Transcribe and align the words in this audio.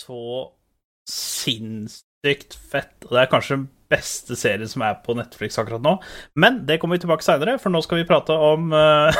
så 0.00 0.48
sinnssykt 1.10 2.52
fett. 2.72 2.96
Og 3.06 3.10
det 3.14 3.20
er 3.22 3.32
kanskje 3.32 3.56
den 3.56 3.68
beste 3.90 4.36
serien 4.38 4.68
som 4.70 4.82
er 4.86 4.94
på 5.04 5.12
Netflix 5.18 5.58
akkurat 5.58 5.82
nå. 5.84 5.92
Men 6.34 6.52
det 6.68 6.78
kommer 6.80 6.94
vi 6.96 7.00
tilbake 7.04 7.24
seinere, 7.26 7.58
for 7.58 7.68
nå 7.74 7.80
skal 7.84 7.98
vi 8.00 8.08
prate 8.08 8.32
om 8.32 8.72
uh... 8.72 9.10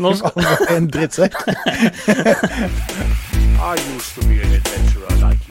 Nå 0.00 0.14
skal 0.16 0.32
En 0.76 0.86
drittsekk. 0.88 1.34
I 3.60 3.76
used 3.92 4.14
to 4.14 4.20
be 4.26 4.40
an 4.40 4.52
adventurer 4.54 5.16
like 5.20 5.48
you. 5.48 5.49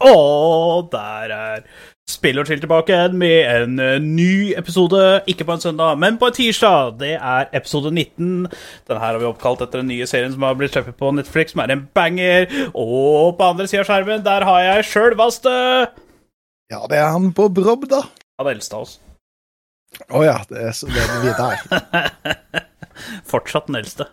Og 0.00 0.88
der 0.92 1.34
er 1.36 1.64
Spill 2.10 2.40
og 2.42 2.48
chill 2.48 2.60
tilbake 2.62 2.96
med 3.14 3.44
en 3.46 3.78
eh, 3.78 3.98
ny 4.02 4.52
episode. 4.58 5.20
Ikke 5.30 5.44
på 5.46 5.54
en 5.54 5.62
søndag, 5.62 5.98
men 6.00 6.18
på 6.18 6.26
en 6.26 6.34
tirsdag. 6.34 6.96
Det 6.98 7.12
er 7.14 7.50
episode 7.54 7.92
19. 7.92 8.48
Den 8.88 8.98
her 8.98 9.12
har 9.12 9.18
vi 9.20 9.28
oppkalt 9.28 9.62
etter 9.62 9.82
den 9.82 9.92
nye 9.92 10.08
serien 10.10 10.32
som 10.34 10.42
har 10.42 10.56
blitt 10.58 10.74
sluppet 10.74 10.98
på 10.98 11.12
Netflix, 11.14 11.54
som 11.54 11.62
er 11.62 11.74
en 11.76 11.86
banger. 11.94 12.48
Og 12.74 13.36
på 13.38 13.50
andre 13.52 13.68
sida 13.70 13.84
av 13.84 13.90
skjermen, 13.92 14.24
der 14.26 14.46
har 14.48 14.64
jeg 14.66 14.88
sjølvaste 14.90 15.54
Ja, 16.72 16.82
det 16.90 16.98
er 16.98 17.12
han 17.14 17.30
på 17.36 17.46
Brobb, 17.54 17.86
da. 17.90 18.02
Ja, 18.38 18.48
det 18.48 18.56
eldste 18.56 18.80
av 18.80 18.88
oss. 18.88 18.98
Å 20.10 20.22
ja, 20.26 20.36
det 20.50 20.66
er, 20.66 20.76
det 20.90 21.06
er 21.06 21.24
vi 21.24 21.36
der. 21.38 22.64
Fortsatt 23.32 23.70
den 23.70 23.82
eldste. 23.84 24.10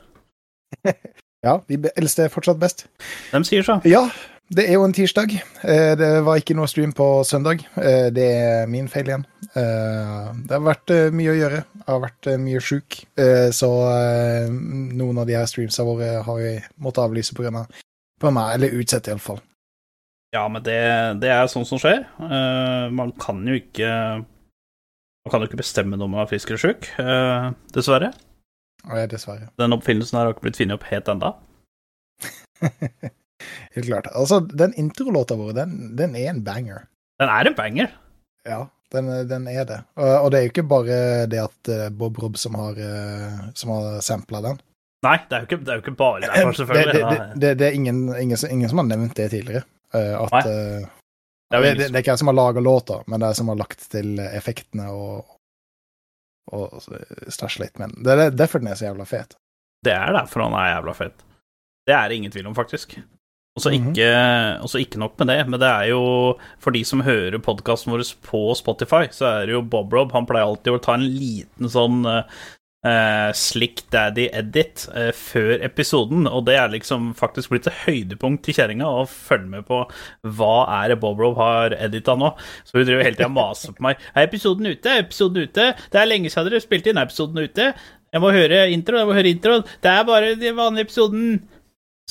Ja, 1.45 1.59
de 1.69 1.77
eldste 1.93 2.25
er 2.25 2.31
fortsatt 2.33 2.57
best. 2.59 2.87
De 3.29 3.39
sier 3.45 3.63
så. 3.63 3.75
Ja, 3.87 4.07
det 4.49 4.63
er 4.69 4.73
jo 4.77 4.83
en 4.85 4.93
tirsdag. 4.95 5.33
Eh, 5.67 5.95
Det 5.99 6.09
var 6.23 6.37
ikke 6.39 6.55
noe 6.55 6.67
stream 6.71 6.93
på 6.95 7.07
søndag. 7.27 7.65
Eh, 7.75 8.09
Det 8.15 8.27
er 8.35 8.67
min 8.67 8.87
feil 8.87 9.05
igjen. 9.09 9.25
Eh, 9.55 10.33
Det 10.45 10.51
har 10.55 10.63
vært 10.63 10.93
mye 11.13 11.33
å 11.33 11.37
gjøre. 11.37 11.63
Jeg 11.77 11.87
har 11.87 11.99
vært 12.03 12.29
mye 12.39 12.59
sjuk. 12.61 12.97
Så 13.51 13.67
noen 14.51 15.17
av 15.19 15.25
de 15.27 15.33
her 15.35 15.45
streamsa 15.45 15.83
våre 15.87 16.23
har 16.23 16.35
vi 16.37 16.59
måttet 16.79 17.03
avlyse 17.03 17.33
på 17.35 17.43
grunn 17.43 17.55
av 17.61 17.67
på 18.19 18.31
meg, 18.33 18.55
eller 18.55 18.73
utsette 18.79 19.11
iallfall. 19.11 19.39
Ja, 20.33 20.47
men 20.49 20.61
det, 20.63 21.19
det 21.21 21.29
er 21.31 21.47
sånt 21.47 21.67
som 21.69 21.79
skjer. 21.79 22.03
Man 22.91 23.11
kan 23.19 23.45
jo 23.47 23.53
ikke 23.55 23.87
Man 25.27 25.31
kan 25.31 25.41
jo 25.41 25.47
ikke 25.47 25.59
bestemme 25.63 25.97
når 25.99 26.07
man 26.09 26.21
er 26.23 26.29
frisk 26.31 26.49
eller 26.49 26.61
sjuk, 26.61 26.87
dessverre. 27.75 28.13
Ja, 28.87 29.07
Dessverre. 29.07 29.49
Den 29.59 29.73
oppfinnelsen 29.75 30.15
her 30.17 30.25
har 30.25 30.33
ikke 30.33 30.45
blitt 30.47 30.57
funnet 30.59 30.77
opp 30.77 30.83
helt 30.87 31.07
enda. 31.11 31.33
Helt 33.75 33.87
klart. 33.87 34.07
Altså, 34.15 34.39
den 34.39 34.73
introlåta 34.77 35.35
vår, 35.39 35.53
den, 35.57 35.95
den 35.99 36.15
er 36.15 36.29
en 36.31 36.43
banger. 36.43 36.87
Den 37.21 37.29
er 37.29 37.49
en 37.51 37.55
banger. 37.57 37.93
Ja, 38.47 38.61
den, 38.93 39.09
den 39.29 39.47
er 39.51 39.65
det. 39.67 39.81
Og, 39.99 40.11
og 40.23 40.31
det 40.31 40.39
er 40.39 40.47
jo 40.47 40.51
ikke 40.53 40.67
bare 40.71 40.97
det 41.29 41.41
at 41.43 41.71
eh, 41.73 41.87
Bob 41.91 42.17
Robb 42.23 42.37
som 42.39 42.55
har, 42.55 42.77
eh, 42.79 43.39
som 43.57 43.73
har 43.75 43.99
sampla 44.05 44.41
den. 44.45 44.61
Nei, 45.05 45.17
det 45.29 45.35
er 45.37 45.43
jo 45.43 45.47
ikke, 45.49 45.59
det 45.63 45.73
er 45.73 45.79
jo 45.79 45.83
ikke 45.85 45.97
bare 45.99 46.21
derfor, 46.25 46.53
selvfølgelig. 46.61 47.01
det, 47.09 47.25
det, 47.41 47.51
det, 47.59 47.67
er 47.67 47.75
ingen, 47.77 48.05
ingen, 48.17 48.37
ingen 48.49 48.69
som 48.71 48.81
har 48.81 48.87
nevnt 48.89 49.17
det 49.19 49.29
tidligere. 49.33 49.63
eh, 49.93 50.13
at 50.17 50.37
Nei. 50.37 50.43
Det 51.47 51.59
er 51.61 51.77
det 51.79 51.85
er 51.87 52.01
ikke 52.01 52.11
jeg 52.11 52.19
som 52.19 52.27
har 52.27 52.35
laga 52.35 52.59
låta, 52.59 52.95
men 53.07 53.21
det 53.21 53.27
er 53.27 53.31
jeg 53.31 53.39
som 53.39 53.51
har 53.53 53.59
lagt 53.61 53.83
til 53.93 54.17
effektene 54.19 54.89
og, 54.91 55.21
og 56.51 56.81
stæsj 57.31 57.61
litt. 57.61 57.77
Men 57.79 57.93
det 58.03 58.15
er 58.17 58.33
derfor 58.35 58.59
den 58.59 58.67
er 58.67 58.75
så 58.75 58.89
jævla 58.89 59.05
fet. 59.07 59.37
Det 59.87 59.93
er 59.95 60.11
derfor 60.11 60.43
han 60.43 60.57
er 60.59 60.73
jævla 60.73 60.95
fet. 60.97 61.23
Det 61.87 61.95
er 61.95 62.09
det 62.11 62.17
ingen 62.19 62.33
tvil 62.33 62.49
om, 62.49 62.55
faktisk. 62.57 62.97
Og 63.57 63.63
så 63.63 63.71
Mhm. 63.73 63.89
ikke, 63.89 64.81
ikke 64.85 64.99
nok 65.01 65.17
med 65.17 65.27
det, 65.33 65.39
men 65.49 65.59
det 65.59 65.67
er 65.69 65.87
jo 65.89 66.37
For 66.61 66.71
de 66.71 66.83
som 66.85 67.01
hører 67.01 67.39
podkasten 67.41 67.91
vår 67.91 68.05
på 68.21 68.43
Spotify, 68.55 69.07
så 69.09 69.25
er 69.41 69.47
det 69.47 69.55
jo 69.57 69.63
Bob 69.65 69.91
Rob. 69.93 70.11
Han 70.13 70.27
pleier 70.29 70.45
alltid 70.45 70.73
å 70.77 70.81
ta 70.83 70.93
en 70.93 71.07
liten 71.07 71.65
sånn 71.67 72.05
uh, 72.85 73.31
slick 73.33 73.81
daddy 73.91 74.29
edit 74.31 74.85
uh, 74.93 75.09
før 75.11 75.63
episoden, 75.65 76.27
og 76.29 76.45
det 76.45 76.55
er 76.55 76.69
liksom 76.69 77.09
faktisk 77.17 77.49
blitt 77.49 77.67
et 77.67 77.81
høydepunkt 77.87 78.43
til 78.45 78.53
kjerringa 78.53 78.85
å 78.85 79.07
følge 79.09 79.49
med 79.49 79.65
på 79.67 79.81
hva 80.37 80.53
er 80.83 80.93
det 80.93 80.99
Bob 81.01 81.19
Rob 81.19 81.35
har 81.41 81.75
edita 81.75 82.15
nå. 82.15 82.31
Så 82.63 82.77
hun 82.77 82.85
driver 82.85 83.03
hele 83.03 83.17
tida 83.17 83.25
og 83.31 83.35
maser 83.39 83.73
på 83.73 83.81
meg. 83.89 83.97
Er 84.15 84.27
episoden 84.29 84.69
ute? 84.69 84.93
Er 84.93 85.03
episoden 85.03 85.43
ute? 85.49 85.73
Det 85.91 85.99
er 85.99 86.07
lenge 86.07 86.29
siden 86.29 86.51
dere 86.51 86.63
spilte 86.63 86.93
inn. 86.93 87.01
Er 87.01 87.09
episoden 87.09 87.41
ute? 87.43 87.73
Jeg 88.13 88.23
må 88.23 88.31
høre 88.31 88.69
introen, 88.71 89.01
jeg 89.01 89.09
må 89.09 89.17
høre 89.17 89.33
introen. 89.35 89.65
Det 89.83 89.91
er 89.91 90.03
bare 90.07 90.35
den 90.39 90.55
vanlige 90.55 90.87
episoden. 90.87 91.41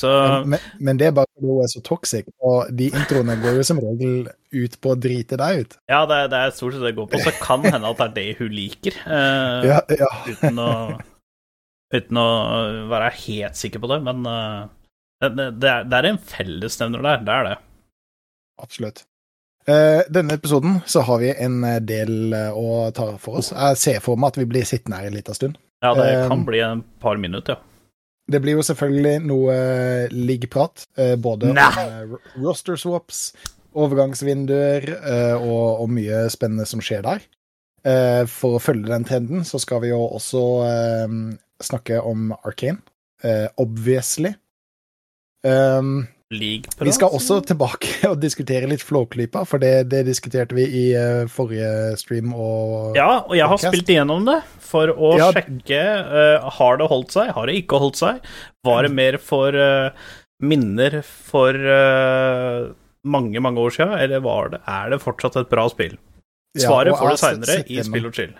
Så 0.01 0.09
Men, 0.45 0.61
men 0.77 0.99
det 0.99 1.07
er 1.07 1.13
bare 1.17 1.29
fordi 1.33 1.49
hun 1.49 1.63
er 1.63 1.71
så 1.71 1.81
toxic, 1.81 2.27
og 2.45 2.69
de 2.77 2.91
introene 2.93 3.37
går 3.41 3.57
jo 3.57 3.65
som 3.65 3.79
regel 3.81 4.27
ut 4.53 4.77
på 4.81 4.93
å 4.93 4.99
drite 5.07 5.39
deg 5.41 5.61
ut. 5.63 5.77
ja, 5.89 6.03
det, 6.09 6.19
det 6.33 6.41
er 6.41 6.53
stort 6.53 6.75
sett 6.75 6.85
det 6.85 6.93
går 6.99 7.09
på. 7.09 7.21
Så 7.23 7.33
kan 7.41 7.65
hende 7.65 7.89
at 7.89 7.97
det 7.97 8.05
er 8.05 8.15
det 8.17 8.37
hun 8.41 8.53
liker. 8.53 8.99
uh, 9.09 9.65
Ja, 9.65 9.81
ja. 9.89 10.09
uten, 10.29 10.61
å, 10.61 10.71
uten 11.97 12.21
å 12.21 12.29
være 12.93 13.11
helt 13.23 13.57
sikker 13.57 13.81
på 13.81 13.89
det. 13.89 13.99
Men 14.05 14.21
uh, 14.29 14.69
det, 15.25 15.49
det, 15.57 15.71
er, 15.71 15.89
det 15.89 15.99
er 15.99 16.09
en 16.11 16.21
fellesnevner 16.21 17.05
der. 17.09 17.23
Det 17.25 17.37
er 17.39 17.49
det. 17.49 17.55
Absolutt. 18.61 19.07
Uh, 19.67 20.05
denne 20.13 20.37
episoden 20.37 20.77
så 20.87 21.01
har 21.09 21.23
vi 21.25 21.33
en 21.33 21.63
del 21.89 22.37
å 22.53 22.83
ta 22.95 23.15
for 23.17 23.41
oss. 23.41 23.49
Jeg 23.49 23.81
ser 23.81 24.05
for 24.05 24.19
meg 24.21 24.35
at 24.35 24.37
vi 24.43 24.45
blir 24.53 24.69
sittende 24.69 25.01
her 25.01 25.09
en 25.09 25.17
liten 25.17 25.37
stund. 25.37 25.57
Ja, 25.81 25.97
det 25.97 26.29
kan 26.29 26.45
bli 26.45 26.61
en 26.65 26.85
par 27.01 27.17
minutter, 27.21 27.57
ja. 27.57 27.66
Det 28.27 28.41
blir 28.43 28.57
jo 28.57 28.65
selvfølgelig 28.67 29.15
noe 29.23 29.53
eh, 29.55 30.11
liggprat, 30.11 30.87
eh, 30.99 31.15
både 31.15 31.53
Nei. 31.55 31.69
om 31.71 32.15
eh, 32.17 32.33
roster 32.43 32.79
swaps, 32.79 33.29
overgangsvinduer 33.77 34.87
og, 35.37 35.83
og 35.83 35.89
mye 35.93 36.23
spennende 36.33 36.65
som 36.65 36.81
skjer 36.81 37.03
der. 37.05 37.25
For 38.31 38.57
å 38.57 38.61
følge 38.63 38.89
den 38.89 39.05
trenden 39.05 39.43
så 39.45 39.59
skal 39.61 39.83
vi 39.83 39.91
jo 39.91 39.99
også 40.01 40.41
snakke 41.63 42.01
om 42.01 42.31
Arcane, 42.43 42.81
eh, 43.23 43.47
obviously. 43.57 44.33
Um, 45.43 46.07
vi 46.29 46.91
skal 46.91 47.13
også 47.15 47.37
tilbake 47.47 47.91
og 48.11 48.17
diskutere 48.19 48.67
litt 48.67 48.83
Flåklypa, 48.83 49.45
for 49.47 49.63
det, 49.63 49.87
det 49.91 50.01
diskuterte 50.09 50.57
vi 50.57 50.65
i 50.67 50.85
uh, 50.97 51.23
forrige 51.31 51.95
stream 52.01 52.33
og 52.35 52.97
Ja, 52.97 53.21
og 53.23 53.35
jeg 53.37 53.47
har 53.47 53.55
podcast. 53.55 53.71
spilt 53.71 53.91
igjennom 53.93 54.25
det 54.27 54.41
for 54.67 54.91
å 54.91 55.13
Ja. 55.15 55.29
sjekke 55.31 55.79
uh, 56.11 56.49
Har 56.57 56.81
det 56.81 56.89
holdt 56.91 57.15
seg, 57.15 57.31
har 57.31 57.47
det 57.47 57.55
ikke 57.61 57.79
holdt 57.79 58.01
seg. 58.01 58.19
Var 58.67 58.83
det 58.83 58.91
mer 58.91 59.17
for 59.23 59.55
uh, 59.55 60.11
minner 60.43 60.99
for 61.07 61.55
mange, 63.07 63.39
mange 63.39 63.63
år 63.63 63.71
siden, 63.73 63.93
eller 63.97 64.19
var 64.21 64.51
det, 64.51 64.59
er 64.67 64.91
det 64.91 64.99
fortsatt 65.01 65.39
et 65.39 65.49
bra 65.49 65.63
spill? 65.71 65.95
Svaret 66.57 66.91
ja, 66.91 66.97
får 66.99 67.09
du 67.13 67.21
seinere 67.21 67.55
i 67.71 67.79
Spill 67.85 68.09
og 68.09 68.13
chill. 68.17 68.35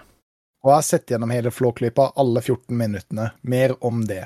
Og 0.66 0.72
jeg 0.72 0.75
har 0.75 0.86
sett 0.86 1.12
gjennom 1.14 1.31
hele 1.31 1.52
Flåklypa, 1.54 2.09
alle 2.19 2.42
14 2.42 2.75
minuttene. 2.78 3.30
Mer 3.48 3.75
om 3.86 4.04
det. 4.09 4.25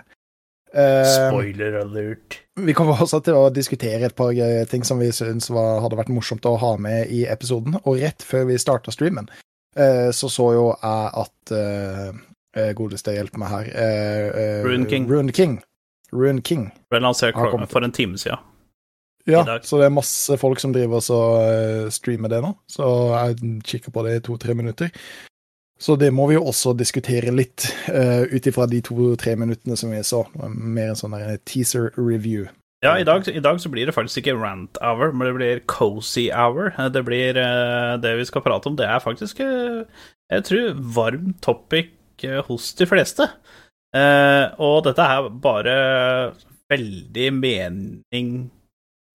Eh, 0.73 1.29
Spoiler 1.29 1.73
alert. 1.81 2.39
vi 2.55 2.73
kommer 2.73 3.01
også 3.03 3.19
til 3.25 3.35
å 3.35 3.49
diskutere 3.51 4.07
et 4.07 4.15
par 4.15 4.31
ting 4.71 4.85
som 4.87 5.01
vi 5.03 5.09
syns 5.11 5.49
hadde 5.51 5.97
vært 5.99 6.11
morsomt 6.13 6.45
å 6.47 6.55
ha 6.61 6.75
med 6.79 7.11
i 7.11 7.25
episoden. 7.27 7.75
Og 7.83 7.99
rett 7.99 8.23
før 8.23 8.47
vi 8.51 8.59
starta 8.61 8.93
streamen, 8.93 9.27
eh, 9.75 10.11
så 10.15 10.29
så 10.31 10.51
jo 10.55 10.69
jeg 10.71 11.09
at 11.25 11.55
eh, 11.57 12.21
eh, 12.55 12.71
Godeste, 12.77 13.15
hjelp 13.17 13.35
meg 13.41 13.51
her. 13.51 13.73
Rune 14.67 14.87
King. 14.87 15.09
Rune 15.11 15.35
King. 15.35 15.59
Rune 16.11 16.41
King. 16.41 16.69
Ble 16.91 17.03
lansert 17.03 17.35
Har 17.35 17.51
kommet. 17.51 17.71
for 17.71 17.83
en 17.83 17.91
time 17.91 18.17
siden. 18.17 18.39
Ja, 19.29 19.43
så 19.61 19.77
det 19.77 19.85
er 19.85 19.93
masse 19.93 20.33
folk 20.41 20.57
som 20.59 20.71
driver 20.73 20.97
og 20.97 21.03
så, 21.05 21.17
streamer 21.93 22.31
det 22.31 22.39
nå. 22.41 22.55
Så 22.65 22.87
jeg 23.13 23.59
kikker 23.69 23.93
på 23.93 24.01
det 24.07 24.15
i 24.17 24.23
to-tre 24.25 24.55
minutter. 24.57 24.89
Så 25.81 25.95
det 25.97 26.11
må 26.13 26.27
vi 26.29 26.37
jo 26.37 26.45
også 26.45 26.75
diskutere 26.77 27.33
litt, 27.33 27.65
uh, 27.89 28.27
ut 28.29 28.47
ifra 28.47 28.67
de 28.69 28.83
to-tre 28.85 29.33
minuttene 29.39 29.77
som 29.79 29.93
vi 29.93 30.01
så. 30.05 30.23
Mer 30.37 30.91
en 30.91 30.99
sånn 30.99 31.15
teaser 31.49 31.89
review. 31.97 32.45
Ja, 32.85 32.95
i 32.97 33.05
dag, 33.05 33.27
i 33.29 33.41
dag 33.41 33.59
så 33.61 33.69
blir 33.69 33.89
det 33.89 33.93
faktisk 33.93 34.23
ikke 34.23 34.39
rant 34.41 34.77
hour, 34.81 35.11
men 35.13 35.27
det 35.27 35.33
blir 35.37 35.63
cozy 35.69 36.29
hour. 36.33 36.71
Det 36.93 37.03
blir 37.05 37.37
eh, 37.37 37.97
det 38.01 38.15
vi 38.17 38.25
skal 38.25 38.41
prate 38.45 38.69
om. 38.69 38.77
Det 38.77 38.87
er 38.89 39.03
faktisk, 39.03 39.41
eh, 39.45 39.83
jeg 40.33 40.45
tror, 40.47 40.71
varm 40.97 41.35
topic 41.45 41.93
hos 42.47 42.71
de 42.77 42.85
fleste. 42.85 43.25
Og 44.61 44.75
dette 44.85 45.05
er 45.13 45.29
bare 45.43 45.75
veldig 46.71 47.29
mening 47.35 48.27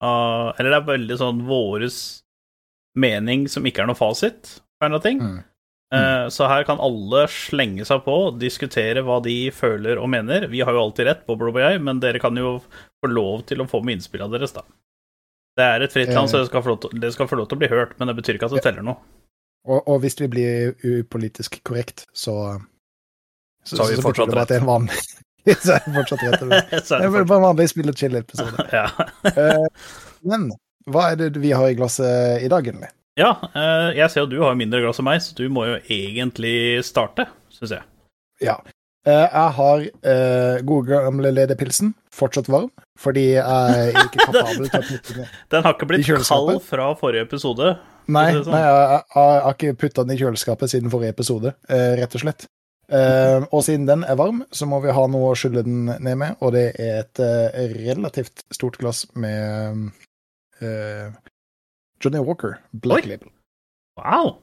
av 0.05 0.59
Eller 0.59 0.75
det 0.75 0.79
er 0.79 0.89
veldig 0.91 1.19
sånn 1.21 1.45
våres 1.49 1.99
mening 2.99 3.47
som 3.49 3.65
ikke 3.65 3.85
er 3.85 3.89
noe 3.89 3.99
fasit, 3.99 4.59
for 4.81 4.93
noe 4.93 5.05
ting. 5.05 5.23
Mm. 5.23 5.39
Eh, 5.95 6.29
Så 6.35 6.49
her 6.51 6.65
kan 6.67 6.81
alle 6.83 7.27
slenge 7.31 7.85
seg 7.87 8.03
på, 8.05 8.17
diskutere 8.41 9.05
hva 9.07 9.21
de 9.23 9.51
føler 9.55 10.01
og 10.03 10.09
mener. 10.11 10.49
Vi 10.51 10.61
har 10.67 10.73
jo 10.75 10.83
alltid 10.89 11.07
rett, 11.07 11.27
Bob 11.27 11.43
og 11.47 11.61
jeg, 11.63 11.81
men 11.83 12.01
dere 12.03 12.19
kan 12.23 12.37
jo 12.37 12.57
få 13.05 13.11
lov 13.13 13.45
til 13.47 13.63
å 13.63 13.69
få 13.71 13.83
med 13.85 13.99
innspillene 13.99 14.33
deres, 14.35 14.53
da. 14.57 14.65
Det 15.57 15.65
er 15.65 15.81
et 15.87 15.93
fritt 15.95 16.11
land, 16.13 16.27
Eh. 16.29 16.33
så 16.33 16.39
det 16.43 16.49
skal, 16.51 16.63
få 16.63 16.75
lov 16.75 16.81
til, 16.81 17.29
få 17.29 17.37
lov 17.39 17.47
til 17.49 17.57
å 17.57 17.63
bli 17.63 17.69
hørt, 17.69 17.95
men 17.99 18.09
det 18.09 18.17
betyr 18.19 18.35
ikke 18.37 18.47
at 18.51 18.57
det 18.59 18.63
teller 18.67 18.83
noe. 18.83 18.99
Og, 19.67 19.83
og 19.89 20.01
hvis 20.03 20.19
vi 20.21 20.29
blir 20.31 20.75
upolitisk 20.85 21.63
korrekt, 21.65 22.07
så 22.15 22.61
Så, 23.67 23.77
Så 23.77 23.87
så 23.97 24.03
fortsatt 24.03 24.29
betyr 24.29 24.31
det 24.31 24.35
bare 24.35 24.43
at 24.43 24.49
det 24.49 24.57
er 24.57 24.61
en 24.61 24.69
vanlig 24.71 24.99
Så 25.65 25.73
er 25.75 25.83
det 25.87 25.95
fortsatt 25.95 26.23
rett. 26.23 26.85
Så 26.87 26.99
det 27.01 27.07
er 27.07 27.11
bare 27.11 27.39
en 27.41 27.47
vanlig 27.49 27.69
spill 27.71 27.89
og 27.91 27.97
chill-episode. 27.99 28.67
Ja, 28.79 28.87
Eh, 29.25 29.67
Men 30.23 30.51
hva 30.87 31.09
er 31.13 31.17
det 31.17 31.41
vi 31.43 31.51
har 31.51 31.67
i 31.71 31.75
glasset 31.75 32.43
i 32.47 32.49
dag, 32.51 32.63
egentlig? 32.67 32.91
Ja 33.17 33.33
eh, 33.49 33.91
jeg 33.99 34.13
ser 34.13 34.25
jo 34.25 34.31
du 34.31 34.41
har 34.45 34.57
mindre 34.59 34.83
glass 34.85 35.01
enn 35.01 35.09
meg, 35.09 35.23
så 35.25 35.37
du 35.39 35.47
må 35.53 35.67
jo 35.69 35.77
egentlig 35.83 36.85
starte, 36.87 37.29
syns 37.55 37.77
jeg. 37.79 37.87
Ja. 38.45 38.59
Eh, 39.07 39.13
Jeg 39.15 39.51
har 39.57 39.85
uh, 39.87 40.57
gode 40.67 40.91
gamle 40.91 41.31
lederpilsen, 41.31 41.93
fortsatt 42.13 42.49
varm, 42.51 42.73
fordi 42.99 43.29
jeg 43.37 43.93
er 43.93 44.01
ikke 44.03 44.25
kapabel 44.27 44.67
til 44.67 44.81
å 44.81 44.87
putte 44.89 45.15
den 45.15 45.23
i 45.23 45.29
Den 45.55 45.67
har 45.67 45.77
ikke 45.77 45.89
blitt 45.93 46.09
kald 46.11 46.59
fra 46.67 46.89
forrige 46.99 47.29
episode. 47.29 47.77
Nei, 48.11 48.27
sånn? 48.35 48.51
nei 48.51 48.63
jeg, 48.65 49.01
har 49.15 49.49
ikke 49.53 49.77
putta 49.79 50.03
den 50.07 50.17
i 50.17 50.21
kjøleskapet 50.21 50.75
siden 50.75 50.91
forrige 50.91 51.15
episode, 51.15 51.55
uh, 51.71 51.93
rett 52.01 52.19
og 52.19 52.25
slett. 52.25 52.49
Uh, 52.91 53.47
og 53.51 53.63
siden 53.67 53.87
den 53.87 54.03
er 54.07 54.19
varm, 54.19 54.43
så 54.55 54.67
må 54.71 54.83
vi 54.83 54.95
ha 54.95 55.07
noe 55.11 55.31
å 55.31 55.39
skylle 55.39 55.63
den 55.67 55.87
ned 55.91 56.19
med, 56.19 56.37
og 56.43 56.55
det 56.55 56.69
er 56.75 57.01
et 57.05 57.23
relativt 57.79 58.45
stort 58.55 58.79
glass 58.83 59.07
med 59.15 59.91
Johnny 62.03 62.21
Walker, 62.23 62.59
Black 62.73 63.05
Oi. 63.05 63.11
Label. 63.15 63.31
Wow! 63.97 64.37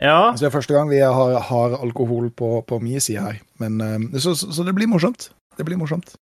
Ja, 0.00 0.32
Så 0.32 0.46
det 0.46 0.48
er 0.48 0.54
første 0.54 0.72
gang 0.72 0.88
vi 0.88 0.96
har, 1.04 1.34
har 1.44 1.74
alkohol 1.76 2.30
på, 2.32 2.62
på 2.64 2.78
min 2.80 3.00
side 3.04 3.20
her, 3.20 3.40
men 3.60 3.80
eh, 3.84 4.20
så, 4.20 4.32
så, 4.34 4.48
så 4.48 4.64
det 4.64 4.72
blir 4.74 4.88
morsomt. 4.88 5.28
Det 5.58 5.66
blir 5.68 5.76
morsomt. 5.76 6.14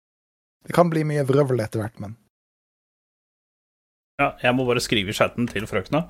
Det 0.65 0.73
kan 0.73 0.89
bli 0.89 1.03
mye 1.05 1.25
vrøvl 1.29 1.61
etter 1.61 1.83
hvert, 1.83 1.99
men 2.01 2.15
ja, 4.17 4.31
jeg 4.41 4.55
må 4.57 4.65
bare 4.65 4.81
skrive 4.81 5.13
i 5.13 5.13
chatten 5.13 5.45
til 5.45 5.67
frøkna. 5.69 6.07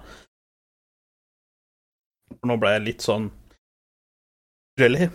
For 2.37 2.47
nå 2.47 2.55
ble 2.61 2.71
jeg 2.77 2.85
litt 2.85 3.03
sånn 3.03 3.25
jelly. 4.79 5.09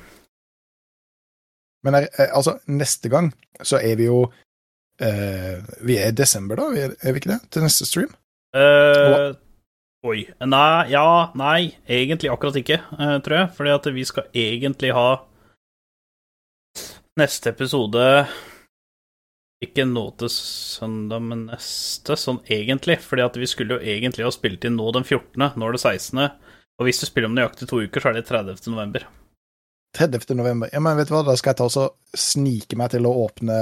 Men 1.88 1.96
eh, 2.02 2.28
altså, 2.28 2.58
neste 2.68 3.08
gang 3.12 3.32
så 3.64 3.80
er 3.80 3.96
vi 3.96 4.10
jo 4.10 4.26
eh, 5.02 5.62
Vi 5.82 5.96
er 5.98 6.12
i 6.12 6.16
desember, 6.16 6.60
da, 6.60 6.68
er, 6.76 6.94
er 7.00 7.14
vi 7.14 7.22
ikke 7.22 7.34
det? 7.34 7.40
Til 7.52 7.66
neste 7.66 7.88
stream? 7.88 8.12
Uh, 8.52 9.32
oi. 10.04 10.22
Nei, 10.44 10.92
ja, 10.92 11.06
nei, 11.38 11.72
egentlig 11.88 12.32
akkurat 12.32 12.58
ikke, 12.60 12.80
eh, 12.98 13.18
tror 13.24 13.38
jeg. 13.38 13.50
Fordi 13.58 13.74
at 13.76 13.90
vi 13.96 14.06
skal 14.08 14.30
egentlig 14.46 14.92
ha 14.96 15.06
neste 17.20 17.52
episode 17.52 18.02
Ikke 19.62 19.84
nå 19.86 20.06
til 20.18 20.30
søndag, 20.32 21.22
men 21.22 21.46
neste, 21.52 22.16
sånn 22.18 22.40
egentlig. 22.50 22.98
Fordi 23.04 23.22
at 23.28 23.36
vi 23.38 23.46
skulle 23.46 23.78
jo 23.78 23.94
egentlig 23.94 24.26
ha 24.26 24.32
spilt 24.34 24.66
inn 24.66 24.74
nå 24.80 24.88
den 24.96 25.06
14., 25.06 25.38
nå 25.38 25.68
er 25.68 25.76
det 25.76 25.84
16., 25.84 26.24
og 26.80 26.88
hvis 26.88 26.98
du 26.98 27.06
spiller 27.06 27.28
om 27.28 27.36
nøyaktig 27.36 27.68
to 27.70 27.78
uker, 27.84 28.02
så 28.02 28.10
er 28.10 28.16
det 28.16 28.24
30. 28.26 28.64
november. 28.72 29.04
30. 29.98 30.34
november. 30.34 30.70
Ja, 30.72 30.80
men 30.80 30.96
vet 30.96 31.10
du 31.10 31.14
hva, 31.14 31.22
da 31.26 31.34
skal 31.36 31.52
jeg 31.52 31.58
ta 31.60 31.66
og 31.82 32.16
snike 32.16 32.78
meg 32.80 32.92
til 32.94 33.04
å 33.08 33.12
åpne 33.26 33.56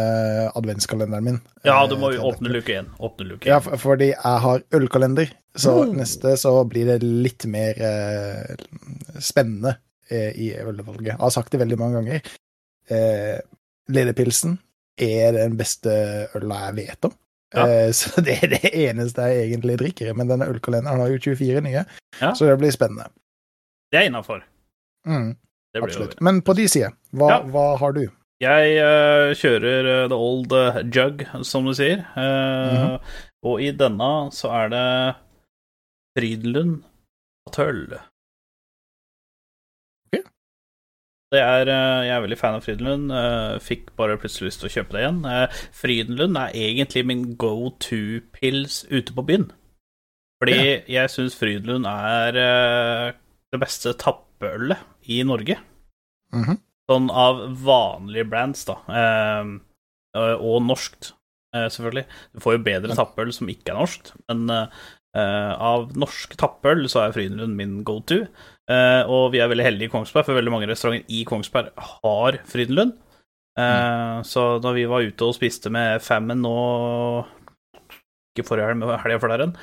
adventskalenderen 0.55 1.27
min. 1.27 1.39
Ja, 1.67 1.81
Eh, 1.83 1.89
du 1.91 1.97
må 1.99 2.13
jo 2.15 2.23
åpne 2.29 2.53
luke 2.55 2.77
én. 2.79 2.91
Åpne 3.03 3.27
luke 3.27 3.49
Ja, 3.51 3.59
for, 3.65 3.77
fordi 3.83 4.13
jeg 4.13 4.43
har 4.47 4.63
ølkalender, 4.79 5.33
så 5.59 5.75
mm. 5.85 5.95
neste 5.99 6.37
så 6.39 6.53
blir 6.71 6.87
det 6.93 7.01
litt 7.03 7.47
mer 7.51 7.81
eh, 7.83 8.55
spennende 9.19 9.75
eh, 10.09 10.31
i 10.39 10.53
ølvalget. 10.63 11.17
Jeg 11.17 11.23
har 11.25 11.35
sagt 11.35 11.51
det 11.53 11.63
veldig 11.65 11.81
mange 11.81 12.01
ganger. 12.03 12.31
Eh, 12.91 13.41
Ledepilsen 13.91 14.59
er 15.01 15.35
den 15.35 15.57
beste 15.59 15.93
øla 16.39 16.67
jeg 16.69 16.79
vet 16.79 17.11
om. 17.11 17.17
Ja. 17.55 17.67
Eh, 17.67 17.91
så 17.99 18.23
det 18.23 18.39
er 18.45 18.55
det 18.55 18.71
eneste 18.87 19.27
jeg 19.33 19.49
egentlig 19.51 19.81
drikker. 19.83 20.15
Men 20.15 20.31
denne 20.31 20.47
ølkalenderen 20.53 21.03
har 21.03 21.11
jo 21.11 21.19
24 21.27 21.67
nye, 21.67 21.85
Ja. 22.21 22.33
så 22.39 22.47
det 22.47 22.59
blir 22.63 22.71
spennende. 22.75 23.11
Det 23.91 23.99
er 23.99 24.07
innafor. 24.07 24.45
Mm, 25.09 25.33
Blir 25.75 25.95
jo. 25.95 26.09
Men 26.21 26.43
på 26.43 26.55
de 26.59 26.67
side, 26.69 26.91
hva, 27.15 27.29
Ja. 27.31 27.43
hva 27.47 27.67
har 27.79 27.93
du? 27.95 28.09
Jeg 28.41 28.77
uh, 28.81 29.35
kjører 29.37 29.85
uh, 29.85 30.09
the 30.09 30.17
old 30.17 30.53
uh, 30.57 30.81
jug, 30.89 31.27
som 31.45 31.67
du 31.67 31.75
sier. 31.77 32.07
Mm 32.17 32.77
-hmm. 32.77 33.01
Og 33.43 33.63
i 33.63 33.71
denne 33.71 34.33
så 34.33 34.49
er 34.49 34.69
det 34.69 35.15
Frydenlund 36.17 36.83
Atøll. 37.47 37.93
Ok. 40.07 40.25
Det 41.33 41.41
er, 41.41 41.65
jeg 42.05 42.17
er 42.17 42.21
veldig 42.21 42.39
fan 42.39 42.55
av 42.55 42.61
Frydenlund. 42.61 43.61
fikk 43.61 43.97
bare 43.97 44.19
plutselig 44.19 44.47
lyst 44.47 44.61
til 44.61 44.69
å 44.69 44.73
kjøpe 44.73 44.93
det 44.93 45.01
igjen. 45.01 45.49
Frydenlund 45.73 46.37
er 46.37 46.51
egentlig 46.55 47.07
min 47.07 47.37
go 47.37 47.71
to-pils 47.81 48.87
ute 48.91 49.13
på 49.13 49.23
byen. 49.23 49.53
Fordi 50.43 50.83
jeg 50.89 51.11
syns 51.11 51.37
Frydenlund 51.37 51.87
er 51.87 52.33
det 53.53 53.61
beste 53.61 53.93
tappeølet 53.93 54.77
i 55.11 55.23
Norge. 55.27 55.59
Mhm. 56.35 56.59
Sånn 56.91 57.11
av 57.15 57.43
vanlige 57.63 58.27
brands, 58.31 58.65
da. 58.67 58.79
Eh, 58.91 59.51
og 60.35 60.57
norskt, 60.67 61.13
eh, 61.55 61.69
selvfølgelig. 61.71 62.07
Du 62.35 62.41
får 62.43 62.57
jo 62.57 62.65
bedre 62.67 62.97
tappøl 62.99 63.31
som 63.35 63.51
ikke 63.53 63.71
er 63.71 63.79
norskt, 63.79 64.11
men 64.29 64.51
eh, 64.51 65.53
av 65.55 65.93
norsk 65.99 66.35
tappøl 66.41 66.85
så 66.91 67.05
er 67.05 67.15
Frydenlund 67.15 67.55
min 67.59 67.77
go 67.87 68.01
to. 68.01 68.25
Eh, 68.71 69.03
og 69.07 69.31
vi 69.35 69.39
er 69.43 69.51
veldig 69.51 69.67
heldige 69.67 69.91
i 69.91 69.93
Kongsberg, 69.95 70.27
for 70.27 70.35
veldig 70.39 70.51
mange 70.55 70.67
restauranter 70.71 71.07
i 71.15 71.23
Kongsberg 71.29 71.71
har 71.79 72.41
Frydenlund. 72.51 72.97
Eh, 73.59 74.23
Så 74.27 74.61
da 74.63 74.73
vi 74.73 74.85
var 74.87 75.03
ute 75.03 75.27
og 75.27 75.35
spiste 75.35 75.71
med 75.75 76.01
Famine 76.03 76.39
nå 76.39 77.27
Ikke 78.31 78.47
forrige 78.47 78.69
helg, 78.71 78.79
men 78.79 78.99
helga 79.03 79.19
før 79.19 79.33
der 79.33 79.43
igjen. 79.43 79.57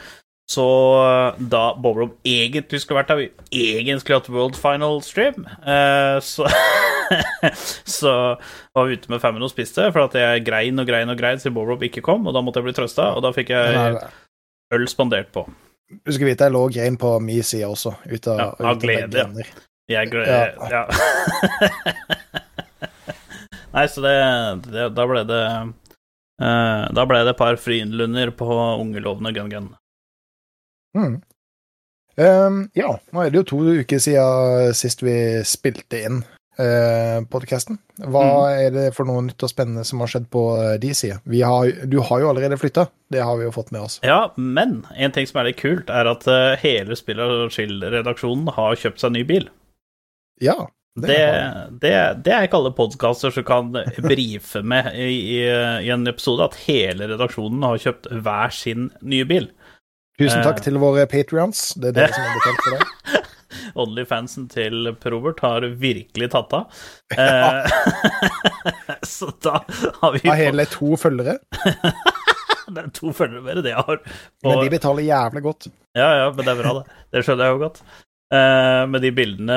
Så 0.47 0.63
eh, 1.03 1.39
da 1.51 1.63
Bobrob 1.75 2.15
egentlig 2.23 2.79
skulle 2.79 3.01
vært 3.01 3.11
der, 3.11 3.23
egentlig 3.51 3.99
skulle 4.03 4.21
hatt 4.21 4.29
World 4.31 4.55
Final 4.59 5.01
Stream, 5.03 5.43
eh, 5.67 6.17
så 6.23 6.47
Så 7.97 8.11
var 8.75 8.87
vi 8.87 8.97
ute 8.97 9.11
med 9.11 9.21
femmen 9.23 9.43
og 9.43 9.51
spiste, 9.51 9.85
for 9.95 10.07
at 10.07 10.15
jeg 10.17 10.43
grein 10.47 10.79
og 10.79 10.87
grein 10.89 11.11
og 11.11 11.19
grein 11.19 11.39
siden 11.39 11.55
Bobrob 11.55 11.83
ikke 11.87 12.03
kom, 12.03 12.27
og 12.27 12.35
da 12.35 12.43
måtte 12.43 12.59
jeg 12.59 12.67
bli 12.67 12.75
trøsta, 12.75 13.13
og 13.15 13.23
da 13.23 13.31
fikk 13.35 13.53
jeg 13.55 13.95
øl 14.75 14.87
spandert 14.91 15.31
på. 15.35 15.45
Du 16.03 16.11
skal 16.11 16.27
vite 16.27 16.47
jeg 16.47 16.55
lå 16.55 16.65
og 16.67 16.75
grein 16.75 16.99
på 16.99 17.13
min 17.23 17.43
side 17.47 17.67
også, 17.67 17.93
ut 18.11 18.27
av, 18.27 18.41
Ja, 18.41 18.47
av 18.71 18.81
glede. 18.81 19.45
Jeg 19.87 20.11
gleder 20.11 20.57
Ja. 20.67 20.83
Nei, 23.71 23.85
så 23.91 24.01
det, 24.03 24.13
det 24.67 24.87
Da 24.95 25.03
ble 25.07 25.21
det 25.27 25.41
uh, 25.45 26.83
Da 26.95 27.05
ble 27.07 27.21
det 27.23 27.33
et 27.35 27.39
par 27.39 27.59
frynlunder 27.61 28.31
på 28.35 28.47
ungelovne 28.81 29.31
gun-gun. 29.35 29.69
Mm. 30.97 31.19
Um, 32.17 32.63
ja, 32.73 32.95
nå 33.13 33.21
er 33.21 33.29
det 33.29 33.43
jo 33.43 33.49
to 33.51 33.59
uker 33.83 33.99
siden 34.01 34.73
sist 34.73 35.03
vi 35.05 35.13
spilte 35.45 35.99
inn 36.07 36.23
uh, 36.57 37.19
podkasten. 37.29 37.77
Hva 38.01 38.23
Mm. 38.25 38.47
er 38.63 38.71
det 38.73 38.85
for 38.97 39.05
noe 39.05 39.21
nytt 39.27 39.43
og 39.45 39.51
spennende 39.51 39.83
som 39.85 40.01
har 40.01 40.09
skjedd 40.09 40.25
på 40.33 40.41
uh, 40.57 40.71
de 40.81 40.89
sida? 40.97 41.19
Du 41.85 41.99
har 42.01 42.23
jo 42.23 42.31
allerede 42.31 42.57
flytta, 42.57 42.87
det 43.13 43.21
har 43.21 43.37
vi 43.37 43.45
jo 43.45 43.53
fått 43.53 43.69
med 43.75 43.81
oss. 43.85 43.99
Ja, 44.01 44.31
men 44.35 44.79
en 44.97 45.13
ting 45.13 45.29
som 45.29 45.43
er 45.43 45.51
litt 45.51 45.61
kult, 45.61 45.91
er 45.93 46.09
at 46.09 46.25
eh, 46.25 46.57
hele 46.63 46.97
Spill 46.97 47.21
og 47.21 47.51
Chill-redaksjonen 47.53 48.49
har 48.57 48.75
kjøpt 48.81 48.99
seg 49.05 49.13
ny 49.13 49.21
bil. 49.29 49.45
Ja, 50.41 50.57
det, 50.97 51.05
Det, 51.13 51.21
det, 51.85 51.93
det 52.25 52.33
er 52.33 52.47
ikke 52.47 52.57
alle 52.57 52.73
podkaster 52.73 53.29
som 53.29 53.45
kan 53.45 53.69
brife 54.01 54.63
med 54.65 54.89
i, 54.97 55.11
i, 55.37 55.39
i 55.85 55.93
en 55.93 56.09
episode, 56.09 56.49
at 56.49 56.57
hele 56.65 57.05
redaksjonen 57.13 57.61
har 57.61 57.77
kjøpt 57.85 58.09
hver 58.25 58.49
sin 58.49 58.89
nye 59.05 59.25
bil. 59.29 59.51
Tusen 60.17 60.41
takk 60.45 60.57
eh. 60.61 60.63
til 60.65 60.79
våre 60.81 61.05
patrions, 61.09 61.73
det 61.77 61.91
er 61.91 61.97
dere 61.99 62.13
som 62.15 62.23
har 62.27 62.37
betalt 62.39 62.63
for 62.63 62.77
det. 62.77 63.23
Onlyfansen 63.77 64.47
til 64.49 64.89
Probert 65.01 65.39
har 65.45 65.65
virkelig 65.81 66.31
tatt 66.33 66.53
av. 66.57 66.79
Ja. 67.17 67.63
så 69.07 69.29
da 69.43 69.59
har 70.01 70.15
vi 70.17 70.23
har 70.27 70.39
hele 70.39 70.65
to 70.71 70.95
følgere, 70.99 71.37
Det 72.67 72.81
er 72.83 72.89
to 72.97 73.13
følgere 73.15 73.43
mer 73.45 73.59
enn 73.61 73.63
det 73.63 73.71
jeg 73.71 73.85
har. 73.87 74.01
på- 74.03 74.49
men 74.51 74.59
de 74.65 74.71
betaler 74.73 75.05
jævlig 75.07 75.43
godt. 75.45 75.69
Ja, 75.95 76.09
ja, 76.19 76.25
men 76.35 76.43
det 76.45 76.51
er 76.51 76.59
bra, 76.61 76.73
det. 76.81 76.97
Det 77.15 77.23
skjønner 77.23 77.47
jeg 77.47 77.55
jo 77.55 77.61
godt. 77.63 77.79
Eh, 78.27 78.83
med 78.91 78.99
de 79.05 79.07
bildene 79.15 79.55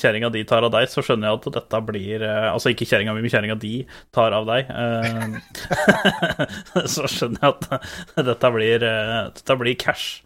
kjerringa 0.00 0.30
di 0.32 0.40
tar 0.48 0.64
av 0.64 0.70
deg, 0.72 0.86
så 0.88 1.02
skjønner 1.04 1.28
jeg 1.28 1.36
at 1.42 1.48
dette 1.58 1.76
blir 1.84 2.22
eh, 2.24 2.46
Altså 2.54 2.70
ikke 2.72 2.86
kjerringa 2.88 3.12
mi, 3.12 3.20
men 3.20 3.28
kjerringa 3.34 3.58
di 3.60 3.82
tar 4.16 4.32
av 4.32 4.46
deg. 4.48 4.64
eh, 4.72 5.36
så 6.94 7.04
skjønner 7.04 7.44
jeg 7.44 7.52
at 7.52 7.68
dette 8.30 8.48
blir, 8.54 8.80
dette 8.80 9.56
blir 9.60 9.76
cash. 9.76 10.22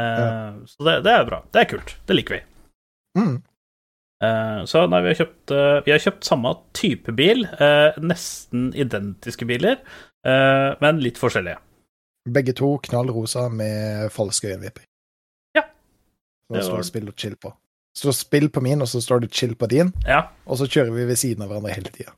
Eh, 0.00 0.50
Så 0.66 0.82
det, 0.88 0.96
det 1.06 1.14
er 1.14 1.28
bra. 1.30 1.38
Det 1.54 1.62
er 1.62 1.70
kult. 1.76 1.94
Det 2.10 2.18
liker 2.18 2.40
vi. 2.40 2.42
Mm. 3.22 3.36
Eh, 4.26 4.60
Så 4.66 4.82
nei, 4.90 5.02
vi 5.06 5.12
har 5.14 5.20
kjøpt 5.22 5.54
Vi 5.86 5.94
har 5.94 6.02
kjøpt 6.02 6.26
samme 6.26 6.56
type 6.74 7.14
bil, 7.18 7.46
nesten 8.02 8.72
identiske 8.74 9.46
biler, 9.46 9.78
eh, 10.26 10.74
men 10.82 10.98
litt 11.06 11.22
forskjellige. 11.22 11.62
Begge 12.34 12.50
to 12.58 12.74
knall 12.86 13.10
rosa 13.14 13.46
med 13.50 14.10
falske 14.14 14.50
øyenvipper. 14.56 14.86
Ja. 16.54 16.62
Så 16.62 16.70
det 16.70 16.70
står 16.70 16.88
spill 16.90 17.10
og 17.10 17.16
chill 17.18 17.36
på. 17.36 17.52
Så 17.96 18.08
står 18.08 18.18
spill 18.18 18.48
på 18.52 18.62
min, 18.64 18.82
og 18.82 18.88
så 18.88 19.02
står 19.04 19.24
det 19.24 19.34
chill 19.36 19.54
på 19.58 19.68
din, 19.68 19.92
Ja, 20.08 20.22
og 20.48 20.58
så 20.60 20.68
kjører 20.68 20.94
vi 20.96 21.08
ved 21.10 21.18
siden 21.20 21.44
av 21.44 21.52
hverandre 21.52 21.76
hele 21.76 21.92
tida. 21.92 22.12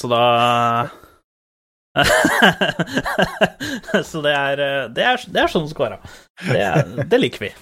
så 0.00 0.10
da 0.10 0.22
så 4.10 4.18
det 4.24 4.32
er, 4.34 4.56
det, 4.90 5.04
er, 5.06 5.20
det 5.30 5.40
er 5.44 5.52
sånn 5.52 5.68
det. 5.70 5.98
Det, 6.42 6.58
er, 6.58 7.04
det 7.06 7.20
liker 7.20 7.44
vi. 7.46 7.52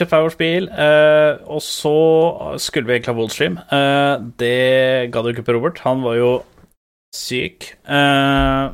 Kjøpt 0.00 0.14
Powerspill, 0.14 0.68
eh, 0.72 1.40
og 1.44 1.60
så 1.64 1.90
skulle 2.62 2.88
vi 2.88 2.94
egentlig 2.94 3.12
ha 3.12 3.18
Wallstream. 3.18 3.58
Eh, 3.60 4.14
det 4.40 5.10
gadd 5.12 5.28
jo 5.28 5.34
ikke 5.34 5.44
på 5.48 5.56
Robert. 5.56 5.82
Han 5.84 6.00
var 6.04 6.16
jo 6.16 6.30
syk, 7.16 7.74
eh, 7.84 8.70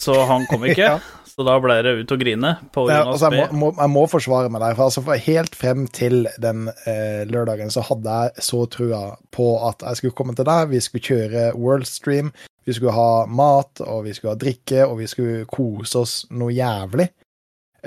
så 0.00 0.14
han 0.30 0.46
kom 0.48 0.64
ikke. 0.68 0.88
Ja. 0.94 0.98
Så 1.40 1.44
da 1.48 1.54
ble 1.56 1.72
det 1.80 1.92
ut 2.02 2.10
og 2.12 2.18
grine 2.20 2.50
på 2.68 2.82
grunn 2.84 3.14
altså, 3.14 3.30
jeg, 3.32 3.48
må, 3.54 3.60
må, 3.62 3.68
jeg 3.78 3.90
må 3.94 4.00
forsvare 4.12 4.50
meg 4.52 4.60
der. 4.60 4.74
For 4.76 4.90
altså, 4.90 5.00
for 5.06 5.22
helt 5.24 5.54
frem 5.56 5.86
til 5.88 6.26
den 6.36 6.66
eh, 6.84 7.22
lørdagen 7.32 7.72
så 7.72 7.80
hadde 7.86 8.16
jeg 8.18 8.44
så 8.44 8.60
trua 8.68 9.00
på 9.32 9.46
at 9.70 9.86
jeg 9.86 10.02
skulle 10.02 10.18
komme 10.18 10.36
til 10.36 10.44
deg, 10.44 10.68
vi 10.68 10.82
skulle 10.84 11.06
kjøre 11.08 11.46
Worldstream, 11.56 12.28
vi 12.68 12.76
skulle 12.76 12.92
ha 12.92 13.24
mat, 13.24 13.80
og 13.86 14.04
vi 14.04 14.12
skulle 14.18 14.34
ha 14.36 14.42
drikke, 14.44 14.84
og 14.84 15.00
vi 15.00 15.08
skulle 15.08 15.48
kose 15.48 16.04
oss 16.04 16.18
noe 16.28 16.52
jævlig. 16.52 17.08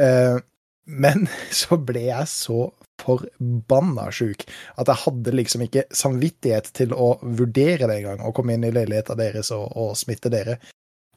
Eh, 0.01 0.41
men 0.97 1.29
så 1.61 1.77
ble 1.77 2.07
jeg 2.09 2.33
så 2.33 2.71
forbanna 3.03 4.09
sjuk 4.13 4.47
at 4.81 4.89
jeg 4.89 5.01
hadde 5.05 5.37
liksom 5.37 5.67
ikke 5.67 5.85
samvittighet 5.93 6.73
til 6.73 6.97
å 6.97 7.19
vurdere 7.21 7.85
det 7.85 8.01
engang, 8.01 8.25
å 8.25 8.33
komme 8.33 8.57
inn 8.57 8.65
i 8.65 8.73
leiligheta 8.73 9.13
deres 9.19 9.53
og, 9.53 9.69
og 9.77 9.93
smitte 9.99 10.33
dere. 10.33 10.57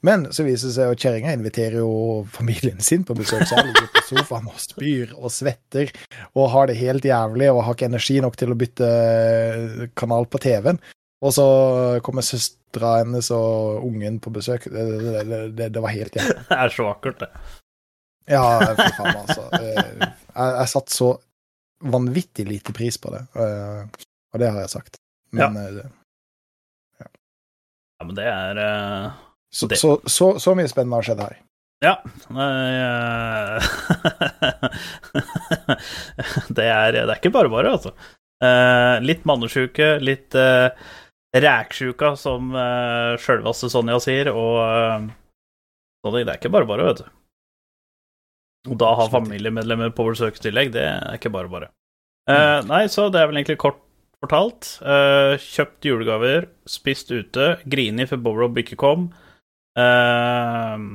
Men 0.05 0.27
så 0.31 0.43
viser 0.45 0.69
det 0.69 0.75
seg 0.75 0.91
at 0.93 1.01
kjerringa 1.01 1.31
inviterer 1.33 1.79
jo 1.81 1.89
familien 2.29 2.77
sin 2.85 3.01
på 3.07 3.15
besøk, 3.17 3.47
så 3.49 3.57
jeg 3.57 3.71
ligger 3.71 3.87
på 3.95 4.03
sofaen 4.11 4.45
og 4.51 4.59
spyr 4.61 5.13
og 5.17 5.31
svetter 5.33 5.89
og 6.37 6.51
har 6.53 6.69
det 6.69 6.75
helt 6.77 7.07
jævlig 7.07 7.47
og 7.49 7.63
har 7.65 7.73
ikke 7.77 7.89
energi 7.89 8.19
nok 8.21 8.37
til 8.37 8.53
å 8.53 8.57
bytte 8.61 8.89
kanal 9.97 10.27
på 10.29 10.41
TV-en. 10.43 10.77
Og 11.25 11.33
så 11.33 11.47
kommer 12.05 12.21
søstera 12.21 12.99
hennes 12.99 13.31
og 13.33 13.81
ungen 13.87 14.19
på 14.21 14.29
besøk. 14.35 14.67
Det, 14.69 14.83
det, 15.01 15.23
det, 15.57 15.69
det, 15.73 15.81
var 15.81 15.89
helt 15.95 16.13
jævlig. 16.19 16.35
Det 16.51 16.59
er 16.61 16.75
så 16.75 16.85
vakkert, 16.91 17.23
det. 17.25 17.31
Ja, 18.29 18.43
for 18.77 18.97
faen, 18.99 19.21
altså. 19.23 19.47
Eh, 19.57 19.91
Jeg, 20.03 20.51
jeg 20.59 20.69
satte 20.75 20.93
så 20.93 21.07
vanvittig 21.89 22.45
lite 22.45 22.73
pris 22.75 22.97
på 23.01 23.09
det, 23.15 23.23
eh, 23.33 24.05
og 24.33 24.41
det 24.41 24.49
har 24.53 24.61
jeg 24.61 24.73
sagt. 24.77 24.99
Men 25.33 25.57
ja. 25.57 25.69
det- 25.79 25.89
Ja, 27.97 28.05
men 28.05 28.13
det 28.19 28.25
er 28.29 28.59
eh, 28.61 29.15
så, 29.57 29.69
så, 29.73 29.97
så, 30.05 30.29
så 30.41 30.53
mye 30.57 30.69
spennende 30.69 30.99
har 30.99 31.07
skjedd 31.07 31.23
her. 31.25 31.35
Ja. 31.85 31.95
eh, 32.45 33.67
det, 36.57 36.65
er, 36.65 36.93
det 36.93 37.03
er 37.03 37.17
ikke 37.17 37.33
bare 37.33 37.51
bare, 37.53 37.73
altså. 37.77 37.93
Eh, 38.37 38.95
litt 39.05 39.25
mannesjuke, 39.29 39.95
litt 40.01 40.37
uh, 40.37 40.69
ræksjuka, 41.33 42.13
som 42.17 42.53
sjølveste 43.21 43.69
Sonja 43.73 43.97
sier, 44.01 44.29
og 44.33 45.09
det 46.05 46.23
er 46.23 46.37
ikke 46.37 46.53
bare 46.53 46.69
bare, 46.69 46.85
vet 46.87 47.01
du. 47.03 47.07
Og 48.71 48.77
da 48.81 48.93
ha 48.99 49.07
familiemedlemmer 49.11 49.93
på 49.95 50.05
besøk 50.09 50.39
i 50.39 50.47
tillegg, 50.47 50.71
det 50.75 50.85
er 50.87 51.17
ikke 51.17 51.31
bare 51.33 51.51
bare. 51.51 51.69
Eh, 52.27 52.59
nei, 52.67 52.85
så 52.91 53.07
det 53.11 53.21
er 53.21 53.29
vel 53.29 53.39
egentlig 53.39 53.59
kort 53.61 53.79
fortalt. 54.23 54.73
Eh, 54.81 55.37
kjøpt 55.39 55.87
julegaver, 55.87 56.49
spist 56.69 57.13
ute, 57.13 57.55
grini 57.69 58.07
for 58.09 58.21
Borob 58.23 58.59
ikke 58.59 58.79
kom. 58.79 59.09
Eh, 59.77 60.85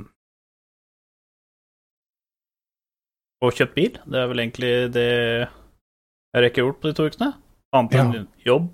og 3.43 3.57
kjøpt 3.59 3.75
bil. 3.77 3.97
Det 4.07 4.21
er 4.23 4.29
vel 4.31 4.43
egentlig 4.45 4.73
det 4.95 5.07
jeg 5.13 6.45
rekker 6.47 6.65
gjort 6.65 6.81
på 6.83 6.91
de 6.91 6.97
to 6.99 7.09
ukene. 7.11 7.33
Annet 7.77 7.97
enn 7.99 8.29
jobb 8.47 8.69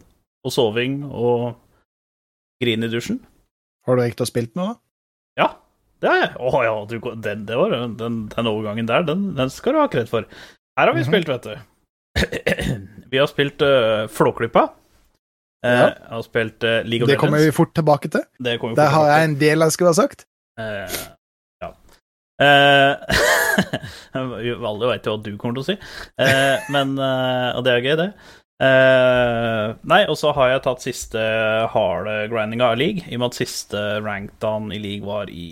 og 0.47 0.53
soving 0.55 1.01
og 1.07 1.57
grin 2.63 2.85
i 2.87 2.91
dusjen. 2.91 3.21
Har 3.87 3.97
du 3.99 4.05
ikke 4.05 4.27
spilt 4.29 4.55
noe, 4.59 4.75
da? 4.75 4.79
Ja, 5.39 5.49
det 6.03 6.11
har 6.13 6.21
jeg. 6.21 6.31
Å 6.43 6.63
ja, 6.67 6.75
du, 6.91 6.97
den, 7.25 7.45
det 7.49 7.57
var, 7.59 7.75
den, 7.99 8.19
den 8.33 8.51
overgangen 8.51 8.89
der, 8.91 9.07
den, 9.07 9.31
den 9.39 9.51
skal 9.55 9.77
du 9.77 9.81
ha 9.83 9.89
kred 9.93 10.11
for. 10.11 10.27
Her 10.79 10.91
har 10.91 10.95
vi 10.95 11.03
Mhm. 11.05 11.09
spilt, 11.11 11.29
vet 11.31 11.47
du. 11.49 11.55
vi 13.13 13.19
har 13.23 13.31
spilt 13.31 13.63
uh, 13.63 14.07
Flåklypa. 14.11 14.67
Eh, 15.67 15.75
Ja. 15.75 15.87
Jeg 15.91 16.11
har 16.13 16.23
spilt 16.23 16.63
uh, 16.65 16.83
League 16.87 17.03
of 17.05 17.11
Det 17.11 17.19
kommer 17.19 17.43
vi 17.43 17.51
fort 17.55 17.73
tilbake 17.75 18.09
til. 18.13 18.23
Det 18.39 18.53
Der 18.55 18.59
fort 18.63 18.79
har 18.79 19.07
jeg 19.11 19.25
en 19.29 19.39
del 19.41 19.65
jeg 19.67 19.73
skulle 19.75 19.91
ha 19.91 19.99
sagt. 19.99 20.27
Uh, 20.59 20.87
ja. 21.63 21.73
Uh, 22.39 22.95
alle 24.15 24.87
veit 24.93 25.07
jo 25.07 25.17
hva 25.17 25.23
du 25.25 25.33
kommer 25.37 25.59
til 25.59 25.65
å 25.65 25.67
si, 25.67 25.75
uh, 26.23 26.69
men 26.71 26.93
eh, 27.03 27.57
Og 27.59 27.65
det 27.67 27.73
er 27.73 27.83
gøy, 27.83 27.97
det. 27.99 28.07
Eh, 28.63 29.73
nei, 29.87 30.01
og 30.11 30.17
så 30.19 30.31
har 30.35 30.53
jeg 30.53 30.63
tatt 30.65 30.83
siste 30.83 31.25
harde 31.75 32.15
grindinga 32.31 32.73
av 32.73 32.79
league, 32.79 33.03
i 33.07 33.15
og 33.15 33.23
med 33.25 33.29
at 33.33 33.39
siste 33.39 33.83
rankdown 34.03 34.73
i 34.75 34.81
league 34.83 35.07
var 35.07 35.31
i 35.31 35.49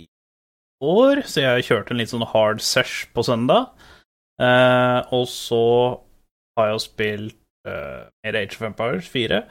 år, 0.82 1.22
så 1.26 1.44
jeg 1.44 1.66
kjørte 1.68 1.94
en 1.94 2.00
litt 2.02 2.10
sånn 2.14 2.26
hard 2.32 2.62
sesh 2.62 3.06
på 3.14 3.22
søndag. 3.26 3.68
Eh, 4.42 5.00
og 5.14 5.26
så 5.30 5.62
har 6.58 6.72
jeg 6.72 6.84
spilt 6.86 7.38
mer 7.66 8.36
Age 8.38 8.54
of 8.54 8.62
Empires 8.62 9.06
4, 9.10 9.42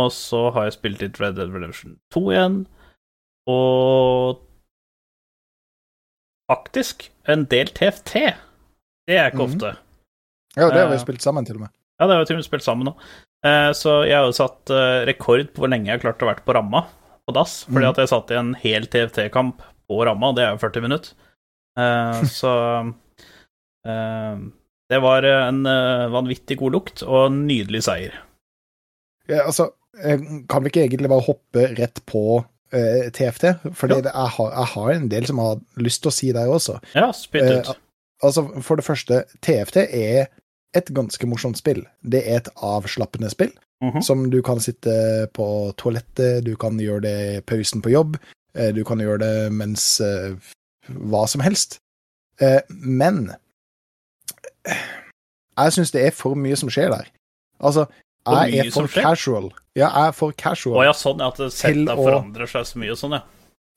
og 0.00 0.12
så 0.16 0.46
har 0.54 0.66
jeg 0.68 0.76
spilt 0.78 1.02
litt 1.04 1.18
Red 1.20 1.36
Dead 1.38 1.52
Redemption 1.54 1.96
2 2.14 2.22
igjen, 2.34 2.56
og 3.50 4.40
faktisk 6.50 7.08
en 7.30 7.44
del 7.50 7.70
TFT. 7.76 8.14
Det 9.06 9.16
er 9.18 9.30
ikke 9.30 9.44
ofte. 9.46 9.72
ofte. 9.72 9.76
Ja, 10.58 10.68
det 10.70 10.80
har 10.82 10.88
vi 10.90 10.96
Eh. 10.98 11.04
spilt 11.04 11.22
sammen, 11.22 11.44
til 11.46 11.56
og 11.56 11.60
med. 11.66 11.70
Ja, 12.00 12.06
det 12.06 12.14
har 12.16 12.22
vi 12.24 12.26
til 12.30 12.36
og 12.36 12.40
med 12.42 12.48
spilt 12.48 12.64
sammen 12.66 12.86
nå. 12.90 12.94
Eh, 13.44 13.70
så 13.72 14.04
jeg 14.06 14.16
har 14.18 14.26
jo 14.26 14.32
satt 14.36 14.70
eh, 14.70 15.04
rekord 15.06 15.52
på 15.54 15.62
hvor 15.62 15.70
lenge 15.70 15.86
jeg 15.86 15.98
har 16.00 16.02
klart 16.04 16.22
å 16.22 16.28
være 16.30 16.44
på 16.44 16.54
ramma 16.56 16.86
på 17.28 17.32
dass. 17.36 17.64
Fordi 17.66 17.84
Mhm. 17.86 17.90
at 17.90 17.96
jeg 18.02 18.08
satt 18.08 18.30
i 18.30 18.34
en 18.40 18.54
hel 18.54 18.82
TFT-kamp 18.86 19.62
på 19.88 20.04
ramma, 20.06 20.28
og 20.28 20.36
det 20.36 20.44
er 20.44 20.50
jo 20.56 20.58
40 20.58 20.80
minutter. 20.82 21.12
Så 22.40 22.50
det 24.90 24.98
var 25.00 25.22
en 25.24 25.62
vanvittig 26.12 26.58
god 26.58 26.72
lukt 26.72 27.02
og 27.06 27.26
en 27.30 27.46
nydelig 27.46 27.82
seier. 27.86 28.12
Ja, 29.28 29.44
altså, 29.46 29.70
kan 30.48 30.62
vi 30.62 30.70
ikke 30.70 30.84
egentlig 30.86 31.08
bare 31.10 31.24
hoppe 31.26 31.64
rett 31.78 31.98
på 32.06 32.22
uh, 32.44 33.04
TFT? 33.12 33.44
Fordi 33.74 33.94
Ja. 34.00 34.10
jeg, 34.12 34.30
har, 34.36 34.50
jeg 34.54 34.66
har 34.74 34.90
en 34.94 35.08
del 35.08 35.26
som 35.26 35.38
har 35.42 35.60
lyst 35.76 36.02
til 36.02 36.10
å 36.10 36.14
si 36.14 36.32
der 36.32 36.46
også. 36.48 36.78
Ja, 36.94 37.10
spytt 37.12 37.42
ut. 37.50 37.68
Uh, 37.68 37.74
Altså, 38.22 38.42
For 38.60 38.76
det 38.76 38.84
første, 38.84 39.22
TFT 39.40 39.76
er 39.96 40.26
et 40.76 40.90
ganske 40.92 41.24
morsomt 41.26 41.56
spill. 41.56 41.86
Det 42.04 42.20
er 42.28 42.36
et 42.42 42.48
avslappende 42.60 43.30
spill. 43.32 43.50
Mhm. 43.82 44.02
Som 44.04 44.26
du 44.30 44.42
kan 44.44 44.60
sitte 44.60 45.26
på 45.32 45.72
toalettet, 45.80 46.44
du 46.44 46.54
kan 46.60 46.76
gjøre 46.78 47.00
det 47.00 47.14
i 47.38 47.40
pausen 47.40 47.80
på 47.80 47.88
jobb, 47.94 48.18
eh, 48.54 48.72
du 48.76 48.84
kan 48.84 49.00
gjøre 49.00 49.18
det 49.22 49.52
mens 49.56 50.00
uh, 50.04 50.36
hva 51.08 51.22
som 51.26 51.40
helst. 51.40 51.78
Eh, 52.44 52.60
Men 52.68 53.32
eh, 54.68 54.84
jeg 55.56 55.72
syns 55.72 55.90
det 55.96 56.04
er 56.04 56.10
for 56.12 56.36
mye 56.36 56.56
som 56.60 56.68
skjer 56.68 56.90
der. 56.92 57.08
Altså, 57.60 57.86
For 57.86 57.96
jeg 58.26 58.66
er 58.66 58.70
for 58.70 58.86
casual. 58.88 59.50
Ja, 59.74 59.88
jeg 59.88 60.08
er 60.08 60.12
for 60.12 60.32
Å 60.32 60.36
casual. 60.36 60.84
ja, 60.84 60.92
sånn 60.92 61.20
at 61.24 61.36
settet 61.52 61.88
å- 61.88 61.96
forandrer 62.04 62.46
seg 62.50 62.66
så 62.66 62.78
mye 62.78 62.90
og 62.92 62.98
sånn, 62.98 63.12
ja. 63.12 63.22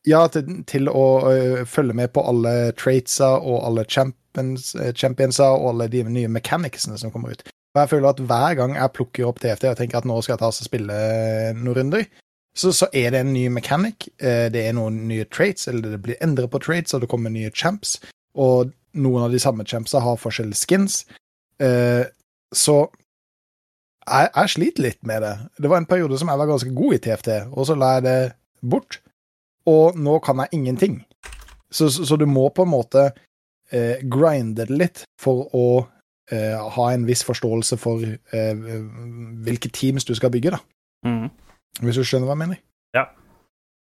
Ja, 0.06 0.28
til, 0.28 0.64
til 0.68 0.90
å 0.92 1.04
ø, 1.32 1.64
følge 1.66 1.94
med 1.96 2.12
på 2.12 2.26
alle 2.28 2.74
traitsa 2.76 3.38
og 3.40 3.64
alle 3.64 3.86
champions, 3.88 4.74
eh, 4.76 4.92
championsa 4.92 5.46
og 5.56 5.70
alle 5.70 5.88
de 5.88 6.02
nye 6.04 6.28
mechanicsene 6.28 6.98
som 7.00 7.10
kommer 7.12 7.32
ut. 7.32 7.44
Og 7.74 7.80
jeg 7.80 7.90
føler 7.94 8.10
at 8.10 8.20
hver 8.20 8.56
gang 8.60 8.76
jeg 8.76 8.92
plukker 8.94 9.26
opp 9.30 9.40
TFT 9.40 9.70
og 9.70 9.78
tenker 9.80 9.98
at 9.98 10.04
nå 10.06 10.18
skal 10.22 10.34
jeg 10.34 10.40
ta 10.44 10.48
oss 10.52 10.60
og 10.62 10.68
spille 10.68 10.92
eh, 10.92 11.54
noen 11.56 11.78
runder, 11.78 12.04
så, 12.54 12.74
så 12.76 12.86
er 12.94 13.12
det 13.16 13.22
en 13.24 13.32
ny 13.34 13.48
mechanic, 13.50 14.10
det 14.20 14.60
er 14.68 14.74
noen 14.78 15.08
nye 15.08 15.24
traits, 15.26 15.68
eller 15.72 15.96
det 15.96 16.02
blir 16.04 16.20
endret 16.22 16.52
på 16.52 16.60
traits, 16.62 16.94
og 16.94 17.02
det 17.02 17.10
kommer 17.10 17.32
nye 17.34 17.50
champs, 17.50 17.96
og 18.38 18.70
noen 18.94 19.24
av 19.24 19.32
de 19.32 19.40
samme 19.42 19.64
champsa 19.66 20.00
har 20.06 20.20
forskjellige 20.22 20.60
skins. 20.68 21.00
Så 22.54 22.76
jeg, 24.04 24.30
jeg 24.36 24.54
sliter 24.54 24.86
litt 24.86 25.02
med 25.08 25.24
det. 25.26 25.34
Det 25.60 25.72
var 25.72 25.82
en 25.82 25.90
periode 25.90 26.20
som 26.20 26.32
jeg 26.32 26.40
var 26.42 26.50
ganske 26.50 26.76
god 26.76 26.96
i 26.96 27.02
TFT, 27.04 27.32
og 27.52 27.68
så 27.68 27.78
la 27.80 27.96
jeg 27.98 28.06
det 28.08 28.20
bort 28.64 29.00
og 29.70 30.00
nå 30.00 30.18
kan 30.24 30.44
jeg 30.44 30.60
ingenting. 30.60 31.00
Så, 31.72 31.90
så, 31.90 32.06
så 32.06 32.18
du 32.20 32.26
må 32.30 32.50
på 32.54 32.66
en 32.66 32.74
måte 32.74 33.08
eh, 33.72 34.04
grinde 34.04 34.66
det 34.68 34.76
litt 34.76 35.06
for 35.22 35.48
å 35.56 35.68
eh, 36.32 36.60
ha 36.76 36.90
en 36.92 37.08
viss 37.08 37.24
forståelse 37.26 37.80
for 37.82 38.04
eh, 38.04 38.68
hvilke 39.46 39.72
teams 39.74 40.06
du 40.06 40.14
skal 40.20 40.34
bygge, 40.34 40.58
da. 40.58 40.62
Mm. 41.08 41.32
Hvis 41.82 42.00
du 42.00 42.06
skjønner 42.06 42.30
hva 42.30 42.36
jeg 42.38 42.44
mener? 42.44 42.62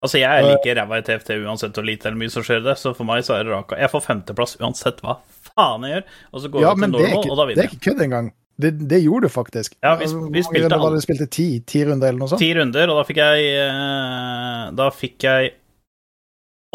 Altså, 0.02 0.18
jeg 0.18 0.34
er 0.34 0.48
like 0.48 0.74
ræva 0.74 0.98
i 0.98 1.04
TFT 1.06 1.36
uansett 1.44 1.76
hvor 1.78 1.86
lite 1.86 2.08
eller 2.10 2.18
mye 2.18 2.32
som 2.34 2.46
skjer 2.46 2.64
det, 2.66 2.74
så 2.82 2.96
for 2.98 3.06
meg 3.06 3.22
så 3.26 3.36
er 3.36 3.46
det 3.46 3.54
raka. 3.54 3.78
Jeg 3.78 3.92
får 3.92 4.02
femteplass 4.08 4.56
uansett 4.58 5.04
hva 5.06 5.20
faen 5.52 5.86
jeg 5.86 5.94
gjør, 5.94 6.08
og 6.32 6.42
så 6.42 6.50
går 6.50 6.64
Ja, 6.64 6.72
jeg 6.72 6.80
til 6.80 6.94
normal, 6.96 7.12
ikke, 7.12 7.28
og 7.28 7.38
da 7.38 7.46
vinner 7.46 7.60
det 7.60 7.68
er 7.68 7.76
ikke 7.76 7.86
kødd 7.86 8.02
engang. 8.08 8.32
Det, 8.60 8.72
det 8.90 9.00
gjorde 9.04 9.28
du 9.30 9.30
faktisk. 9.34 9.74
Ja, 9.82 9.96
vi- 9.96 10.06
vi 10.06 10.44
spilte 10.44 10.76
alle. 10.76 10.96
du 11.00 11.02
spilte 11.02 11.28
ti, 11.32 11.60
ti 11.66 11.84
runder 11.86 12.10
eller 12.10 12.20
noe 12.20 12.28
sånt? 12.30 12.40
Ti 12.44 12.54
runder, 12.54 12.90
og 12.92 13.00
da 13.00 13.04
fikk 13.08 13.18
jeg 13.18 13.46
eh, 13.58 14.72
Da 14.78 14.90
fikk 14.92 15.24
jeg 15.24 15.54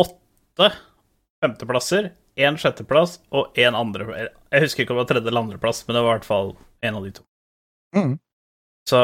åtte 0.00 0.70
femteplasser, 1.44 2.10
én 2.36 2.56
sjetteplass 2.60 3.18
og 3.32 3.54
én 3.56 3.74
andre 3.76 4.06
Jeg 4.52 4.62
husker 4.64 4.84
ikke 4.84 4.92
om 4.92 4.98
det 4.98 5.04
var 5.04 5.10
tredje 5.14 5.28
eller 5.30 5.44
andreplass, 5.46 5.84
men 5.86 5.96
det 5.96 6.02
var 6.04 6.14
i 6.14 6.18
hvert 6.18 6.28
fall 6.28 6.56
en 6.82 6.94
av 6.98 7.04
de 7.04 7.10
to. 7.16 7.22
Mm. 7.96 8.18
Så 8.88 8.98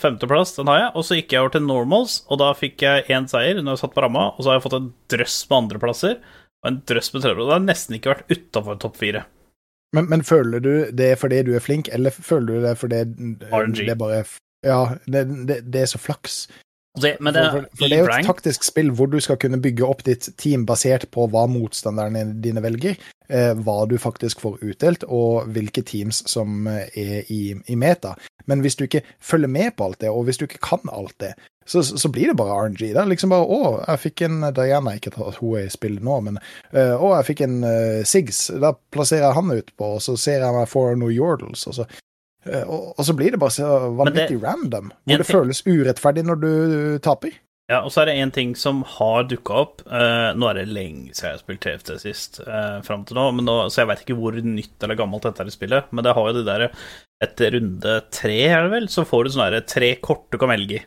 femteplass, 0.00 0.54
den 0.56 0.66
har 0.70 0.78
jeg. 0.78 0.90
Og 0.96 1.04
så 1.04 1.16
gikk 1.18 1.32
jeg 1.34 1.42
over 1.42 1.52
til 1.52 1.66
normals, 1.66 2.20
og 2.32 2.38
da 2.40 2.52
fikk 2.56 2.80
jeg 2.86 3.04
én 3.12 3.26
seier 3.28 3.58
når 3.60 3.74
jeg 3.76 3.82
satt 3.82 3.94
på 3.96 4.04
ramma, 4.04 4.30
og 4.32 4.40
så 4.40 4.52
har 4.52 4.58
jeg 4.60 4.64
fått 4.68 4.76
en 4.78 4.92
drøss 5.12 5.36
med 5.50 5.58
andreplasser 5.64 6.14
og 6.62 6.70
en 6.70 6.78
drøss 6.88 7.12
med 7.12 7.22
tredjeplasser. 7.24 7.50
Det 7.50 7.56
har 7.58 7.66
nesten 7.66 7.96
ikke 7.98 8.12
vært 8.14 8.32
utafor 8.32 8.78
topp 8.80 8.96
fire. 9.02 9.24
Men, 9.92 10.08
men 10.08 10.24
føler 10.24 10.62
du 10.64 10.72
det 10.90 11.14
fordi 11.20 11.42
du 11.46 11.54
er 11.56 11.64
flink, 11.64 11.88
eller 11.92 12.10
føler 12.10 12.54
du 12.54 12.66
det 12.66 12.76
fordi 12.80 13.04
RNG. 13.52 13.86
det 13.88 13.98
bare 13.98 14.24
Ja, 14.64 14.94
det, 15.06 15.26
det, 15.48 15.72
det 15.72 15.80
er 15.80 15.90
så 15.90 15.98
flaks. 15.98 16.46
Det, 17.00 17.16
men 17.20 17.32
det, 17.34 17.46
for, 17.50 17.60
for, 17.60 17.76
for 17.78 17.88
det 17.88 17.96
er 17.96 18.02
jo 18.02 18.08
et 18.12 18.26
taktisk 18.26 18.66
spill 18.66 18.90
hvor 18.92 19.08
du 19.08 19.16
skal 19.20 19.38
kunne 19.40 19.60
bygge 19.64 19.86
opp 19.86 20.02
ditt 20.04 20.28
team 20.36 20.66
basert 20.68 21.06
på 21.14 21.24
hva 21.32 21.46
motstanderne 21.48 22.26
dine 22.44 22.60
velger, 22.60 22.98
eh, 23.32 23.52
hva 23.56 23.78
du 23.88 23.96
faktisk 24.00 24.42
får 24.44 24.58
utdelt, 24.60 25.06
og 25.08 25.48
hvilke 25.56 25.82
teams 25.88 26.20
som 26.28 26.68
eh, 26.68 26.92
er 26.92 27.32
i, 27.32 27.56
i 27.72 27.78
meta. 27.80 28.12
Men 28.44 28.60
hvis 28.60 28.76
du 28.76 28.84
ikke 28.84 29.06
følger 29.24 29.48
med 29.48 29.72
på 29.76 29.88
alt 29.88 30.02
det, 30.04 30.12
og 30.12 30.28
hvis 30.28 30.42
du 30.42 30.44
ikke 30.44 30.60
kan 30.68 30.92
alt 30.92 31.16
det, 31.24 31.32
så, 31.64 31.82
så 31.82 32.08
blir 32.12 32.30
det 32.32 32.36
bare 32.38 32.56
RNG. 32.66 32.92
Det 32.92 33.00
er 33.02 33.10
liksom 33.10 33.30
bare 33.32 33.46
'Å, 33.46 33.84
jeg 33.86 34.02
fikk 34.06 34.22
en 34.26 34.40
Diana', 34.54 34.96
ikke 34.98 35.12
at 35.14 35.38
hun 35.40 35.58
er 35.58 35.66
i 35.66 35.72
spillet 35.74 36.02
nå, 36.02 36.20
men 36.28 36.38
eh, 36.72 36.94
'Å, 36.96 37.12
jeg 37.20 37.28
fikk 37.32 37.44
en 37.46 37.58
uh, 37.64 38.02
Siggs'. 38.08 38.44
Da 38.60 38.72
plasserer 38.94 39.28
jeg 39.28 39.38
han 39.38 39.54
utpå, 39.58 39.92
og 39.98 40.02
så 40.02 40.16
ser 40.18 40.42
jeg 40.42 40.56
meg 40.56 40.68
for 40.68 40.96
noen 40.96 41.14
Yordles, 41.14 41.66
og 41.70 41.78
så 41.78 41.86
uh, 41.86 42.64
og, 42.66 42.92
og 42.98 43.04
så 43.06 43.14
blir 43.18 43.30
det 43.34 43.40
bare 43.42 43.54
så 43.54 43.70
vanvittig 44.00 44.42
random, 44.42 44.92
hvor 45.06 45.22
det 45.22 45.26
ting- 45.26 45.38
føles 45.38 45.64
urettferdig 45.66 46.26
når 46.26 46.42
du 46.42 46.52
taper. 47.04 47.38
Ja, 47.70 47.78
og 47.86 47.92
så 47.94 48.02
er 48.02 48.10
det 48.10 48.16
én 48.20 48.32
ting 48.34 48.50
som 48.58 48.82
har 48.98 49.22
dukka 49.30 49.54
opp. 49.62 49.78
Eh, 49.86 50.32
nå 50.36 50.48
er 50.50 50.58
det 50.58 50.64
lenge 50.74 51.14
siden 51.14 51.28
jeg 51.30 51.36
har 51.38 51.40
spilt 51.40 51.62
TFT 51.64 51.92
sist, 52.02 52.40
uh, 52.44 52.82
fram 52.84 53.06
til 53.08 53.16
nå, 53.16 53.28
men 53.38 53.46
nå, 53.48 53.54
så 53.72 53.80
jeg 53.80 53.88
vet 53.88 54.02
ikke 54.02 54.16
hvor 54.18 54.34
nytt 54.44 54.82
eller 54.84 54.98
gammelt 54.98 55.24
dette 55.24 55.40
er 55.46 55.48
i 55.48 55.54
spillet. 55.54 55.88
Men 55.94 56.04
det 56.04 56.12
har 56.18 56.26
jo 56.28 56.34
det 56.40 56.44
der 56.50 56.66
Etter 57.22 57.54
runde 57.54 57.94
tre, 58.10 58.36
er 58.50 58.64
det 58.66 58.72
vel, 58.72 58.88
så 58.90 59.04
får 59.06 59.24
du 59.24 59.30
sånne 59.36 59.60
tre 59.70 59.92
kort 60.02 60.26
du 60.34 60.36
kan 60.42 60.50
velge 60.50 60.80
i. 60.80 60.82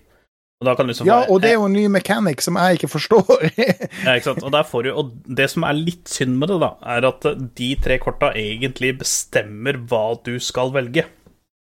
Og 0.63 0.79
liksom 0.88 1.07
Ja, 1.07 1.17
og 1.27 1.41
det 1.43 1.50
er 1.51 1.57
jo 1.57 1.65
en 1.67 1.74
ny 1.75 1.83
mechanic 1.91 2.41
som 2.45 2.55
jeg 2.55 2.77
ikke 2.79 2.88
forstår. 2.93 3.27
Ja, 4.05 4.13
ikke 4.15 4.29
sant? 4.29 4.43
Og, 4.45 4.55
du, 4.85 4.89
og 4.95 5.12
det 5.27 5.50
som 5.51 5.65
er 5.67 5.75
litt 5.75 6.07
synd 6.07 6.38
med 6.39 6.50
det, 6.53 6.59
da, 6.63 6.69
er 6.95 7.07
at 7.09 7.27
de 7.59 7.69
tre 7.83 7.97
korta 8.00 8.31
egentlig 8.39 8.93
bestemmer 9.01 9.81
hva 9.89 10.15
du 10.24 10.38
skal 10.39 10.71
velge. 10.75 11.03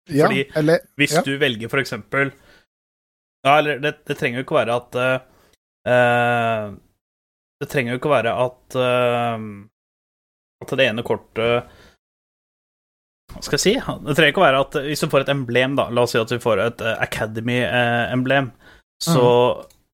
ja, 0.09 0.27
Fordi 0.27 0.43
eller 0.55 0.83
Hvis 1.01 1.15
Ja. 1.17 1.23
du 1.25 1.33
velger 1.41 1.69
for 1.71 1.81
eksempel 1.81 2.31
Ja, 3.45 3.57
eller 3.57 3.79
det, 3.81 3.95
det 4.05 4.17
trenger 4.19 4.39
jo 4.39 4.45
ikke 4.45 4.59
være 4.59 4.75
at 4.77 4.95
eh, 5.01 6.67
Det 7.61 7.69
trenger 7.71 7.95
jo 7.95 7.99
ikke 7.99 8.13
være 8.13 8.35
at 8.45 8.77
uh, 8.77 9.39
At 10.61 10.75
det 10.77 10.85
ene 10.85 11.03
kortet 11.05 11.65
Hva 13.33 13.41
skal 13.41 13.57
jeg 13.57 13.65
si? 13.65 13.73
Det 14.05 14.13
trenger 14.15 14.29
ikke 14.33 14.43
å 14.43 14.45
være 14.45 14.61
at 14.61 14.77
hvis 14.85 15.01
du 15.01 15.09
får 15.09 15.25
et 15.25 15.33
emblem, 15.33 15.73
da 15.75 15.89
La 15.89 16.05
oss 16.05 16.13
si 16.13 16.21
at 16.21 16.29
du 16.29 16.37
får 16.41 16.61
et 16.67 16.85
eh, 16.85 17.01
Så 19.03 19.25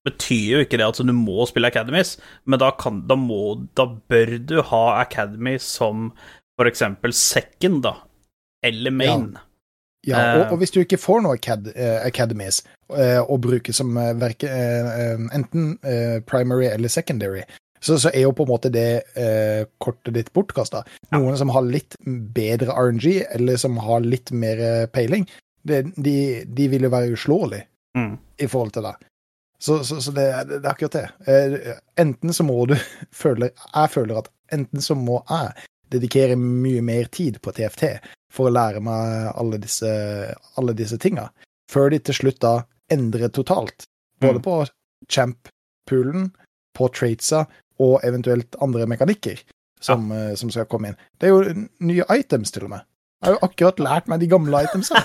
betyr 0.05 0.55
jo 0.55 0.59
ikke 0.65 0.79
det 0.81 0.87
at 0.87 0.97
du 0.97 1.13
må 1.13 1.45
spille 1.49 1.69
Academies, 1.69 2.15
men 2.45 2.61
da, 2.61 2.71
kan, 2.77 3.03
da, 3.09 3.17
må, 3.17 3.67
da 3.77 3.85
bør 4.09 4.37
du 4.39 4.61
ha 4.71 4.83
Academy 5.01 5.57
som 5.61 6.11
eksempel 6.61 7.09
second, 7.13 7.81
da, 7.81 7.95
eller 8.61 8.93
main. 8.93 9.31
Ja, 9.33 9.47
Ja, 10.05 10.19
og, 10.39 10.51
og 10.53 10.57
hvis 10.61 10.71
du 10.73 10.79
ikke 10.81 10.97
får 10.97 11.19
noe 11.21 11.37
acad 11.37 11.67
eh, 11.75 11.99
academies 12.01 12.63
eh, 12.97 13.19
å 13.21 13.37
bruke 13.37 13.73
som 13.73 13.93
eh, 14.01 14.15
verke, 14.17 14.49
eh, 14.49 14.87
eh, 14.97 15.25
enten 15.37 15.75
eh, 15.85 16.15
primary 16.25 16.65
eller 16.71 16.89
secondary, 16.89 17.43
så, 17.81 17.99
så 18.01 18.09
er 18.09 18.23
jo 18.23 18.31
på 18.33 18.47
en 18.47 18.49
måte 18.49 18.71
det 18.73 19.03
eh, 19.17 19.65
kortet 19.77 20.15
ditt 20.17 20.31
bortkasta. 20.33 20.81
Noen 21.13 21.37
som 21.37 21.53
har 21.53 21.65
litt 21.65 21.97
bedre 22.05 22.73
RNG, 22.73 23.27
eller 23.37 23.61
som 23.61 23.77
har 23.77 24.01
litt 24.05 24.33
mer 24.33 24.61
eh, 24.65 24.87
peiling, 24.89 25.27
det, 25.69 25.83
de, 25.97 26.15
de 26.49 26.69
vil 26.73 26.89
jo 26.89 26.93
være 26.93 27.13
uslåelige 27.13 27.67
Mm. 27.97 28.17
i 28.37 28.47
forhold 28.47 28.71
til 28.73 28.83
det. 28.87 28.95
Så, 29.61 29.83
så, 29.83 29.99
så 30.01 30.11
det, 30.15 30.25
det 30.49 30.61
er 30.63 30.69
akkurat 30.71 30.95
det. 30.95 31.09
Eh, 31.27 31.77
enten 32.01 32.33
så 32.33 32.43
må 32.43 32.65
du 32.65 32.75
føle 33.23 33.51
Jeg 33.51 33.91
føler 33.93 34.21
at 34.23 34.29
enten 34.51 34.81
så 34.81 34.95
må 34.97 35.19
jeg 35.29 35.67
dedikere 35.91 36.37
mye 36.39 36.81
mer 36.81 37.09
tid 37.11 37.41
på 37.43 37.51
TFT 37.51 37.83
for 38.31 38.47
å 38.47 38.53
lære 38.55 38.79
meg 38.79 39.31
alle 39.35 39.59
disse, 39.59 39.91
alle 40.57 40.73
disse 40.73 40.97
tinga, 41.03 41.27
før 41.71 41.91
de 41.91 41.99
til 41.99 42.15
slutt 42.15 42.39
da 42.41 42.53
endrer 42.91 43.29
totalt. 43.29 43.83
Både 44.21 44.39
Mm. 44.39 44.43
på 44.45 44.55
champ-poolen, 45.11 46.31
på 46.77 46.87
traitsa 46.95 47.45
og 47.81 47.99
eventuelt 48.07 48.55
andre 48.61 48.85
mekanikker 48.87 49.41
som, 49.81 50.11
ja. 50.11 50.35
som 50.35 50.51
skal 50.53 50.67
komme 50.69 50.91
inn. 50.91 50.99
Det 51.19 51.27
er 51.27 51.33
jo 51.33 51.67
nye 51.79 52.05
items, 52.15 52.51
til 52.51 52.67
og 52.67 52.75
med. 52.75 52.85
Jeg 53.21 53.29
har 53.29 53.35
jo 53.35 53.45
akkurat 53.45 53.79
lært 53.85 54.07
meg 54.09 54.21
de 54.23 54.27
gamle 54.31 54.63
itemsa. 54.65 54.97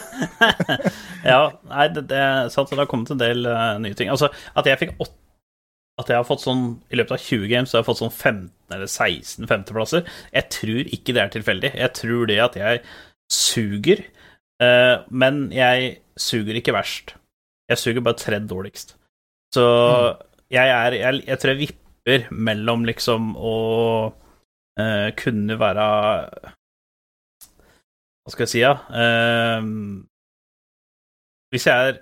ja, 1.32 1.40
nei, 1.68 1.86
det, 1.92 2.06
det 2.08 2.16
er 2.16 2.48
sant, 2.52 2.70
det 2.72 2.80
har 2.80 2.88
kommet 2.88 3.12
en 3.12 3.20
del 3.20 3.44
uh, 3.44 3.76
nye 3.82 3.96
ting. 3.98 4.08
Altså, 4.08 4.30
at 4.56 4.68
jeg 4.68 4.80
fikk 4.80 4.94
åtte 4.96 5.20
At 6.00 6.08
jeg 6.12 6.16
har 6.16 6.26
fått 6.28 6.42
sånn 6.44 6.64
I 6.92 6.96
løpet 7.00 7.14
av 7.16 7.20
20 7.24 7.48
games 7.48 7.70
så 7.70 7.76
har 7.76 7.82
jeg 7.82 7.88
fått 7.90 8.00
sånn 8.02 8.14
15 8.14 8.74
eller 8.76 8.88
16 8.88 9.48
femteplasser. 9.48 10.08
Jeg 10.32 10.48
tror 10.52 10.90
ikke 10.96 11.14
det 11.16 11.22
er 11.22 11.34
tilfeldig. 11.36 11.70
Jeg 11.76 11.92
tror 11.96 12.26
det 12.28 12.40
at 12.42 12.56
jeg 12.58 12.80
suger, 13.32 14.02
eh, 14.62 14.96
men 15.08 15.46
jeg 15.54 15.92
suger 16.20 16.58
ikke 16.58 16.74
verst. 16.76 17.14
Jeg 17.70 17.80
suger 17.80 18.04
bare 18.04 18.18
tredje 18.20 18.48
dårligst. 18.50 18.96
Så 19.54 19.64
jeg 20.52 20.72
er 20.72 20.98
jeg, 20.98 21.22
jeg 21.28 21.38
tror 21.42 21.52
jeg 21.54 21.62
vipper 21.62 22.28
mellom 22.32 22.84
liksom 22.88 23.32
å 23.38 23.56
eh, 24.80 25.08
kunne 25.20 25.56
være 25.62 25.86
Hva 28.26 28.34
skal 28.34 28.46
jeg 28.46 28.52
si, 28.52 28.62
ja? 28.64 28.74
Uh, 28.90 30.02
hvis 31.54 31.68
jeg 31.68 31.92
er 31.92 32.00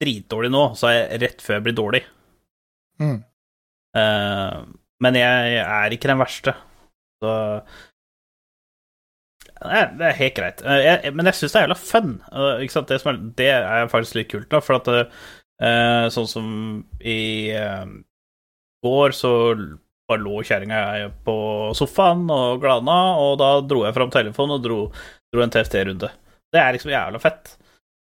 dritdårlig 0.00 0.48
nå, 0.54 0.64
så 0.80 0.88
er 0.88 0.96
jeg 0.96 1.20
rett 1.26 1.44
før 1.44 1.58
jeg 1.58 1.66
blir 1.66 1.76
dårlig. 1.76 2.00
Mm. 3.00 3.18
Uh, 3.96 4.56
men 5.04 5.20
jeg 5.20 5.60
er 5.60 5.94
ikke 5.96 6.08
den 6.08 6.20
verste. 6.22 6.56
Så 7.20 7.36
Nei, 9.60 9.82
det 10.00 10.06
er 10.08 10.16
helt 10.16 10.36
greit. 10.38 10.62
Uh, 10.64 10.78
jeg, 10.80 11.12
men 11.12 11.28
jeg 11.28 11.36
syns 11.36 11.52
det 11.52 11.60
er 11.60 11.66
jævla 11.66 11.76
fun. 11.76 12.14
ikke 12.64 12.72
sant? 12.78 12.88
Det, 12.88 12.96
er, 13.04 13.36
det 13.36 13.50
er 13.60 13.92
faktisk 13.92 14.16
litt 14.16 14.32
kult, 14.32 14.48
da, 14.48 14.62
for 14.64 14.80
at 14.80 14.88
eh, 15.60 16.06
sånn 16.12 16.28
som 16.28 16.50
i 17.00 17.52
eh, 17.54 17.86
går, 18.84 19.16
så 19.16 19.32
bare 20.10 20.24
lå 20.24 20.40
kjerringa 20.46 20.80
jeg 20.98 21.12
på 21.26 21.36
sofaen 21.78 22.24
og 22.34 22.62
glana, 22.64 22.98
og 23.20 23.36
da 23.42 23.52
dro 23.62 23.84
jeg 23.86 23.96
fram 23.96 24.12
telefonen 24.14 24.56
og 24.56 24.64
dro, 24.64 24.80
dro 25.34 25.44
en 25.44 25.52
TFT-runde. 25.54 26.10
Det 26.50 26.60
er 26.60 26.74
liksom 26.74 26.92
jævla 26.92 27.20
fett. 27.22 27.56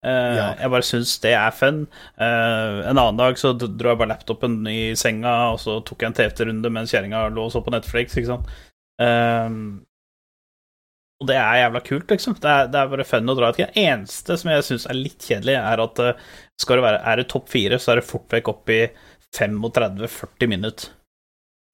Uh, 0.06 0.36
Ja. 0.36 0.46
Jeg 0.60 0.70
bare 0.70 0.86
syns 0.86 1.16
det 1.24 1.32
er 1.34 1.50
fun. 1.56 1.86
Uh, 2.20 2.84
en 2.86 2.94
annen 2.94 3.18
dag 3.18 3.38
så 3.40 3.54
dro 3.56 3.90
jeg 3.90 3.98
bare 3.98 4.12
laptopen 4.12 4.60
i 4.70 4.94
senga, 4.98 5.34
og 5.54 5.60
så 5.62 5.80
tok 5.82 6.04
jeg 6.04 6.12
en 6.12 6.18
TFT-runde 6.20 6.70
mens 6.70 6.94
kjerringa 6.94 7.26
lå 7.34 7.48
og 7.48 7.52
så 7.54 7.64
på 7.64 7.74
Netflix, 7.74 8.14
ikke 8.14 8.34
sant. 8.34 8.56
Uh, 9.02 9.82
og 11.16 11.30
det 11.30 11.36
er 11.40 11.62
jævla 11.62 11.80
kult, 11.80 12.10
liksom. 12.12 12.36
Det 12.42 12.50
er, 12.52 12.66
det 12.68 12.80
er 12.80 12.90
bare 12.92 13.08
fun 13.08 13.32
å 13.32 13.36
dra 13.38 13.48
et 13.48 13.60
game. 13.60 13.72
Eneste 13.80 14.36
som 14.36 14.50
jeg 14.52 14.66
syns 14.66 14.84
er 14.90 14.98
litt 14.98 15.24
kjedelig, 15.24 15.54
er 15.56 15.82
at 15.86 16.00
eh, 16.04 16.24
skal 16.60 16.76
det 16.76 16.84
være, 16.84 17.00
er 17.08 17.20
det 17.20 17.28
topp 17.32 17.48
fire, 17.52 17.78
så 17.80 17.92
er 17.92 18.00
det 18.00 18.08
fort 18.10 18.36
vekk 18.36 18.50
opp 18.52 18.72
i 18.74 18.82
35-40 19.36 20.50
minutter. 20.52 20.92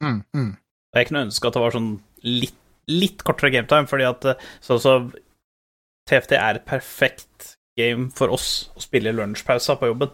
Mm, 0.02 0.20
mm. 0.30 0.52
Og 0.92 1.00
jeg 1.00 1.08
kunne 1.08 1.24
ønske 1.26 1.50
at 1.50 1.58
det 1.58 1.64
var 1.64 1.74
sånn 1.74 1.90
litt, 2.22 2.60
litt 2.90 3.26
kortere 3.26 3.50
gametime, 3.54 3.90
fordi 3.90 4.06
at 4.06 4.30
sånn 4.62 4.82
som 4.82 5.10
så 5.10 5.22
TFT 6.12 6.36
er 6.38 6.60
et 6.60 6.66
perfekt 6.68 7.54
game 7.80 8.10
for 8.12 8.32
oss 8.34 8.68
å 8.76 8.82
spille 8.84 9.10
i 9.10 9.16
lunsjpausa 9.16 9.78
på 9.80 9.88
jobben. 9.92 10.12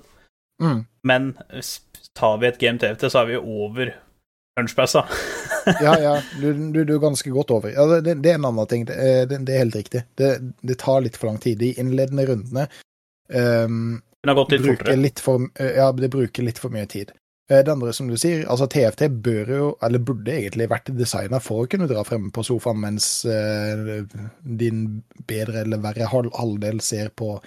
Mm. 0.62 0.84
Men 1.06 1.32
tar 2.18 2.38
vi 2.42 2.48
et 2.48 2.58
game 2.62 2.78
TFT, 2.82 3.08
så 3.10 3.24
er 3.24 3.32
vi 3.32 3.40
over 3.42 3.94
lunsjpausa. 4.60 5.04
Ja, 5.84 5.98
ja, 6.00 6.14
du, 6.40 6.46
du, 6.72 6.78
du 6.88 6.94
er 6.94 7.00
ganske 7.02 7.28
godt 7.28 7.50
over. 7.52 7.68
Ja, 7.74 7.82
det, 8.00 8.14
det 8.24 8.30
er 8.30 8.38
en 8.38 8.46
annen 8.48 8.66
ting. 8.70 8.86
Det, 8.88 8.94
er- 8.96 9.26
det, 9.28 9.42
det 9.44 9.52
er 9.52 9.58
helt 9.66 9.74
riktig. 9.76 10.00
Det, 10.16 10.28
det 10.64 10.78
tar 10.80 11.02
litt 11.04 11.18
for 11.20 11.28
lang 11.28 11.36
tid. 11.42 11.58
De 11.60 11.74
innledende 11.82 12.24
rundene 12.30 12.64
um, 13.28 13.98
litt 14.24 14.62
bruker 14.64 14.96
litt 14.96 15.20
for, 15.20 15.44
ja, 15.60 15.90
det 15.92 16.08
bruker 16.14 16.46
litt 16.46 16.62
for 16.62 16.72
mye 16.72 16.86
tid. 16.88 17.12
Eh, 17.50 17.62
Det 17.64 17.72
andre, 17.72 17.92
som 17.96 18.08
du 18.08 18.16
sier, 18.20 18.42
altså 18.50 18.66
TFT 18.68 19.06
bør 19.24 19.52
jo, 19.56 19.68
eller 19.82 19.98
burde 20.04 20.34
egentlig 20.34 20.66
vært 20.68 20.90
designa 20.96 21.38
for 21.40 21.64
å 21.64 21.68
kunne 21.70 21.88
dra 21.88 22.02
frem 22.04 22.26
på 22.34 22.42
sofaen 22.44 22.80
mens 22.82 23.24
eh, 23.24 24.02
din 24.44 25.02
bedre 25.28 25.62
eller 25.64 25.80
verre 25.80 26.08
hal 26.12 26.28
halvdel 26.36 26.80
ser 26.84 27.08
på 27.16 27.38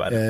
verre. 0.00 0.22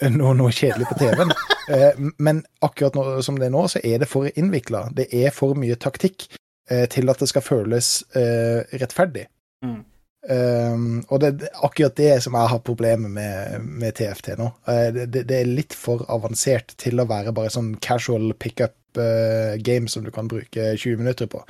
eh, 0.00 0.10
noe, 0.12 0.34
noe 0.36 0.52
kjedelig 0.52 0.88
på 0.92 0.98
TV-en. 1.04 1.32
Eh, 1.68 1.92
men 2.24 2.38
akkurat 2.64 2.94
nå, 2.96 3.02
som 3.20 3.36
det 3.36 3.50
er 3.50 3.52
nå, 3.52 3.66
så 3.68 3.76
er 3.84 3.98
det 4.00 4.06
for 4.08 4.24
innvikla. 4.40 4.86
Det 4.96 5.04
er 5.12 5.28
for 5.36 5.52
mye 5.52 5.74
taktikk 5.76 6.24
eh, 6.70 6.86
til 6.88 7.12
at 7.12 7.20
det 7.20 7.28
skal 7.28 7.44
føles 7.44 7.90
eh, 8.16 8.64
rettferdig. 8.80 9.26
Mm. 9.60 9.82
Um, 10.28 10.98
og 11.08 11.22
det 11.22 11.28
er 11.30 11.60
akkurat 11.64 11.94
det 11.96 12.10
som 12.20 12.34
jeg 12.36 12.50
har 12.52 12.58
problemer 12.60 13.08
med, 13.08 13.62
med 13.64 13.94
TFT 13.96 14.34
nå. 14.36 14.50
Uh, 14.68 14.88
det, 14.92 15.06
det- 15.22 15.38
er 15.38 15.48
litt 15.48 15.72
for 15.76 16.04
avansert 16.12 16.74
til 16.76 17.00
å 17.00 17.06
være 17.08 17.32
bare 17.32 17.52
sånn 17.54 17.70
casual 17.80 18.34
pickup 18.36 18.76
uh, 19.00 19.56
game 19.64 19.88
som 19.88 20.04
du 20.04 20.10
kan 20.12 20.28
bruke 20.28 20.74
20 20.76 21.00
minutter 21.00 21.30
på. 21.32 21.40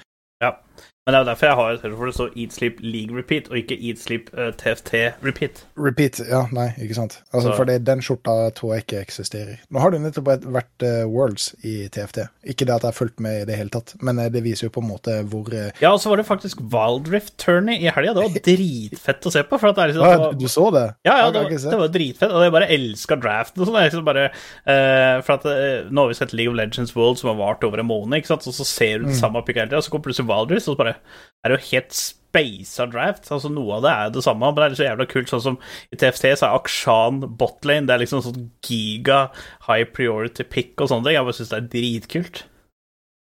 Men 1.09 1.14
det 1.14 1.18
er 1.18 1.23
jo 1.25 1.29
derfor 1.31 1.47
jeg 1.49 1.57
har 1.57 1.71
et 1.73 1.85
for 1.97 2.05
det 2.11 2.14
står 2.18 2.35
Eat 2.37 2.53
Sleep 2.53 2.81
League 2.85 3.16
Repeat, 3.16 3.47
og 3.49 3.57
ikke 3.57 3.77
Eat 3.81 3.97
Sleep 4.03 4.27
uh, 4.37 4.51
TFT 4.61 4.90
Repeat. 5.25 5.62
Repeat, 5.81 6.18
ja, 6.29 6.42
nei, 6.53 6.66
ikke 6.85 6.99
sant. 6.99 7.14
Altså, 7.33 7.55
For 7.57 7.64
den 7.64 8.03
skjorta 8.05 8.35
tror 8.59 8.75
jeg 8.75 8.85
ikke 8.85 8.99
eksisterer. 9.07 9.55
Nå 9.73 9.81
har 9.81 9.94
det 9.94 10.03
nettopp 10.03 10.29
vært- 10.44 10.85
eh, 10.85 11.07
Worlds 11.09 11.47
i 11.64 11.88
TFT. 11.88 12.27
Ikke 12.53 12.66
det 12.68 12.75
at 12.77 12.85
jeg 12.85 12.90
har 12.92 12.97
fulgt 12.99 13.23
med 13.25 13.40
i 13.40 13.47
det 13.49 13.57
hele 13.57 13.73
tatt, 13.73 13.94
men 14.05 14.18
eh, 14.21 14.29
det 14.35 14.42
viser 14.44 14.68
jo 14.68 14.75
på 14.77 14.83
en 14.85 14.90
måte 14.90 15.14
hvor 15.33 15.49
uh... 15.49 15.71
Ja, 15.81 15.94
og 15.94 16.03
så 16.05 16.12
var 16.12 16.21
det 16.21 16.27
faktisk 16.29 16.61
Wild 16.61 17.09
Rift 17.09 17.38
Tourney 17.40 17.79
i 17.81 17.88
helga. 17.88 18.12
Det 18.12 18.27
var 18.27 18.37
dritfett 18.51 19.31
å 19.31 19.33
se 19.33 19.47
på. 19.49 19.57
For 19.64 19.71
at 19.73 19.81
det 19.81 19.87
er 19.87 19.92
liksom, 19.94 20.05
ja, 20.12 20.21
var- 20.27 20.37
Du 20.37 20.47
så 20.53 20.66
det? 20.77 20.85
Ja, 21.09 21.16
ja, 21.23 21.33
det 21.33 21.47
var, 21.47 21.57
det 21.73 21.81
var 21.87 21.92
dritfett. 21.97 22.37
Og 22.37 22.44
jeg 22.44 22.53
bare 22.59 22.68
elska 22.77 23.16
draften 23.25 23.64
og 23.64 23.71
sånn. 23.73 23.81
Liksom 23.81 24.05
bare, 24.05 24.29
eh, 24.68 25.16
for 25.25 25.38
at 25.38 25.49
eh, 25.55 25.88
Nå 25.88 26.05
har 26.05 26.12
vi 26.12 26.21
sett 26.21 26.37
League 26.37 26.53
of 26.53 26.61
Legends 26.61 26.92
World 26.99 27.16
som 27.23 27.33
har 27.33 27.40
vart 27.40 27.64
over 27.64 27.81
en 27.81 27.88
måned, 27.88 28.21
ikke 28.21 28.35
sant? 28.35 28.44
og 28.44 28.53
så 28.61 28.68
ser 28.68 29.01
du 29.01 29.09
det 29.09 29.16
samme 29.16 29.40
pick 29.49 29.57
hele 29.57 29.71
tida, 29.73 29.81
så 29.81 29.88
kommer 29.97 30.11
plutselig 30.11 30.29
Wild 30.29 30.53
Rift, 30.53 30.68
og 30.68 30.77
så 30.77 30.83
bare 30.85 30.98
er 31.45 31.55
jo 31.55 31.61
helt 31.71 31.95
spasa 31.97 32.87
draft. 32.91 33.31
Altså 33.33 33.51
Noe 33.53 33.79
av 33.79 33.87
det 33.87 33.95
er 33.95 34.13
det 34.15 34.25
samme, 34.27 34.51
men 34.51 34.59
det 34.59 34.67
er 34.67 34.77
så 34.79 34.87
jævla 34.89 35.09
kult. 35.11 35.33
Sånn 35.33 35.45
som 35.45 35.59
i 35.95 35.99
TFT 35.99 36.29
så 36.41 36.49
er 36.49 36.59
Akshan 36.59 37.23
botlane. 37.41 37.89
Det 37.89 37.97
er 37.97 38.05
liksom 38.05 38.23
sånn 38.27 38.47
giga 38.65 39.27
high 39.69 39.89
priority 39.95 40.47
pick 40.47 40.77
og 40.81 40.93
sånne 40.93 41.09
ting. 41.09 41.19
Jeg 41.19 41.29
bare 41.29 41.39
syns 41.39 41.53
det 41.55 41.61
er 41.61 41.69
dritkult. 41.75 42.45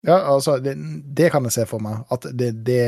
Ja, 0.08 0.22
altså, 0.32 0.56
det, 0.64 0.78
det 1.16 1.28
kan 1.34 1.44
jeg 1.48 1.58
se 1.58 1.66
for 1.68 1.84
meg. 1.84 2.06
At 2.14 2.28
det, 2.40 2.54
det 2.68 2.84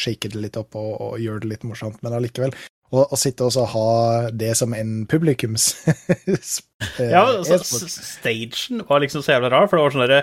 shaker 0.00 0.32
det 0.32 0.46
litt 0.46 0.56
opp 0.60 0.78
og, 0.78 0.94
og 1.04 1.20
gjør 1.20 1.42
det 1.42 1.52
litt 1.52 1.68
morsomt, 1.68 2.00
men 2.04 2.16
allikevel. 2.16 2.56
Å 2.94 3.02
å 3.10 3.18
sitte 3.18 3.42
og 3.42 3.50
så 3.50 3.64
ha 3.66 3.88
det 4.30 4.52
som 4.54 4.70
en 4.76 5.00
publikums 5.10 5.72
eh, 5.90 7.08
Ja, 7.10 7.24
altså, 7.24 7.56
e-sport. 7.58 7.90
stagen 7.90 8.84
var 8.86 9.02
liksom 9.02 9.24
så 9.26 9.34
jævla 9.34 9.50
rar, 9.50 9.66
for 9.66 9.74
det 9.74 9.82
var 9.82 9.96
sånn 9.96 10.04
derre 10.04 10.20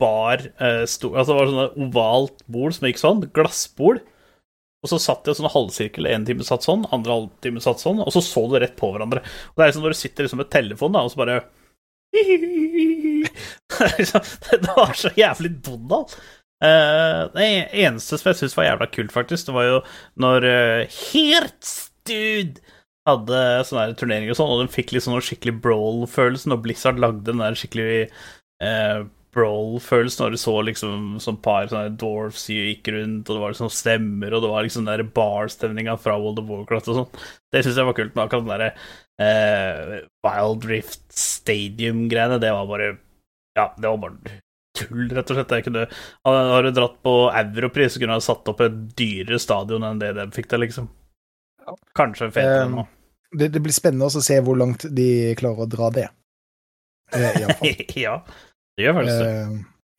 bar 0.00 0.44
eh, 0.62 0.84
sto, 0.90 1.10
Altså 1.14 1.32
det 1.34 1.38
var 1.38 1.50
sånn 1.52 1.84
ovalt 1.88 2.44
bord 2.46 2.76
som 2.76 2.88
gikk 2.88 3.00
sånn, 3.02 3.24
glassbord. 3.34 4.00
Og 4.78 4.92
så 4.92 5.00
satt 5.02 5.24
de 5.26 5.34
i 5.34 5.38
sånn 5.38 5.50
halvsirkel, 5.50 6.06
en 6.06 6.26
time 6.28 6.44
satt 6.46 6.62
sånn, 6.62 6.84
andre 6.94 7.16
halvtime 7.16 7.62
satt 7.62 7.82
sånn, 7.82 7.98
og 8.04 8.12
så 8.14 8.22
så 8.22 8.44
du 8.46 8.60
rett 8.62 8.76
på 8.78 8.92
hverandre. 8.94 9.24
Og 9.50 9.58
det 9.58 9.64
er 9.64 9.72
liksom 9.72 9.86
når 9.88 9.96
du 9.96 9.98
sitter 9.98 10.28
liksom 10.28 10.38
med 10.44 10.52
telefon, 10.54 10.94
da, 10.94 11.02
og 11.02 11.10
så 11.10 11.18
bare 11.18 11.40
liksom- 13.98 14.28
det 14.62 14.76
var 14.76 14.94
så 14.94 15.10
jævlig 15.18 15.50
Donald. 15.66 16.14
Eh, 16.64 17.20
det 17.34 17.48
eneste 17.82 18.18
som 18.18 18.30
jeg 18.30 18.38
syntes 18.40 18.56
var 18.58 18.68
jævla 18.70 18.90
kult, 18.94 19.12
faktisk, 19.14 19.46
det 19.50 19.54
var 19.58 19.66
jo 19.68 19.76
når 20.22 20.46
uh, 20.46 20.96
Hertzdude 21.10 22.62
hadde 23.08 23.42
sånne 23.66 23.94
turneringer 23.98 24.34
og 24.34 24.38
sånn, 24.40 24.50
og 24.54 24.62
de 24.62 24.72
fikk 24.72 24.92
litt 24.92 25.04
sånn 25.06 25.22
skikkelig 25.24 25.58
brawl-følelsen, 25.64 26.54
og 26.54 26.64
Blizzard 26.64 26.98
lagde 27.00 27.24
den 27.28 27.40
der 27.42 27.56
skikkelig 27.56 28.08
eh, 28.62 28.98
brawl-følelsen 29.34 30.24
når 30.24 30.34
du 30.34 30.40
så 30.40 30.54
liksom 30.66 31.04
sånn 31.22 31.38
par 31.44 31.68
sånne 31.70 31.96
dwarfs 32.00 32.46
gikk 32.52 32.90
rundt, 32.94 33.28
og 33.28 33.36
det 33.36 33.42
var 33.42 33.54
liksom 33.54 33.72
stemmer, 33.72 34.34
og 34.34 34.44
det 34.44 34.50
var 34.52 34.66
liksom 34.66 34.88
den 34.88 35.12
bar-stemninga 35.14 35.98
fra 36.00 36.16
World 36.20 36.42
of 36.42 36.50
Warcraft 36.50 36.90
og 36.92 36.98
sånn. 37.00 37.22
Det 37.52 37.62
syns 37.64 37.80
jeg 37.80 37.88
var 37.90 37.98
kult, 37.98 38.14
men 38.14 38.24
akkurat 38.24 38.46
den 38.46 38.52
derre 38.54 38.70
eh, 39.22 39.94
Wild 40.26 40.68
Rift 40.70 41.06
Stadium-greiene, 41.12 42.40
det 42.42 42.52
var 42.56 42.68
bare 42.70 42.92
Ja, 43.58 43.70
det 43.76 43.88
var 43.88 44.04
bare 44.04 44.38
tull, 44.78 45.08
rett 45.10 45.32
og 45.32 45.38
slett. 45.38 45.56
Jeg 45.58 45.66
kunne, 45.66 45.86
har 46.28 46.66
du 46.66 46.70
dratt 46.74 47.00
på 47.04 47.14
Europris, 47.34 47.94
så 47.94 48.02
kunne 48.02 48.18
ha 48.18 48.24
satt 48.24 48.48
opp 48.52 48.62
et 48.64 48.76
dyrere 48.98 49.40
stadion 49.42 49.86
enn 49.86 50.02
det 50.02 50.12
de 50.18 50.28
fikk 50.34 50.50
til, 50.52 50.62
liksom. 50.66 50.86
Kanskje 51.98 52.30
fetere 52.32 52.68
nå. 52.72 52.86
Det, 53.28 53.50
det 53.52 53.60
blir 53.60 53.74
spennende 53.76 54.08
å 54.08 54.22
se 54.24 54.38
hvor 54.40 54.56
langt 54.56 54.86
de 54.94 55.34
klarer 55.36 55.66
å 55.66 55.68
dra 55.68 55.90
det. 55.92 56.06
Eh, 57.12 57.42
ja, 58.04 58.22
det 58.78 58.86
gjør 58.86 58.94
faktisk 59.00 59.18
det. 59.24 59.32
Eh, 59.34 59.58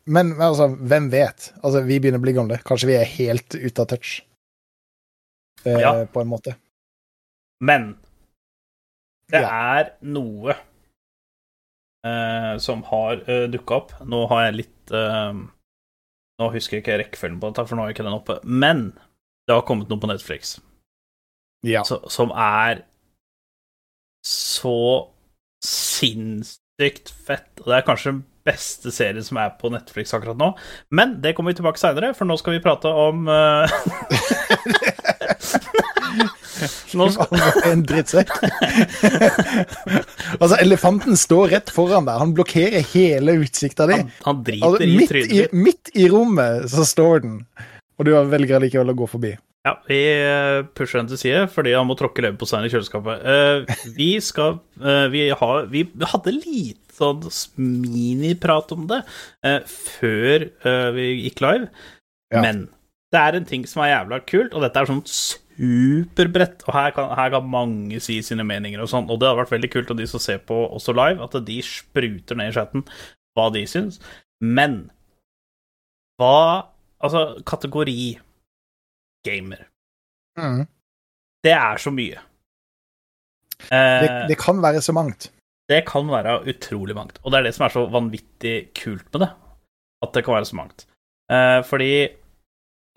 men 0.10 0.32
men 0.34 0.42
altså, 0.42 0.70
hvem 0.74 1.10
vet? 1.14 1.50
Altså, 1.62 1.84
vi 1.86 2.00
begynner 2.02 2.18
å 2.22 2.24
bli 2.26 2.34
gamle. 2.34 2.58
Kanskje 2.66 2.88
vi 2.90 2.96
er 2.98 3.10
helt 3.20 3.54
ute 3.60 3.84
av 3.84 3.90
touch, 3.92 4.14
eh, 5.68 5.80
Ja. 5.84 5.92
på 6.10 6.22
en 6.24 6.32
måte. 6.32 6.56
Men 7.62 7.92
det 9.30 9.42
Ja. 9.44 9.50
er 9.80 9.92
noe 10.02 10.56
eh, 12.06 12.58
som 12.64 12.82
har 12.88 13.20
eh, 13.30 13.48
dukka 13.52 13.76
opp. 13.76 13.92
Nå 14.08 14.28
har 14.32 14.46
jeg 14.48 14.56
litt 14.64 14.92
eh, 14.96 15.34
Nå 16.40 16.48
husker 16.54 16.78
jeg 16.78 16.84
ikke 16.86 16.98
rekkefølgen 17.04 17.40
på 17.42 17.50
dette, 17.52 17.68
for 17.68 17.76
nå 17.76 17.82
har 17.84 17.90
jeg 17.92 17.98
ikke 17.98 18.06
den 18.08 18.16
oppe. 18.16 18.40
Men 18.48 18.94
det 19.46 19.54
har 19.58 19.62
kommet 19.68 19.90
noe 19.92 20.00
på 20.00 20.08
Netflix 20.08 20.60
Ja. 21.68 21.82
så, 21.84 22.00
som 22.10 22.32
er 22.32 22.86
så 24.26 25.10
sinnssykt 25.62 27.12
fett. 27.12 27.50
Og 27.60 27.66
det 27.68 27.76
er 27.82 27.88
kanskje 27.88 28.12
den 28.14 28.22
beste 28.50 28.92
serien 28.96 29.26
som 29.26 29.40
er 29.42 29.54
på 29.60 29.72
Netflix 29.74 30.14
akkurat 30.18 30.40
nå. 30.40 30.52
Men 30.96 31.18
det 31.24 31.36
kommer 31.38 31.54
vi 31.54 31.62
tilbake 31.62 31.82
seinere, 31.82 32.14
for 32.18 32.30
nå 32.30 32.36
skal 32.42 32.58
vi 32.58 32.64
prate 32.66 32.90
om 32.90 33.30
eh, 33.30 33.66
Nå 36.98 37.06
skal, 37.14 37.28
en 37.70 37.84
drittsekk. 37.88 38.32
altså, 40.40 40.56
elefanten 40.60 41.20
står 41.20 41.54
rett 41.54 41.70
foran 41.74 42.08
deg. 42.08 42.20
Han 42.20 42.34
blokkerer 42.38 42.86
hele 42.94 43.38
utsikta 43.44 43.88
di. 43.90 44.00
han, 44.02 44.16
han 44.26 44.42
driter 44.46 44.68
Altså, 44.68 44.84
i 44.84 44.98
midt, 44.98 45.12
trynet 45.14 45.36
ditt. 45.36 45.54
midt 45.68 45.94
i 45.96 46.10
rommet 46.12 46.68
så 46.74 46.88
står 46.88 47.24
den, 47.26 47.38
og 48.00 48.10
du 48.10 48.16
velger 48.34 48.66
likevel 48.66 48.92
å 48.94 48.98
gå 49.04 49.08
forbi. 49.12 49.36
Ja, 49.68 49.74
vi 49.90 50.00
eh, 50.08 50.62
pusher 50.76 51.02
den 51.02 51.10
til 51.12 51.20
side 51.20 51.48
fordi 51.52 51.74
han 51.76 51.88
må 51.90 51.98
tråkke 52.00 52.24
leverposteien 52.24 52.66
i 52.66 52.72
kjøleskapet. 52.72 53.26
Uh, 53.28 53.90
vi 53.98 54.14
skal 54.24 54.62
uh, 54.80 55.08
vi, 55.12 55.28
har, 55.36 55.68
vi 55.72 55.84
hadde 56.14 56.36
litt 56.38 56.80
sånn 57.00 57.24
miniprat 57.60 58.72
om 58.76 58.86
det 58.92 59.02
uh, 59.48 59.60
før 59.70 60.50
uh, 60.66 60.90
vi 60.98 61.08
gikk 61.26 61.42
live, 61.46 61.70
Ja. 62.34 62.44
men 62.46 62.68
det 63.10 63.20
er 63.20 63.40
en 63.40 63.46
ting 63.50 63.64
som 63.66 63.82
er 63.82 63.96
jævla 63.96 64.20
kult, 64.30 64.54
og 64.54 64.62
dette 64.62 64.78
er 64.84 64.86
sånn 64.86 65.02
superbredt, 65.10 66.62
og 66.68 66.76
her 66.76 66.92
kan, 66.94 67.10
her 67.18 67.32
kan 67.34 67.48
mange 67.50 67.98
si 68.06 68.20
sine 68.22 68.46
meninger 68.46 68.84
og 68.84 68.92
sånn, 68.92 69.10
og 69.10 69.18
det 69.20 69.28
hadde 69.32 69.40
vært 69.42 69.56
veldig 69.56 69.72
kult, 69.74 69.90
og 69.92 69.98
de 69.98 70.06
som 70.12 70.22
ser 70.22 70.44
på 70.46 70.60
også 70.70 70.94
live, 70.94 71.24
at 71.26 71.40
de 71.48 71.58
spruter 71.66 72.38
ned 72.38 72.52
i 72.52 72.56
chatten 72.60 72.86
hva 73.38 73.48
de 73.56 73.66
syns. 73.70 73.98
Men 74.44 74.84
hva 76.20 76.68
Altså, 77.00 77.40
kategori 77.48 78.18
gamer. 79.24 79.62
Mm. 80.36 80.66
Det 81.48 81.54
er 81.56 81.78
så 81.80 81.94
mye. 81.96 82.20
Det, 83.70 83.78
Eh, 84.10 84.28
det 84.28 84.36
kan 84.40 84.60
være 84.60 84.82
så 84.84 84.92
mangt. 84.92 85.30
Det 85.70 85.86
kan 85.88 86.10
være 86.10 86.44
utrolig 86.50 86.96
mangt, 86.98 87.20
og 87.24 87.32
det 87.32 87.38
er 87.40 87.44
det 87.48 87.56
som 87.56 87.66
er 87.66 87.72
så 87.76 87.82
vanvittig 87.94 88.58
kult 88.78 89.08
med 89.14 89.20
det. 89.26 89.32
At 90.04 90.14
det 90.16 90.24
kan 90.26 90.36
være 90.38 90.50
så 90.50 90.56
mangt. 90.56 90.80
Eh, 91.32 91.62
fordi 91.66 91.94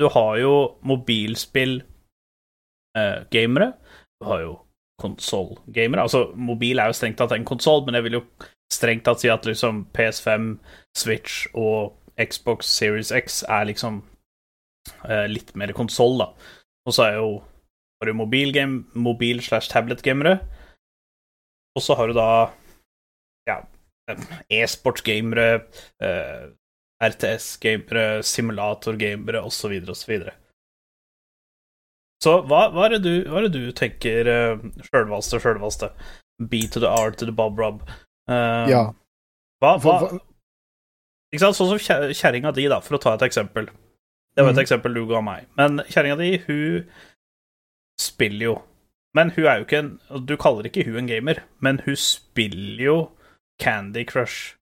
du 0.00 0.06
har 0.08 0.36
jo 0.40 0.54
mobilspill-gamere. 0.82 3.72
du 4.20 4.26
har 4.26 4.40
jo 4.40 4.58
konsoll-gamere. 5.02 6.02
Altså, 6.02 6.32
mobil 6.34 6.78
er 6.78 6.86
jo 6.86 6.92
strengt 6.92 7.18
tatt 7.18 7.32
en 7.32 7.44
konsoll, 7.44 7.84
men 7.84 7.94
jeg 7.94 8.04
vil 8.04 8.12
jo 8.20 8.24
strengt 8.72 9.04
tatt 9.04 9.20
si 9.20 9.28
at 9.28 9.46
liksom 9.46 9.86
PS5, 9.96 10.58
Switch 10.96 11.46
og 11.54 11.92
Xbox 12.20 12.64
Series 12.64 13.12
X 13.12 13.42
er 13.48 13.64
liksom 13.68 14.02
eh, 15.08 15.26
litt 15.28 15.56
mer 15.56 15.72
konsoll, 15.76 16.18
da. 16.22 16.26
Og 16.86 16.94
så 16.94 17.02
er 17.08 17.14
jo 17.20 17.42
har 18.02 18.10
du 18.10 18.18
mobilgame, 18.18 18.84
mobil 18.94 19.42
slash 19.42 19.70
tablet-gamere. 19.70 20.38
Og 21.76 21.82
så 21.82 21.94
har 21.94 22.10
du 22.10 22.16
da 22.16 22.50
e-sportsgamere, 24.52 25.48
eh, 26.02 26.46
RTS-gamere, 27.02 28.22
simulator-gamere 28.22 29.42
osv. 29.42 29.74
osv. 29.90 30.14
Så 32.22 32.34
hva, 32.46 32.66
hva, 32.70 32.86
er 32.86 32.96
det 32.96 33.02
du, 33.02 33.14
hva 33.26 33.40
er 33.40 33.48
det 33.48 33.58
du 33.58 33.72
tenker 33.74 34.28
uh, 34.30 34.66
sjølvaste, 34.86 35.40
sjølvaste? 35.42 35.90
B 36.38 36.66
to 36.70 36.82
the 36.82 36.90
R 36.90 37.10
to 37.18 37.26
the 37.26 37.34
Bob 37.34 37.58
Rob. 37.58 37.82
Eh, 38.30 38.68
Ja. 38.70 38.90
Hva, 39.62 39.76
hva, 39.78 39.94
ikke 41.30 41.42
sant? 41.44 41.56
Sånn 41.58 41.70
som 41.70 42.10
kjerringa 42.12 42.50
di, 42.54 42.66
da, 42.70 42.80
for 42.82 42.98
å 42.98 43.02
ta 43.02 43.14
et 43.14 43.24
eksempel. 43.26 43.68
Det 44.34 44.42
var 44.42 44.52
et 44.52 44.58
mm. 44.58 44.64
eksempel 44.64 44.94
du 44.96 45.04
ga 45.10 45.20
meg. 45.24 45.46
Men 45.58 45.82
kjerringa 45.86 46.18
di, 46.18 46.30
hun 46.46 46.86
spiller 48.00 48.46
jo. 48.48 48.54
Men 49.14 49.30
hun 49.36 49.44
er 49.44 49.60
jo 49.60 49.66
ikke 49.66 49.80
en 49.82 49.90
Du 50.24 50.38
kaller 50.40 50.66
ikke 50.66 50.86
hun 50.86 51.02
en 51.02 51.10
gamer, 51.10 51.42
men 51.60 51.82
hun 51.84 51.98
spiller 52.00 52.80
jo 52.80 52.96
Candy 53.62 54.04
Crush 54.08 54.56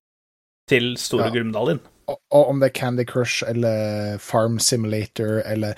til 0.70 0.92
store 1.00 1.30
Ja. 1.30 1.34
Grumdalin. 1.38 1.80
og, 2.10 2.18
og 2.30 2.48
om 2.52 2.60
det 2.60 2.70
er 2.70 2.78
Candy 2.80 3.04
Crush 3.08 3.42
eller 3.48 4.18
Farm 4.22 4.58
Simulator 4.62 5.40
eller 5.46 5.74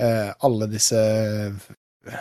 uh, 0.00 0.30
alle 0.44 0.66
disse 0.70 0.96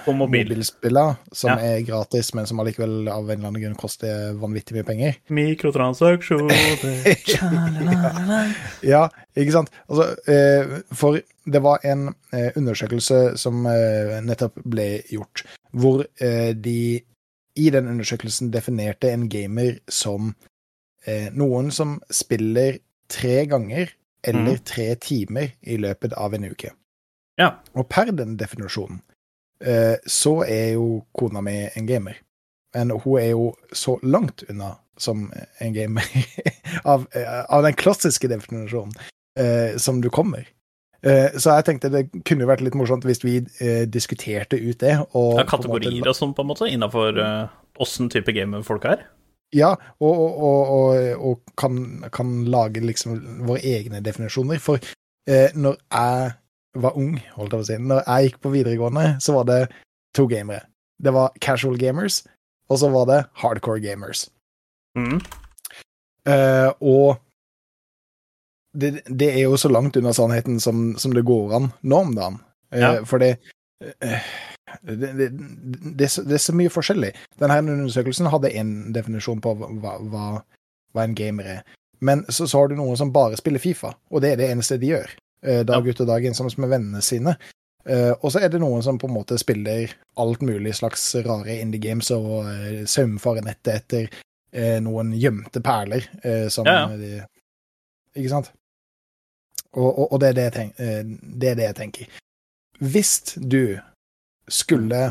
På 0.05 0.11
mobil. 0.11 0.43
mobilspillene 0.49 1.15
som 1.31 1.53
Ja. 1.53 1.75
er 1.77 1.81
gratis, 1.87 2.33
men 2.35 2.45
som 2.49 2.59
allikevel 2.59 3.07
av 3.07 3.29
en 3.29 3.37
eller 3.37 3.47
annen 3.47 3.61
grunn 3.63 3.75
koster 3.79 4.33
vanvittig 4.35 4.75
mye 4.75 4.83
penger. 4.87 5.15
Mikrotransaksjoner 5.31 7.15
Tja-la-la-la. 7.25 8.39
Ja, 8.93 9.05
ikke 9.39 9.53
sant? 9.55 9.71
Altså, 9.87 10.09
eh, 10.31 10.73
for 10.95 11.19
det 11.49 11.61
var 11.63 11.79
en 11.87 12.09
eh, 12.35 12.51
undersøkelse 12.59 13.37
som 13.39 13.63
eh, 13.71 14.19
nettopp 14.25 14.59
ble 14.65 14.89
gjort, 15.09 15.45
hvor 15.73 16.03
eh, 16.21 16.51
de 16.55 16.77
i 17.59 17.69
den 17.73 17.87
undersøkelsen 17.91 18.51
definerte 18.53 19.11
en 19.11 19.27
gamer 19.31 19.77
som 19.91 20.33
eh, 21.07 21.27
noen 21.35 21.71
som 21.75 21.97
spiller 22.11 22.79
tre 23.11 23.45
ganger 23.49 23.91
eller 24.23 24.57
Mhm. 24.57 24.63
tre 24.67 24.95
timer 24.95 25.53
i 25.63 25.77
løpet 25.79 26.13
av 26.13 26.33
en 26.35 26.43
uke. 26.51 26.71
Ja. 27.39 27.53
Og 27.73 27.87
per 27.89 28.11
den 28.11 28.35
definisjonen 28.37 29.01
eh, 29.61 29.95
så 30.07 30.41
er 30.47 30.73
jo 30.73 31.05
kona 31.15 31.41
mi 31.41 31.69
en 31.75 31.87
gamer. 31.87 32.17
Men 32.75 32.91
hun 32.91 33.19
er 33.19 33.29
jo 33.31 33.55
så 33.73 33.97
langt 34.03 34.43
unna 34.49 34.75
som 34.97 35.31
en 35.59 35.73
gamer 35.73 36.03
av, 36.85 37.07
eh, 37.15 37.45
av 37.49 37.63
den 37.63 37.73
klassiske 37.79 38.27
definisjonen 38.27 38.93
eh, 39.39 39.77
som 39.77 40.01
du 40.01 40.09
kommer. 40.09 40.43
Eh, 41.03 41.29
så 41.39 41.53
jeg 41.55 41.65
tenkte 41.69 41.91
det 41.93 42.01
kunne 42.27 42.47
vært 42.49 42.61
litt 42.65 42.75
morsomt 42.75 43.05
hvis 43.07 43.21
vi 43.23 43.37
eh, 43.63 43.85
diskuterte 43.87 44.57
ut 44.59 44.79
det. 44.83 44.97
Og 45.13 45.37
Ja, 45.39 45.43
måte- 45.45 45.49
kategorier 45.53 46.07
og 46.11 46.15
sånn, 46.17 46.33
på 46.35 46.43
en 46.43 46.49
måte, 46.51 46.67
innafor 46.67 47.21
åssen 47.79 48.09
type 48.11 48.33
gamer 48.35 48.63
folk 48.67 48.83
er. 48.85 49.05
Ja, 49.55 49.71
og, 50.01 50.19
og, 50.19 50.73
og, 50.75 51.21
og, 51.25 51.53
kan, 51.57 52.03
kan 52.13 52.45
lage 52.45 52.83
liksom 52.85 53.15
våre 53.47 53.63
egne 53.65 54.01
definisjoner. 54.05 54.59
For 54.61 54.77
eh, 55.27 55.49
når 55.55 55.77
jeg 55.89 56.33
var 56.83 56.97
ung, 56.99 57.15
holdt 57.33 57.55
jeg 57.55 57.57
på 57.57 57.63
å 57.63 57.69
si, 57.71 57.77
når 57.81 58.03
jeg 58.05 58.27
gikk 58.29 58.41
på 58.43 58.51
videregående, 58.53 59.05
så 59.23 59.33
var 59.39 59.47
det 59.49 59.61
to 60.13 60.27
gamere. 60.29 60.61
Det 61.01 61.13
var 61.15 61.31
casual 61.41 61.79
gamers, 61.81 62.19
og 62.69 62.77
så 62.77 62.91
var 62.93 63.07
det 63.09 63.21
hardcore 63.41 63.79
gamers. 63.81 64.27
Mhm. 64.99 65.21
Eh, 66.29 66.69
og 66.83 67.17
det, 68.81 68.91
det 69.09 69.29
er 69.35 69.43
jo 69.45 69.57
så 69.59 69.69
langt 69.71 69.97
unna 69.99 70.13
sannheten 70.15 70.59
som, 70.63 70.93
som 70.99 71.13
det 71.15 71.25
går 71.27 71.55
an 71.57 71.71
nå 71.83 71.99
om 72.05 72.15
dagen. 72.17 72.39
Eh, 72.71 72.79
Ja. 72.83 72.91
For 73.05 73.19
det, 73.21 73.33
eh, 74.01 74.19
det, 74.83 75.29
det, 75.97 76.03
er 76.03 76.07
så- 76.13 76.23
det 76.27 76.33
er 76.37 76.43
så 76.43 76.53
mye 76.55 76.69
forskjellig. 76.73 77.13
Denne 77.39 77.59
undersøkelsen 77.63 78.29
hadde 78.29 78.51
en 78.55 78.73
definisjon 78.93 79.41
på 79.41 79.55
hva, 79.57 79.95
hva, 80.09 80.25
hva 80.93 81.03
en 81.03 81.15
gamer 81.17 81.43
er. 81.57 81.63
Men 82.01 82.23
så, 82.29 82.47
så 82.47 82.61
har 82.61 82.69
du 82.71 82.75
noen 82.79 82.95
som 82.97 83.11
bare 83.11 83.35
spiller 83.39 83.59
Fifa, 83.59 83.93
og 84.11 84.21
det 84.23 84.33
er 84.33 84.37
det 84.43 84.49
eneste 84.53 84.77
de 84.79 84.93
gjør. 84.93 85.09
eh, 85.43 85.63
Dag 85.63 85.85
Ja. 85.85 85.91
ut 85.91 86.01
og 86.01 86.07
dag 86.07 86.25
inn 86.25 86.33
sammen 86.37 86.53
med 86.57 86.69
vennene 86.69 87.01
sine. 87.01 87.37
Uh, 87.89 88.11
og 88.21 88.31
så 88.33 88.41
er 88.43 88.49
det 88.51 88.59
noen 88.59 88.83
som 88.83 88.97
på 88.99 89.07
en 89.07 89.13
måte 89.15 89.37
spiller 89.39 89.89
alt 90.19 90.41
mulig 90.43 90.73
slags 90.75 91.15
rare 91.25 91.55
indie 91.61 91.79
games 91.79 92.09
og 92.11 92.43
uh, 92.45 92.83
saumfarer 92.85 93.41
nettet 93.47 93.71
etter 93.79 94.09
uh, 94.53 94.79
noen 94.83 95.13
gjemte 95.15 95.61
perler 95.63 96.03
uh, 96.25 96.49
som 96.51 96.67
Ja, 96.67 96.89
ja. 96.91 96.97
de 96.99 98.19
Ikke 98.19 98.29
sant? 98.33 98.51
Og, 99.77 99.89
og, 99.89 100.05
og 100.13 100.19
det, 100.21 100.31
er 100.31 100.37
det, 100.37 100.45
jeg 100.47 100.55
tenk, 100.55 100.79
eh, 100.81 101.01
det 101.41 101.49
er 101.51 101.57
det 101.59 101.67
jeg 101.67 101.77
tenker. 101.77 102.19
Hvis 102.79 103.11
du 103.35 103.63
skulle 104.49 105.01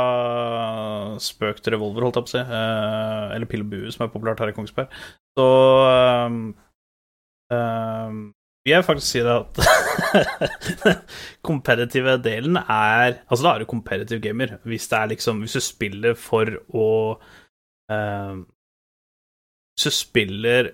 spøk 1.21 1.61
til 1.61 1.77
revolver, 1.77 2.07
holdt 2.07 2.17
jeg 2.17 2.25
på 2.25 2.31
å 2.31 2.33
si. 2.33 2.43
Uh, 2.49 3.35
eller 3.35 3.49
pil 3.49 3.65
og 3.65 3.69
bue, 3.75 3.93
som 3.93 4.07
er 4.07 4.13
populært 4.15 4.41
her 4.41 4.49
i 4.49 4.57
Kongsberg. 4.57 4.97
Så 5.37 5.47
ehm, 5.89 6.41
ehm, 7.53 8.19
vil 8.65 8.75
jeg 8.75 8.85
faktisk 8.85 9.07
si 9.09 9.23
det 9.25 9.37
at 9.37 9.63
kompetitive 11.47 12.19
delen 12.21 12.59
er 12.61 13.17
Altså, 13.27 13.41
da 13.43 13.53
er 13.53 13.63
du 13.63 13.69
competitive 13.69 14.21
gamer. 14.21 14.57
Hvis 14.65 14.87
det 14.91 14.99
er 14.99 15.09
liksom 15.13 15.41
Hvis 15.41 15.57
du 15.57 15.63
spiller 15.65 16.13
for 16.17 16.53
å 16.69 16.91
ehm, 17.91 18.45
Hvis 19.73 19.89
du 19.89 19.97
spiller 19.97 20.73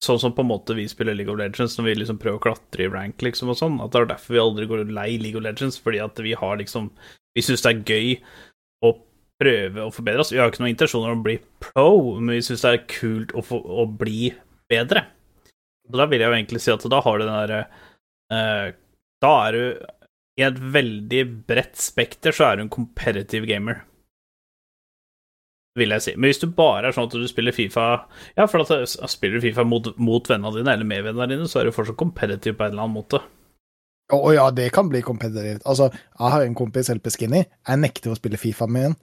Sånn 0.00 0.20
som 0.20 0.32
på 0.32 0.40
en 0.40 0.48
måte 0.48 0.74
vi 0.76 0.86
spiller 0.88 1.16
League 1.16 1.32
of 1.32 1.36
Legends 1.36 1.74
når 1.76 1.86
vi 1.90 1.94
liksom 1.98 2.18
prøver 2.20 2.38
å 2.38 2.44
klatre 2.46 2.86
i 2.86 2.88
rank, 2.92 3.20
liksom, 3.20 3.50
og 3.52 3.58
sånn. 3.60 3.76
At 3.84 3.92
det 3.92 4.00
er 4.00 4.12
derfor 4.14 4.36
vi 4.36 4.40
aldri 4.40 4.68
går 4.70 4.86
lei 4.88 5.10
League 5.20 5.36
of 5.36 5.44
Legends, 5.44 5.76
fordi 5.80 6.00
at 6.00 6.20
vi 6.24 6.36
har 6.38 6.60
liksom 6.60 6.88
Vi 7.36 7.44
syns 7.46 7.62
det 7.62 7.70
er 7.70 7.82
gøy 7.86 8.14
å 8.82 8.90
prøve 9.40 9.84
å 9.84 9.92
forbedre 9.94 10.24
oss. 10.24 10.32
Vi 10.32 10.40
har 10.40 10.50
ikke 10.50 10.64
noen 10.64 10.72
intensjoner 10.72 11.12
om 11.12 11.20
å 11.20 11.26
bli 11.28 11.36
pro, 11.62 11.90
men 12.18 12.34
vi 12.34 12.42
syns 12.42 12.64
det 12.64 12.72
er 12.72 12.88
kult 12.90 13.34
å, 13.38 13.44
få, 13.46 13.60
å 13.60 13.84
bli 13.86 14.32
bedre. 14.72 15.04
Så 15.86 16.00
da 16.00 16.08
vil 16.10 16.24
jeg 16.24 16.30
jo 16.30 16.38
egentlig 16.38 16.62
si 16.64 16.72
at 16.74 16.88
da 16.90 17.00
har 17.04 17.20
du 17.20 17.24
den 17.26 17.36
derre 17.36 17.60
eh, 18.34 18.66
Da 19.22 19.30
er 19.46 19.56
du 19.56 19.62
I 20.40 20.44
et 20.48 20.58
veldig 20.74 21.22
bredt 21.48 21.78
spekter 21.78 22.34
så 22.34 22.48
er 22.48 22.58
du 22.58 22.64
en 22.64 22.72
competitive 22.72 23.48
gamer 23.50 23.84
vil 25.78 25.92
jeg 25.94 26.02
si. 26.04 26.14
Men 26.16 26.30
hvis 26.30 26.40
du 26.42 26.48
bare 26.54 26.88
er 26.88 26.96
sånn 26.96 27.06
at 27.08 27.14
du 27.14 27.26
spiller 27.30 27.54
Fifa 27.54 27.84
Ja, 28.36 28.46
for 28.50 28.64
at 28.64 28.94
spiller 29.10 29.38
du 29.38 29.44
Fifa 29.44 29.64
mot, 29.66 29.92
mot 30.02 30.30
vennene 30.30 30.50
dine 30.56 30.74
eller 30.74 30.88
med 30.88 31.04
vennene 31.06 31.28
dine, 31.30 31.46
så 31.50 31.60
er 31.60 31.68
du 31.68 31.74
fortsatt 31.76 31.98
competitive 32.00 32.56
på 32.58 32.66
en 32.66 32.74
eller 32.74 32.86
annen 32.86 32.96
måte. 32.98 33.20
Å 34.10 34.32
ja, 34.34 34.48
det 34.50 34.72
kan 34.74 34.88
bli 34.90 35.02
competitive. 35.06 35.60
Altså, 35.62 35.86
jeg 35.94 36.32
har 36.34 36.42
en 36.42 36.56
kompis, 36.58 36.90
LP 36.90 37.12
Skinny. 37.14 37.44
Jeg 37.46 37.78
nekter 37.82 38.10
å 38.10 38.18
spille 38.18 38.40
Fifa 38.40 38.66
med 38.66 38.90
en 38.90 38.96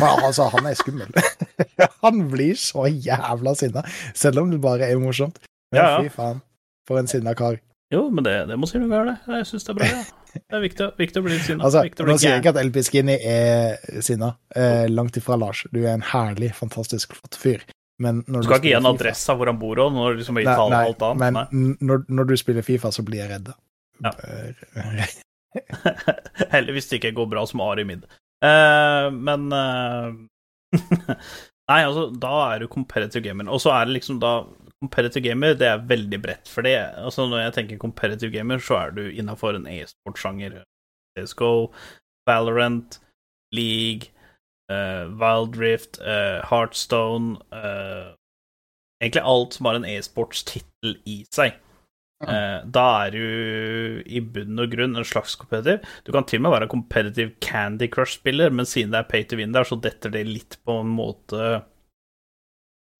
Men 0.00 0.24
altså, 0.26 0.50
han 0.52 0.66
er 0.68 0.76
skummel. 0.76 1.08
han 2.04 2.26
blir 2.32 2.58
så 2.60 2.86
jævla 2.88 3.54
sinna, 3.56 3.82
selv 4.16 4.42
om 4.42 4.52
det 4.52 4.60
bare 4.64 4.88
er 4.90 5.00
morsomt. 5.00 5.40
Men 5.72 5.80
Ja, 5.80 5.88
ja. 5.94 6.02
fy 6.04 6.12
faen, 6.12 6.42
for 6.88 7.00
en 7.00 7.08
sinna 7.08 7.32
kar. 7.36 7.56
Jo, 7.92 8.06
men 8.10 8.24
det, 8.26 8.36
det 8.48 8.56
må 8.60 8.68
si 8.68 8.80
noe 8.80 8.90
galt 8.92 9.12
det. 9.12 9.38
Jeg 9.38 9.48
syns 9.52 9.66
det 9.68 9.74
er 9.74 9.80
bra, 9.80 9.90
ja. 9.92 10.23
Det 10.34 10.56
er 10.58 10.62
viktig, 10.64 10.86
viktig 10.98 11.20
å 11.20 11.24
bli 11.24 11.32
litt 11.36 11.46
sinna. 11.46 11.64
Altså, 11.66 11.84
nå 12.06 12.16
sier 12.18 12.34
jeg 12.34 12.42
ikke 12.42 12.52
at 12.54 12.60
LP 12.64 12.80
Skinny 12.86 13.16
er 13.30 14.02
sinna. 14.04 14.32
Eh, 14.54 14.84
langt 14.90 15.16
ifra 15.20 15.38
Lars. 15.40 15.64
Du 15.72 15.80
er 15.84 15.92
en 15.94 16.04
herlig, 16.10 16.50
fantastisk 16.58 17.14
flott 17.18 17.38
fyr. 17.38 17.62
Men 18.02 18.24
når 18.26 18.42
Du 18.42 18.48
skal 18.48 18.58
ikke 18.58 18.72
gi 18.72 18.78
en 18.80 18.90
adresse 18.90 19.30
av 19.30 19.38
hvor 19.38 19.50
han 19.52 19.60
bor 19.60 19.78
òg, 19.84 19.92
når 19.94 20.16
du 20.16 20.22
liksom 20.24 20.40
Nei, 20.40 20.42
i 20.42 20.48
nei, 20.50 20.80
alt 20.88 21.04
annet. 21.06 21.20
men 21.22 21.38
Nei. 21.38 21.76
når, 21.90 22.02
når 22.10 22.30
du 22.32 22.34
spiller 22.40 22.66
Fifa, 22.66 22.90
så 22.94 23.04
blir 23.06 23.22
jeg 23.22 23.30
redd. 23.30 23.52
Ja. 24.02 24.10
Heller 26.52 26.74
hvis 26.74 26.90
det 26.90 26.98
ikke 26.98 27.14
går 27.20 27.30
bra 27.30 27.44
som 27.46 27.62
Ari 27.62 27.86
Mid. 27.86 28.06
Eh, 28.44 29.08
men 29.14 29.46
eh, 29.54 30.08
Nei, 31.70 31.80
altså, 31.86 32.08
da 32.10 32.34
er 32.50 32.64
du 32.64 32.68
competitive 32.72 33.22
gamer. 33.24 33.48
Og 33.54 33.62
så 33.62 33.72
er 33.72 33.86
det 33.88 34.00
liksom 34.00 34.18
da 34.20 34.40
Competitive 34.84 35.24
gamer, 35.24 35.56
det 35.58 35.68
er 35.70 35.86
veldig 35.88 36.20
bredt. 36.22 36.50
For 36.52 36.66
det, 36.66 36.76
altså 37.00 37.26
når 37.28 37.46
jeg 37.46 37.56
tenker 37.58 37.82
competitive 37.82 38.34
gamer, 38.34 38.62
så 38.62 38.78
er 38.82 38.94
du 38.96 39.04
innafor 39.08 39.56
en 39.56 39.68
e-sportsjanger. 39.70 40.60
CSGO, 41.14 41.70
Valorant, 42.28 43.00
League, 43.54 44.10
uh, 44.72 45.06
Wild 45.20 45.56
Rift, 45.60 46.00
eh, 46.02 46.40
Heartstone 46.50 47.36
uh, 47.54 48.14
Egentlig 49.02 49.22
alt 49.22 49.54
som 49.54 49.66
har 49.68 49.76
en 49.76 49.84
e-sportstittel 49.84 50.94
i 51.10 51.18
seg. 51.34 51.58
Eh, 52.24 52.58
da 52.72 52.84
er 53.04 53.12
du 53.12 54.04
i 54.06 54.20
bunn 54.22 54.60
og 54.62 54.72
grunn 54.72 54.96
en 54.96 55.06
slags 55.06 55.34
competitive. 55.36 55.82
Du 56.06 56.12
kan 56.14 56.26
til 56.28 56.40
og 56.40 56.46
med 56.46 56.54
være 56.54 56.70
competitive 56.72 57.34
Candy 57.44 57.90
Crush-spiller, 57.92 58.54
men 58.54 58.68
siden 58.68 58.94
det 58.94 59.02
er 59.02 59.10
pay 59.10 59.26
to 59.28 59.36
win 59.40 59.52
der, 59.52 59.66
så 59.68 59.76
detter 59.76 60.14
det 60.14 60.24
litt 60.28 60.58
på 60.64 60.78
en 60.80 60.92
måte 60.94 61.64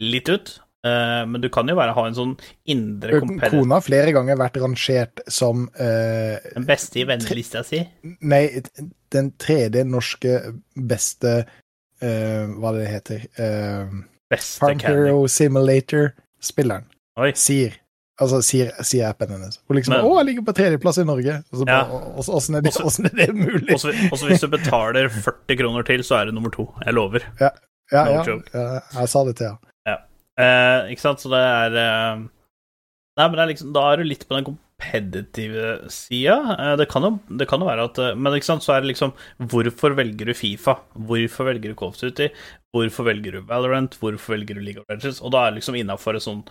litt 0.02 0.28
ut. 0.28 0.56
Eh, 0.84 1.22
men 1.26 1.40
du 1.40 1.48
kan 1.48 1.68
jo 1.70 1.74
bare 1.78 1.94
ha 1.96 2.02
en 2.06 2.16
sånn 2.16 2.32
indre 2.68 3.16
competitive 3.22 3.62
Kona 3.62 3.78
har 3.78 3.84
flere 3.86 4.12
ganger 4.12 4.36
vært 4.36 4.58
rangert 4.60 5.22
som 5.32 5.62
uh, 5.80 6.34
Den 6.54 6.66
beste 6.68 7.00
i 7.00 7.06
vennelista 7.08 7.62
si. 7.64 7.80
Nei, 8.20 8.42
den 9.14 9.30
tredje 9.40 9.84
norske 9.88 10.34
beste 10.76 11.32
uh, 11.46 12.44
Hva 12.60 12.74
det 12.76 12.90
heter 12.92 13.24
uh, 13.40 13.96
Beste 14.28 14.60
Farm 14.60 14.82
Hero 14.84 15.24
Simulator-spilleren. 15.30 16.84
Sier. 17.38 17.80
Altså, 18.20 18.38
sier, 18.46 18.70
sier 18.86 19.08
appen 19.08 19.32
hennes. 19.34 19.58
Hun 19.66 19.76
liksom 19.78 19.94
Men- 19.96 20.04
'Å, 20.06 20.18
jeg 20.20 20.26
ligger 20.28 20.44
på 20.46 20.54
tredjeplass 20.54 20.98
i 21.00 21.04
Norge'. 21.08 21.40
Så 21.50 21.64
Ja. 21.66 21.80
bare, 21.84 21.88
«Å, 21.90 22.20
å, 22.20 22.34
Åssen 22.36 22.56
er, 22.56 22.60
det- 22.62 22.72
Også- 22.76 23.04
er 23.04 23.16
det 23.26 23.34
mulig? 23.34 23.72
Og 23.72 23.80
så 23.80 24.28
hvis 24.28 24.40
du 24.40 24.48
betaler 24.48 25.08
40 25.28 25.56
kroner 25.58 25.82
til, 25.82 26.00
så 26.04 26.20
er 26.20 26.26
du 26.26 26.32
nummer 26.32 26.50
to. 26.52 26.68
Jeg 26.84 26.94
lover. 26.94 27.24
ja, 27.40 27.50
ja, 27.92 28.04
ja, 28.52 28.80
jeg 29.00 29.08
sa 29.08 29.24
det 29.24 29.36
til 29.36 29.46
henne. 29.48 29.58
Eh, 30.40 30.90
ikke 30.92 31.04
sant, 31.04 31.20
så 31.22 31.30
det 31.30 31.40
er 31.46 31.76
eh, 31.78 32.22
Nei, 33.14 33.26
men 33.28 33.36
det 33.38 33.42
er 33.44 33.50
liksom, 33.52 33.68
da 33.76 33.82
er 33.92 34.00
du 34.00 34.08
litt 34.08 34.24
på 34.26 34.34
den 34.34 34.46
kompetitive 34.48 35.66
sida. 35.94 36.34
Eh, 36.58 36.72
det, 36.80 36.88
kan 36.90 37.04
jo, 37.06 37.12
det 37.38 37.46
kan 37.46 37.62
jo 37.62 37.68
være 37.68 37.84
at 37.86 38.00
eh, 38.02 38.16
Men 38.18 38.34
ikke 38.34 38.48
sant, 38.48 38.64
så 38.66 38.74
er 38.74 38.82
det 38.82 38.90
liksom 38.90 39.12
Hvorfor 39.52 39.94
velger 39.94 40.26
du 40.26 40.34
Fifa? 40.34 40.74
Hvorfor 40.98 41.46
velger 41.52 41.70
du 41.70 41.76
Call 41.78 41.92
of 41.94 42.00
Duty? 42.00 42.26
Hvorfor 42.74 43.06
velger 43.06 43.38
du 43.38 43.44
Valorant? 43.46 43.94
Hvorfor 44.00 44.34
velger 44.34 44.58
du 44.58 44.64
League 44.66 44.82
of 44.82 44.90
Legends? 44.90 45.22
Og 45.22 45.30
da 45.36 45.44
er 45.46 45.52
det 45.54 45.60
liksom 45.60 45.78
innafor 45.78 46.18
en 46.18 46.24
sånn 46.26 46.42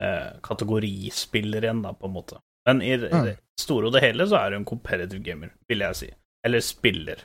eh, 0.00 0.30
kategorispiller 0.48 1.66
igjen, 1.68 1.84
da, 1.84 1.92
på 1.92 2.08
en 2.08 2.16
måte. 2.16 2.40
Men 2.68 2.80
i 2.84 2.94
det 3.00 3.12
Mm. 3.12 3.28
store 3.60 3.88
og 3.88 3.92
det 3.96 4.02
hele 4.04 4.24
så 4.30 4.38
er 4.40 4.50
du 4.52 4.56
en 4.62 4.64
competitive 4.68 5.20
gamer, 5.24 5.50
vil 5.68 5.80
jeg 5.84 5.96
si. 5.98 6.08
Eller 6.46 6.60
spiller. 6.64 7.24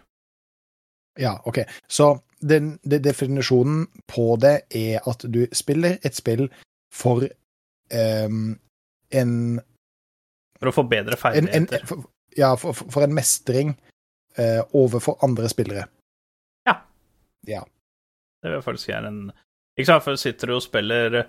Ja, 1.19 1.35
OK. 1.45 1.59
Så 1.87 2.07
den, 2.43 2.73
den, 2.84 3.01
definisjonen 3.03 3.86
på 4.10 4.36
det 4.41 4.56
er 4.75 5.03
at 5.10 5.25
du 5.32 5.45
spiller 5.56 5.97
et 6.03 6.15
spill 6.17 6.47
for 6.93 7.25
um, 7.93 8.53
en, 9.13 9.34
For 10.60 10.71
å 10.71 10.75
få 10.75 10.86
bedre 10.91 11.17
en, 11.32 11.47
en 11.47 11.67
ferdigheter. 11.67 11.88
for, 11.89 12.06
Ja, 12.38 12.53
for, 12.58 12.73
for 12.73 13.06
en 13.06 13.13
mestring 13.13 13.75
uh, 14.39 14.62
overfor 14.73 15.19
andre 15.25 15.49
spillere. 15.51 15.88
ja 17.47 17.63
Det 18.39 18.49
vil 18.49 18.58
jeg 18.60 18.63
faktisk 18.63 18.93
er 18.95 19.08
en 19.10 19.19
Ikke 19.77 19.89
sant, 19.89 20.03
for 20.06 20.19
sitter 20.19 20.47
du 20.47 20.58
og 20.58 20.63
spiller 20.63 21.23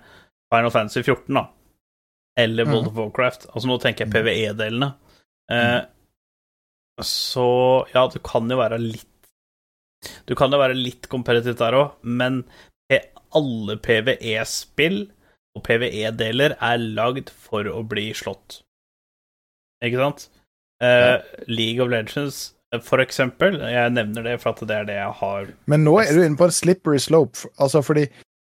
Final 0.53 0.71
Fantasy 0.71 1.01
14, 1.01 1.33
da, 1.33 1.47
eller 2.39 2.69
World 2.69 2.87
mm. 2.87 2.91
of 2.93 2.99
Warcraft 2.99 3.47
Altså 3.51 3.67
nå 3.67 3.77
tenker 3.81 4.05
jeg 4.05 4.13
Mhm. 4.13 4.15
PVE-delene. 4.15 4.93
Eh, 5.51 5.81
så 7.03 7.47
ja, 7.93 8.07
du 8.07 8.19
kan 8.23 8.49
jo 8.49 8.57
være 8.57 8.79
litt 8.79 9.14
Du 10.29 10.35
kan 10.37 10.53
jo 10.53 10.61
være 10.61 10.77
litt 10.77 11.09
competitive 11.11 11.57
der 11.59 11.77
òg, 11.79 11.99
men 12.01 12.43
alle 13.35 13.77
PVE-spill 13.83 15.05
og 15.55 15.63
PVE-deler 15.65 16.57
er 16.63 16.83
lagd 16.97 17.31
for 17.31 17.67
å 17.69 17.81
bli 17.87 18.09
slått. 18.17 18.61
Ikke 19.85 20.01
sant? 20.01 20.27
Uh, 20.83 21.23
League 21.47 21.83
of 21.83 21.91
Legends, 21.91 22.53
eh, 22.73 22.81
for 22.83 23.03
eksempel. 23.03 23.57
Jeg 23.71 23.95
nevner 23.95 24.27
det 24.27 24.37
for 24.43 24.53
at 24.53 24.63
det 24.67 24.79
er 24.81 24.87
det 24.89 24.97
jeg 24.99 25.17
har 25.21 25.51
Men 25.71 25.85
nå 25.87 25.97
er 26.03 26.11
du 26.11 26.23
inne 26.23 26.39
på 26.39 26.49
en 26.49 26.55
slippery 26.55 26.99
slope, 26.99 27.47
altså 27.55 27.83
fordi 27.85 28.07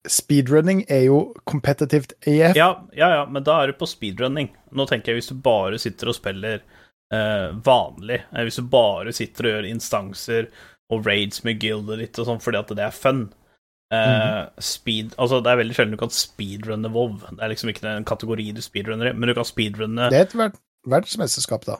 speedrunning 0.08 0.82
er 0.90 1.06
jo 1.06 1.24
competitive 1.46 2.10
AF. 2.26 2.56
Ja, 2.58 2.70
ja, 2.94 3.10
ja, 3.20 3.26
men 3.30 3.44
da 3.46 3.60
er 3.62 3.70
du 3.70 3.78
på 3.78 3.86
speedrunning. 3.86 4.50
Nå 4.74 4.86
tenker 4.90 5.12
jeg 5.12 5.22
hvis 5.22 5.30
du 5.30 5.38
bare 5.38 5.78
sitter 5.82 6.10
og 6.10 6.18
spiller 6.18 6.62
uh, 7.14 7.54
vanlig, 7.62 8.18
hvis 8.34 8.58
du 8.58 8.66
bare 8.70 9.14
sitter 9.14 9.46
og 9.46 9.54
gjør 9.56 9.70
instanser 9.70 10.50
og 10.92 11.06
raids 11.08 11.42
med 11.46 11.62
gilder 11.62 12.02
ditt 12.02 12.18
og 12.20 12.28
sånn 12.28 12.42
fordi 12.42 12.60
at 12.60 12.74
det 12.76 12.84
er 12.86 12.96
fun. 12.96 13.26
Uh, 13.92 14.48
speed, 14.56 15.10
altså 15.20 15.42
Det 15.44 15.50
er 15.52 15.58
veldig 15.60 15.74
sjelden 15.76 15.92
du 15.92 16.00
kan 16.00 16.12
speedrunne 16.16 16.88
WoW. 16.94 17.18
Det 17.28 17.42
er 17.44 17.50
liksom 17.52 17.72
ikke 17.72 17.90
en 17.90 18.08
kategori 18.08 18.46
du 18.56 18.62
speedrunner 18.64 19.10
i, 19.10 19.12
men 19.12 19.28
du 19.28 19.34
kan 19.36 19.44
speedrunne 19.44 20.06
Det 20.12 20.20
er 20.20 20.28
et 20.30 20.36
ver 20.38 20.54
verdensmesterskap, 20.88 21.66
da. 21.68 21.76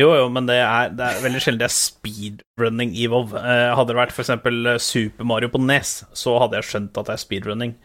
Jo, 0.00 0.14
jo, 0.16 0.30
men 0.32 0.46
det 0.48 0.56
er, 0.64 0.88
det 0.96 1.04
er 1.04 1.20
veldig 1.22 1.42
sjelden 1.44 1.60
det 1.60 1.68
er 1.68 1.74
speedrunning 1.76 2.94
i 2.96 3.04
WoW. 3.12 3.34
Uh, 3.36 3.74
hadde 3.76 3.92
det 3.92 3.98
vært 4.00 4.14
for 4.16 4.24
eksempel 4.24 4.72
Super 4.80 5.28
Mario 5.28 5.52
på 5.52 5.60
NES, 5.60 5.92
så 6.16 6.38
hadde 6.40 6.56
jeg 6.58 6.70
skjønt 6.70 6.96
at 6.96 7.10
det 7.10 7.16
er 7.18 7.22
speedrunning. 7.26 7.76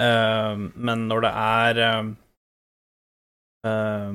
Uh, 0.00 0.66
men 0.74 1.06
når 1.06 1.26
det 1.28 1.30
er 1.36 1.80
eh, 3.66 4.14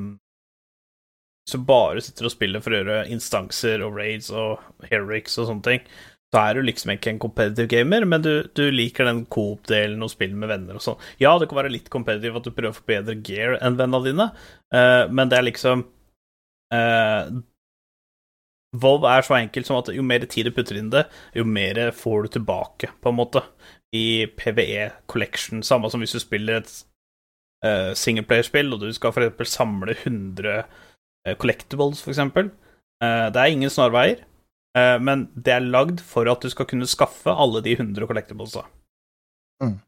eh, 1.46 1.54
du 1.54 1.64
bare 1.68 2.04
sitter 2.04 2.28
og 2.28 2.34
spiller 2.34 2.64
for 2.64 2.74
å 2.74 2.82
gjøre 2.82 3.00
instanser 3.14 3.86
og 3.86 3.98
raids 4.00 4.32
og 4.34 4.60
heroics 4.90 5.38
og 5.40 5.50
sånne 5.52 5.68
ting, 5.70 5.88
så 6.34 6.42
er 6.42 6.58
du 6.58 6.66
liksom 6.68 6.92
ikke 6.96 7.14
en 7.14 7.22
competitive 7.22 7.70
gamer, 7.72 8.06
men 8.10 8.24
du, 8.26 8.32
du 8.58 8.66
liker 8.74 9.08
den 9.08 9.24
coop-delen 9.32 10.04
og 10.04 10.12
spill 10.12 10.34
med 10.36 10.52
venner 10.52 10.80
og 10.80 10.84
sånn. 10.84 11.02
Ja, 11.22 11.36
det 11.40 11.48
kan 11.48 11.62
være 11.62 11.72
litt 11.72 11.92
competitive 11.94 12.42
at 12.42 12.48
du 12.48 12.52
prøver 12.52 12.74
å 12.74 12.80
få 12.80 12.88
bedre 12.90 13.16
gear 13.24 13.60
enn 13.62 13.78
vennene 13.80 14.08
dine, 14.10 14.32
uh, 14.76 15.06
men 15.08 15.32
det 15.32 15.40
er 15.40 15.48
liksom 15.48 15.86
uh, 16.76 17.30
WoW 18.76 19.06
er 19.08 19.22
så 19.26 19.38
enkelt 19.38 19.68
som 19.68 19.80
at 19.80 19.92
jo 19.96 20.04
mer 20.06 20.26
tid 20.30 20.50
du 20.50 20.54
putter 20.56 20.80
inn 20.80 20.92
det, 20.94 21.06
jo 21.38 21.46
mer 21.48 21.80
får 21.96 22.26
du 22.26 22.36
tilbake, 22.36 22.92
på 23.02 23.12
en 23.12 23.20
måte, 23.20 23.44
i 23.96 24.26
PVE 24.38 24.90
Collection. 25.12 25.64
Samme 25.64 25.90
som 25.92 26.04
hvis 26.04 26.16
du 26.16 26.20
spiller 26.20 26.60
et 26.60 26.74
uh, 27.66 27.94
singleplayerspill, 27.98 28.74
og 28.74 28.84
du 28.84 28.92
skal 28.94 29.14
eksempel 29.14 29.50
samle 29.50 29.96
100 29.96 30.52
eh, 30.52 30.84
collectibles, 31.34 32.04
for 32.04 32.14
eksempel. 32.14 32.52
Eh, 33.04 33.28
det 33.34 33.42
er 33.42 33.52
ingen 33.52 33.72
snarveier, 33.72 34.22
eh, 34.78 34.98
men 35.02 35.28
det 35.36 35.56
er 35.56 35.66
lagd 35.66 36.04
for 36.04 36.30
at 36.32 36.44
du 36.44 36.52
skal 36.52 36.68
kunne 36.70 36.88
skaffe 36.88 37.32
alle 37.32 37.62
de 37.66 37.76
100 37.76 38.08
collectiblesa. 38.08 38.66
Mm. 39.64 39.80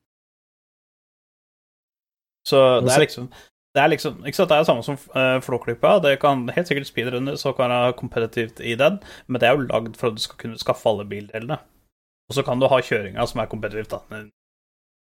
Så 2.47 2.63
det 2.82 2.95
er 2.95 3.04
liksom 3.04 3.30
det 3.76 3.84
er 3.84 3.91
liksom, 3.91 4.23
ikke 4.26 4.36
sant, 4.39 4.50
det 4.50 4.58
er 4.58 4.65
samme 4.65 4.82
som 4.82 4.95
uh, 5.13 5.38
Flåklypa. 5.43 6.00
Det 6.02 6.15
kan 6.17 6.47
helt 6.50 6.69
sikkert 6.69 6.88
speedrunnes 6.88 7.43
og 7.45 7.60
kan 7.60 7.69
være 7.69 7.93
kompetitivt 8.00 8.62
i 8.65 8.73
den, 8.80 8.97
men 9.28 9.41
det 9.41 9.45
er 9.45 9.54
jo 9.54 9.67
lagd 9.67 10.00
for 10.00 10.10
at 10.10 10.17
du 10.17 10.23
skal 10.23 10.39
kunne 10.41 10.58
skaffe 10.58 10.89
alle 10.89 11.06
bildelene. 11.06 11.60
Og 12.26 12.34
så 12.34 12.41
kan 12.47 12.58
du 12.58 12.65
ha 12.71 12.80
kjøringa 12.82 13.28
som 13.30 13.43
er 13.43 13.52
kompetitivt, 13.52 13.93
da. 13.93 14.23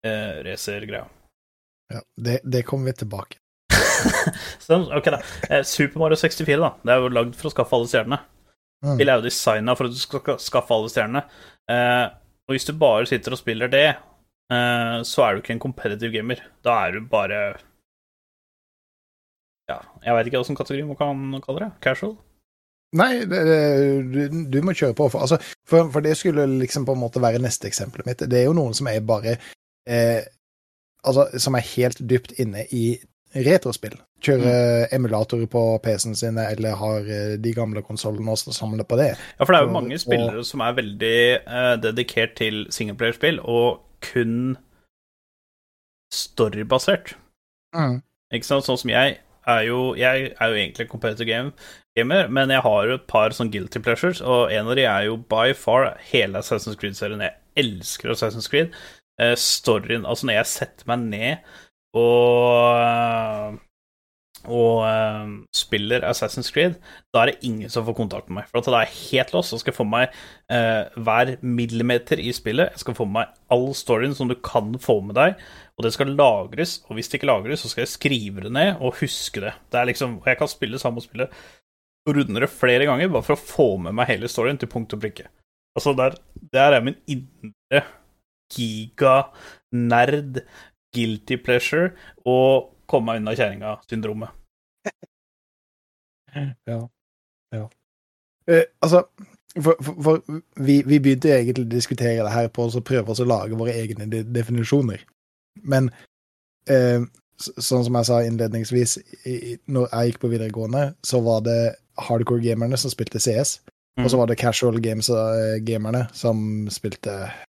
Uh, 0.07 0.37
racergreia. 0.47 1.03
Ja, 1.91 1.99
det, 2.15 2.37
det 2.47 2.63
kommer 2.69 2.93
vi 2.93 3.01
tilbake 3.01 3.40
ok, 4.97 5.09
da. 5.13 5.19
Eh, 5.49 5.63
Super 5.67 5.99
Mario 5.99 6.19
64, 6.19 6.59
da. 6.61 6.71
Det 6.83 6.93
er 6.93 7.03
jo 7.03 7.11
lagd 7.15 7.35
for 7.39 7.49
å 7.49 7.53
skaffe 7.53 7.77
alle 7.77 7.91
stjernene. 7.91 8.21
Mm. 8.81 8.95
Spillet 8.95 9.13
er 9.13 9.19
jo 9.19 9.27
designa 9.27 9.75
for 9.77 9.89
at 9.89 9.93
du 9.93 10.01
skal 10.01 10.39
skaffe 10.41 10.77
alle 10.77 10.91
stjernene. 10.91 11.25
Eh, 11.71 12.07
og 12.49 12.55
hvis 12.55 12.67
du 12.67 12.73
bare 12.77 13.09
sitter 13.09 13.35
og 13.35 13.41
spiller 13.41 13.71
det, 13.71 13.87
eh, 14.51 14.97
så 15.07 15.25
er 15.25 15.35
du 15.35 15.43
ikke 15.43 15.55
en 15.57 15.63
competitive 15.67 16.13
gamer. 16.15 16.41
Da 16.65 16.79
er 16.87 16.97
du 16.97 17.05
bare 17.11 17.41
Ja, 19.69 19.77
jeg 20.03 20.15
veit 20.17 20.27
ikke 20.27 20.41
hvilken 20.41 20.57
kategori 20.59 20.87
man 20.89 20.99
kan 20.99 21.41
kalle 21.45 21.65
det. 21.65 21.71
Casual? 21.85 22.17
Nei, 22.99 23.21
det, 23.23 23.39
det, 23.47 23.59
du, 24.11 24.39
du 24.51 24.57
må 24.67 24.73
kjøre 24.75 24.97
på. 24.97 25.07
For, 25.13 25.23
altså, 25.23 25.37
for, 25.69 25.87
for 25.93 26.03
det 26.03 26.17
skulle 26.19 26.43
liksom 26.59 26.83
på 26.87 26.97
en 26.97 27.03
måte 27.05 27.21
være 27.23 27.39
neste 27.39 27.69
eksempelet 27.69 28.09
mitt. 28.09 28.25
Det 28.27 28.41
er 28.41 28.49
jo 28.49 28.57
noen 28.57 28.75
som 28.75 28.89
er 28.91 29.03
bare 29.05 29.37
eh, 29.87 30.21
Altså, 31.01 31.23
som 31.41 31.55
er 31.57 31.65
helt 31.65 31.97
dypt 32.05 32.35
inne 32.37 32.67
i 32.77 32.91
retrospill. 33.35 33.95
Kjører 34.21 34.87
emulatorer 34.93 35.47
på 35.49 35.61
PC-en 35.83 36.15
sine, 36.19 36.43
eller 36.51 36.75
har 36.77 37.07
eh, 37.07 37.37
de 37.41 37.53
gamle 37.57 37.81
konsollene 37.85 38.33
og 38.35 38.37
samler 38.55 38.83
på 38.87 38.97
det. 38.99 39.13
Ja, 39.39 39.45
for 39.45 39.53
det 39.53 39.59
er 39.61 39.65
jo 39.65 39.71
Og- 39.71 39.77
mange 39.79 39.99
spillere 40.01 40.43
som 40.45 40.61
er 40.61 40.73
veldig 40.77 41.15
uh, 41.47 41.75
dedikert 41.81 42.35
til 42.35 42.65
singleplayerspill, 42.69 43.39
og 43.43 43.81
kun 44.01 44.57
storybasert. 46.13 47.15
Ikke 48.33 48.47
sant? 48.47 48.65
Sånn 48.67 48.79
som 48.81 48.91
jeg 48.91 49.19
er 49.47 49.61
jo 49.65 49.95
Jeg 49.97 50.33
er 50.39 50.49
jo 50.51 50.57
egentlig 50.59 50.85
en 50.85 50.91
competitive 50.91 51.25
game, 51.27 51.51
gamer, 51.97 52.27
men 52.29 52.49
jeg 52.53 52.61
har 52.61 52.85
jo 52.87 52.93
et 52.99 53.07
par 53.07 53.33
sånn 53.35 53.49
guilty 53.51 53.79
pleasures, 53.83 54.21
og 54.21 54.51
en 54.53 54.67
av 54.69 54.75
de 54.77 54.83
er 54.85 55.07
jo 55.07 55.17
by 55.17 55.53
far 55.57 55.95
hele 56.11 56.37
Assassin's 56.39 56.77
Creed-serien. 56.77 57.23
Jeg 57.23 57.33
elsker 57.57 58.11
Assassin's 58.13 58.49
Creed. 58.51 58.71
Uh, 59.21 59.33
storyen 59.35 60.05
Altså, 60.05 60.25
når 60.27 60.33
jeg 60.39 60.45
setter 60.51 60.87
meg 60.87 60.99
ned 61.09 61.37
og 61.97 63.59
og 64.49 64.81
um, 64.81 65.33
spiller 65.53 66.01
Assassin's 66.07 66.49
Creed, 66.53 66.79
da 67.13 67.21
er 67.21 67.29
det 67.29 67.45
ingen 67.45 67.69
som 67.69 67.85
får 67.85 67.93
kontakt 67.99 68.29
med 68.29 68.39
meg. 68.39 68.47
For 68.49 68.65
da 68.65 68.79
er 68.79 68.87
jeg 68.87 68.97
helt 69.11 69.33
lost 69.35 69.53
og 69.53 69.61
skal 69.61 69.75
få 69.75 69.85
meg 69.85 70.15
uh, 70.49 70.89
hver 70.97 71.35
millimeter 71.45 72.17
i 72.21 72.31
spillet. 72.33 72.71
Jeg 72.73 72.81
skal 72.81 72.97
få 72.97 73.05
med 73.05 73.19
meg 73.19 73.35
all 73.53 73.67
storyen 73.77 74.15
som 74.17 74.31
du 74.31 74.35
kan 74.41 74.73
få 74.81 74.97
med 75.05 75.17
deg, 75.19 75.37
og 75.77 75.85
det 75.85 75.93
skal 75.93 76.15
lagres. 76.17 76.79
Og 76.89 76.97
hvis 76.97 77.11
det 77.11 77.19
ikke 77.19 77.29
lagres, 77.29 77.61
så 77.61 77.69
skal 77.69 77.85
jeg 77.85 77.93
skrive 77.93 78.47
det 78.47 78.53
ned 78.57 78.81
og 78.81 78.97
huske 79.03 79.45
det. 79.45 79.53
Det 79.69 79.85
liksom, 79.91 80.21
Jeg 80.25 80.41
kan 80.41 80.49
spille 80.49 80.81
samme 80.81 81.05
spillet 81.05 81.29
og 82.09 82.17
runde 82.17 82.41
det 82.41 82.49
flere 82.49 82.87
ganger 82.89 83.11
bare 83.13 83.27
for 83.27 83.37
å 83.37 83.45
få 83.45 83.67
med 83.85 83.93
meg 83.93 84.09
hele 84.09 84.29
storyen 84.31 84.57
til 84.57 84.71
punkt 84.71 84.93
og 84.97 85.03
prikke. 85.03 85.29
Altså, 85.77 85.93
der, 85.93 86.17
der 86.51 86.79
er 86.79 86.81
min 86.83 86.97
indre 87.05 87.85
giga-nerd, 88.51 90.41
guilty 90.95 91.37
pleasure, 91.41 91.91
og 92.25 92.71
komme 92.89 93.11
meg 93.11 93.21
unna 93.21 93.35
kjerringa-syndromet. 93.37 94.37
Ja. 96.31 96.77
ja. 97.51 97.65
Eh, 98.47 98.61
altså, 98.79 99.01
for, 99.59 99.75
for, 99.83 99.97
for 100.03 100.21
vi, 100.63 100.77
vi 100.87 100.99
begynte 101.03 101.33
egentlig 101.35 101.65
å 101.65 101.71
diskutere 101.73 102.23
det 102.23 102.31
her 102.31 102.47
på 102.55 102.69
å 102.69 102.83
prøve 102.87 103.11
oss 103.11 103.19
å 103.19 103.27
lage 103.27 103.57
våre 103.59 103.73
egne 103.75 104.07
de 104.07 104.21
definisjoner. 104.23 105.03
Men 105.67 105.89
eh, 106.71 107.03
sånn 107.41 107.83
som 107.83 107.97
jeg 107.99 108.07
sa 108.07 108.21
innledningsvis, 108.23 108.95
i, 109.27 109.57
når 109.67 109.91
jeg 109.91 110.11
gikk 110.13 110.21
på 110.23 110.31
videregående, 110.31 110.85
så 111.03 111.19
var 111.25 111.43
det 111.49 111.59
hardcore-gamerne 111.99 112.79
som 112.79 112.93
spilte 112.93 113.19
CS. 113.19 113.57
Og 113.99 114.07
så 114.09 114.17
var 114.17 114.29
det 114.29 114.39
casual 114.39 114.79
games-gamerne 114.81 116.05
som 116.15 116.69
spilte 116.71 117.11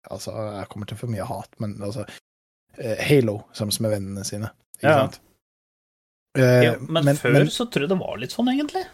Altså, 0.09 0.31
jeg 0.31 0.69
kommer 0.71 0.87
til 0.87 0.97
for 0.97 1.11
mye 1.11 1.25
hat, 1.27 1.51
men 1.59 1.75
altså 1.83 2.05
eh, 2.07 2.21
Halo 2.77 3.41
sammen 3.53 3.73
med 3.83 3.91
vennene 3.91 4.23
sine. 4.27 4.51
Ikke 4.77 4.87
Ja. 4.87 4.97
sant? 5.01 5.19
Eh, 6.37 6.63
Ja, 6.63 6.75
men, 6.79 7.15
før 7.17 7.45
så 7.49 7.65
tror 7.65 7.81
jeg 7.87 7.89
det 7.89 7.99
var 7.99 8.17
litt 8.21 8.31
sånn, 8.31 8.47
egentlig. 8.53 8.85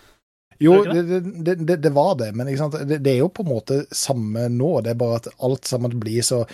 jo, 0.60 0.84
det 0.86 1.04
det, 1.44 1.56
det, 1.68 1.82
det, 1.84 1.92
var 1.94 2.16
det, 2.16 2.34
men? 2.36 2.48
Det, 2.48 3.02
det 3.04 3.12
er 3.12 3.18
jo 3.20 3.28
på 3.30 3.44
en 3.44 3.50
måte 3.52 3.86
samme 3.92 4.48
nå. 4.50 4.82
Det 4.82 4.92
er 4.94 5.02
bare 5.02 5.16
at 5.20 5.28
alt 5.44 5.66
sammen 5.68 6.00
blir 6.00 6.24
så 6.24 6.46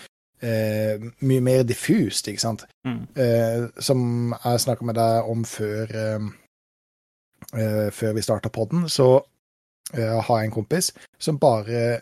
eh, 0.41 0.97
mye 1.21 1.41
mer 1.41 1.63
diffust, 1.63 2.27
ikke 2.27 2.41
sant. 2.41 2.65
Mm. 2.87 3.07
Eh, 3.15 3.67
som 3.79 4.33
jeg 4.43 4.59
snakka 4.65 4.85
med 4.89 4.95
deg 4.97 5.29
om 5.29 5.43
før 5.45 5.95
eh, 5.95 6.29
eh, 7.53 7.89
Før 7.93 8.13
vi 8.17 8.21
starta 8.25 8.49
podden, 8.49 8.89
så 8.89 9.21
eh, 9.93 10.17
har 10.21 10.39
jeg 10.41 10.49
en 10.49 10.55
kompis 10.57 10.91
som 11.19 11.37
bare 11.37 12.01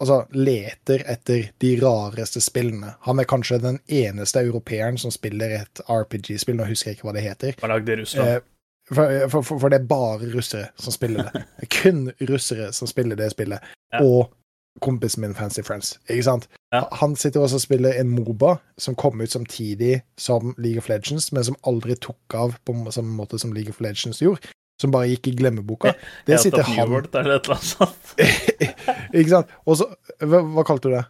altså, 0.00 0.20
leter 0.32 1.04
etter 1.10 1.50
de 1.62 1.74
rareste 1.80 2.42
spillene. 2.42 2.94
Han 3.06 3.20
er 3.20 3.28
kanskje 3.28 3.60
den 3.62 3.78
eneste 3.86 4.42
europeeren 4.44 4.98
som 4.98 5.12
spiller 5.14 5.60
et 5.60 5.82
RPG-spill, 5.86 6.58
nå 6.58 6.68
husker 6.70 6.92
jeg 6.92 6.98
ikke 6.98 7.10
hva 7.10 7.16
det 7.16 7.26
heter. 7.26 7.60
Hva 7.60 7.74
lagde 7.74 8.00
Russland. 8.00 8.34
Eh, 8.40 8.42
for, 8.90 9.14
for, 9.30 9.46
for, 9.46 9.62
for 9.62 9.70
det 9.72 9.82
er 9.82 9.88
bare 9.90 10.32
russere 10.34 10.72
som 10.80 10.94
spiller 10.94 11.28
det. 11.28 11.44
Det 11.60 11.68
er 11.68 11.72
Kun 11.76 12.04
russere 12.30 12.72
som 12.74 12.90
spiller 12.90 13.18
det 13.18 13.30
spillet. 13.36 13.72
Ja. 13.94 14.02
Og 14.02 14.32
kompisen 14.80 15.20
min 15.20 15.34
Fancy 15.34 15.62
Friends. 15.66 15.98
Ikke 16.08 16.24
sant? 16.26 16.48
Ja. 16.72 16.84
Han 17.00 17.16
sitter 17.16 17.40
også 17.40 17.58
og 17.60 17.64
spiller 17.64 17.92
en 18.00 18.08
Moba 18.08 18.56
som 18.78 18.94
kom 18.94 19.20
ut 19.20 19.30
samtidig 19.30 20.00
som 20.18 20.54
League 20.58 20.78
of 20.78 20.88
Legends, 20.88 21.32
men 21.32 21.44
som 21.44 21.58
aldri 21.66 21.94
tok 22.00 22.34
av 22.34 22.56
på 22.64 22.74
samme 22.90 23.14
måte 23.14 23.38
som 23.38 23.52
League 23.52 23.70
of 23.70 23.80
Legends 23.80 24.22
gjorde. 24.22 24.54
Som 24.80 24.92
bare 24.94 25.10
gikk 25.12 25.28
i 25.28 25.36
glemmeboka. 25.36 25.92
Det 26.26 26.38
jeg 26.38 26.46
sitter 26.48 26.64
han 26.64 26.88
World 26.88 27.14
eller 27.14 27.36
et 27.36 27.48
eller 27.48 27.60
annet 27.60 27.72
sånt. 27.76 28.12
Ikke 29.20 29.30
sant? 29.36 29.56
Og 29.68 29.76
så 29.82 29.90
hva, 30.24 30.40
hva 30.56 30.64
kalte 30.68 30.88
du 30.88 30.94
det? 30.96 31.06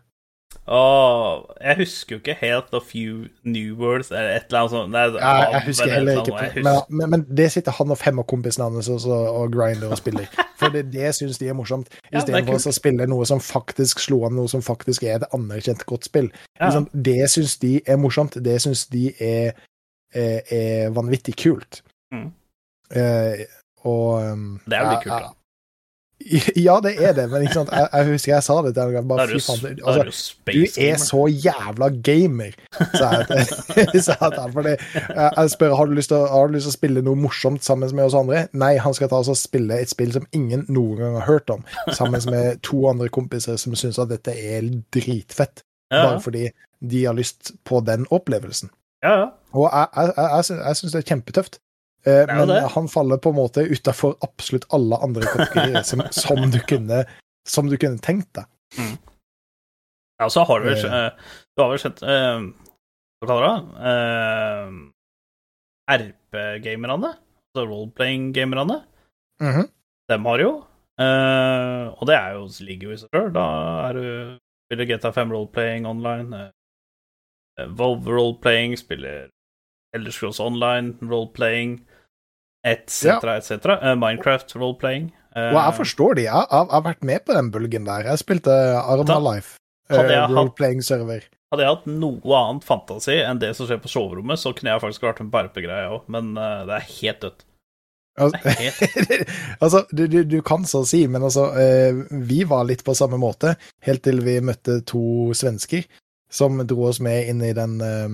Åh, 0.71 1.41
jeg 1.65 1.77
husker 1.81 2.15
jo 2.15 2.19
ikke 2.21 2.35
helt 2.39 2.75
of 2.79 2.93
you 2.95 3.25
New 3.49 3.73
Worlds 3.81 4.11
eller 4.13 4.37
et 4.37 4.45
eller 4.51 4.61
annet 4.61 4.71
sånt. 4.75 4.93
Nei, 4.93 5.05
Ja, 5.17 5.31
jeg 5.57 5.63
husker 5.67 5.91
heller 5.91 6.21
ikke. 6.21 6.35
Husker. 6.37 6.63
Men, 6.63 6.77
men, 7.01 7.11
men 7.15 7.25
det 7.39 7.49
sitter 7.55 7.75
han 7.75 7.91
og 7.91 7.99
fem 7.99 8.21
av 8.23 8.27
kompisene 8.31 8.69
hans 8.69 8.91
og, 8.93 9.01
så- 9.03 9.19
og 9.41 9.51
grinder 9.55 9.91
og 9.91 9.99
spiller. 9.99 10.29
For 10.61 10.71
det, 10.75 10.85
det 10.93 11.11
syns 11.17 11.41
de 11.41 11.49
er 11.51 11.57
morsomt. 11.59 11.91
Istedenfor 12.13 12.55
ja, 12.61 12.71
å 12.71 12.77
spille 12.77 13.07
noe 13.11 13.27
som 13.27 13.43
faktisk 13.43 14.03
slo 14.05 14.21
an, 14.29 14.37
noe 14.39 14.51
som 14.53 14.63
faktisk 14.63 15.09
er 15.09 15.19
et 15.19 15.27
anerkjent 15.35 15.83
godt 15.91 16.07
spill. 16.07 16.29
Ja. 16.61 16.71
Det 16.93 17.19
syns 17.35 17.57
de 17.65 17.73
er 17.87 17.99
morsomt. 17.99 18.39
Det 18.45 18.59
syns 18.63 18.85
de 18.93 19.09
er, 19.17 19.57
er, 20.15 20.39
er 20.55 20.95
vanvittig 20.95 21.35
kult. 21.41 21.81
Mm. 22.15 22.29
Eh, 22.95 23.43
og 23.89 24.33
um, 24.33 24.49
Det 24.67 24.77
er 24.79 24.85
jo 24.85 24.97
litt 24.97 25.07
kult, 25.07 25.29
da. 25.29 25.35
Ja, 26.67 26.81
det 26.85 26.95
er 27.01 27.15
det, 27.17 27.27
men 27.31 27.43
ikke 27.47 27.55
sant? 27.55 27.71
Jeg, 27.73 27.89
jeg 27.93 28.09
husker 28.11 28.33
jeg 28.35 28.45
sa 28.45 28.57
det 28.65 28.75
til 28.77 28.97
ham. 28.97 29.09
Bare 29.09 29.27
fy 29.31 29.39
du, 29.39 29.45
faen. 29.45 29.79
Altså, 29.89 30.35
du 30.53 30.59
er 30.85 30.99
så 31.01 31.23
jævla 31.33 31.89
gamer, 32.05 32.57
sa 32.77 33.11
jeg 33.15 33.29
til 33.31 34.03
til. 34.05 34.53
Fordi 34.53 34.75
jeg 34.99 35.55
spør 35.55 35.75
har 35.79 35.89
du 35.89 35.97
lyst 35.97 36.13
til 36.13 36.19
å, 36.19 36.27
har 36.33 36.51
du 36.51 36.59
lyst 36.59 36.69
til 36.69 36.75
å 36.75 36.77
spille 36.77 37.05
noe 37.07 37.19
morsomt 37.19 37.65
sammen 37.65 37.95
med 37.97 38.05
oss 38.05 38.19
andre. 38.19 38.45
Nei, 38.53 38.75
han 38.85 38.97
skal 38.97 39.09
ta 39.13 39.23
oss 39.23 39.33
og 39.33 39.39
spille 39.41 39.81
et 39.81 39.93
spill 39.93 40.13
som 40.17 40.29
ingen 40.37 40.67
noen 40.69 41.01
gang 41.01 41.19
har 41.23 41.29
hørt 41.29 41.53
om, 41.57 41.65
sammen 41.89 42.21
med 42.31 42.61
to 42.67 42.83
andre 42.91 43.09
kompiser 43.13 43.57
som 43.61 43.77
syns 43.79 44.01
at 44.03 44.13
dette 44.13 44.35
er 44.37 44.69
dritfett, 44.93 45.65
bare 45.93 46.21
fordi 46.21 46.51
de 46.81 47.05
har 47.05 47.17
lyst 47.17 47.55
på 47.69 47.81
den 47.85 48.07
opplevelsen. 48.13 48.71
ja, 49.05 49.17
ja. 49.25 49.29
Og 49.51 49.65
jeg, 49.67 49.89
jeg, 49.97 50.13
jeg, 50.15 50.59
jeg 50.61 50.77
syns 50.79 50.93
det 50.93 51.01
er 51.01 51.09
kjempetøft. 51.09 51.57
Eh, 52.05 52.27
men 52.27 52.49
det. 52.49 52.61
han 52.75 52.89
faller 52.89 53.17
på 53.21 53.29
en 53.29 53.37
måte 53.37 53.65
utafor 53.69 54.17
absolutt 54.25 54.65
alle 54.73 54.97
andre 55.05 55.27
kategorier 55.29 55.83
som, 55.91 56.03
som, 56.11 56.41
du 56.51 56.61
kunne, 56.69 57.05
som 57.49 57.69
du 57.69 57.77
kunne 57.77 58.01
tenkt 58.01 58.31
deg. 58.39 58.47
Ja, 60.21 60.29
så 60.33 60.45
har 60.49 60.61
du 60.61 60.71
vel 60.71 60.85
Eh. 60.85 61.05
eh, 61.05 61.11
Du 61.57 61.63
har 61.63 61.71
vel 61.73 61.81
sett 61.81 62.01
Hva 62.01 63.27
kaller 63.29 63.45
du 63.45 63.51
det? 63.51 63.61
Uh, 63.85 64.69
RP-gamerne? 65.91 67.11
Altså 67.51 67.67
role-playing-gamerne? 67.67 68.81
-hmm. 69.43 69.67
Dem 70.09 70.25
har 70.25 70.39
jo. 70.39 70.53
Og 72.01 72.07
det 72.07 72.17
jo, 72.33 72.49
ligger 72.65 72.89
jo 72.89 72.95
i 72.95 72.97
seg 72.97 73.09
sjøl. 73.13 73.33
Da 73.33 73.45
er 73.89 73.93
du 73.93 74.39
spiller 74.69 74.87
GTA 74.87 75.13
5 75.13 75.33
role-playing 75.33 75.87
online. 75.87 76.53
Volve 77.77 78.11
role-playing, 78.11 78.77
spiller 78.79 79.29
Elder 79.95 80.11
Scrolls 80.11 80.41
Online 80.41 80.97
role-playing, 81.03 81.81
etc., 82.65 83.05
Ja. 83.07 83.19
etc. 83.37 83.67
Eh, 83.81 83.95
Minecraft 83.97 84.55
role-playing. 84.57 85.11
Eh, 85.37 85.51
Og 85.55 85.59
jeg 85.61 85.75
forstår 85.79 86.15
de. 86.19 86.23
Jeg, 86.29 86.35
jeg, 86.35 86.65
jeg 86.67 86.73
har 86.75 86.83
vært 86.87 87.05
med 87.05 87.25
på 87.27 87.37
den 87.37 87.51
bølgen 87.55 87.85
der. 87.87 88.09
Jeg 88.11 88.19
spilte 88.23 88.51
Arma 88.81 89.19
Life. 89.35 89.57
uh, 89.91 90.01
role-playing-server. 90.31 91.25
Hadde 91.51 91.65
jeg 91.67 91.73
hatt 91.73 91.87
noe 91.91 92.35
annet 92.39 92.63
fantasi 92.67 93.17
enn 93.27 93.41
det 93.43 93.57
som 93.59 93.67
skjer 93.67 93.81
på 93.83 93.91
soverommet, 93.91 94.39
så 94.39 94.53
kunne 94.55 94.71
jeg 94.71 94.83
faktisk 94.85 95.03
vært 95.03 95.23
med 95.25 95.33
på 95.33 95.41
RP-greia 95.49 95.89
òg, 95.97 96.05
men 96.15 96.29
uh, 96.39 96.63
det 96.69 96.77
er 96.77 96.91
helt 97.01 97.25
dødt. 97.25 97.47
Altså, 98.21 98.39
altså 99.63 99.81
du, 99.91 100.05
du, 100.11 100.21
du 100.25 100.41
kan 100.47 100.65
så 100.69 100.83
si, 100.85 101.05
men 101.09 101.23
altså 101.25 101.45
eh, 101.57 101.95
Vi 102.29 102.43
var 102.45 102.67
litt 102.69 102.83
på 102.85 102.93
samme 102.99 103.17
måte, 103.23 103.55
helt 103.87 104.03
til 104.05 104.19
vi 104.27 104.35
møtte 104.45 104.81
to 104.85 105.31
svensker 105.39 105.87
som 106.31 106.59
dro 106.69 106.89
oss 106.91 106.99
med 107.03 107.31
inn 107.31 107.41
i 107.47 107.53
den 107.57 107.79
eh, 107.81 108.09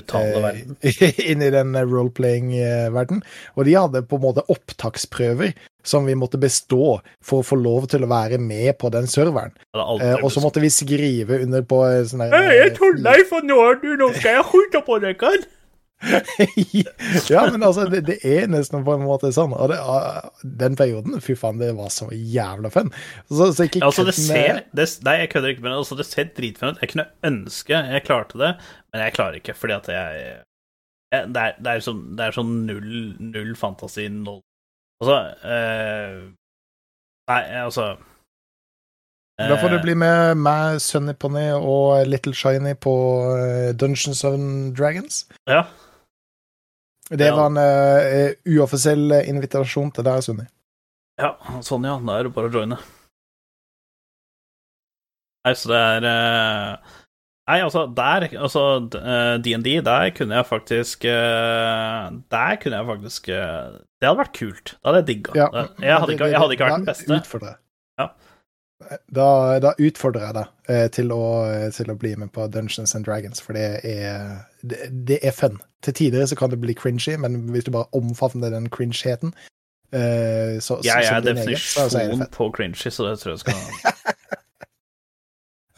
brutale 0.00 0.42
verden. 0.44 0.78
inn 1.30 1.44
i 1.44 1.50
den 1.54 1.76
role-playing-verden. 1.76 3.22
Og 3.56 3.68
de 3.68 3.76
hadde 3.76 4.02
på 4.08 4.18
en 4.18 4.24
måte 4.24 4.46
opptaksprøver 4.50 5.54
som 5.86 6.04
vi 6.04 6.16
måtte 6.18 6.40
bestå 6.40 6.98
for 7.24 7.40
å 7.40 7.46
få 7.46 7.56
lov 7.60 7.88
til 7.92 8.04
å 8.04 8.10
være 8.10 8.40
med 8.42 8.76
på 8.80 8.90
den 8.92 9.08
serveren. 9.10 9.54
Eh, 9.74 10.16
og 10.20 10.28
så 10.32 10.42
måtte 10.44 10.62
vi 10.62 10.72
skrive 10.72 11.40
under 11.44 11.64
på 11.66 11.80
eh, 11.88 12.02
sånn 12.08 12.26
der 12.26 12.36
Hei, 12.36 12.58
jeg 12.58 12.74
er 12.74 13.00
deg 13.06 13.24
for 13.30 13.46
nå, 13.46 13.60
du, 13.80 13.94
nå 14.00 14.10
skal 14.18 14.40
jeg 14.40 14.50
skjuta 14.50 14.84
på 14.86 15.00
dere! 15.04 15.40
ja, 17.30 17.42
men 17.52 17.62
altså, 17.62 17.84
det, 17.92 18.02
det 18.08 18.18
er 18.24 18.46
nesten 18.48 18.84
på 18.86 18.94
en 18.96 19.04
måte 19.04 19.32
sånn. 19.36 19.52
Og 19.52 19.72
det, 19.72 19.78
ah, 19.80 20.30
den 20.42 20.78
perioden, 20.78 21.20
fy 21.24 21.36
faen, 21.38 21.60
det 21.60 21.72
var 21.78 21.92
så 21.92 22.08
jævla 22.12 22.72
fun. 22.72 22.92
Så, 23.28 23.50
så 23.56 23.68
ikke 23.68 23.84
Altså, 23.84 24.06
det 24.08 24.16
ser 24.16 24.62
det, 24.72 24.86
Nei, 25.06 25.16
jeg 25.22 25.32
kødder 25.34 25.54
ikke 25.54 25.66
med 25.66 25.74
det. 25.74 25.80
Altså, 25.82 25.98
det 26.00 26.08
ser 26.08 26.30
dritfint 26.36 26.78
ut. 26.78 26.84
Jeg 26.84 26.94
kunne 26.94 27.08
ønske 27.26 27.82
jeg 27.90 28.06
klarte 28.06 28.40
det, 28.40 28.54
men 28.92 29.04
jeg 29.04 29.16
klarer 29.16 29.40
ikke, 29.40 29.56
fordi 29.56 29.76
at 29.76 29.90
jeg, 29.92 30.22
jeg 31.10 31.26
det, 31.34 31.42
er, 31.42 31.56
det, 31.58 31.72
er 31.72 31.82
sånn, 31.82 32.04
det 32.18 32.26
er 32.26 32.36
sånn 32.36 32.52
null, 32.68 32.92
null 33.18 33.56
fantasi, 33.58 34.06
null 34.14 34.40
Altså 35.00 35.16
øh, 35.48 36.20
Nei, 37.30 37.40
altså 37.64 37.86
Da 39.40 39.56
får 39.56 39.72
du 39.72 39.76
eh, 39.78 39.82
bli 39.82 39.94
med 39.98 40.38
meg, 40.44 40.78
Sunny 40.84 41.14
Pony 41.16 41.48
og 41.56 42.06
Little 42.06 42.34
Shiny 42.36 42.76
på 42.78 42.94
eh, 43.40 43.70
Dungeons 43.74 44.20
and 44.28 44.76
Dragons. 44.76 45.24
Ja. 45.48 45.64
Det 47.10 47.26
Ja. 47.26 47.34
var 47.34 47.46
en 47.50 47.58
uh, 47.58 48.32
uoffisiell 48.46 49.10
invitasjon 49.26 49.90
til 49.92 50.04
deg, 50.06 50.22
Sunni. 50.22 50.44
Ja, 51.20 51.34
sånn 51.66 51.84
ja. 51.84 51.96
Da 52.06 52.18
er 52.20 52.28
det 52.28 52.34
bare 52.36 52.48
å 52.48 52.54
joine. 52.54 52.78
Nei, 55.44 55.54
så 55.56 55.70
det 55.72 55.80
er 55.80 56.06
uh... 56.06 56.96
Nei, 57.50 57.56
altså, 57.64 57.86
der 57.96 58.28
Altså, 58.38 58.62
eh, 58.94 59.36
DND, 59.42 59.70
der 59.82 60.10
kunne 60.14 60.36
jeg 60.38 60.46
faktisk 60.46 61.06
uh... 61.08 62.12
Der 62.30 62.58
kunne 62.62 62.78
jeg 62.78 62.86
faktisk 62.92 63.30
eh, 63.34 63.72
Det 63.98 64.06
hadde 64.06 64.20
vært 64.20 64.36
kult. 64.36 64.74
Det 64.76 64.86
hadde 64.86 65.00
jeg 65.00 65.08
digga. 65.08 65.32
Ja, 65.40 65.48
jeg, 65.80 65.96
hadde 65.96 66.14
ikke- 66.14 66.28
jeg 66.30 66.38
hadde 66.44 66.54
ikke 66.58 66.68
vært 66.68 66.78
den 66.78 66.86
beste. 66.92 67.16
Ut 67.16 67.26
for 67.32 67.42
det. 67.42 67.54
Ja. 67.98 68.06
Da, 69.12 69.58
da 69.60 69.74
utfordrer 69.78 70.24
jeg 70.24 70.34
deg 70.38 70.72
eh, 70.72 70.86
til 70.94 71.12
å, 71.14 71.24
til 71.76 71.92
å 71.92 71.98
bli 72.00 72.14
med 72.18 72.32
på 72.34 72.46
Dungeons 72.50 72.94
and 72.96 73.06
Dragons, 73.06 73.42
for 73.44 73.54
det 73.54 73.66
er, 73.86 74.40
det, 74.62 74.88
det 75.06 75.20
er 75.26 75.34
fun. 75.36 75.60
Til 75.84 75.96
tider 75.96 76.26
så 76.26 76.36
kan 76.36 76.52
det 76.52 76.60
bli 76.62 76.74
cringy, 76.74 77.14
men 77.20 77.30
hvis 77.52 77.68
du 77.68 77.72
bare 77.76 77.92
omfavner 77.96 78.52
den 78.52 78.68
cringeheten 78.72 79.34
eh, 79.92 80.58
så, 80.58 80.78
så, 80.78 80.84
Jeg 80.84 81.06
ja, 81.06 81.16
er 81.16 81.24
din 81.24 81.38
egen, 81.38 81.60
så, 81.60 81.86
så 81.92 82.02
er 82.02 82.26
på 82.34 82.50
cringy, 82.56 82.90
så 82.90 83.08
det 83.08 83.20
tror 83.20 83.36
jeg 83.36 83.44
skal 83.44 83.60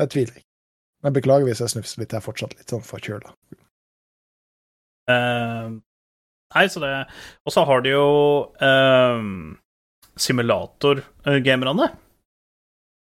Jeg 0.00 0.10
tviler 0.14 0.40
ikke. 0.40 0.48
Men 1.02 1.14
beklager 1.14 1.46
hvis 1.46 1.60
jeg 1.60 1.74
snufser 1.74 2.02
litt. 2.02 2.14
Jeg 2.14 2.22
er 2.22 2.24
fortsatt 2.24 2.54
litt 2.56 2.72
sånn 2.72 2.84
forkjøla. 2.86 3.34
Uh, 5.10 5.82
Nei, 6.52 6.66
så 6.70 6.82
det 6.82 6.92
Og 7.48 7.54
så 7.54 7.64
har 7.66 7.84
de 7.84 7.94
jo 7.94 8.06
uh, 8.62 9.20
simulatorgamerne. 10.20 11.88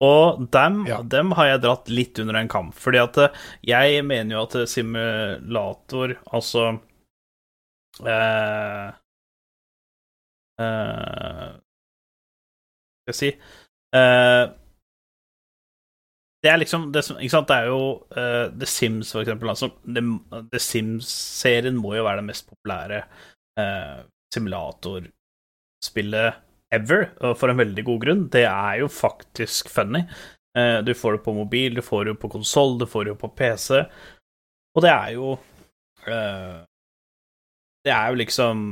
Og 0.05 0.43
dem, 0.53 0.83
Ja. 0.85 0.99
dem 1.01 1.31
har 1.33 1.45
jeg 1.47 1.61
dratt 1.63 1.87
litt 1.89 2.19
under 2.21 2.35
en 2.37 2.47
kamp, 2.51 2.75
fordi 2.77 2.99
at 3.01 3.17
eh, 3.17 3.33
jeg 3.65 4.03
mener 4.05 4.35
jo 4.35 4.43
at 4.45 4.53
simulator, 4.69 6.13
altså 6.31 6.67
eh, 8.05 8.91
eh, 10.61 11.49
Skal 13.01 13.13
jeg 13.13 13.17
si 13.21 13.29
eh, 13.97 14.45
Det 16.43 16.49
er 16.51 16.57
liksom 16.61 16.91
det 16.93 17.01
som, 17.07 17.17
Ikke 17.17 17.33
sant, 17.33 17.47
det 17.49 17.57
er 17.57 17.65
jo 17.71 17.81
eh, 18.13 18.45
The 18.53 18.65
Sims, 18.69 19.11
for 19.15 19.21
eksempel. 19.25 19.49
Altså, 19.49 19.67
The, 19.87 20.01
The 20.53 20.59
Sims-serien 20.61 21.73
må 21.81 21.95
jo 21.97 22.05
være 22.05 22.21
det 22.21 22.27
mest 22.29 22.45
populære 22.53 23.01
eh, 23.57 23.97
simulatorspillet 24.35 26.29
ever, 26.73 27.07
og 27.23 27.37
for 27.39 27.51
en 27.51 27.61
veldig 27.61 27.83
god 27.87 28.01
grunn. 28.03 28.25
Det 28.33 28.43
er 28.49 28.81
jo 28.81 28.89
faktisk 28.91 29.69
funny. 29.71 30.03
Eh, 30.57 30.79
du 30.83 30.93
får 30.93 31.17
det 31.17 31.23
på 31.25 31.35
mobil, 31.35 31.75
du 31.75 31.83
får 31.85 32.05
det 32.09 32.15
på 32.21 32.31
konsoll, 32.33 32.77
du 32.79 32.85
får 32.89 33.11
det 33.11 33.17
på 33.21 33.29
PC, 33.37 33.83
og 34.75 34.83
det 34.85 34.91
er 34.93 35.11
jo 35.17 35.33
eh, 36.07 36.63
Det 37.85 37.93
er 37.93 38.09
jo 38.09 38.19
liksom 38.19 38.63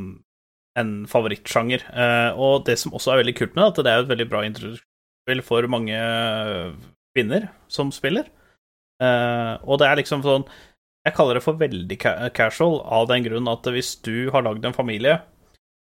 en 0.80 0.92
favorittsjanger. 1.08 1.86
Eh, 1.94 2.32
og 2.36 2.66
det 2.68 2.78
som 2.82 2.94
også 2.94 3.14
er 3.14 3.22
veldig 3.24 3.36
kult 3.38 3.56
med 3.56 3.64
det, 3.64 3.70
at 3.70 3.86
det 3.86 3.92
er 3.92 4.04
et 4.04 4.12
veldig 4.12 4.30
bra 4.32 4.42
introduksjonsspill 4.44 5.44
for 5.46 5.68
mange 5.72 6.00
kvinner 7.16 7.48
som 7.72 7.94
spiller. 7.96 8.28
Og 9.00 9.76
det 9.80 9.88
er 9.90 9.98
liksom 10.00 10.22
sånn 10.24 10.46
Jeg 11.04 11.16
kaller 11.18 11.36
det 11.36 11.44
for 11.44 11.60
veldig 11.60 11.98
casual 12.34 12.78
av 12.80 13.10
den 13.10 13.26
grunn 13.26 13.50
at 13.52 13.68
hvis 13.68 13.90
du 14.08 14.32
har 14.32 14.46
lagd 14.46 14.64
en 14.66 14.76
familie, 14.76 15.18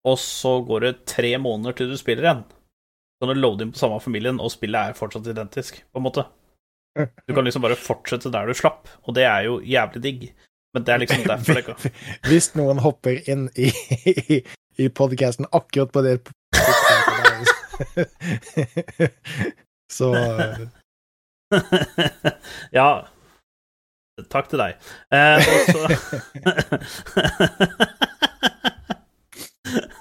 og 0.06 0.20
så 0.22 0.60
går 0.68 0.86
det 0.86 0.94
tre 1.10 1.34
måneder 1.42 1.76
til 1.78 1.92
du 1.92 1.98
spiller 2.00 2.28
igjen, 2.28 2.44
så 2.46 3.26
kan 3.26 3.34
du 3.34 3.42
loade 3.42 3.66
inn 3.66 3.74
på 3.74 3.82
samme 3.82 4.00
familien, 4.04 4.42
og 4.42 4.54
spillet 4.54 4.92
er 4.92 4.98
fortsatt 4.98 5.28
identisk, 5.32 5.82
på 5.92 6.02
en 6.02 6.08
måte. 6.08 6.26
Du 7.28 7.34
kan 7.36 7.44
liksom 7.44 7.66
bare 7.66 7.76
fortsette 7.80 8.32
der 8.32 8.48
du 8.48 8.54
slapp, 8.56 8.88
og 9.04 9.16
det 9.18 9.26
er 9.28 9.48
jo 9.50 9.60
jævlig 9.66 10.04
digg. 10.04 10.28
Men 10.76 10.84
det 10.84 10.94
er 10.94 10.98
liksom 11.04 11.24
derfor 11.32 11.54
det 11.54 11.66
kan 11.66 11.76
Hvis 12.28 12.52
noen 12.60 12.80
hopper 12.84 13.22
inn 13.32 13.50
i, 13.56 13.72
i, 14.12 14.42
i 14.78 14.90
podkasten 14.92 15.48
akkurat 15.56 15.92
på 15.96 16.02
det 16.04 16.20
Så 19.92 20.12
Ja. 22.80 23.08
Takk 24.32 24.48
til 24.48 24.62
deg. 24.62 24.78
Eh, 25.12 25.38
og 25.76 25.92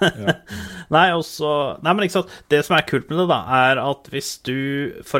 Nei, 0.95 1.05
også, 1.15 1.51
Nei, 1.83 1.93
men 1.93 2.05
ikke 2.05 2.17
sant. 2.19 2.33
Det 2.51 2.61
som 2.67 2.77
er 2.77 2.87
kult 2.89 3.09
med 3.09 3.19
det, 3.21 3.27
da, 3.31 3.39
er 3.69 3.81
at 3.83 4.09
hvis 4.13 4.31
du 4.45 4.55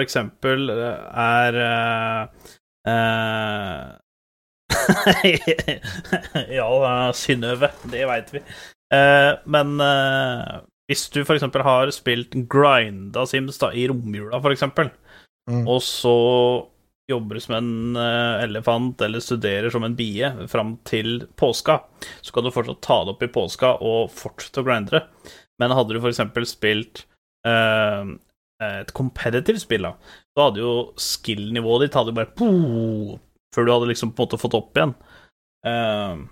eksempel 0.03 0.69
eh, 0.73 0.99
er 1.25 1.59
uh, 1.61 2.49
uh, 2.89 3.95
Ja, 6.57 6.67
Synnøve, 7.15 7.71
det 7.91 8.05
veit 8.09 8.33
vi. 8.35 8.41
Eh, 8.93 9.31
men 9.49 9.75
eh, 9.81 10.61
hvis 10.89 11.07
du 11.13 11.23
eksempel 11.37 11.65
har 11.65 11.89
spilt 11.95 12.35
grinda 12.51 13.25
Sims 13.29 13.57
da, 13.61 13.71
i 13.73 13.87
romjula, 13.89 14.41
eksempel, 14.55 14.91
Mm. 15.45 15.67
og 15.69 15.77
så 15.85 16.11
jobber 17.11 17.39
som 17.39 17.55
en 17.55 17.95
eh, 17.95 18.43
elefant 18.43 19.01
eller 19.01 19.21
studerer 19.21 19.69
som 19.69 19.83
en 19.85 19.95
bie 19.97 20.31
fram 20.49 20.75
til 20.87 21.27
påska, 21.37 21.79
så 22.21 22.33
kan 22.33 22.45
du 22.45 22.53
fortsatt 22.53 22.81
ta 22.85 23.01
det 23.03 23.15
opp 23.15 23.25
i 23.25 23.31
påska 23.31 23.75
og 23.85 24.13
fortsette 24.13 24.63
å 24.63 24.67
grinde 24.67 24.97
det. 24.97 25.03
Men 25.61 25.75
hadde 25.75 25.95
du 25.95 26.07
eksempel 26.09 26.47
spilt 26.49 27.05
eh, 27.47 28.15
et 28.65 28.93
competitive 28.95 29.61
spill, 29.61 29.89
da, 29.89 29.93
så 30.33 30.47
hadde 30.47 30.63
jo 30.63 30.73
skill-nivået 30.99 31.85
ditt 31.85 31.99
hadde 31.99 32.15
bare 32.15 32.31
po, 32.37 32.49
før 33.55 33.67
du 33.67 33.73
hadde 33.75 33.91
liksom 33.91 34.15
på 34.15 34.23
en 34.23 34.27
måte 34.27 34.41
fått 34.41 34.57
opp 34.57 34.79
igjen. 34.79 34.95
Eh, 35.67 36.25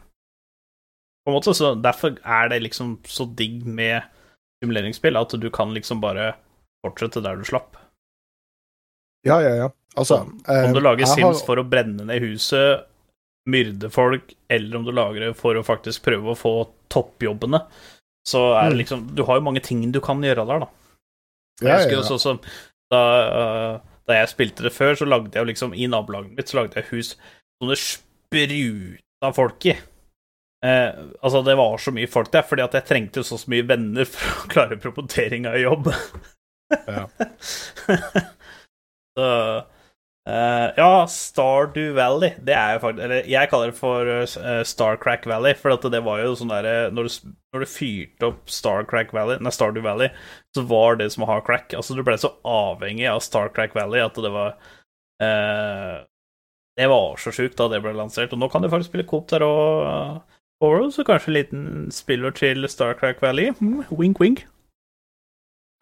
på 1.23 1.31
en 1.31 1.37
måte, 1.37 1.53
så 1.55 1.73
Derfor 1.79 2.17
er 2.19 2.49
det 2.51 2.63
liksom 2.65 2.97
så 3.07 3.29
digg 3.37 3.63
med 3.63 4.03
simuleringsspill 4.63 5.19
at 5.19 5.35
du 5.39 5.49
kan 5.53 5.71
liksom 5.75 6.01
bare 6.03 6.33
fortsette 6.83 7.23
der 7.23 7.39
du 7.39 7.47
slapp. 7.47 7.77
Ja, 9.23 9.39
ja, 9.39 9.53
ja. 9.55 9.69
Altså 9.95 10.15
Om 10.23 10.73
du 10.73 10.79
eh, 10.79 10.83
lager 10.83 11.05
Sims 11.05 11.41
har- 11.41 11.45
for 11.45 11.57
å 11.61 11.67
brenne 11.69 12.05
ned 12.09 12.21
huset, 12.23 12.85
myrde 13.49 13.89
folk, 13.91 14.33
eller 14.49 14.77
om 14.77 14.85
du 14.87 14.91
lager 14.95 15.19
det 15.27 15.33
for 15.37 15.53
å 15.59 15.65
faktisk 15.67 16.01
prøve 16.05 16.31
å 16.31 16.37
få 16.39 16.53
toppjobbene, 16.89 17.59
så 18.25 18.53
er 18.57 18.69
det 18.69 18.77
Mm. 18.77 18.81
liksom 18.85 19.15
Du 19.15 19.23
har 19.27 19.35
jo 19.37 19.41
mange 19.45 19.61
ting 19.61 19.91
du 19.91 19.99
kan 20.01 20.21
gjøre 20.21 20.45
der, 20.47 20.59
da. 20.63 20.67
Jeg 21.61 21.77
husker 21.77 21.97
ja. 21.99 22.07
sånn 22.07 22.19
som 22.19 22.39
da, 22.91 23.01
øh, 23.29 23.79
da 24.07 24.13
jeg 24.13 24.29
spilte 24.31 24.63
det 24.63 24.71
før, 24.73 24.95
så 24.95 25.05
lagde 25.07 25.33
jeg 25.33 25.45
liksom 25.47 25.73
I 25.75 25.87
nabolaget 25.87 26.35
mitt 26.37 26.47
så 26.47 26.57
lagde 26.61 26.75
jeg 26.75 26.85
hus 26.91 27.15
som 27.61 27.69
det 27.69 27.77
spruta 27.77 29.33
folk 29.35 29.65
i. 29.65 29.75
Eh, 30.63 30.91
altså, 31.21 31.43
det 31.43 31.57
var 31.57 31.77
så 31.77 31.91
mye 31.91 32.07
folk 32.07 32.31
der, 32.31 32.41
fordi 32.47 32.63
at 32.63 32.71
jeg 32.73 32.85
trengte 32.87 33.23
så 33.23 33.35
mye 33.51 33.67
venner 33.67 34.05
for 34.05 34.45
å 34.45 34.49
klare 34.49 34.79
promoteringa 34.79 35.51
i 35.57 35.63
jobb. 35.65 35.91
Ja. 36.87 37.07
så 39.17 39.63
eh, 40.27 40.67
Ja, 40.77 41.05
Stardew 41.07 41.93
Valley, 41.97 42.33
det 42.43 42.53
er 42.55 42.73
jo 42.75 42.79
faktisk 42.85 43.03
Eller 43.05 43.27
jeg 43.29 43.49
kaller 43.51 43.71
det 43.71 43.77
for 43.79 44.07
uh, 44.07 44.63
Starcrack 44.63 45.25
Valley, 45.29 45.53
for 45.59 45.75
det 45.91 46.03
var 46.05 46.21
jo 46.23 46.35
sånn 46.39 46.51
derre 46.53 46.91
når, 46.95 47.09
du- 47.09 47.33
når 47.53 47.65
du 47.65 47.69
fyrte 47.69 48.29
opp 48.31 48.49
Starcrack 48.49 49.11
Valley, 49.13 49.37
nei, 49.43 49.51
Stardew 49.53 49.83
Valley, 49.85 50.09
så 50.55 50.63
var 50.69 50.95
det 51.01 51.11
som 51.13 51.23
å 51.25 51.29
ha 51.29 51.39
crack. 51.45 51.73
Altså, 51.77 51.95
du 51.95 52.03
ble 52.03 52.15
så 52.17 52.31
avhengig 52.47 53.07
av 53.11 53.19
Starcrack 53.25 53.75
Valley 53.75 54.01
at 54.03 54.15
det 54.15 54.31
var 54.33 54.55
uh, 55.21 56.03
Det 56.77 56.87
var 56.89 57.17
så 57.21 57.31
sjukt 57.35 57.57
da 57.59 57.67
det 57.69 57.81
ble 57.83 57.93
lansert. 57.93 58.33
Og 58.33 58.39
nå 58.41 58.47
kan 58.49 58.63
du 58.63 58.69
faktisk 58.71 58.89
spille 58.93 59.05
Coop 59.09 59.27
der 59.29 59.43
og 59.45 60.23
uh, 60.63 60.89
så 60.95 61.03
kanskje 61.05 61.27
en 61.29 61.35
liten 61.37 61.63
spiller 61.91 62.31
til 62.31 62.63
Starcrack 62.71 63.19
Valley. 63.21 63.51
Mm, 63.59 63.83
wink, 63.91 64.19
wink. 64.23 64.45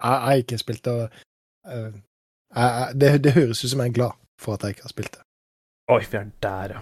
Jeg 0.02 0.20
har 0.26 0.40
ikke 0.42 0.58
spilt 0.58 0.88
eh, 0.88 1.08
jeg- 1.70 2.98
det. 3.00 3.12
Det 3.24 3.34
høres 3.36 3.64
ut 3.64 3.70
som 3.70 3.80
jeg 3.84 3.92
er 3.92 3.94
glad 4.00 4.18
for 4.42 4.58
at 4.58 4.66
jeg 4.66 4.76
ikke 4.76 4.88
har 4.88 4.94
spilt 4.94 5.14
det. 5.18 5.24
Oi, 5.92 6.02
vi 6.08 6.18
er 6.18 6.30
der, 6.46 6.76
ja. 6.76 6.82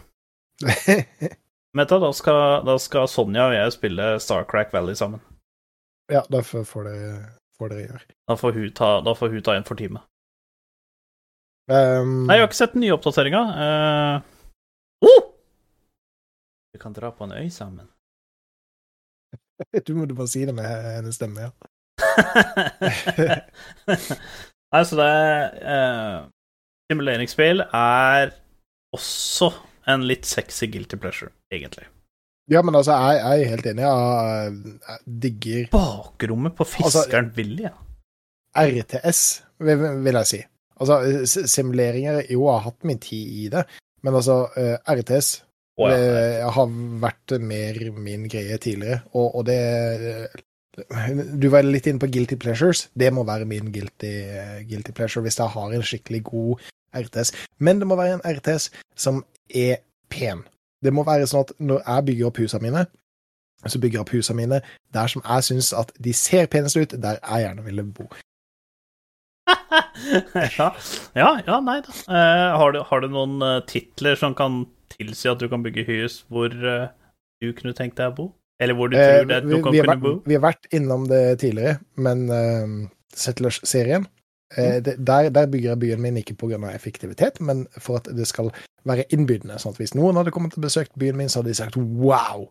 Meta, 1.78 2.00
da 2.02 2.10
skal, 2.14 2.66
da 2.66 2.76
skal 2.82 3.08
Sonja 3.08 3.50
og 3.50 3.56
jeg 3.56 3.74
spille 3.76 4.08
Starcrack 4.20 4.74
Valley 4.74 4.96
sammen. 4.98 5.22
ja, 6.12 6.24
derfor 6.32 6.64
får 6.64 6.90
dere, 6.90 7.82
gjøre. 7.84 8.02
Da 8.28 8.36
får 8.40 8.52
hun 8.58 8.72
ta, 8.74 8.90
da 9.06 9.14
får 9.14 9.36
hun 9.36 9.44
ta 9.46 9.56
en 9.58 9.68
for 9.68 9.80
teamet. 9.80 10.06
Um, 11.70 12.26
Nei, 12.26 12.40
jeg 12.40 12.42
har 12.42 12.50
ikke 12.50 12.58
sett 12.58 12.74
den 12.74 12.82
nye 12.82 12.96
oppdateringa. 12.96 13.42
Uh, 13.54 14.16
oh! 15.06 15.28
Vi 16.74 16.82
kan 16.82 16.96
dra 16.98 17.12
på 17.14 17.28
en 17.28 17.38
øy 17.38 17.50
sammen. 17.54 17.88
Du 19.86 19.94
må 19.94 20.06
du 20.08 20.16
bare 20.16 20.32
si 20.32 20.46
det 20.48 20.56
med 20.56 20.66
hennes 20.66 21.16
stemme, 21.20 21.50
ja. 21.50 21.52
Nei, 24.72 24.82
så 24.88 24.98
det 24.98 25.10
uh, 25.60 26.30
Simuleringsspill 26.90 27.62
er 27.70 28.32
også 28.96 29.52
en 29.90 30.06
litt 30.10 30.26
sexy 30.26 30.66
guilty 30.74 30.98
pleasure, 30.98 31.30
egentlig. 31.54 31.86
Ja, 32.50 32.64
men 32.66 32.74
altså, 32.76 32.96
jeg, 32.98 33.20
jeg 33.22 33.44
er 33.44 33.52
helt 33.54 33.68
enig. 33.70 33.84
Jeg, 33.86 34.78
jeg 34.88 35.20
digger 35.26 35.68
Bakrommet 35.76 36.56
på 36.58 36.66
Altså- 36.66 37.04
Fiskeren 37.06 37.30
Willy, 37.38 37.68
ja. 37.68 37.76
RTS, 38.58 39.44
vil, 39.62 39.84
vil 40.04 40.18
jeg 40.18 40.26
si. 40.32 40.40
Altså, 40.80 41.46
simuleringer 41.46 42.24
Jo, 42.32 42.48
jeg 42.48 42.56
har 42.56 42.66
hatt 42.66 42.88
min 42.88 43.00
tid 43.04 43.36
i 43.44 43.48
det, 43.54 43.66
men 44.02 44.16
altså, 44.16 44.48
eh, 44.58 44.78
RTS 44.90 45.44
oh, 45.78 45.90
ja. 45.92 45.98
det 45.98 46.54
har 46.56 46.72
vært 47.04 47.36
mer 47.44 47.78
min 48.00 48.26
greie 48.32 48.58
tidligere, 48.58 49.04
og, 49.14 49.36
og 49.36 49.46
det 49.46 49.60
Du 51.42 51.50
var 51.52 51.68
litt 51.68 51.90
inne 51.92 52.00
på 52.00 52.08
guilty 52.08 52.38
pleasures. 52.40 52.88
Det 52.98 53.12
må 53.14 53.26
være 53.28 53.46
min 53.46 53.70
guilty, 53.76 54.14
guilty 54.70 54.94
pleasure 54.96 55.22
hvis 55.26 55.38
jeg 55.42 55.52
har 55.54 55.74
en 55.76 55.84
skikkelig 55.86 56.24
god 56.32 56.68
RTS. 56.96 57.34
Men 57.60 57.82
det 57.82 57.88
må 57.90 57.98
være 58.00 58.20
en 58.20 58.26
RTS 58.38 58.70
som 59.00 59.24
er 59.50 59.82
pen. 60.10 60.46
Det 60.84 60.94
må 60.96 61.04
være 61.08 61.28
sånn 61.28 61.46
at 61.46 61.54
når 61.60 61.84
jeg 61.84 62.08
bygger 62.10 62.30
opp 62.30 62.40
husene 62.40 62.66
mine, 62.66 62.86
så 63.68 63.80
bygger 63.82 64.00
jeg 64.00 64.06
opp 64.06 64.14
husene 64.16 64.40
mine 64.40 64.62
der 64.96 65.12
som 65.12 65.24
jeg 65.26 65.48
syns 65.50 65.74
at 65.76 65.92
de 66.00 66.14
ser 66.16 66.48
penest 66.52 66.80
ut, 66.80 66.96
der 66.96 67.20
jeg 67.20 67.46
gjerne 67.46 67.66
ville 67.66 67.84
bo. 67.84 68.08
ja, 70.60 70.70
ja, 71.18 71.30
ja, 71.46 71.60
nei 71.66 71.80
da. 71.86 71.94
Uh, 72.08 72.58
har, 72.62 72.74
du, 72.76 72.84
har 72.86 73.02
du 73.02 73.08
noen 73.12 73.42
eh, 73.44 73.62
titler 73.68 74.18
som 74.20 74.36
kan 74.38 74.62
tilsi 74.94 75.30
at 75.32 75.42
du 75.42 75.48
kan 75.50 75.64
bygge 75.66 75.88
hus 75.88 76.22
hvor 76.30 76.54
uh, 76.54 76.92
du 77.42 77.50
kunne 77.58 77.74
tenkt 77.78 77.98
deg 77.98 78.14
å 78.14 78.16
bo? 78.16 78.28
Eller 78.62 78.78
hvor 78.78 78.92
du 78.92 78.98
tror 79.00 79.26
det, 79.26 79.42
du 79.48 79.50
vi, 79.56 79.62
kan 79.64 79.74
vi, 79.74 79.82
kunne 79.82 79.96
vært, 79.96 80.04
bo? 80.06 80.14
vi 80.28 80.38
har 80.38 80.46
vært 80.46 80.70
innom 80.76 81.06
det 81.10 81.24
tidligere, 81.42 81.80
men 81.96 82.26
Settlers-serien 83.16 84.06
der, 84.56 85.30
der 85.30 85.46
bygger 85.46 85.70
jeg 85.70 85.80
byen 85.80 86.02
min 86.02 86.18
ikke 86.18 86.34
pga. 86.34 86.58
effektivitet, 86.74 87.42
men 87.42 87.68
for 87.78 88.00
at 88.00 88.10
det 88.18 88.28
skal 88.28 88.50
være 88.88 89.06
innbydende. 89.14 89.60
Sånn 89.62 89.76
at 89.76 89.82
hvis 89.82 89.94
noen 89.98 90.18
hadde 90.18 90.34
kommet 90.34 90.58
og 90.58 90.66
besøkt 90.66 90.96
byen 91.00 91.20
min, 91.20 91.30
så 91.30 91.42
hadde 91.42 91.54
de 91.54 91.60
sagt 91.60 91.78
wow, 91.78 92.48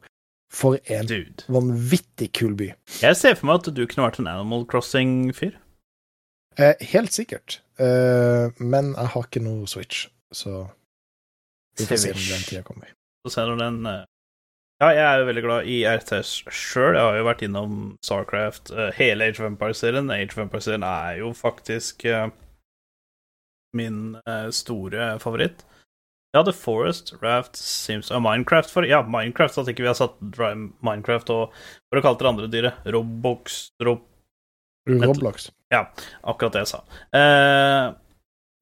for 0.53 0.79
en 0.87 1.09
Dude. 1.09 1.45
vanvittig 1.49 2.33
kul 2.39 2.55
by. 2.59 2.73
Jeg 3.03 3.17
ser 3.17 3.35
for 3.39 3.51
meg 3.51 3.63
at 3.63 3.73
du 3.77 3.83
kunne 3.87 4.07
vært 4.07 4.21
en 4.23 4.31
Animal 4.31 4.65
Crossing-fyr. 4.71 5.57
Eh, 6.59 6.75
helt 6.93 7.15
sikkert. 7.15 7.61
Eh, 7.79 8.49
men 8.59 8.95
jeg 8.97 9.13
har 9.15 9.27
ikke 9.27 9.43
noe 9.45 9.69
Switch, 9.71 10.09
så 10.35 10.67
vi 11.79 11.87
får 11.87 12.01
se 12.03 12.15
når 12.15 12.31
den 12.33 12.47
tida 12.49 12.63
kommer. 12.67 12.95
Så 13.23 13.37
ser 13.37 13.53
du 13.53 13.61
den 13.61 13.85
eh, 13.87 14.05
Ja, 14.79 14.93
jeg 14.95 15.03
er 15.03 15.21
jo 15.21 15.27
veldig 15.27 15.43
glad 15.43 15.69
i 15.71 15.79
RTS 15.91 16.29
sjøl. 16.55 16.95
Jeg 16.95 17.03
har 17.03 17.17
jo 17.19 17.25
vært 17.27 17.41
innom 17.43 17.79
Starcraft, 18.07 18.71
eh, 18.71 18.93
hele 18.95 19.27
Age 19.27 19.43
of 19.43 19.49
Empires-serien. 19.49 20.13
Age 20.15 20.37
of 20.37 20.45
Empires-serien 20.45 20.87
er 20.87 21.17
jo 21.19 21.33
faktisk 21.35 22.05
eh, 22.07 22.29
min 23.75 24.15
eh, 24.23 24.47
store 24.55 25.17
favoritt. 25.23 25.65
Ja, 26.37 26.45
The 26.47 26.53
Forest, 26.55 27.15
Raft, 27.23 27.59
Sims 27.59 28.13
og 28.15 28.23
Minecraft. 28.23 28.71
For, 28.71 28.87
ja, 28.87 29.01
Minecraft, 29.03 29.59
at 29.65 29.73
ikke 29.73 29.83
vi 29.83 29.91
har 29.91 29.99
satt 29.99 30.15
Minecraft 30.23 31.33
og 31.35 31.57
for 31.89 31.99
å 31.99 32.05
kalte 32.05 32.23
det 32.23 32.31
andre 32.31 32.51
dyret? 32.53 32.83
Robbox? 32.87 33.59
Rob, 33.83 34.05
Roblox. 34.89 35.51
Ja, 35.75 35.89
akkurat 36.23 36.55
det 36.55 36.63
jeg 36.67 36.71
sa. 36.77 36.85
Eh, 37.19 37.89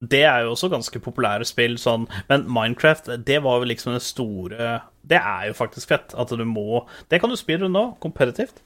det 0.01 0.21
er 0.29 0.43
jo 0.45 0.51
også 0.53 0.69
ganske 0.69 0.99
populære 1.01 1.45
spill, 1.47 1.77
sånn, 1.81 2.05
men 2.29 2.45
Minecraft, 2.53 3.09
det 3.25 3.39
var 3.41 3.61
jo 3.61 3.69
liksom 3.71 3.95
det 3.95 4.03
store 4.05 4.75
Det 5.09 5.17
er 5.17 5.47
jo 5.49 5.55
faktisk 5.57 5.89
fett. 5.89 6.13
At 6.13 6.29
du 6.29 6.43
må 6.45 6.83
Det 7.09 7.17
kan 7.21 7.31
du 7.33 7.37
spille 7.39 7.69
nå, 7.71 7.95
kompetitivt. 8.03 8.61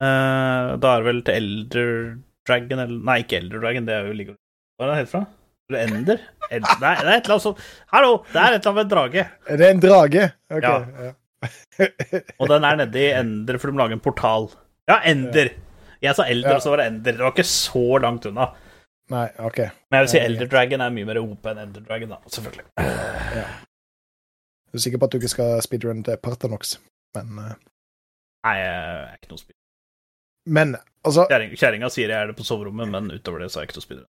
Uh, 0.00 0.78
da 0.80 0.94
er 0.94 1.02
det 1.02 1.08
vel 1.08 1.22
til 1.26 1.34
Elder 1.34 1.90
Dragon 2.48 2.78
eller 2.78 3.02
Nei, 3.04 3.18
ikke 3.24 3.40
Elder 3.40 3.60
Dragon, 3.60 3.88
det 3.88 3.96
er 3.96 4.06
jo 4.06 4.14
League 4.16 4.36
Hva 4.78 4.86
er 4.86 4.92
det 4.92 5.00
helt 5.02 5.12
fra? 5.12 5.24
Ender? 5.70 6.22
Elder, 6.50 6.78
nei, 6.80 6.94
det 6.96 7.10
er 7.10 7.16
et 7.18 7.26
eller 7.26 7.34
annet 7.36 7.44
som 7.44 7.58
Hallo! 7.92 8.14
Det 8.30 8.38
er 8.40 8.46
et 8.46 8.54
eller 8.54 8.70
annet 8.70 8.78
med 8.78 8.84
en 8.84 8.94
drage. 8.94 9.26
Det 9.50 9.66
Er 9.66 9.74
en 9.74 9.82
drage? 9.84 10.24
Ok. 10.50 10.64
Ja. 10.70 11.12
Og 12.40 12.48
den 12.50 12.66
er 12.66 12.80
nede 12.80 13.02
i 13.02 13.10
Ender, 13.18 13.58
for 13.60 13.70
de 13.70 13.76
må 13.76 13.82
lage 13.82 13.98
en 13.98 14.02
portal. 14.02 14.48
Ja, 14.90 14.98
Ender! 15.10 15.52
Jeg 16.00 16.16
sa 16.16 16.24
Elder, 16.32 16.56
og 16.56 16.64
så 16.64 16.72
var 16.72 16.82
det 16.82 16.88
Ender. 16.90 17.18
Det 17.18 17.26
var 17.26 17.34
ikke 17.36 17.50
så 17.50 17.84
langt 18.02 18.26
unna. 18.30 18.48
Nei, 19.10 19.26
OK. 19.42 19.58
Men 19.90 19.98
jeg 19.98 20.06
vil 20.06 20.12
si 20.12 20.20
Elder 20.22 20.50
Dragon 20.50 20.84
er 20.84 20.92
mye 20.94 21.08
mer 21.08 21.18
OP 21.22 21.48
enn 21.50 21.64
Elder 21.64 21.82
Dragon, 21.86 22.12
da, 22.14 22.20
selvfølgelig. 22.30 22.66
Du 24.70 24.78
er 24.78 24.84
sikker 24.84 25.02
på 25.02 25.08
at 25.08 25.14
du 25.14 25.18
ikke 25.18 25.32
skal 25.32 25.56
speedrun 25.66 26.04
til 26.06 26.20
Partanox, 26.22 26.76
men 27.18 27.40
uh... 27.42 27.56
Nei, 28.46 28.54
jeg 28.56 28.70
er 28.70 29.18
ikke 29.18 29.32
noe 29.32 29.42
speed. 29.42 29.56
Men 30.48 30.76
altså, 31.04 31.26
Kjerringa 31.28 31.90
sier 31.92 32.08
jeg 32.08 32.16
er 32.16 32.30
det 32.30 32.38
på 32.38 32.46
soverommet, 32.46 32.88
men 32.88 33.10
utover 33.12 33.42
det 33.42 33.50
så 33.50 33.60
er 33.60 33.66
jeg 33.66 33.72
ikke 33.72 33.80
noe 33.80 33.86
speedrunner. 33.88 34.10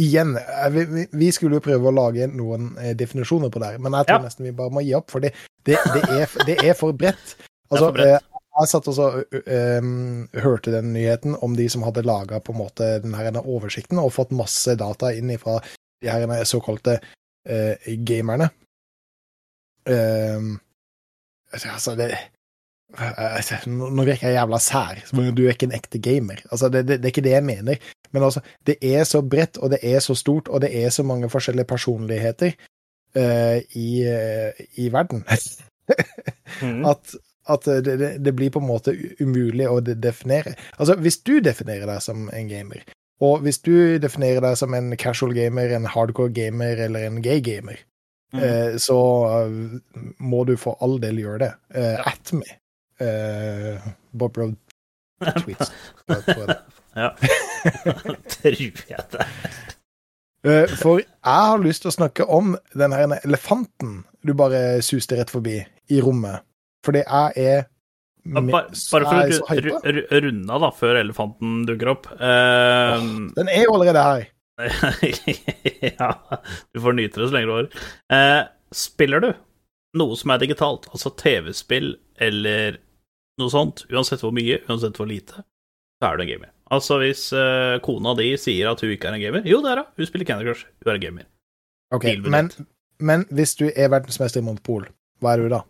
igjen 0.00 0.36
eh, 0.40 0.68
vi, 0.72 1.06
vi, 1.10 1.32
skulle 1.34 1.58
jo 1.58 1.64
prøve 1.66 1.90
å 1.90 1.96
lage 1.96 2.30
noen 2.30 2.70
eh, 2.80 2.94
definisjoner 2.96 3.50
på 3.52 3.60
det 3.60 3.74
her, 3.74 3.82
men 3.82 3.98
jeg 3.98 4.08
tror 4.08 4.22
Ja. 4.22 4.28
nesten 4.30 4.46
vi 4.46 4.54
bare 4.62 4.72
må 4.72 4.86
gi 4.86 4.94
opp, 4.96 5.10
for 5.12 5.24
det, 5.24 5.34
det, 5.66 5.76
det, 5.92 6.04
er, 6.14 6.38
det 6.48 6.56
er 6.62 6.78
for 6.78 6.94
bredt. 6.96 7.34
Det 7.34 7.42
er 7.42 7.74
Altså, 7.74 7.88
for 7.90 7.98
bredt. 7.98 8.31
Jeg 8.62 8.72
satt 8.72 8.88
også 8.90 9.06
ø- 9.22 9.42
ø, 9.42 9.60
um, 9.82 10.28
hørte 10.44 10.74
den 10.74 10.92
nyheten 10.94 11.36
om 11.42 11.56
de 11.58 11.68
som 11.72 11.84
hadde 11.86 12.04
laga 12.06 12.40
på 12.40 12.54
en 12.54 12.60
måte 12.62 12.90
den 13.04 13.38
oversikten 13.42 14.00
og 14.02 14.12
fått 14.14 14.34
masse 14.36 14.76
data 14.80 15.12
inn 15.14 15.32
fra 15.40 15.60
de 16.02 16.10
her 16.10 16.44
såkalte 16.48 16.98
uh, 16.98 17.94
gamerne. 18.06 18.50
Um, 19.86 20.60
altså, 21.52 21.96
det 21.98 22.12
altså, 22.98 23.58
Nå 23.70 24.04
virker 24.04 24.28
jeg 24.28 24.36
jævla 24.36 24.58
sær, 24.62 25.00
om 25.12 25.30
du 25.34 25.44
er 25.46 25.54
ikke 25.54 25.68
en 25.70 25.76
ekte 25.76 26.00
gamer. 26.02 26.42
Altså, 26.50 26.68
det, 26.68 26.84
det, 26.88 27.00
det 27.00 27.08
er 27.08 27.14
ikke 27.14 27.24
det 27.24 27.34
jeg 27.34 27.46
mener. 27.46 27.88
Men 28.12 28.26
altså, 28.26 28.40
det 28.66 28.76
er 28.82 29.04
så 29.08 29.22
bredt, 29.22 29.58
og 29.58 29.72
det 29.72 29.80
er 29.82 30.00
så 30.04 30.14
stort, 30.14 30.48
og 30.48 30.60
det 30.60 30.70
er 30.84 30.90
så 30.90 31.02
mange 31.02 31.30
forskjellige 31.30 31.68
personligheter 31.70 32.52
uh, 33.16 33.58
i, 33.78 33.88
uh, 34.06 34.64
i 34.76 34.92
verden. 34.92 35.24
Mhm. 36.62 36.84
at, 36.84 37.14
at 37.50 37.66
det, 37.66 37.96
det, 37.98 38.10
det 38.22 38.34
blir 38.38 38.52
på 38.54 38.60
en 38.62 38.68
måte 38.68 38.94
umulig 39.20 39.66
å 39.68 39.80
definere. 39.82 40.54
Altså, 40.78 40.96
hvis 41.02 41.18
du 41.26 41.38
definerer 41.42 41.88
deg 41.90 42.02
som 42.04 42.28
en 42.32 42.50
gamer, 42.50 42.84
og 43.22 43.44
hvis 43.44 43.60
du 43.62 43.98
definerer 44.02 44.42
deg 44.42 44.58
som 44.58 44.74
en 44.74 44.92
casual 44.98 45.34
gamer, 45.36 45.74
en 45.74 45.86
hardcore 45.86 46.32
gamer 46.34 46.80
eller 46.86 47.06
en 47.06 47.20
gay 47.22 47.42
gamer, 47.44 47.78
mm. 48.34 48.42
eh, 48.42 48.76
så 48.82 48.98
eh, 49.30 50.02
må 50.18 50.42
du 50.48 50.56
for 50.58 50.78
all 50.82 50.98
del 51.02 51.22
gjøre 51.22 51.44
det. 51.46 51.52
Eh, 51.74 51.94
Ja. 51.98 52.12
At 52.14 52.32
me. 52.36 52.58
Eh, 53.02 53.90
Bob 54.12 54.38
Road 54.38 54.56
tweets. 55.42 55.72
Ja. 56.92 57.08
Tror 58.28 58.58
jeg 58.60 59.04
det. 59.14 59.24
Eh, 60.44 60.68
For 60.76 60.98
jeg 61.00 61.14
har 61.24 61.62
lyst 61.62 61.86
til 61.86 61.88
å 61.88 61.94
snakke 61.94 62.26
om 62.28 62.50
den 62.76 62.92
her 62.92 63.14
elefanten 63.22 64.02
du 64.20 64.34
bare 64.36 64.82
suste 64.84 65.16
rett 65.16 65.32
forbi 65.32 65.54
i 65.88 66.00
rommet. 66.04 66.44
Fordi 66.86 67.04
jeg 67.04 67.46
er 67.52 67.68
Bare, 68.22 68.68
for 68.78 69.02
å 69.02 69.14
runde 70.22 70.52
av, 70.54 70.62
da, 70.62 70.68
før 70.78 71.00
elefanten 71.00 71.64
dukker 71.66 71.88
opp. 71.90 72.04
Eh, 72.14 73.06
Den 73.34 73.50
er 73.50 73.64
jo 73.64 73.72
allerede 73.74 74.04
her. 74.06 74.28
ja, 75.98 76.10
du 76.70 76.78
får 76.84 76.94
nyte 76.94 77.18
det 77.18 77.26
så 77.26 77.34
lenge 77.34 77.48
du 77.48 77.54
har. 77.56 77.68
Eh, 78.14 78.42
spiller 78.78 79.24
du 79.24 79.32
noe 79.98 80.16
som 80.16 80.32
er 80.32 80.42
digitalt, 80.44 80.86
altså 80.94 81.10
TV-spill 81.18 81.96
eller 82.22 82.78
noe 83.40 83.52
sånt, 83.52 83.84
uansett 83.90 84.22
hvor 84.22 84.32
mye, 84.36 84.60
uansett 84.70 84.96
hvor 85.00 85.08
lite, 85.10 85.42
så 85.98 86.12
er 86.12 86.16
du 86.20 86.24
en 86.24 86.30
gamer. 86.30 86.52
Altså 86.72 87.00
hvis 87.02 87.26
eh, 87.36 87.76
kona 87.84 88.14
di 88.16 88.30
sier 88.40 88.70
at 88.70 88.80
hun 88.80 88.94
ikke 88.94 89.10
er 89.10 89.18
en 89.18 89.20
gamer 89.20 89.44
Jo, 89.48 89.58
det 89.64 89.74
er 89.74 89.82
hun. 89.82 89.90
Hun 89.98 90.08
spiller 90.08 90.28
Candy 90.30 90.46
Crush. 90.46 90.64
Hun 90.80 90.92
er 90.94 90.96
en 91.00 91.02
gamer. 91.02 91.26
Okay, 91.92 92.16
men, 92.22 92.48
men 93.02 93.26
hvis 93.34 93.52
du 93.58 93.66
er 93.68 93.90
verdensmester 93.92 94.40
i 94.40 94.46
Monopol, 94.46 94.86
hva 95.20 95.34
er 95.34 95.42
du 95.42 95.50
da? 95.52 95.60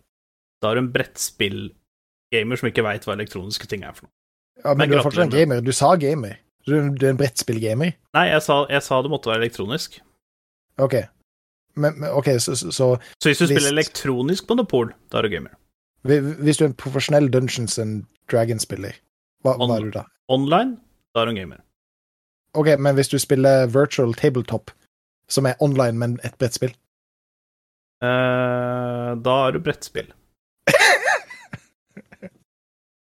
Da 0.63 0.71
er 0.71 0.79
du 0.79 0.85
en 0.85 0.91
brettspill-gamer 0.95 2.59
som 2.61 2.69
ikke 2.69 2.85
veit 2.85 3.03
hva 3.07 3.17
elektroniske 3.17 3.67
ting 3.69 3.83
er 3.83 3.93
for 3.97 4.07
noe. 4.07 4.13
Ja, 4.63 4.71
men 4.73 4.85
Men 4.85 4.89
du 4.93 4.97
er 4.97 5.03
fortsatt 5.03 5.25
en 5.27 5.33
gamer. 5.35 5.61
Du 5.65 5.73
sa 5.75 5.89
gamer. 5.99 6.37
Du, 6.65 6.71
du 6.95 7.05
er 7.05 7.09
en 7.11 7.17
brettspillgamer. 7.19 7.91
Nei, 8.15 8.25
jeg 8.29 8.41
sa, 8.45 8.61
jeg 8.71 8.83
sa 8.85 9.01
det 9.03 9.11
måtte 9.11 9.27
være 9.27 9.41
elektronisk. 9.43 9.97
Ok. 10.79 10.95
Men, 11.75 11.97
men 11.99 12.09
ok, 12.15 12.29
så, 12.39 12.55
så, 12.55 12.69
så 12.71 12.87
Så 13.19 13.27
hvis 13.29 13.41
du 13.41 13.45
Hvis- 13.45 13.57
spiller 13.57 13.73
elektronisk 13.75 14.47
Monopol, 14.49 14.93
da 15.11 15.17
er 15.19 15.27
du 15.27 15.29
gamer. 15.35 15.51
hvis 16.05 16.57
du 16.57 16.63
er 16.63 16.69
en 16.69 16.73
profesjonell 16.79 17.27
Dungeons 17.33 17.77
and 17.79 18.05
Dragons-spiller, 18.31 18.93
hva, 19.43 19.57
hva 19.59 19.75
er 19.77 19.83
du 19.83 19.91
da? 19.91 20.05
Online, 20.29 20.77
da 21.15 21.21
er 21.21 21.25
du 21.25 21.31
en 21.31 21.41
gamer. 21.41 21.59
Ok, 22.55 22.67
men 22.79 22.95
hvis 22.95 23.09
du 23.11 23.17
spiller 23.19 23.67
virtual 23.67 24.13
tabletop, 24.13 24.71
som 25.27 25.45
er 25.45 25.55
online, 25.59 25.97
men 25.99 26.19
et 26.23 26.37
brettspill 26.39 26.71
Eh, 28.03 29.11
da 29.23 29.35
er 29.47 29.51
du 29.55 29.59
brettspill. 29.63 30.09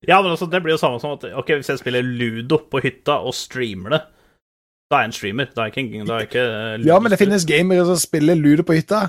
Ja, 0.09 0.19
men 0.23 0.33
altså, 0.33 0.49
det 0.51 0.63
blir 0.65 0.75
jo 0.75 0.81
samme 0.83 0.99
som 1.03 1.15
at 1.15 1.25
Ok, 1.39 1.55
hvis 1.61 1.71
jeg 1.71 1.81
spiller 1.81 2.03
Ludo 2.03 2.59
på 2.71 2.81
hytta 2.83 3.21
og 3.23 3.35
streamer 3.39 3.97
det, 3.97 4.03
da 4.93 4.99
er 4.99 5.07
jeg 5.07 5.13
en 5.13 5.17
streamer. 5.17 5.51
Da 5.55 5.65
er 5.65 5.71
jeg 5.71 5.87
ikke 5.87 6.05
da 6.05 6.15
er 6.15 6.25
jeg 6.25 6.29
ikke 6.31 6.47
ludo 6.83 6.89
Ja, 6.91 7.01
men 7.01 7.13
det 7.15 7.19
finnes 7.23 7.47
gamere 7.49 7.85
som 7.89 8.01
spiller 8.01 8.37
ludo 8.37 8.65
på 8.69 8.77
hytta. 8.77 9.07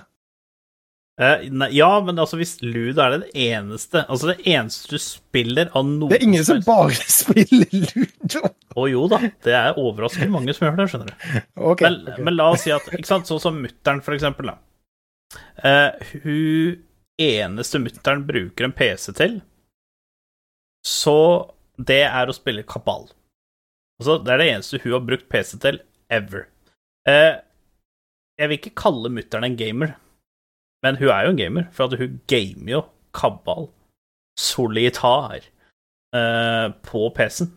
Eh, 1.21 1.43
nei, 1.53 1.67
Ja, 1.77 1.91
men 2.01 2.17
altså, 2.17 2.39
hvis 2.39 2.55
Ludo 2.63 3.03
er 3.03 3.19
det 3.21 3.27
eneste 3.37 4.01
Altså, 4.09 4.31
det 4.31 4.47
eneste 4.49 4.95
du 4.95 4.97
spiller 4.97 5.69
av 5.77 5.85
noe 5.85 6.09
Det 6.09 6.17
er 6.17 6.23
ingen 6.25 6.45
som 6.47 6.63
bare 6.65 6.95
spiller 7.19 7.69
ludo. 7.69 8.49
Å 8.73 8.87
jo 8.89 9.03
da, 9.11 9.19
det 9.45 9.53
er 9.53 9.77
overraskende 9.77 10.33
mange 10.33 10.55
som 10.57 10.65
gjør 10.65 10.79
det, 10.79 10.87
skjønner 10.89 11.11
du. 11.11 11.27
Okay, 11.69 11.85
Men, 11.85 11.99
okay. 12.07 12.25
men 12.25 12.37
la 12.39 12.47
oss 12.55 12.65
si 12.65 12.73
at 12.73 12.87
ikke 12.89 13.05
sant, 13.11 13.29
Sånn 13.29 13.43
som 13.43 13.59
mutter'n, 13.61 14.01
for 14.01 14.17
eksempel. 14.17 14.49
Da. 14.49 14.57
Eh, 15.69 16.15
hun 16.23 16.81
eneste 17.21 17.83
mutter'n 17.83 18.25
bruker 18.25 18.65
en 18.65 18.73
PC 18.73 19.13
til, 19.19 19.37
så 20.85 21.17
det 21.79 22.03
er 22.05 22.29
å 22.29 22.35
spille 22.35 22.65
kabal. 22.67 23.07
Altså, 24.01 24.17
det 24.19 24.33
er 24.33 24.41
det 24.41 24.49
eneste 24.51 24.81
hun 24.83 24.95
har 24.97 25.05
brukt 25.07 25.29
PC 25.31 25.55
til 25.63 25.79
ever. 26.11 26.47
Eh, 27.07 27.39
jeg 28.39 28.49
vil 28.49 28.59
ikke 28.59 28.75
kalle 28.83 29.11
mutter'n 29.13 29.47
en 29.47 29.57
gamer, 29.57 29.95
men 30.83 30.99
hun 30.99 31.11
er 31.13 31.25
jo 31.25 31.33
en 31.33 31.39
gamer, 31.39 31.67
for 31.71 31.87
at 31.87 31.99
hun 32.01 32.19
gamer 32.27 32.73
jo 32.75 32.81
kabal 33.15 33.69
solitar 34.39 35.39
eh, 35.39 36.67
på 36.87 37.03
PC-en. 37.15 37.53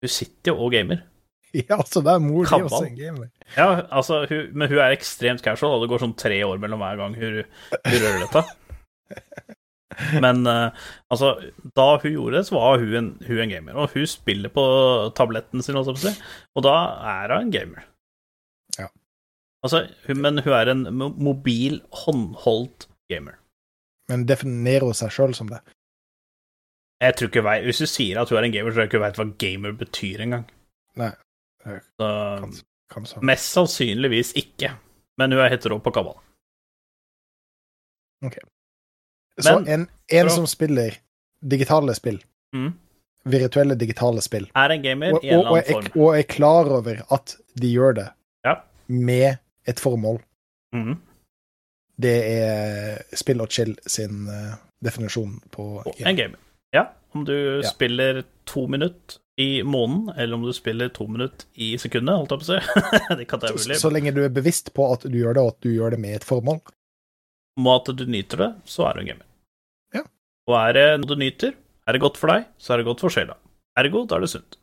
Hun 0.00 0.12
sitter 0.12 0.52
jo 0.52 0.66
og 0.66 0.74
gamer. 0.76 1.06
Ja, 1.50 1.80
altså, 1.80 1.98
det 1.98 2.12
er 2.12 2.20
mor 2.22 2.44
di 2.46 2.62
også 2.62 2.84
en 2.86 2.94
gamer. 2.94 3.30
Ja, 3.56 3.64
altså, 3.90 4.20
hun, 4.30 4.52
men 4.54 4.68
hun 4.70 4.78
er 4.78 4.92
ekstremt 4.94 5.42
casual, 5.42 5.72
og 5.74 5.82
det 5.82 5.88
går 5.90 6.04
sånn 6.04 6.12
tre 6.14 6.36
år 6.46 6.60
mellom 6.62 6.78
hver 6.78 7.00
gang 7.00 7.16
hun, 7.18 7.40
hun 7.42 7.96
rører 8.04 8.20
dette. 8.22 8.44
Men 10.24 10.42
eh, 10.48 10.86
altså, 11.12 11.34
da 11.76 11.86
hun 12.02 12.14
gjorde 12.14 12.38
det, 12.38 12.46
så 12.48 12.56
var 12.56 12.80
hun 12.82 12.94
en, 13.00 13.10
hun 13.26 13.42
en 13.44 13.52
gamer. 13.52 13.78
Og 13.80 13.94
hun 13.94 14.06
spiller 14.08 14.52
på 14.54 14.64
tabletten 15.18 15.64
sin, 15.64 15.78
holdt 15.78 15.90
jeg 15.92 15.98
på 15.98 16.02
å 16.02 16.06
si, 16.08 16.30
og 16.56 16.66
da 16.66 16.76
er 17.14 17.34
hun 17.34 17.48
en 17.48 17.52
gamer. 17.54 17.84
Ja. 18.78 18.88
Altså, 19.66 19.84
hun, 20.06 20.22
men 20.24 20.40
hun 20.44 20.56
er 20.56 20.72
en 20.72 20.86
mobil, 20.98 21.80
håndholdt 22.04 22.88
gamer. 23.12 23.36
Men 24.10 24.24
definerer 24.26 24.88
hun 24.88 24.96
seg 24.98 25.12
sjøl 25.14 25.36
som 25.38 25.50
det? 25.52 25.60
Jeg 27.00 27.16
tror 27.16 27.30
ikke 27.30 27.44
vei, 27.46 27.60
Hvis 27.64 27.80
du 27.80 27.86
sier 27.88 28.18
at 28.20 28.28
hun 28.28 28.36
er 28.40 28.48
en 28.48 28.52
gamer, 28.54 28.72
så 28.72 28.76
tror 28.76 28.84
jeg 28.84 28.90
ikke 28.90 29.00
hun 29.00 29.06
veit 29.06 29.20
hva 29.20 29.28
gamer 29.40 29.76
betyr 29.80 30.24
engang. 30.26 30.48
Nei. 31.00 31.12
Så, 31.64 32.08
Kan, 32.40 32.56
kan 32.90 33.06
mest 33.24 33.52
sannsynligvis 33.54 34.34
ikke. 34.40 34.74
Men 35.20 35.32
hun 35.36 35.42
er 35.44 35.52
hetero 35.52 35.78
på 35.84 35.92
kabal. 35.94 36.16
Så 39.42 39.58
en, 39.66 39.88
en 40.08 40.30
som 40.30 40.46
spiller 40.46 40.96
digitale 41.42 41.94
spill, 41.94 42.20
Mm. 42.54 42.72
virtuelle 43.24 43.74
digitale 43.78 44.20
spill, 44.22 44.48
Er 44.56 44.70
en 44.74 44.82
gamer 44.82 45.14
og, 45.14 45.24
i 45.24 45.28
en 45.28 45.38
eller 45.38 45.50
annen 45.50 45.64
er, 45.64 45.72
form. 45.72 46.02
og 46.02 46.18
er 46.18 46.22
klar 46.22 46.70
over 46.78 47.02
at 47.12 47.36
de 47.60 47.72
gjør 47.74 47.94
det 47.94 48.08
Ja. 48.44 48.54
med 48.88 49.38
et 49.66 49.78
formål, 49.80 50.20
Mm. 50.74 50.96
det 52.00 52.16
er 52.42 53.02
Spill 53.16 53.40
og 53.40 53.50
chill 53.52 53.76
sin 53.86 54.26
uh, 54.28 54.54
definisjon 54.84 55.40
på 55.52 55.82
Og 55.86 55.94
En 56.00 56.16
gamer. 56.16 56.38
Ja, 56.72 56.86
om 57.14 57.24
du 57.24 57.60
Ja. 57.62 57.68
spiller 57.68 58.22
to 58.46 58.66
minutter 58.66 59.18
i 59.38 59.62
måneden, 59.62 60.12
eller 60.18 60.34
om 60.36 60.42
du 60.42 60.52
spiller 60.52 60.88
to 60.88 61.06
minutter 61.06 61.46
i 61.56 61.76
sekundet, 61.78 62.16
holdt 62.16 62.30
jeg 62.30 62.40
på 62.40 62.44
å 62.44 63.58
si. 63.58 63.64
det 63.66 63.76
så, 63.78 63.80
så 63.80 63.90
lenge 63.92 64.12
du 64.14 64.22
er 64.24 64.28
bevisst 64.28 64.72
på 64.74 64.92
at 64.92 65.02
du 65.02 65.16
gjør 65.18 65.34
det, 65.34 65.42
og 65.42 65.48
at 65.54 65.60
du 65.60 65.70
gjør 65.72 65.90
det 65.90 66.00
med 66.00 66.14
et 66.16 66.24
formål. 66.24 66.60
Med 67.58 67.72
at 67.88 67.96
du 67.96 68.04
nyter 68.06 68.36
det, 68.36 68.50
så 68.66 68.88
er 68.88 68.94
du 68.94 69.00
en 69.00 69.06
gamer. 69.06 69.26
Og 70.50 70.56
er 70.58 70.72
det 70.74 70.86
noe 70.98 71.06
du 71.12 71.20
nyter, 71.20 71.52
er 71.86 71.94
det 71.94 72.02
godt 72.02 72.16
for 72.18 72.32
deg, 72.32 72.48
så 72.58 72.74
er 72.74 72.80
det 72.80 72.88
godt 72.88 73.04
for 73.04 73.14
sjela. 73.14 73.36
Ergo, 73.78 74.02
da 74.08 74.18
er 74.18 74.24
det 74.24 74.30
sunt. 74.32 74.56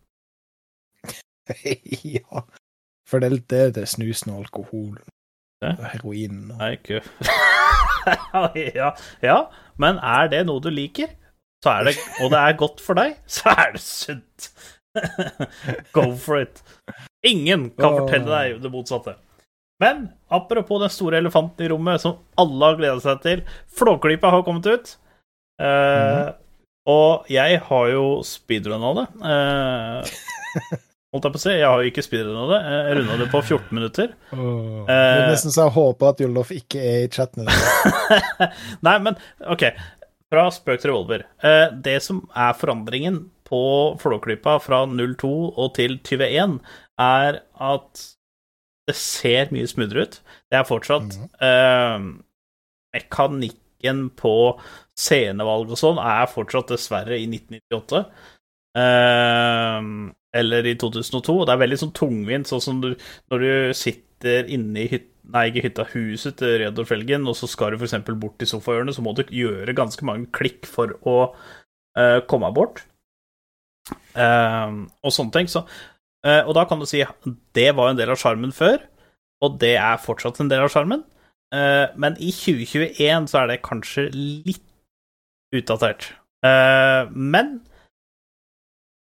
ja. 2.18 2.44
For 3.08 3.24
det, 3.24 3.46
det, 3.48 3.62
det 3.78 3.86
er 3.86 3.88
snusen 3.88 4.34
og 4.34 4.42
alkohol 4.44 4.98
og 5.64 5.86
heroin 5.94 6.52
og 6.52 6.60
Nei, 6.60 6.74
ikke 6.76 7.00
ja, 8.78 8.92
ja, 9.24 9.38
men 9.82 9.98
er 10.04 10.28
det 10.32 10.44
noe 10.48 10.62
du 10.64 10.68
liker, 10.72 11.10
så 11.64 11.78
er 11.80 11.88
det, 11.88 11.96
og 12.22 12.30
det 12.32 12.42
er 12.42 12.60
godt 12.60 12.84
for 12.84 13.00
deg, 13.00 13.16
så 13.38 13.56
er 13.56 13.74
det 13.78 13.84
sunt. 13.84 14.52
Go 15.96 16.10
for 16.20 16.44
it. 16.44 16.62
Ingen 17.28 17.70
kan 17.80 18.02
fortelle 18.02 18.28
deg 18.28 18.62
det 18.64 18.72
motsatte. 18.74 19.16
Men 19.82 20.08
apropos 20.34 20.82
den 20.82 20.94
store 20.94 21.20
elefanten 21.22 21.66
i 21.66 21.72
rommet 21.72 22.02
som 22.02 22.18
alle 22.40 22.72
har 22.72 22.80
gleda 22.80 23.02
seg 23.04 23.20
til. 23.26 23.44
Flåklypa 23.78 24.32
har 24.34 24.46
kommet 24.48 24.66
ut. 24.66 24.96
Eh, 25.60 26.28
Og 26.88 27.26
jeg 27.32 27.60
har 27.68 27.88
jo 27.91 28.03
speedrunna 28.24 28.91
det. 28.95 29.05
Eh, 29.28 30.12
holdt 31.12 31.26
jeg 31.28 31.34
på 31.34 31.39
å 31.39 31.43
si. 31.43 31.55
Jeg 31.58 31.68
har 31.68 31.82
jo 31.84 31.89
ikke 31.91 32.05
speedrunna 32.05 32.45
det. 32.53 32.60
Jeg 32.72 32.97
runda 32.99 33.18
det 33.24 33.28
på 33.34 33.41
14 33.43 33.76
minutter. 33.76 34.14
Det 34.32 34.95
er 34.95 35.26
nesten 35.32 35.51
så 35.51 35.66
jeg 35.66 35.76
håper 35.76 36.14
at 36.14 36.22
Jollof 36.24 36.53
ikke 36.55 36.80
er 36.80 36.99
i 37.03 37.10
chatten. 37.12 37.49
Nei, 38.88 38.95
men 39.03 39.18
OK. 39.51 39.68
Fra 40.32 40.45
spøk 40.51 40.80
til 40.84 40.91
revolver. 40.93 41.26
Eh, 41.43 41.68
det 41.84 41.97
som 42.03 42.22
er 42.36 42.55
forandringen 42.60 43.26
på 43.47 43.60
Flåklypa 44.01 44.58
fra 44.60 44.82
02 44.91 45.30
og 45.55 45.70
til 45.78 45.97
21, 46.03 46.58
er 46.99 47.38
at 47.64 48.01
det 48.88 48.95
ser 48.99 49.51
mye 49.55 49.68
smoothere 49.68 50.03
ut. 50.08 50.18
Det 50.51 50.60
er 50.60 50.68
fortsatt 50.68 51.16
eh, 51.43 52.08
Mekanikken 52.95 54.05
på 54.20 54.34
scenevalg 54.98 55.74
og 55.74 55.80
sånn 55.80 56.00
er 56.02 56.30
fortsatt 56.32 56.74
dessverre 56.74 57.20
i 57.20 57.28
1998. 57.30 58.04
Eh, 58.78 59.91
eller 60.38 60.70
i 60.70 60.76
2002. 60.80 61.36
Og 61.41 61.45
det 61.48 61.54
er 61.54 61.62
veldig 61.64 61.80
sånn 61.84 61.93
tungvint, 61.98 62.50
sånn 62.50 62.64
som 62.64 62.82
du, 62.84 62.91
når 63.32 63.45
du 63.45 63.78
sitter 63.78 64.50
inne 64.54 64.86
i 64.86 64.89
hytta 64.95 65.14
Nei, 65.28 65.50
ikke 65.50 65.66
hytta, 65.66 65.84
huset 65.91 66.38
til 66.39 66.54
Reodor 66.62 66.86
Felgen, 66.88 67.26
og 67.28 67.36
så 67.36 67.50
skal 67.52 67.74
du 67.74 67.82
f.eks. 67.82 67.98
bort 68.16 68.38
til 68.39 68.48
sofahjørnet, 68.48 68.95
så 68.95 69.04
må 69.04 69.12
du 69.12 69.26
gjøre 69.28 69.76
ganske 69.76 70.06
mange 70.08 70.30
klikk 70.32 70.64
for 70.72 70.93
å 71.04 71.16
uh, 71.34 72.20
komme 72.32 72.48
bort. 72.56 72.80
Uh, 74.16 74.88
og 75.04 75.12
sånne 75.12 75.36
ting. 75.36 75.52
Så, 75.52 75.66
eh, 76.24 76.39
og 76.45 76.56
da 76.56 76.64
kan 76.70 76.80
du 76.80 76.88
si 76.88 77.04
det 77.60 77.68
var 77.76 77.91
en 77.91 78.00
del 78.00 78.14
av 78.14 78.22
sjarmen 78.22 78.56
før, 78.56 78.80
og 79.43 79.60
det 79.60 79.76
er 79.76 80.00
fortsatt 80.00 80.39
en 80.39 80.54
del 80.54 80.64
av 80.64 80.72
sjarmen. 80.72 81.04
Eh, 81.56 81.88
men 81.95 82.18
i 82.20 82.32
2021 82.36 83.30
så 83.32 83.43
er 83.43 83.52
det 83.52 83.64
kanskje 83.66 84.10
litt 84.16 84.64
utdatert. 85.56 86.12
Uh, 86.45 87.08
men 87.14 87.60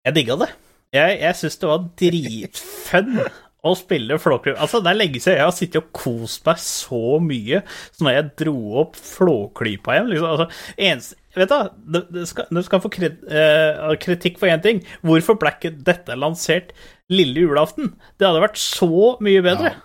jeg 0.06 0.18
digga 0.18 0.38
det. 0.42 0.50
Jeg, 0.92 1.22
jeg 1.22 1.38
syns 1.39 1.60
det 1.62 1.70
var 1.70 1.88
dritfun 2.02 3.18
å 3.62 3.74
spille 3.78 4.18
Flåklypa. 4.20 4.58
Altså, 4.64 4.80
det 4.82 4.89
er 4.92 4.98
lenge 4.98 5.20
siden 5.22 5.38
jeg 5.38 5.46
har 5.46 5.54
sittet 5.54 5.84
og 5.84 5.92
kost 5.94 6.48
meg 6.48 6.62
så 6.64 7.20
mye 7.22 7.62
som 7.94 8.08
når 8.08 8.16
jeg 8.16 8.32
dro 8.42 8.56
opp 8.82 8.98
Flåklypa 8.98 9.96
igjen. 9.96 10.10
Liksom. 10.12 10.32
Altså, 10.34 10.48
eneste, 10.89 11.20
vet 11.38 11.54
du, 11.54 12.00
det 12.18 12.26
skal, 12.32 12.62
skal 12.66 12.82
få 12.84 12.92
kred, 12.94 13.22
uh, 13.30 13.94
kritikk 14.02 14.42
for 14.42 14.52
én 14.52 14.64
ting. 14.66 14.82
Hvorfor 15.06 15.38
ble 15.39 15.54
ikke 15.54 15.76
dette 15.92 16.18
lansert 16.18 16.74
lille 17.14 17.46
julaften? 17.46 17.94
Det 18.18 18.28
hadde 18.28 18.44
vært 18.44 18.60
så 18.62 19.16
mye 19.22 19.46
bedre. 19.46 19.76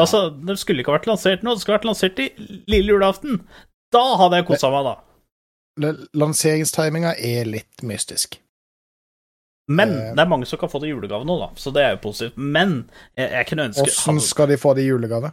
Altså, 0.00 0.30
Det 0.32 0.56
skulle 0.56 0.80
ikke 0.80 0.96
vært 0.96 1.10
lansert 1.10 1.44
nå, 1.44 1.52
det 1.52 1.62
skulle 1.62 1.76
vært 1.76 1.90
lansert 1.90 2.24
i 2.24 2.30
lille 2.70 2.96
julaften. 2.96 3.42
Da 3.92 4.04
hadde 4.16 4.40
jeg 4.40 4.48
kosa 4.48 4.72
meg, 4.72 4.86
da. 4.88 4.96
Lanseringstiminga 5.80 7.14
er 7.18 7.48
litt 7.48 7.82
mystisk. 7.86 8.38
Men 9.70 9.92
Eh. 9.94 10.14
det 10.16 10.22
er 10.24 10.28
mange 10.28 10.46
som 10.50 10.58
kan 10.58 10.68
få 10.68 10.80
det 10.82 10.88
i 10.88 10.92
julegave 10.94 11.24
nå, 11.24 11.36
da, 11.38 11.48
så 11.54 11.70
det 11.72 11.82
er 11.84 11.90
jo 11.94 12.00
positivt. 12.08 12.36
Men 12.36 12.90
jeg, 13.16 13.30
jeg 13.30 13.46
kunne 13.46 13.68
ønske 13.70 13.84
Åssen 13.86 14.18
skal 14.20 14.48
de 14.50 14.56
få 14.58 14.74
det 14.74 14.82
i 14.82 14.88
julegave? 14.90 15.30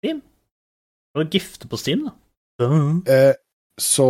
Steam 0.00 0.22
Å 1.14 1.26
gifte 1.28 1.68
på 1.68 1.76
Steam, 1.76 2.06
da. 2.08 2.14
Eh, 3.12 3.34
så 3.78 4.06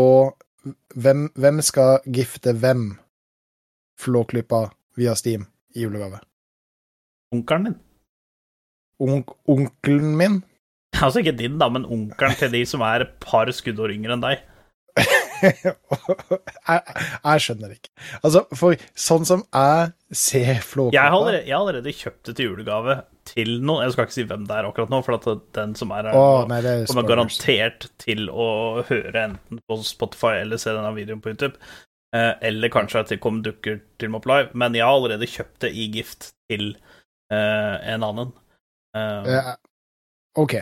hvem, 0.95 1.25
hvem 1.35 1.59
skal 1.67 1.99
gifte 2.07 2.53
hvem 2.55 2.93
Flåklypa 3.99 4.69
via 4.99 5.15
Steam 5.19 5.49
i 5.75 5.83
julegave? 5.83 6.21
Onkelen 7.35 7.65
min. 7.67 7.77
Onk 9.03 9.35
onkelen 9.51 10.15
min? 10.21 10.41
Altså 11.03 11.23
ikke 11.25 11.35
din, 11.39 11.59
da, 11.59 11.67
men 11.73 11.85
onkelen 11.89 12.39
til 12.39 12.53
de 12.55 12.63
som 12.69 12.85
er 12.87 13.03
et 13.07 13.15
par 13.25 13.51
skuddår 13.51 13.95
yngre 13.97 14.15
enn 14.15 14.23
deg. 14.23 14.43
jeg, 15.43 16.81
jeg 17.25 17.43
skjønner 17.45 17.73
ikke. 17.75 17.91
Altså, 18.21 18.43
for 18.59 18.85
sånn 18.99 19.25
som 19.29 19.45
jeg 19.49 19.93
ser 20.17 20.61
Flåklypa 20.67 20.97
Jeg 20.99 21.07
har, 21.07 21.17
allerede, 21.17 21.55
allerede 21.57 21.95
kjøpt 21.97 22.29
det 22.29 22.35
til 22.39 22.51
julegave 22.51 22.99
til 23.29 23.55
noen. 23.63 23.87
Jeg 23.87 23.95
skal 23.95 24.09
ikke 24.09 24.17
si 24.19 24.27
hvem 24.29 24.45
det 24.49 24.59
er 24.59 24.69
akkurat 24.69 24.93
nå, 24.93 25.01
for 25.07 25.41
den 25.57 25.75
som 25.79 25.95
er 25.97 26.11
her, 26.11 26.19
nei, 26.51 26.61
er 26.61 26.85
kommer 26.91 27.09
garantert 27.09 27.89
til 28.03 28.29
å 28.31 28.51
høre 28.89 29.25
enten 29.31 29.63
på 29.69 29.81
Spotify 29.87 30.37
eller 30.43 30.61
se 30.61 30.75
denne 30.75 30.93
videoen 30.99 31.23
på 31.25 31.33
YouTube. 31.35 31.57
Eh, 32.13 32.35
eller 32.45 32.73
kanskje 32.73 33.01
at 33.01 33.13
det 33.15 33.23
kom 33.25 33.41
dukker 33.45 33.81
til 34.03 34.13
Mop 34.13 34.27
Live. 34.29 34.53
Men 34.59 34.77
jeg 34.77 34.85
har 34.85 34.99
allerede 34.99 35.29
kjøpt 35.31 35.65
det 35.65 35.73
i 35.73 35.89
gift 35.95 36.33
til 36.51 36.75
eh, 37.33 37.77
en 37.95 38.05
annen. 38.11 38.35
Eh, 38.97 39.31
Eh, 39.33 39.55
OK. 40.39 40.59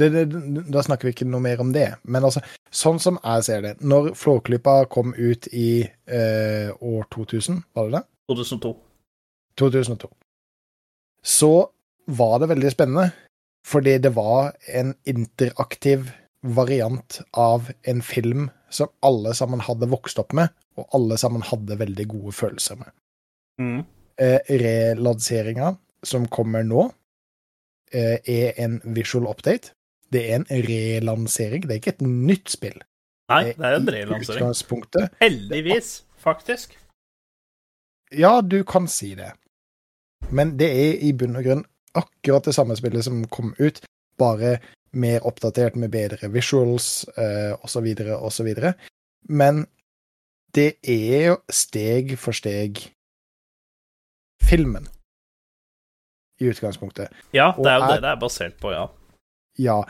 Det, 0.00 0.08
det, 0.14 0.64
da 0.72 0.82
snakker 0.84 1.08
vi 1.08 1.14
ikke 1.14 1.28
noe 1.28 1.44
mer 1.44 1.60
om 1.62 1.72
det. 1.74 1.88
Men 2.08 2.24
altså, 2.26 2.42
sånn 2.72 3.00
som 3.02 3.18
jeg 3.20 3.46
ser 3.46 3.64
det 3.64 3.72
Når 3.84 4.12
Flåklypa 4.18 4.78
kom 4.92 5.12
ut 5.16 5.48
i 5.52 5.82
eh, 5.84 6.70
år 6.72 7.08
2000, 7.14 7.60
var 7.76 7.90
det 7.90 7.98
det? 7.98 8.04
2002. 8.32 8.72
2002. 9.60 10.08
Så 11.22 11.52
var 12.10 12.38
det 12.40 12.48
veldig 12.54 12.72
spennende, 12.72 13.10
fordi 13.66 13.98
det 14.00 14.14
var 14.16 14.54
en 14.72 14.94
interaktiv 15.04 16.08
variant 16.40 17.20
av 17.36 17.68
en 17.82 18.00
film 18.02 18.48
som 18.70 18.88
alle 19.04 19.34
sammen 19.36 19.60
hadde 19.60 19.90
vokst 19.90 20.18
opp 20.22 20.32
med, 20.36 20.48
og 20.78 20.88
alle 20.96 21.18
sammen 21.20 21.44
hadde 21.44 21.78
veldig 21.80 22.06
gode 22.08 22.32
følelser 22.32 22.78
med. 22.80 22.94
Mm. 23.60 23.82
Eh, 24.20 24.38
relanseringa 24.62 25.74
som 26.06 26.28
kommer 26.28 26.64
nå, 26.64 26.90
eh, 27.92 28.18
er 28.24 28.52
en 28.56 28.80
visual 28.84 29.28
update. 29.28 29.74
Det 30.10 30.22
er 30.30 30.40
en 30.40 30.46
relansering, 30.50 31.62
det 31.62 31.76
er 31.76 31.82
ikke 31.82 31.94
et 31.98 32.06
nytt 32.06 32.50
spill. 32.50 32.78
Nei, 33.30 33.44
det 33.54 33.66
er 33.66 33.76
en 33.78 33.90
relansering. 33.94 34.40
Heldigvis, 35.20 35.90
faktisk. 36.18 36.74
Ja, 38.10 38.40
du 38.42 38.64
kan 38.66 38.88
si 38.90 39.14
det. 39.14 39.32
Men 40.34 40.56
det 40.58 40.70
er 40.70 40.98
i 41.06 41.12
bunn 41.14 41.38
og 41.38 41.46
grunn 41.46 41.64
akkurat 41.94 42.46
det 42.46 42.54
samme 42.54 42.74
spillet 42.78 43.06
som 43.06 43.22
kom 43.30 43.54
ut, 43.58 43.80
bare 44.18 44.58
mer 44.92 45.22
oppdatert 45.26 45.76
med 45.78 45.92
bedre 45.94 46.28
visuals 46.34 47.06
eh, 47.16 47.54
osv. 47.62 47.86
osv. 48.18 48.48
Men 49.30 49.66
det 50.54 50.72
er 50.82 51.26
jo 51.30 51.36
steg 51.54 52.16
for 52.18 52.34
steg 52.34 52.82
filmen 54.42 54.88
i 56.40 56.48
utgangspunktet. 56.50 57.12
Ja, 57.36 57.52
det 57.58 57.70
er 57.70 57.78
jo 57.78 57.90
det 57.92 58.02
det 58.02 58.10
er 58.10 58.20
basert 58.20 58.56
på, 58.58 58.72
ja. 58.74 58.88
Ja, 59.58 59.80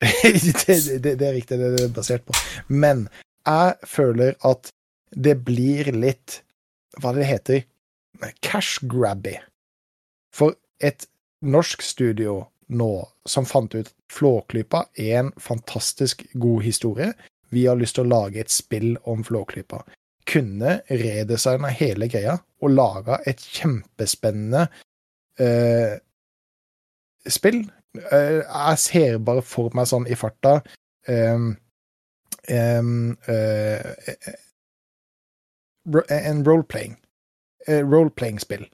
det, 0.00 1.02
det, 1.02 1.14
det 1.20 1.26
er 1.26 1.34
riktig, 1.36 1.58
det 1.58 1.66
er 1.66 1.76
det 1.76 1.84
er 1.88 1.96
basert 1.96 2.24
på. 2.28 2.36
Men 2.68 3.08
jeg 3.46 3.74
føler 3.88 4.36
at 4.46 4.70
det 5.10 5.40
blir 5.44 5.90
litt 5.96 6.40
Hva 7.00 7.12
det 7.14 7.26
heter 7.26 7.62
Cash 8.44 8.84
grabby. 8.90 9.36
For 10.34 10.54
et 10.82 11.06
norsk 11.40 11.82
studio 11.82 12.42
nå 12.70 12.92
som 13.26 13.46
fant 13.48 13.74
ut 13.74 13.88
Flåklypa 14.12 14.84
er 14.98 15.16
en 15.20 15.30
fantastisk 15.40 16.26
god 16.32 16.62
historie. 16.62 17.12
Vi 17.50 17.64
har 17.66 17.78
lyst 17.78 17.96
til 17.98 18.06
å 18.06 18.12
lage 18.12 18.42
et 18.42 18.52
spill 18.52 18.94
om 19.08 19.24
Flåklypa. 19.26 19.82
Kunne 20.30 20.80
redesigna 20.90 21.70
hele 21.74 22.10
greia 22.10 22.36
og 22.62 22.74
laga 22.74 23.20
et 23.26 23.40
kjempespennende 23.42 24.66
eh, 25.40 25.96
spill. 27.26 27.64
Eh, 27.98 28.40
jeg 28.44 28.78
ser 28.78 29.18
bare 29.26 29.42
for 29.42 29.74
meg 29.74 29.88
sånn 29.90 30.06
i 30.06 30.14
farta 30.18 30.60
um, 31.10 31.56
um, 32.54 32.92
uh, 33.26 33.90
eh, 34.06 34.36
En 36.20 36.44
roleplaying. 36.46 36.94
Eh, 37.66 37.82
Roleplaying-spill. 37.82 38.68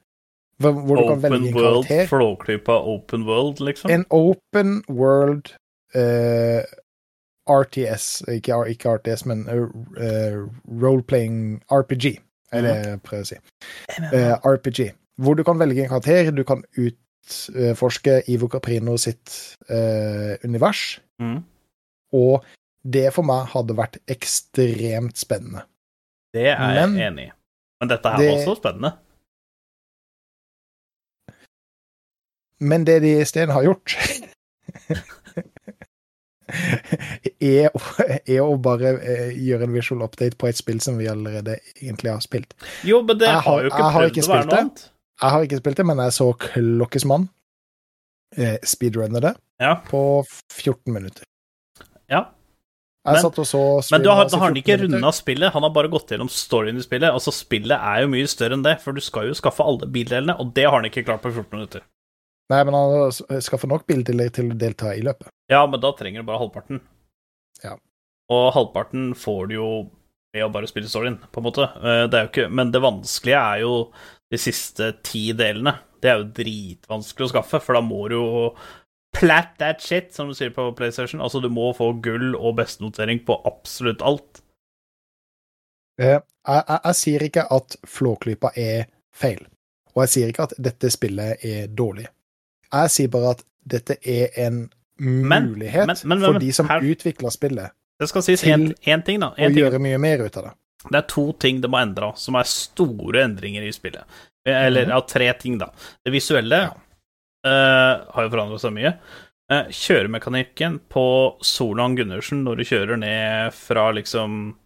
Hvor, 0.59 0.73
hvor 0.73 0.97
du 0.97 1.09
kan 1.09 1.23
velge 1.23 1.49
en 1.49 1.55
World, 1.55 1.87
karakter. 1.87 2.07
Flåklypa 2.07 2.73
Open 2.73 3.25
World, 3.29 3.61
liksom. 3.61 3.91
En 3.91 4.05
open 4.11 4.83
world 4.89 5.53
uh, 5.95 6.63
RTS, 7.47 8.23
ikke, 8.29 8.65
ikke 8.69 8.97
RTS, 8.97 9.27
men 9.27 9.49
uh, 9.49 9.69
eh, 10.01 10.39
roleplaying 10.83 11.63
RPG, 11.71 12.19
er 12.53 12.63
det 12.63 12.75
jeg 12.75 13.03
prøver 13.05 13.27
å 13.27 13.29
si. 13.29 13.39
Uh, 14.01 14.35
RPG. 14.55 14.89
Hvor 15.23 15.37
du 15.37 15.45
kan 15.45 15.61
velge 15.61 15.85
en 15.85 15.93
karakter, 15.93 16.31
du 16.31 16.43
kan 16.45 16.65
utforske 17.55 18.23
Ivo 18.33 18.49
Caprino 18.53 18.97
sitt 19.01 19.57
eh, 19.69 20.37
univers, 20.45 21.01
Mm. 21.21 21.39
og 22.13 22.45
det 22.85 23.09
for 23.15 23.23
meg 23.27 23.47
hadde 23.55 23.75
vært 23.79 23.97
ekstremt 24.13 25.17
spennende. 25.19 25.63
Det 26.35 26.47
er 26.53 26.75
jeg 26.77 26.91
enig 27.09 27.25
i. 27.29 27.33
Men 27.81 27.89
dette 27.89 28.09
her 28.13 28.19
det- 28.21 28.29
var 28.31 28.39
også 28.45 28.57
spennende. 28.61 28.93
Men 32.61 32.85
det 32.89 33.03
de 33.03 33.11
isteden 33.21 33.51
har 33.53 33.63
gjort 33.67 33.97
er, 37.41 37.69
å- 37.75 38.21
er 38.27 38.41
å 38.45 38.57
bare 38.63 38.93
eh, 39.03 39.33
gjøre 39.37 39.67
en 39.67 39.75
visual 39.75 40.03
update 40.07 40.39
på 40.41 40.49
et 40.49 40.57
spill 40.61 40.81
som 40.81 40.97
vi 41.01 41.09
allerede 41.11 41.59
egentlig 41.83 42.13
har 42.15 42.21
spilt. 42.25 42.55
Jo, 42.87 43.03
men 43.03 43.19
det 43.19 43.29
har- 43.29 43.43
har 43.43 43.63
jo 43.67 43.71
ikke 43.73 43.91
prøvd 43.93 44.23
å 44.23 44.29
være 44.33 44.47
noe 44.47 44.63
det. 44.71 44.91
Jeg 45.23 45.31
har 45.33 45.45
ikke 45.47 45.59
spilt 45.63 45.77
det, 45.81 45.87
men 45.89 45.99
jeg 46.05 46.13
så 46.13 46.27
Klokkes 46.37 47.07
mann 47.09 47.29
eh, 48.37 48.59
speedrunne 48.67 49.21
det 49.23 49.35
Ja. 49.63 49.77
på 49.89 50.25
14 50.53 50.93
minutter. 50.93 51.25
Ja. 52.11 52.27
Jeg 53.07 53.15
Men- 53.15 53.23
satt 53.23 53.39
og 53.39 53.47
så 53.47 53.91
Men 53.93 54.03
du 54.03 54.09
har, 54.11 54.29
han 54.29 54.55
ikke 54.57 54.77
14 54.77 54.93
runda 54.93 55.13
spillet, 55.13 55.53
han 55.53 55.63
har 55.63 55.71
bare 55.71 55.89
gått 55.89 56.09
gjennom 56.11 56.29
storyen 56.29 56.77
i 56.77 56.83
spillet. 56.83 57.13
Altså, 57.13 57.31
spillet 57.33 57.79
er 57.79 58.03
jo 58.03 58.09
mye 58.09 58.27
større 58.27 58.53
enn 58.59 58.63
det, 58.65 58.81
for 58.83 58.93
du 58.93 59.01
skal 59.01 59.29
jo 59.29 59.33
skaffe 59.35 59.65
alle 59.65 59.87
bildelene, 59.87 60.35
og 60.39 60.53
det 60.55 60.65
har 60.65 60.73
han 60.73 60.85
ikke 60.91 61.05
klart 61.07 61.23
på 61.23 61.33
14 61.33 61.53
minutter. 61.57 61.83
Nei, 62.51 62.63
men 62.65 62.75
han 62.75 62.91
har 62.91 63.41
skaffa 63.41 63.67
nok 63.69 63.87
bildeler 63.87 64.29
til 64.31 64.51
å 64.53 64.59
delta 64.59 64.93
i 64.95 65.01
løpet. 65.03 65.29
Ja, 65.49 65.65
men 65.67 65.81
da 65.81 65.93
trenger 65.93 66.21
du 66.23 66.27
bare 66.27 66.39
halvparten. 66.43 66.81
Ja. 67.65 67.77
Og 68.29 68.53
halvparten 68.55 69.15
får 69.15 69.49
du 69.49 69.55
jo 69.55 69.91
ved 70.35 70.43
å 70.45 70.53
bare 70.53 70.67
spille 70.67 70.87
storyen, 70.91 71.19
på 71.33 71.39
en 71.39 71.45
måte. 71.45 71.63
Eh, 71.77 72.07
Det 72.09 72.15
er 72.15 72.27
jo 72.27 72.29
ikke 72.33 72.51
Men 72.53 72.71
det 72.73 72.83
vanskelige 72.83 73.39
er 73.55 73.61
jo 73.61 73.93
de 74.33 74.39
siste 74.39 74.93
ti 75.07 75.29
delene. 75.33 75.77
Det 76.03 76.11
er 76.11 76.19
jo 76.21 76.31
dritvanskelig 76.37 77.29
å 77.29 77.33
skaffe, 77.35 77.61
for 77.63 77.75
da 77.79 77.81
må 77.85 78.09
du 78.11 78.17
jo 78.19 78.55
plat 79.17 79.55
that 79.59 79.81
shit, 79.81 80.11
som 80.15 80.29
du 80.29 80.35
sier 80.37 80.51
på 80.53 80.69
PlayStation. 80.77 81.21
Altså, 81.25 81.41
du 81.41 81.49
må 81.49 81.71
få 81.77 81.93
gull 82.05 82.35
og 82.37 82.57
bestenotering 82.59 83.23
på 83.25 83.39
absolutt 83.49 84.03
alt. 84.05 84.43
Eh, 85.99 86.19
Jeg, 86.47 86.63
jeg, 86.69 86.81
jeg 86.85 86.95
sier 86.95 87.23
ikke 87.27 87.43
at 87.51 87.75
Flåklypa 87.91 88.51
er 88.61 88.85
feil, 89.17 89.41
og 89.97 90.03
jeg 90.05 90.11
sier 90.13 90.29
ikke 90.31 90.45
at 90.47 90.53
dette 90.63 90.91
spillet 90.95 91.43
er 91.45 91.67
dårlig. 91.75 92.05
Jeg 92.71 92.93
sier 92.95 93.09
bare 93.11 93.33
at 93.35 93.43
dette 93.67 93.97
er 94.07 94.29
en 94.47 94.61
mulighet 95.01 95.87
men- 95.91 95.97
men- 96.05 96.21
men- 96.21 96.33
for 96.33 96.39
de 96.39 96.53
som 96.53 96.69
her- 96.69 96.81
utvikler 96.87 97.31
spillet, 97.35 97.71
Det 97.99 98.09
skal 98.09 98.23
sies 98.23 98.41
Til 98.43 98.75
én 98.87 99.03
ting, 99.05 99.21
da. 99.21 99.31
å 99.31 99.35
ting. 99.37 99.57
gjøre 99.57 99.79
mye 99.81 99.99
mer 99.99 100.19
ut 100.27 100.37
av 100.37 100.45
det. 100.45 100.53
Det 100.91 100.99
er 101.03 101.07
to 101.09 101.33
ting 101.43 101.61
det 101.61 101.71
må 101.71 101.79
endre, 101.83 102.13
som 102.17 102.35
er 102.37 102.45
store 102.51 103.23
endringer 103.25 103.63
i 103.67 103.73
spillet. 103.73 104.05
Eller 104.47 104.85
Mhm. 104.87 104.91
ja, 104.95 105.01
tre 105.01 105.33
ting, 105.39 105.59
da. 105.59 105.71
Det 106.05 106.13
visuelle 106.13 106.61
eh, 107.45 107.95
har 108.15 108.23
jo 108.23 108.31
forandra 108.31 108.59
seg 108.59 108.73
mye. 108.75 108.95
Uh, 109.53 109.69
kjøremekanikken 109.71 110.81
på 110.91 111.37
Solan 111.47 111.95
Gundersen 111.95 112.41
når 112.43 112.57
du 112.57 112.65
kjører 112.65 112.99
ned 112.99 113.53
fra 113.55 113.93
liksom 113.95 114.57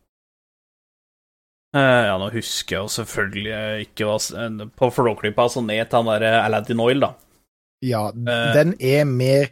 Uh, 1.76 2.06
Ja, 2.08 2.16
nå 2.18 2.30
husker 2.34 2.76
jeg 2.76 2.82
jo 2.82 2.90
selvfølgelig 2.90 3.84
ikke 3.84 4.08
hva 4.08 4.70
På 4.74 4.88
Flåklypa, 4.90 5.44
altså 5.46 5.62
ned 5.62 5.84
til 5.90 6.00
han 6.00 6.08
derre 6.10 6.32
Aladdin 6.44 6.80
Oil, 6.82 6.98
da. 7.04 7.12
Ja, 7.86 8.08
uh, 8.08 8.52
den 8.56 8.74
er 8.80 9.04
mer 9.04 9.50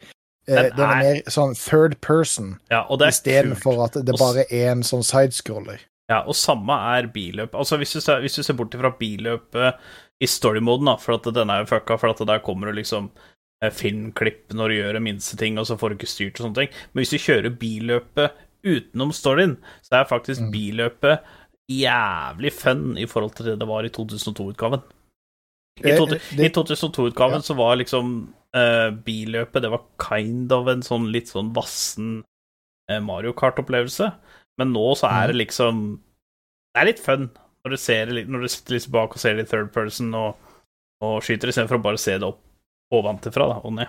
den 0.48 0.72
Den 0.74 0.80
er 0.80 0.88
er- 0.96 1.02
mer 1.04 1.22
sånn 1.30 1.54
third 1.54 2.00
person, 2.00 2.58
Ja, 2.70 2.86
istedenfor 2.88 3.84
at 3.84 3.92
det 4.04 4.16
bare 4.18 4.46
er 4.50 4.70
en 4.72 4.82
sånn 4.82 5.04
sidescroller. 5.04 5.78
Ja, 6.08 6.22
og 6.24 6.34
samme 6.38 6.72
er 6.96 7.06
billøp. 7.12 7.54
Altså, 7.54 7.76
hvis 7.76 7.92
du 7.92 8.00
ser, 8.00 8.22
hvis 8.24 8.38
du 8.38 8.42
ser 8.42 8.56
bort 8.56 8.72
fra 8.80 8.90
billøpet 8.96 9.76
i 10.24 10.26
story-moden, 10.26 10.88
da, 10.88 10.94
for 10.96 11.18
at 11.18 11.28
den 11.36 11.50
er 11.52 11.60
jo 11.62 11.68
fucka, 11.74 11.98
for 12.00 12.10
at 12.14 12.22
der 12.26 12.40
kommer 12.44 12.70
det 12.70 12.78
liksom 12.80 13.10
eh, 13.62 13.70
filmklipp 13.74 14.54
når 14.56 14.68
du 14.72 14.76
gjør 14.78 14.96
de 14.98 15.02
minste 15.04 15.36
ting, 15.36 15.58
og 15.60 15.66
så 15.68 15.76
får 15.78 15.92
du 15.92 15.98
ikke 15.98 16.08
styrt 16.14 16.40
og 16.40 16.46
sånne 16.46 16.60
ting. 16.62 16.72
Men 16.92 17.02
hvis 17.02 17.12
du 17.12 17.18
kjører 17.20 17.58
billøpet 17.60 18.40
utenom 18.64 19.12
storyen, 19.14 19.58
så 19.86 20.00
er 20.00 20.08
faktisk 20.10 20.40
Mm. 20.46 20.50
billøpet 20.54 21.28
jævlig 21.70 22.52
fun 22.56 22.96
i 22.98 23.04
forhold 23.06 23.34
til 23.36 23.50
det 23.50 23.58
det 23.60 23.68
var 23.68 23.84
i 23.84 23.90
2002-utgaven. 23.92 24.80
I, 25.84 25.90
Eh, 25.92 25.96
to, 26.00 26.06
i 26.40 26.48
2002-utgaven 26.48 27.38
Ja. 27.38 27.44
så 27.44 27.54
var 27.54 27.76
liksom 27.76 28.32
uh, 28.56 28.90
billøpet 28.90 29.62
Det 29.62 29.70
var 29.70 29.84
kind 30.02 30.50
of 30.52 30.66
en 30.72 30.80
sånn 30.82 31.12
litt 31.12 31.28
sånn 31.30 31.52
vassen 31.54 32.24
eh, 32.90 32.98
Mario 32.98 33.32
Kart-opplevelse. 33.36 34.08
Men 34.58 34.72
nå 34.74 34.84
så 34.98 35.08
er 35.10 35.30
det 35.30 35.36
Mm. 35.36 35.42
liksom 35.44 35.84
Det 36.74 36.82
er 36.82 36.86
litt 36.90 37.00
fun 37.00 37.30
når 37.64 37.70
du, 37.70 37.76
ser, 37.76 38.06
når 38.06 38.42
du 38.44 38.48
sitter 38.48 38.74
litt 38.76 38.90
bak 38.94 39.14
og 39.16 39.20
ser 39.20 39.34
det 39.34 39.46
i 39.46 39.50
third 39.50 39.72
person 39.74 40.12
og, 40.14 40.36
og 41.02 41.22
skyter, 41.22 41.50
istedenfor 41.50 41.78
å 41.80 41.82
bare 41.82 41.98
se 41.98 42.14
det 42.18 42.26
opp 42.26 42.38
ovenfra 42.94 43.48
og 43.58 43.72
ned. 43.74 43.88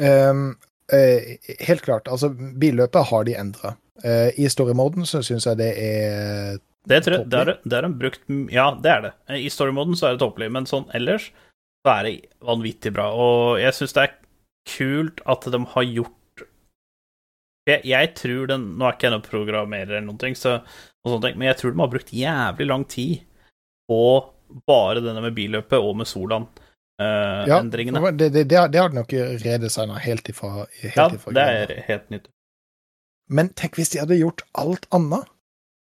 Um, 0.00 0.56
uh, 0.92 1.18
helt 1.60 1.82
klart. 1.82 2.08
Altså, 2.08 2.30
billøpet 2.30 3.10
har 3.10 3.24
de 3.24 3.34
endra. 3.34 3.74
I 4.04 4.48
story-moden 4.50 5.06
så 5.06 5.20
syns 5.22 5.46
jeg 5.46 5.56
det 5.56 5.70
er 5.78 6.58
Det 6.88 6.98
tror 7.04 7.14
jeg, 7.18 7.28
det 7.30 7.38
er, 7.40 7.50
det 7.62 7.76
er 7.78 7.86
en 7.86 7.94
brukt 7.98 8.24
Ja, 8.52 8.66
det 8.74 8.90
er 8.90 9.00
det. 9.04 9.12
I 9.38 9.48
story-moden 9.48 9.96
så 9.96 10.08
er 10.08 10.16
det 10.16 10.20
tåpelig, 10.24 10.50
men 10.52 10.66
sånn 10.66 10.88
ellers 10.92 11.30
så 11.86 11.92
er 11.94 12.02
det 12.08 12.14
vanvittig 12.44 12.92
bra. 12.96 13.10
Og 13.14 13.60
jeg 13.62 13.76
syns 13.76 13.94
det 13.96 14.02
er 14.02 14.16
kult 14.68 15.22
at 15.30 15.46
de 15.52 15.60
har 15.74 15.86
gjort 15.86 16.16
jeg, 17.66 17.80
jeg 17.88 18.14
tror 18.18 18.46
den 18.50 18.64
Nå 18.78 18.84
er 18.88 18.92
ikke 18.96 19.06
jeg 19.08 19.14
noen 19.14 19.24
programmerer 19.28 19.94
eller 19.96 20.06
noen 20.08 20.18
ting, 20.20 20.34
så, 20.36 20.58
ting, 21.06 21.38
men 21.38 21.48
jeg 21.48 21.56
tror 21.60 21.72
de 21.72 21.80
har 21.80 21.92
brukt 21.94 22.12
jævlig 22.12 22.66
lang 22.68 22.84
tid 22.88 23.22
på 23.88 24.00
bare 24.68 25.00
denne 25.04 25.22
med 25.24 25.34
billøpet 25.34 25.78
og 25.80 25.96
med 25.96 26.06
Ja, 26.06 26.12
Solan-endringene. 26.12 28.00
for 28.00 28.12
det, 28.12 28.28
det, 28.32 28.44
det, 28.48 28.56
har- 28.58 28.68
det 28.68 28.78
har 28.80 28.88
de 28.92 28.94
nok 29.00 29.12
redesigna 29.44 29.98
helt 29.98 30.28
ifra, 30.30 30.66
helt 30.82 30.96
ja, 30.96 31.08
ifra 31.16 31.32
det 31.34 31.42
er 31.42 31.72
helt 31.88 32.10
nytt. 32.12 32.28
Men 33.32 33.48
tenk 33.56 33.78
hvis 33.80 33.90
de 33.94 34.02
hadde 34.02 34.18
gjort 34.20 34.44
alt 34.60 34.86
annet 34.94 35.24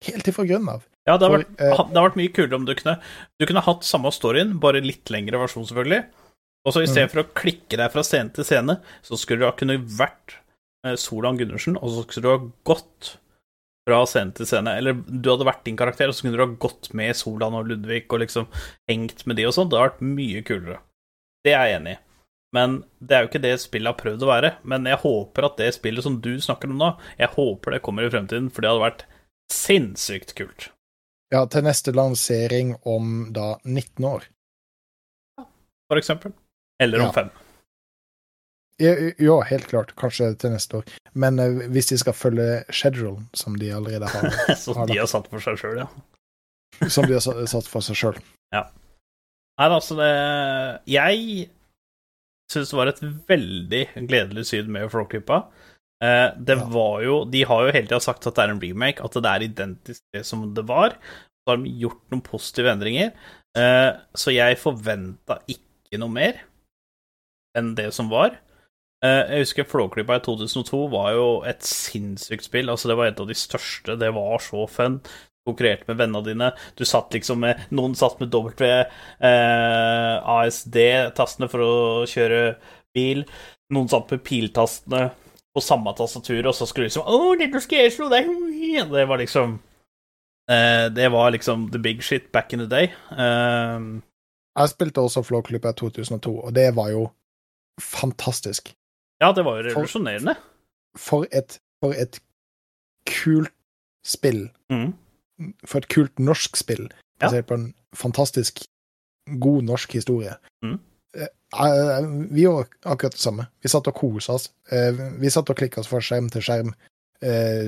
helt 0.06 0.28
ifra 0.30 0.46
grunnen 0.46 0.68
av. 0.76 0.86
Ja, 1.06 1.16
det 1.18 1.26
har, 1.26 1.34
vært, 1.38 1.52
eh, 1.60 1.74
ha- 1.76 1.88
det 1.90 1.98
har 1.98 2.08
vært 2.08 2.18
mye 2.20 2.32
kulere 2.32 2.54
om 2.60 2.64
du 2.64 2.74
kunne 2.78 3.00
Du 3.40 3.46
kunne 3.46 3.60
hatt 3.66 3.82
samme 3.84 4.12
storyen, 4.14 4.58
bare 4.62 4.80
litt 4.80 5.10
lengre 5.10 5.40
versjon, 5.42 5.66
selvfølgelig. 5.66 6.04
Og 6.64 6.72
så 6.76 6.82
i 6.84 6.86
stedet 6.86 7.10
Mhm. 7.10 7.12
for 7.12 7.22
å 7.24 7.32
klikke 7.34 7.76
deg 7.76 7.90
fra 7.90 8.02
scene 8.06 8.30
til 8.32 8.44
scene, 8.44 8.80
så 9.02 9.18
skulle 9.18 9.40
du 9.40 9.44
ha 9.46 9.52
kunne 9.52 9.78
vært 9.82 10.36
Solan 10.98 11.38
Gundersen, 11.38 11.76
og 11.78 11.90
så 11.94 12.04
skulle 12.06 12.26
du 12.26 12.32
ha 12.32 12.52
gått 12.66 13.16
fra 13.86 14.00
scene 14.06 14.34
til 14.34 14.46
scene. 14.46 14.76
Eller 14.78 14.94
du 14.94 15.30
hadde 15.30 15.46
vært 15.46 15.64
din 15.66 15.78
karakter, 15.78 16.08
og 16.10 16.14
så 16.14 16.26
kunne 16.26 16.38
du 16.38 16.44
ha 16.44 16.58
gått 16.62 16.92
med 16.98 17.16
Solan 17.18 17.54
og 17.58 17.68
Ludvig 17.70 18.04
og 18.10 18.22
liksom 18.22 18.48
hengt 18.90 19.24
med 19.26 19.38
de 19.38 19.46
og 19.48 19.54
sånn. 19.56 19.70
Det 19.70 19.78
hadde 19.78 19.90
vært 19.90 20.06
mye 20.06 20.42
kulere. 20.46 20.80
Det 21.42 21.54
er 21.54 21.66
jeg 21.70 21.80
enig 21.80 21.96
i. 21.96 22.00
Men 22.52 22.74
det 23.00 23.16
er 23.16 23.22
jo 23.24 23.30
ikke 23.30 23.40
det 23.42 23.54
spillet 23.62 23.88
har 23.88 23.96
prøvd 23.98 24.22
å 24.26 24.28
være. 24.28 24.50
Men 24.68 24.84
jeg 24.90 25.00
håper 25.02 25.46
at 25.48 25.56
det 25.56 25.70
spillet 25.74 26.04
som 26.04 26.20
du 26.20 26.34
snakker 26.42 26.68
om 26.70 26.76
nå, 26.82 26.90
jeg 27.18 27.32
håper 27.32 27.72
det 27.78 27.82
kommer 27.86 28.04
i 28.04 28.12
fremtiden, 28.12 28.50
for 28.52 28.60
det 28.62 28.70
hadde 28.70 28.84
vært 28.84 29.04
sinnssykt 29.52 30.34
kult. 30.36 30.68
Ja, 31.32 31.46
til 31.48 31.64
neste 31.64 31.94
lansering 31.96 32.74
om 32.84 33.32
da 33.32 33.54
19 33.64 34.04
år. 34.04 34.28
for 35.88 36.00
eksempel. 36.00 36.32
Eller 36.80 37.00
om 37.00 37.06
Ja. 37.06 37.12
fem. 37.12 37.30
Ja, 38.80 38.92
ja, 39.20 39.36
helt 39.50 39.66
klart. 39.70 39.92
Kanskje 40.00 40.30
til 40.40 40.50
neste 40.54 40.80
år. 40.80 40.84
Men 41.14 41.38
eh, 41.38 41.66
hvis 41.74 41.90
de 41.92 41.98
skal 42.00 42.16
følge 42.16 42.64
schedulen 42.72 43.26
som 43.36 43.56
de 43.60 43.68
allerede 43.74 44.08
har, 44.08 44.30
Som 44.64 44.86
de 44.88 44.96
har 44.98 45.06
satt 45.10 45.28
for 45.30 45.42
seg 45.44 45.58
sjøl, 45.60 45.82
ja. 45.84 45.88
som 46.88 47.04
de 47.06 47.18
har 47.18 47.20
satt 47.50 47.68
for 47.68 47.84
seg 47.84 47.98
sjøl. 48.00 48.20
Nei, 48.52 49.68
altså 49.68 49.94
det 49.98 50.08
Jeg 50.90 51.50
syns 52.50 52.70
det 52.72 52.76
var 52.78 52.88
et 52.90 53.02
veldig 53.28 53.82
gledelig 54.08 54.46
syn 54.48 54.70
med 54.72 54.88
Flåklypa. 54.90 55.42
Eh, 56.02 56.30
det 56.40 56.56
Ja. 56.58 56.64
var 56.72 57.02
jo 57.04 57.18
De 57.30 57.44
har 57.46 57.66
jo 57.66 57.72
hele 57.76 57.86
tida 57.86 58.00
sagt 58.02 58.26
at 58.26 58.34
det 58.34 58.42
er 58.46 58.54
en 58.56 58.62
remake, 58.64 59.04
at 59.04 59.12
det 59.12 59.28
er 59.30 59.44
identisk 59.46 60.00
det 60.16 60.24
som 60.26 60.48
det 60.56 60.64
var. 60.66 60.96
Så 61.44 61.52
har 61.52 61.60
de 61.62 61.70
gjort 61.84 62.00
noen 62.10 62.24
positive 62.24 62.72
endringer. 62.72 63.12
Eh, 63.56 63.90
så 64.16 64.32
jeg 64.34 64.58
forventa 64.58 65.38
ikke 65.46 66.00
noe 66.00 66.08
mer 66.10 66.40
enn 67.56 67.74
det 67.76 67.90
som 67.94 68.08
var. 68.08 68.38
Eh, 69.02 69.22
jeg 69.34 69.42
husker 69.46 69.66
Flåklypa 69.66 70.16
i 70.20 70.22
2002 70.22 70.80
var 70.92 71.12
jo 71.16 71.26
et 71.48 71.64
sinnssykt 71.66 72.46
spill. 72.46 72.70
Altså, 72.70 72.90
det 72.92 72.96
var 73.00 73.10
et 73.10 73.20
av 73.22 73.26
de 73.30 73.34
største. 73.38 73.96
Det 73.98 74.12
var 74.14 74.38
så 74.44 74.66
fun. 74.70 75.00
Konkurrerte 75.48 75.88
med 75.90 75.98
vennene 75.98 76.22
dine. 76.28 76.50
Du 76.78 76.84
satt 76.86 77.10
liksom 77.16 77.40
med 77.42 77.64
Noen 77.74 77.96
satt 77.98 78.20
med 78.22 78.30
W, 78.30 78.68
eh, 79.26 80.12
ASD-tastene 80.22 81.48
for 81.50 81.64
å 81.66 81.72
kjøre 82.06 82.44
bil. 82.94 83.24
Noen 83.74 83.90
satt 83.90 84.12
med 84.12 84.22
piltastene 84.22 85.08
på 85.52 85.60
samme 85.64 85.92
tastatur, 85.98 86.46
og 86.46 86.54
så 86.56 86.64
skulle 86.68 86.86
liksom 86.86 87.04
Å, 87.10 87.34
det 87.40 87.50
skal 87.60 87.82
jeg 87.82 87.92
slå 87.96 88.06
deg! 88.12 88.30
Det 88.92 89.02
var 89.08 89.20
liksom 89.20 89.58
eh, 90.48 90.86
Det 90.94 91.10
var 91.12 91.34
liksom 91.34 91.66
the 91.74 91.80
big 91.82 92.00
shit 92.06 92.30
back 92.32 92.52
in 92.54 92.62
the 92.62 92.70
day. 92.70 92.92
Eh, 93.10 93.80
Jeg 94.62 94.72
spilte 94.72 95.02
også 95.02 95.24
Flåklypa 95.26 95.74
i 95.74 95.78
2002, 95.82 96.32
og 96.46 96.54
det 96.54 96.70
var 96.76 96.92
jo 96.94 97.08
fantastisk. 97.80 98.70
Ja, 99.22 99.30
det 99.32 99.44
var 99.46 99.60
jo 99.60 99.62
For- 99.62 99.70
revolusjonerende. 99.76 100.34
For 100.98 101.26
et, 101.32 101.56
for 101.80 101.94
et 101.96 102.18
kult 103.08 103.52
spill. 104.04 104.48
Mm. 104.72 104.92
For 105.66 105.78
et 105.82 105.88
kult 105.90 106.18
norsk 106.22 106.58
spill. 106.60 106.88
Ja. 107.22 107.28
Basert 107.28 107.46
på 107.48 107.54
en 107.60 107.68
fantastisk 107.96 108.64
god 109.40 109.62
norsk 109.68 109.92
historie. 109.96 110.34
Mm. 110.62 110.76
Eh, 111.14 111.28
eh, 111.62 112.06
vi 112.34 112.44
gjorde 112.44 112.68
akkurat 112.84 113.12
det 113.14 113.20
samme. 113.22 113.46
Vi 113.62 113.70
satt 113.70 113.86
og 113.90 113.94
kosa 113.94 114.32
oss. 114.38 114.50
Eh, 114.72 114.92
Vi 115.20 115.30
satt 115.30 115.50
og 115.50 115.56
klikka 115.56 115.80
oss 115.80 115.88
fra 115.90 116.00
skjerm 116.02 116.30
til 116.32 116.42
skjerm. 116.42 116.74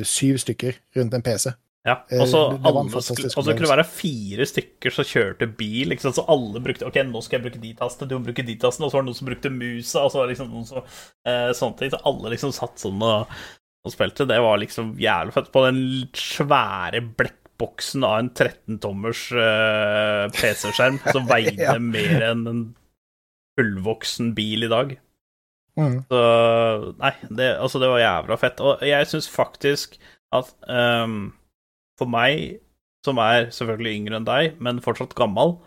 Syv 0.05 0.41
stykker 0.43 0.75
rundt 0.97 1.15
en 1.15 1.23
PC. 1.23 1.53
Ja, 1.85 1.99
Eh, 2.09 2.21
og 2.23 2.29
så 2.31 2.41
kunne 2.57 3.61
det 3.61 3.69
være 3.69 3.85
fire 3.85 4.47
stykker 4.49 4.95
som 4.95 5.05
kjørte 5.05 5.49
bil, 5.59 5.93
ikke 5.93 6.07
sant? 6.07 6.17
så 6.17 6.25
alle 6.33 6.63
brukte 6.65 6.87
Ok, 6.89 6.97
nå 7.05 7.21
skal 7.21 7.37
jeg 7.39 7.45
bruke 7.45 7.61
de 7.61 7.75
tastene, 7.77 8.09
du 8.09 8.15
må 8.17 8.25
bruke 8.31 8.45
de 8.47 8.55
tastene, 8.57 8.87
og 8.87 8.93
så 8.93 8.97
var 8.97 9.05
det 9.05 9.11
noen 9.11 9.19
som 9.19 9.29
brukte 9.29 9.53
musa, 9.53 10.01
og 10.05 10.09
så 10.15 10.19
var 10.21 10.25
det 10.27 10.33
liksom 10.33 10.49
noen 10.55 10.65
som 10.71 10.81
eh, 11.29 11.51
Sånne 11.59 11.79
ting. 11.83 11.93
Så 11.93 12.01
alle 12.09 12.33
liksom 12.33 12.55
satt 12.57 12.81
sånn 12.81 13.05
og, 13.05 13.35
og 13.85 13.93
spilte. 13.93 14.25
Det 14.31 14.41
var 14.41 14.63
liksom 14.63 14.95
jævlig 14.97 15.37
fett. 15.37 15.53
På 15.53 15.67
den 15.67 15.83
svære 16.17 17.05
blekkboksen 17.21 18.09
av 18.09 18.17
en 18.23 18.33
13-tommers 18.33 19.27
eh, 19.45 20.25
PC-skjerm 20.41 21.03
som 21.11 21.29
veide 21.35 21.69
Ja. 21.69 21.77
mer 21.77 22.31
enn 22.33 22.47
en 22.49 22.65
fullvoksen 23.61 24.33
bil 24.35 24.65
i 24.67 24.73
dag. 24.73 24.97
Mm. 25.77 26.01
Så 26.09 26.19
Nei, 26.97 27.13
det, 27.29 27.53
altså, 27.61 27.81
det 27.83 27.93
var 27.93 28.01
jævla 28.01 28.41
fett. 28.41 28.61
Og 28.65 28.83
jeg 28.89 29.13
syns 29.13 29.29
faktisk 29.31 29.99
at 30.35 30.49
ehm, 30.71 31.35
for 32.01 32.11
meg, 32.11 32.61
som 33.05 33.21
er 33.23 33.51
selvfølgelig 33.55 33.97
yngre 34.01 34.21
enn 34.21 34.29
deg, 34.29 34.61
men 34.65 34.83
fortsatt 34.85 35.17
gammel, 35.19 35.59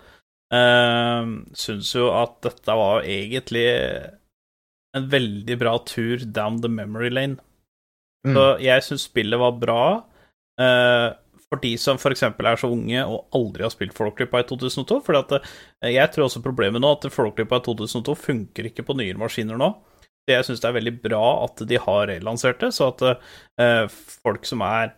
eh, 0.54 1.34
syns 1.58 1.94
jo 1.96 2.10
at 2.16 2.40
dette 2.46 2.78
var 2.80 3.06
egentlig 3.06 3.68
en 4.98 5.08
veldig 5.12 5.60
bra 5.62 5.78
tur 5.86 6.26
down 6.26 6.62
the 6.64 6.72
memory 6.72 7.12
lane. 7.14 7.38
Mm. 8.28 8.34
Så 8.34 8.46
jeg 8.64 8.86
syns 8.86 9.08
spillet 9.08 9.40
var 9.40 9.58
bra. 9.62 9.82
eh, 10.60 11.14
for 11.48 11.62
de 11.64 11.78
som 11.80 11.96
f.eks. 11.96 12.24
er 12.28 12.60
så 12.60 12.68
unge 12.68 13.04
og 13.08 13.36
aldri 13.38 13.64
har 13.64 13.72
spilt 13.72 13.96
Flåklypa 13.96 14.42
i 14.44 14.48
2002. 14.50 14.98
For 15.06 15.16
jeg 15.88 16.12
tror 16.12 16.26
også 16.26 16.44
problemet 16.44 16.84
nå 16.84 16.92
at 16.92 17.08
Flåklypa 17.14 17.62
i 17.62 17.66
2002 17.70 18.16
funker 18.20 18.68
ikke 18.68 18.84
på 18.88 18.98
nyere 19.00 19.22
maskiner 19.22 19.60
nå. 19.60 19.70
Så 20.28 20.36
jeg 20.36 20.48
syns 20.48 20.64
det 20.64 20.68
er 20.68 20.76
veldig 20.76 20.96
bra 21.06 21.24
at 21.46 21.64
de 21.70 21.80
har 21.80 22.10
relansert 22.12 22.60
det, 22.60 22.74
så 22.76 22.90
at 22.92 23.06
eh, 23.08 23.86
folk 24.26 24.44
som 24.50 24.64
er 24.68 24.92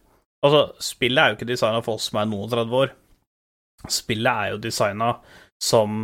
Altså, 0.45 0.61
spillet 0.83 1.19
er 1.21 1.31
jo 1.33 1.37
ikke 1.39 1.49
designa 1.49 1.81
for 1.83 1.99
oss 1.99 2.09
som 2.09 2.19
er 2.21 2.29
noen 2.31 2.45
og 2.47 2.53
30 2.55 2.77
år. 2.79 2.93
Spillet 3.91 4.31
er 4.45 4.53
jo 4.53 4.61
designa 4.63 5.13
som 5.63 6.01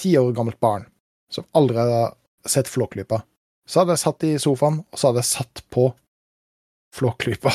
ti 0.00 0.14
år 0.18 0.32
gammelt 0.36 0.60
barn 0.62 0.86
som 1.32 1.46
aldri 1.56 1.80
hadde 1.80 2.48
sett 2.48 2.70
Flåklypa, 2.70 3.22
så 3.68 3.82
hadde 3.82 3.96
jeg 3.96 4.02
satt 4.02 4.24
i 4.26 4.32
sofaen, 4.42 4.80
og 4.82 4.98
så 4.98 5.10
hadde 5.10 5.22
jeg 5.22 5.32
satt 5.32 5.62
på 5.72 5.86
Flåklypa. 6.96 7.52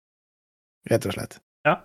Rett 0.90 1.06
og 1.06 1.14
slett. 1.14 1.38
Ja. 1.66 1.76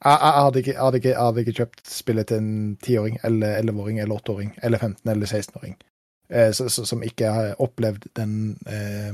Jeg, 0.00 0.16
jeg, 0.16 0.42
hadde 0.44 0.60
ikke, 0.60 0.72
jeg, 0.72 0.82
hadde 0.82 1.00
ikke, 1.00 1.12
jeg 1.12 1.24
hadde 1.24 1.44
ikke 1.44 1.56
kjøpt 1.60 1.90
spillet 1.92 2.30
til 2.30 2.42
en 2.42 2.76
tiåring 2.82 3.18
eller 3.26 3.58
elleveåring 3.60 4.00
eller 4.00 4.16
åtteåring 4.16 4.54
eller 4.62 4.80
15- 4.80 5.10
eller 5.12 5.28
16-åring 5.28 5.74
eh, 6.30 6.52
som 6.52 7.02
ikke 7.04 7.32
har 7.34 7.60
opplevd 7.62 8.06
den 8.16 8.56
eh, 8.66 9.12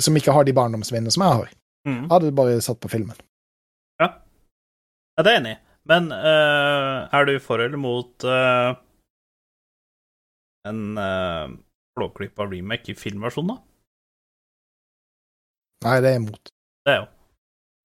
Som 0.00 0.16
ikke 0.16 0.32
har 0.32 0.44
de 0.44 0.54
barndomsminnene 0.56 1.12
som 1.12 1.24
jeg 1.26 1.40
har. 1.40 1.48
Mm. 1.88 2.06
Hadde 2.10 2.32
bare 2.36 2.60
satt 2.62 2.80
på 2.82 2.90
filmen. 2.92 3.18
Ja, 4.02 4.08
det 5.18 5.26
er 5.26 5.36
jeg 5.36 5.42
enig 5.42 5.54
i. 5.56 5.60
Men 5.90 6.12
uh, 6.14 7.10
er 7.10 7.26
du 7.26 7.34
for 7.42 7.62
eller 7.62 7.80
mot 7.80 8.26
uh, 8.28 8.76
en 10.70 10.82
uh, 10.94 11.50
blåklippa 11.98 12.46
remake 12.46 12.92
i 12.92 12.98
filmversjonen, 12.98 13.56
da? 13.56 13.58
Nei, 15.82 15.98
det 15.98 16.10
er 16.10 16.14
jeg 16.14 16.22
imot. 16.22 16.52
Det 16.86 16.92
er 16.94 17.00
jo 17.02 17.08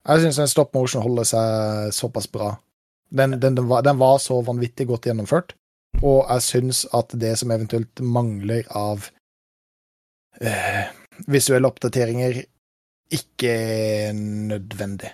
Jeg 0.08 0.24
syns 0.24 0.40
en 0.40 0.52
stop 0.52 0.76
motion 0.78 1.04
holder 1.04 1.26
seg 1.28 1.94
såpass 1.98 2.30
bra. 2.32 2.54
Den, 3.10 3.40
den, 3.42 3.58
den, 3.58 3.66
var, 3.68 3.82
den 3.84 3.98
var 4.00 4.20
så 4.22 4.38
vanvittig 4.46 4.88
godt 4.88 5.08
gjennomført, 5.08 5.54
og 6.04 6.28
jeg 6.28 6.44
syns 6.46 6.84
at 6.96 7.14
det 7.20 7.34
som 7.40 7.52
eventuelt 7.56 8.02
mangler 8.04 8.68
av 8.76 9.08
eh, 10.44 10.90
visuelle 11.32 11.68
oppdateringer, 11.72 12.42
ikke 13.14 13.54
nødvendig. 14.14 15.12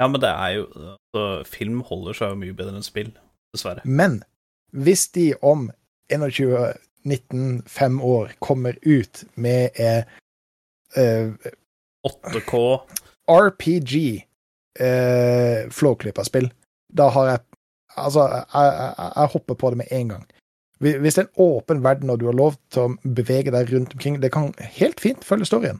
Ja, 0.00 0.08
men 0.08 0.20
det 0.20 0.30
er 0.30 0.48
jo 0.56 0.64
altså, 0.74 1.24
Film 1.46 1.80
holder 1.86 2.16
seg 2.18 2.32
jo 2.32 2.40
mye 2.40 2.56
bedre 2.56 2.78
enn 2.78 2.86
spill, 2.86 3.12
dessverre. 3.54 3.84
Men 3.84 4.22
hvis 4.74 5.06
de 5.14 5.28
om 5.42 5.68
21, 6.10 6.74
19, 7.04 7.62
5 7.70 8.00
år 8.02 8.34
kommer 8.42 8.78
ut 8.82 9.24
med 9.34 9.78
eh, 9.80 10.02
eh, 10.98 11.30
8K 12.04 12.60
RPG 13.30 13.94
eh, 14.80 15.70
Flåklypa-spill, 15.70 16.50
da 16.92 17.10
har 17.14 17.34
jeg 17.34 17.44
Altså, 17.94 18.24
jeg, 18.26 18.46
jeg, 18.50 19.10
jeg 19.16 19.30
hopper 19.30 19.54
på 19.54 19.68
det 19.70 19.76
med 19.78 19.90
en 19.94 20.08
gang. 20.08 20.22
Hvis 20.82 21.14
det 21.14 21.20
er 21.20 21.28
en 21.28 21.42
åpen 21.44 21.84
verden 21.84 22.10
og 22.10 22.16
du 22.18 22.24
har 22.26 22.34
lov 22.34 22.56
til 22.74 22.88
å 22.88 23.12
bevege 23.14 23.52
deg 23.54 23.70
rundt 23.70 23.94
omkring, 23.94 24.16
det 24.18 24.32
kan 24.34 24.48
helt 24.58 24.98
fint 24.98 25.22
følge 25.22 25.46
storyen. 25.46 25.78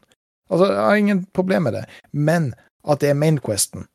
Altså, 0.51 0.69
jeg 0.71 0.85
har 0.85 0.95
ingen 1.01 1.25
problem 1.33 1.63
med 1.69 1.73
det. 1.79 1.83
Men 2.13 2.53
at 2.85 3.01
det 3.01 3.09
er 3.09 3.17
mainquesten, 3.17 3.87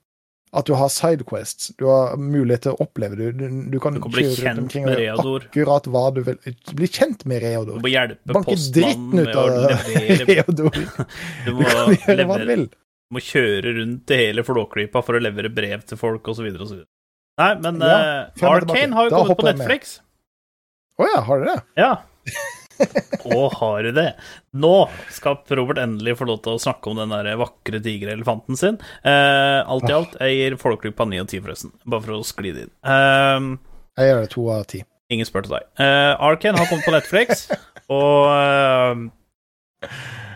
at 0.50 0.66
du 0.66 0.72
har 0.74 0.88
sidequests, 0.90 1.68
du 1.78 1.84
har 1.86 2.16
mulighet 2.18 2.64
til 2.66 2.72
å 2.74 2.82
oppleve 2.82 3.14
det, 3.20 3.28
du, 3.38 3.44
du 3.70 3.76
kan 3.78 3.94
Du 3.94 4.00
kan 4.02 4.10
bli 4.10 4.24
kjent 4.34 4.58
omkring 4.64 4.88
med 4.88 4.98
Reodor. 4.98 5.44
akkurat 5.46 5.86
hva 5.86 6.02
du 6.16 6.24
vil. 6.26 6.40
Bli 6.74 6.88
kjent 6.90 7.22
med 7.30 7.44
Reodor. 7.44 7.78
Du 7.78 7.84
må 7.86 7.92
hjelpe 7.92 8.34
Banke 8.34 8.56
dritten 8.58 9.14
postmannen 9.14 9.28
ut 9.28 9.36
av 9.38 9.46
levere 9.70 10.26
Reodor. 10.32 10.80
Du 11.46 11.52
Du 11.54 11.64
kan 11.70 11.94
gjøre 11.94 12.26
hva 12.32 12.38
du 12.42 12.46
vil. 12.50 12.66
du 12.66 13.14
må 13.14 13.22
kjøre 13.22 13.76
rundt 13.78 14.02
til 14.10 14.24
hele 14.24 14.42
Flåklypa 14.46 15.04
for 15.06 15.18
å 15.18 15.22
levere 15.22 15.50
brev 15.54 15.86
til 15.86 15.98
folk, 16.02 16.26
osv.. 16.34 16.50
Nei, 17.40 17.52
men 17.62 17.78
Ja, 17.78 18.26
tilbake. 18.34 18.50
Arcane 18.66 18.98
har 18.98 19.06
jo 19.06 19.10
Da 19.14 19.22
kommet 19.30 19.38
på. 19.38 19.46
Netflix. 19.52 20.00
Å 20.98 21.06
ja, 21.14 21.20
har 21.30 21.38
du 21.40 21.46
det? 21.46 21.60
Ja. 21.78 21.92
Å, 23.30 23.40
har 23.60 23.86
du 23.86 23.90
det? 23.96 24.06
Nå 24.56 24.74
skal 25.12 25.38
Robert 25.58 25.80
endelig 25.82 26.16
få 26.20 26.28
lov 26.28 26.40
til 26.44 26.56
å 26.56 26.62
snakke 26.62 26.92
om 26.92 27.00
den 27.00 27.12
der 27.14 27.28
vakre 27.40 27.80
tigerelefanten 27.84 28.58
sin. 28.58 28.78
Uh, 29.04 29.60
alt 29.64 29.88
i 29.90 29.96
alt, 29.96 30.16
jeg 30.20 30.38
gir 30.38 30.58
Flåklypa 30.60 31.06
9 31.08 31.24
av 31.24 31.28
10, 31.30 31.44
forresten. 31.46 31.74
Bare 31.84 32.06
for 32.06 32.18
å 32.18 32.26
skli 32.26 32.54
det 32.56 32.66
inn. 32.68 32.72
Uh, 32.86 33.58
Jeg 34.00 34.12
gjør 34.12 34.24
det 34.24 34.32
to 34.36 34.46
av 34.54 34.64
ti. 34.72 34.84
ingen 35.10 35.28
spurte 35.28 35.52
deg. 35.52 35.68
Uh, 35.80 36.14
Arcane 36.30 36.58
har 36.58 36.70
kommet 36.70 36.86
på 36.88 36.94
Netflix, 36.96 37.46
og 38.00 38.30
uh, 38.30 39.90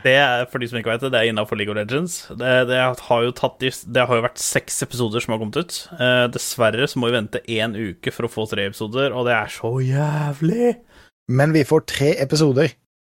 det 0.04 0.12
er, 0.20 0.42
for 0.52 0.60
de 0.60 0.68
som 0.68 0.76
ikke 0.76 0.90
vet 0.92 1.04
det, 1.06 1.10
det 1.14 1.20
er 1.22 1.30
innafor 1.30 1.56
League 1.56 1.72
of 1.72 1.78
Legends. 1.78 2.18
Det, 2.28 2.50
det, 2.68 2.76
har 2.76 3.22
jo 3.24 3.30
tatt, 3.36 3.62
det 3.64 4.02
har 4.04 4.18
jo 4.18 4.24
vært 4.26 4.42
seks 4.42 4.82
episoder 4.84 5.24
som 5.24 5.32
har 5.32 5.40
kommet 5.40 5.56
ut. 5.56 5.78
Eh, 5.96 6.24
dessverre 6.34 6.88
så 6.90 7.00
må 7.00 7.08
vi 7.08 7.16
vente 7.16 7.40
én 7.48 7.72
uke 7.72 8.12
for 8.12 8.28
å 8.28 8.32
få 8.32 8.44
tre 8.50 8.66
episoder, 8.68 9.16
og 9.16 9.24
det 9.28 9.32
er 9.38 9.54
så 9.54 9.70
jævlig. 9.80 10.74
Men 11.28 11.52
vi 11.54 11.64
får 11.64 11.86
tre 11.88 12.14
episoder. 12.22 12.72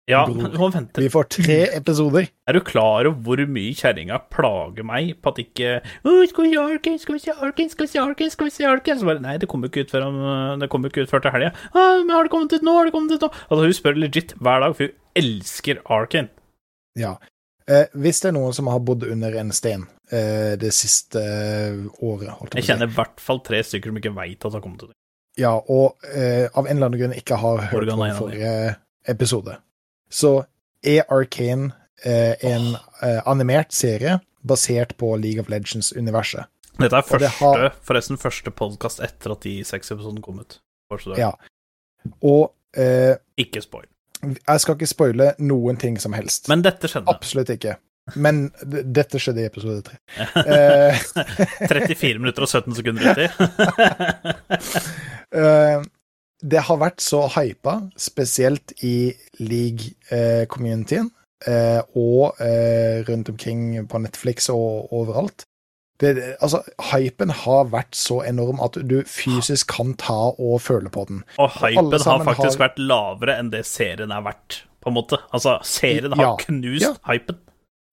Ja, 0.06 0.20
Bror. 0.26 0.36
men 0.38 0.50
du 0.54 0.58
må 0.60 0.68
vente. 0.70 1.02
Vi 1.02 1.08
får 1.10 1.26
tre 1.34 1.56
episoder. 1.74 2.28
Er 2.46 2.54
du 2.54 2.60
klar 2.62 3.08
over 3.10 3.18
hvor 3.26 3.40
mye 3.50 3.74
kjerringa 3.74 4.20
plager 4.30 4.86
meg 4.86 5.16
på 5.18 5.32
at 5.32 5.40
ikke 5.42 5.72
«Å, 5.82 6.12
Skal 6.30 6.46
vi 6.46 6.52
se 6.52 6.60
Arken, 6.62 6.98
skal 7.02 7.16
vi 7.16 7.22
se 7.24 7.34
Arken, 7.34 7.72
skal 7.72 7.88
vi 7.88 7.90
se 7.90 8.02
Arken, 8.04 8.30
skal 8.30 8.46
vi 8.50 8.54
se 8.54 8.68
Arken? 8.70 9.00
Så 9.00 9.08
bare 9.08 9.24
Nei, 9.24 9.34
det 9.42 9.48
kommer 9.50 9.66
jo 9.66 9.74
ikke 9.74 9.88
ut 9.88 9.94
før, 9.96 10.06
om- 10.06 10.60
det 10.62 10.70
ikke 10.70 11.02
ut 11.08 11.10
før 11.10 11.24
til 11.26 11.34
helga. 11.34 11.50
Men 11.74 12.14
har 12.14 12.28
det 12.28 12.30
kommet 12.36 12.54
ut 12.54 12.62
nå? 12.62 12.76
Har 12.78 12.86
det 12.86 12.94
kommet 12.94 13.16
ut 13.16 13.26
nå? 13.26 13.32
Altså, 13.50 13.62
hun 13.66 13.74
spør 13.80 13.98
legit 13.98 14.36
hver 14.38 14.62
dag, 14.62 14.76
for 14.78 14.86
hun 14.86 15.24
elsker 15.24 15.82
Arken. 15.90 16.30
Ja. 16.94 17.16
Eh, 17.66 17.88
hvis 17.98 18.22
det 18.22 18.30
er 18.30 18.36
noen 18.38 18.54
som 18.54 18.68
har 18.70 18.78
bodd 18.78 19.02
under 19.10 19.34
en 19.40 19.50
sten 19.50 19.88
eh, 20.14 20.54
det 20.54 20.70
siste 20.70 21.18
eh, 21.18 21.80
året 21.98 22.30
holdt 22.30 22.54
Jeg 22.54 22.68
kjenner 22.68 22.86
i 22.86 22.94
hvert 22.94 23.18
fall 23.18 23.40
tre 23.42 23.58
stykker 23.66 23.90
som 23.90 23.98
ikke 23.98 24.14
veit 24.14 24.38
at 24.38 24.46
det 24.52 24.54
har 24.54 24.62
kommet 24.62 24.84
ut. 24.86 24.94
Ja, 25.36 25.52
og 25.68 25.96
eh, 26.14 26.46
av 26.56 26.64
en 26.66 26.76
eller 26.76 26.86
annen 26.88 27.00
grunn 27.00 27.12
ikke 27.16 27.36
har 27.36 27.58
hørt 27.70 27.72
på 27.90 27.96
forrige 28.18 28.76
episode. 29.12 29.56
Så 30.10 30.30
er 30.86 31.02
Arcane 31.12 31.72
eh, 32.04 32.34
en 32.46 32.70
eh, 33.02 33.20
animert 33.28 33.72
serie 33.76 34.18
basert 34.46 34.94
på 34.96 35.10
League 35.20 35.40
of 35.42 35.48
Legends-universet. 35.52 36.46
Dette 36.78 36.96
er 36.96 37.02
første, 37.08 37.18
det 37.24 37.30
har- 37.40 37.74
forresten 37.82 38.18
første 38.20 38.50
podkast 38.52 39.00
etter 39.04 39.32
at 39.32 39.40
de 39.44 39.58
seks 39.64 39.90
episodene 39.92 40.22
kom 40.22 40.40
ut. 40.40 40.58
Ja. 41.18 41.32
Og 42.22 42.52
eh, 42.76 43.16
Ikke 43.40 43.60
spoil. 43.64 43.86
jeg 44.22 44.60
skal 44.60 44.74
ikke 44.76 44.86
spoile 44.88 45.30
noen 45.38 45.76
ting 45.76 45.96
som 46.00 46.12
helst. 46.16 46.48
Men 46.48 46.62
dette 46.62 46.88
skjedde. 46.88 47.08
Absolutt 47.12 47.50
ikke. 47.50 47.76
Men 48.14 48.52
dette 48.62 49.18
skjedde 49.18 49.42
i 49.42 49.48
episode 49.48 49.82
tre. 49.82 49.96
Eh, 50.46 50.94
34 51.68 52.20
minutter 52.22 52.46
og 52.46 52.48
17 52.52 52.74
sekunder 52.78 53.02
uti. 53.10 53.26
Eh, 55.36 55.82
det 56.46 56.60
har 56.68 56.78
vært 56.78 57.02
så 57.02 57.24
hypa, 57.34 57.72
spesielt 57.98 58.72
i 58.86 59.10
league-communityen, 59.42 61.08
eh, 61.50 61.80
og 61.98 62.38
eh, 62.40 63.02
rundt 63.08 63.28
omkring 63.32 63.64
på 63.90 64.00
Netflix 64.04 64.48
og 64.54 64.92
overalt. 64.94 65.44
Det, 66.00 66.12
altså, 66.44 66.60
hypen 66.92 67.32
har 67.42 67.68
vært 67.72 67.96
så 67.96 68.20
enorm 68.28 68.60
at 68.64 68.76
du 68.86 68.98
fysisk 69.08 69.70
kan 69.74 69.94
ta 70.00 70.16
og 70.36 70.60
føle 70.62 70.92
på 70.92 71.06
den. 71.08 71.22
Og 71.40 71.50
hypen 71.58 71.98
har 72.04 72.24
faktisk 72.30 72.58
har- 72.60 72.68
vært 72.68 72.78
lavere 72.84 73.38
enn 73.40 73.50
det 73.52 73.64
serien 73.66 74.12
er 74.14 74.22
verdt, 74.28 74.62
på 74.84 74.92
en 74.92 74.96
måte. 75.00 75.18
Altså, 75.34 75.58
serien 75.64 76.12
har 76.12 76.24
Ja. 76.30 76.36
knust 76.46 76.84
Ja. 76.86 76.94
hypen. 77.12 77.38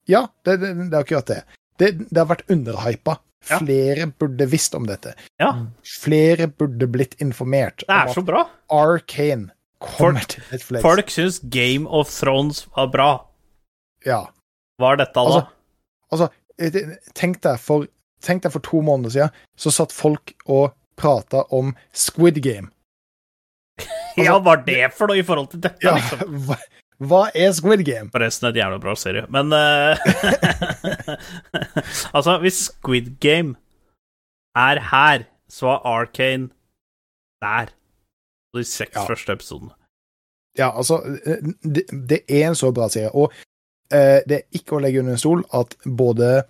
Ja, 0.09 0.25
det, 0.45 0.57
det, 0.61 0.73
det 0.89 0.97
er 0.97 1.03
akkurat 1.05 1.29
det. 1.31 1.43
det. 1.79 1.91
Det 2.09 2.17
har 2.19 2.29
vært 2.31 2.49
underhypa. 2.51 3.17
Ja. 3.49 3.57
Flere 3.59 4.05
burde 4.19 4.45
visst 4.47 4.75
om 4.75 4.85
dette. 4.87 5.13
Ja, 5.41 5.49
Flere 5.99 6.47
burde 6.47 6.87
blitt 6.87 7.17
informert 7.23 7.83
det 7.83 7.91
er 7.91 8.11
så 8.15 8.23
bra. 8.23 8.45
Arcane 8.71 9.49
kommer 9.83 10.21
Folk- 10.23 10.29
til 10.31 10.45
Netflix. 10.51 10.81
Folk 10.85 11.11
syns 11.11 11.39
Game 11.51 11.87
of 11.89 12.11
Thrones 12.13 12.63
var 12.75 12.87
bra. 12.93 13.09
Ja. 14.07 14.21
Hva 14.79 14.93
er 14.93 15.01
dette, 15.03 15.13
da? 15.19 15.23
Altså, 15.27 15.49
Altså, 16.13 16.29
tenk 17.17 17.39
deg 17.41 17.57
for, 17.59 17.87
tenk 18.21 18.43
deg 18.45 18.53
for 18.53 18.61
to 18.63 18.79
måneder 18.85 19.09
siden, 19.15 19.31
så 19.57 19.71
satt 19.73 19.91
folk 19.91 20.35
og 20.45 20.75
prata 20.95 21.41
om 21.51 21.71
Squid 21.91 22.37
Game. 22.45 22.69
ja, 24.21 24.35
hva 24.37 24.53
er 24.59 24.63
det 24.67 24.91
for 24.93 25.09
noe 25.09 25.17
i 25.19 25.25
forhold 25.25 25.49
til 25.55 25.63
dette, 25.65 25.81
Ja, 25.83 25.95
liksom? 25.97 26.37
hva, 27.09 27.27
er 27.35 27.51
Squid 27.55 27.83
Game? 27.87 28.09
Forresten 28.13 28.49
et 28.49 28.57
jævla 28.59 28.79
bra 28.81 28.93
serie. 28.99 29.25
Men 29.33 29.53
uh, 29.53 29.97
Altså, 32.17 32.37
hvis 32.43 32.59
Squid 32.71 33.13
Game 33.23 33.55
er 34.55 34.79
her, 34.91 35.23
så 35.49 35.67
er 35.75 35.87
Arcane 35.87 36.49
der. 37.41 37.71
På 38.53 38.59
de 38.61 38.65
seks 38.69 38.95
Ja. 38.95 39.05
første 39.07 39.33
episodene. 39.33 39.71
Ja, 40.57 40.69
altså, 40.77 40.99
det, 41.63 41.83
det 42.09 42.19
er 42.29 42.49
en 42.51 42.55
så 42.55 42.71
bra 42.71 42.89
serie. 42.89 43.09
Og 43.15 43.31
uh, 43.93 44.19
det 44.29 44.37
er 44.37 44.43
ikke 44.59 44.77
å 44.77 44.81
legge 44.83 45.01
under 45.01 45.15
en 45.17 45.21
stol 45.23 45.41
at 45.53 45.73
både 45.85 46.43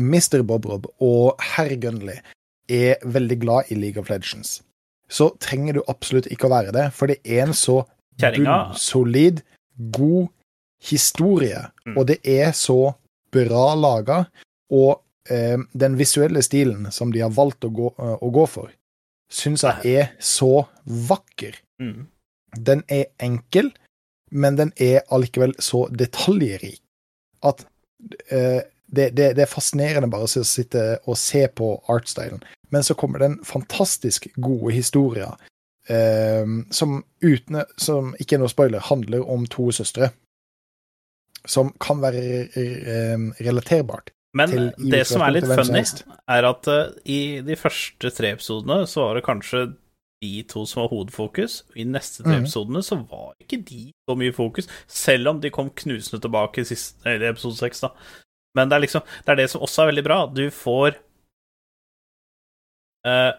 Mr. 0.00 0.42
Bob 0.42 0.64
Rob 0.68 0.86
og 1.00 1.36
herr 1.54 1.72
Gunley 1.80 2.18
er 2.68 2.96
veldig 3.04 3.36
glad 3.40 3.70
i 3.70 3.76
League 3.78 4.00
of 4.00 4.08
Legends. 4.10 4.62
Så 5.08 5.30
trenger 5.40 5.76
du 5.78 5.82
absolutt 5.88 6.26
ikke 6.32 6.48
å 6.48 6.54
være 6.56 6.72
det, 6.74 6.88
for 6.96 7.06
det 7.12 7.20
er 7.24 7.44
en 7.44 7.54
så 7.54 7.82
solid 8.18 8.40
bunnsolid, 8.42 9.42
god 9.76 10.28
historie, 10.82 11.70
Mm. 11.86 11.96
og 11.98 12.06
det 12.06 12.18
er 12.26 12.52
så 12.52 12.94
bra 13.32 13.74
laga, 13.74 14.24
og 14.70 15.02
eh, 15.30 15.58
den 15.72 15.96
visuelle 15.98 16.42
stilen 16.42 16.90
som 16.92 17.12
de 17.12 17.20
har 17.20 17.30
valgt 17.30 17.64
å 17.64 17.70
gå, 17.70 17.94
eh, 17.98 18.16
å 18.22 18.30
gå 18.30 18.46
for, 18.48 18.70
syns 19.30 19.62
jeg 19.62 19.96
er 19.96 20.12
så 20.20 20.66
vakker. 20.86 21.54
mm. 21.80 22.06
Den 22.56 22.82
er 22.88 23.06
enkel, 23.20 23.72
men 24.30 24.56
den 24.56 24.72
er 24.80 25.02
allikevel 25.10 25.52
så 25.60 25.88
detaljrik 25.92 26.80
at 27.42 27.66
eh, 28.30 28.62
det, 28.88 29.10
det, 29.14 29.34
det 29.36 29.42
er 29.42 29.50
fascinerende 29.50 30.08
bare 30.08 30.24
å 30.24 30.44
sitte 30.44 30.98
og 31.06 31.16
se 31.18 31.46
på 31.48 31.82
artstylen. 31.88 32.40
Men 32.70 32.82
så 32.82 32.94
kommer 32.94 33.18
den 33.18 33.38
fantastisk 33.44 34.28
gode 34.36 34.72
historia 34.72 35.34
eh, 35.34 35.46
som 35.86 36.96
uten 37.22 37.60
Som 37.78 38.08
ikke 38.18 38.34
er 38.34 38.40
noe 38.42 38.50
spoiler, 38.50 38.82
handler 38.82 39.22
om 39.22 39.44
to 39.46 39.68
søstre. 39.70 40.08
Som 41.46 41.70
kan 41.78 42.00
være 42.02 42.22
eh, 42.58 43.26
relaterbart. 43.46 44.10
Men 44.36 44.52
det 44.76 45.04
som 45.08 45.22
er 45.24 45.36
litt 45.38 45.48
funny, 45.48 45.82
er 46.28 46.46
at 46.48 46.68
eh, 46.68 46.94
i 47.08 47.20
de 47.46 47.56
første 47.58 48.10
tre 48.12 48.34
episodene 48.36 48.82
så 48.90 49.06
var 49.06 49.18
det 49.18 49.24
kanskje 49.28 49.62
de 50.24 50.42
to 50.48 50.64
som 50.68 50.82
var 50.82 50.92
hovedfokus. 50.92 51.62
I 51.76 51.86
neste 51.88 52.24
tre 52.24 52.34
mm. 52.34 52.44
episodene 52.44 52.82
så 52.84 52.98
var 53.00 53.34
ikke 53.40 53.62
de 53.68 53.82
så 54.08 54.16
mye 54.18 54.34
fokus, 54.36 54.68
selv 54.88 55.32
om 55.32 55.40
de 55.40 55.52
kom 55.54 55.70
knusende 55.70 56.20
tilbake 56.24 56.62
i 56.62 56.68
siste, 56.68 57.00
eller 57.06 57.30
episode 57.32 57.58
seks, 57.60 57.84
da. 57.86 57.92
Men 58.56 58.70
det 58.70 58.76
er 58.76 58.84
liksom 58.86 59.02
Det 59.04 59.32
er 59.32 59.40
det 59.42 59.50
som 59.52 59.64
også 59.64 59.82
er 59.82 59.90
veldig 59.92 60.04
bra. 60.04 60.18
Du 60.32 60.44
får 60.50 60.96
eh, 63.08 63.32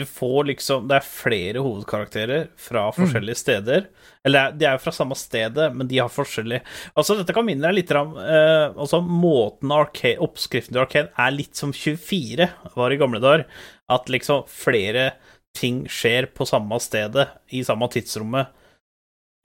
Du 0.00 0.06
får 0.08 0.46
liksom 0.48 0.86
Det 0.90 0.96
er 0.98 1.06
flere 1.06 1.62
hovedkarakterer 1.64 2.48
fra 2.60 2.86
forskjellige 2.96 3.38
steder. 3.40 3.86
Eller 4.26 4.52
de 4.52 4.66
er 4.68 4.74
jo 4.76 4.82
fra 4.84 4.92
samme 4.92 5.16
stedet, 5.16 5.70
men 5.76 5.88
de 5.88 5.98
har 6.00 6.10
forskjellig 6.12 6.58
Altså, 6.94 7.16
dette 7.18 7.32
kan 7.36 7.46
minne 7.46 7.64
deg 7.68 7.78
litt 7.78 7.92
om 7.96 8.16
eh, 8.20 8.66
Altså, 8.74 9.00
måten 9.04 9.72
arcade, 9.76 10.20
oppskriften 10.24 10.74
til 10.76 10.82
Arcade 10.82 11.12
er 11.16 11.34
litt 11.36 11.56
som 11.60 11.72
24 11.76 12.48
var 12.76 12.92
i 12.92 12.98
gamle 13.00 13.20
dager. 13.22 13.46
At 13.90 14.08
liksom 14.12 14.44
flere 14.50 15.10
ting 15.56 15.82
skjer 15.90 16.28
på 16.36 16.46
samme 16.46 16.76
stedet, 16.82 17.26
i 17.50 17.64
samme 17.66 17.88
tidsrommet, 17.90 18.52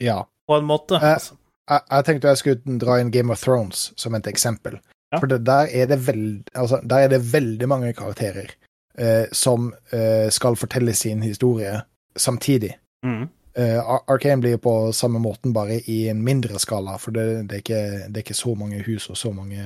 Ja. 0.04 0.20
på 0.48 0.58
en 0.60 0.68
måte. 0.70 1.00
Eh, 1.00 1.14
Altså, 1.16 1.38
jeg, 1.70 1.82
jeg 1.90 2.06
tenkte 2.06 2.28
jeg 2.30 2.38
skulle 2.44 2.78
dra 2.84 3.00
inn 3.02 3.10
Game 3.12 3.34
of 3.34 3.42
Thrones 3.42 3.88
som 3.98 4.14
et 4.14 4.28
eksempel. 4.30 4.78
Ja. 5.12 5.20
For 5.20 5.28
det, 5.32 5.40
der, 5.48 5.72
er 5.74 5.88
det 5.90 5.98
veld, 6.06 6.50
altså, 6.54 6.78
der 6.86 7.06
er 7.08 7.10
det 7.16 7.24
veldig 7.32 7.68
mange 7.72 7.94
karakterer 7.98 8.52
eh, 8.98 9.26
som 9.32 9.74
eh, 9.92 10.30
skal 10.30 10.56
fortelle 10.56 10.94
sin 10.94 11.22
historie 11.22 11.82
samtidig. 12.16 12.78
mm. 13.06 13.28
Eh, 13.58 13.80
Ar- 13.80 14.38
blir 14.42 14.58
på 14.58 14.92
samme 14.92 15.20
måten, 15.20 15.54
bare 15.54 15.80
i 15.88 16.10
en 16.10 16.22
mindre 16.24 16.60
skala, 16.60 16.98
for 16.98 17.12
det, 17.12 17.48
det, 17.50 17.52
er, 17.54 17.58
ikke, 17.58 18.08
det 18.10 18.18
er 18.18 18.24
ikke 18.24 18.34
så 18.34 18.56
mange 18.56 18.84
hus 18.84 19.10
og 19.10 19.18
så 19.18 19.32
mange 19.32 19.62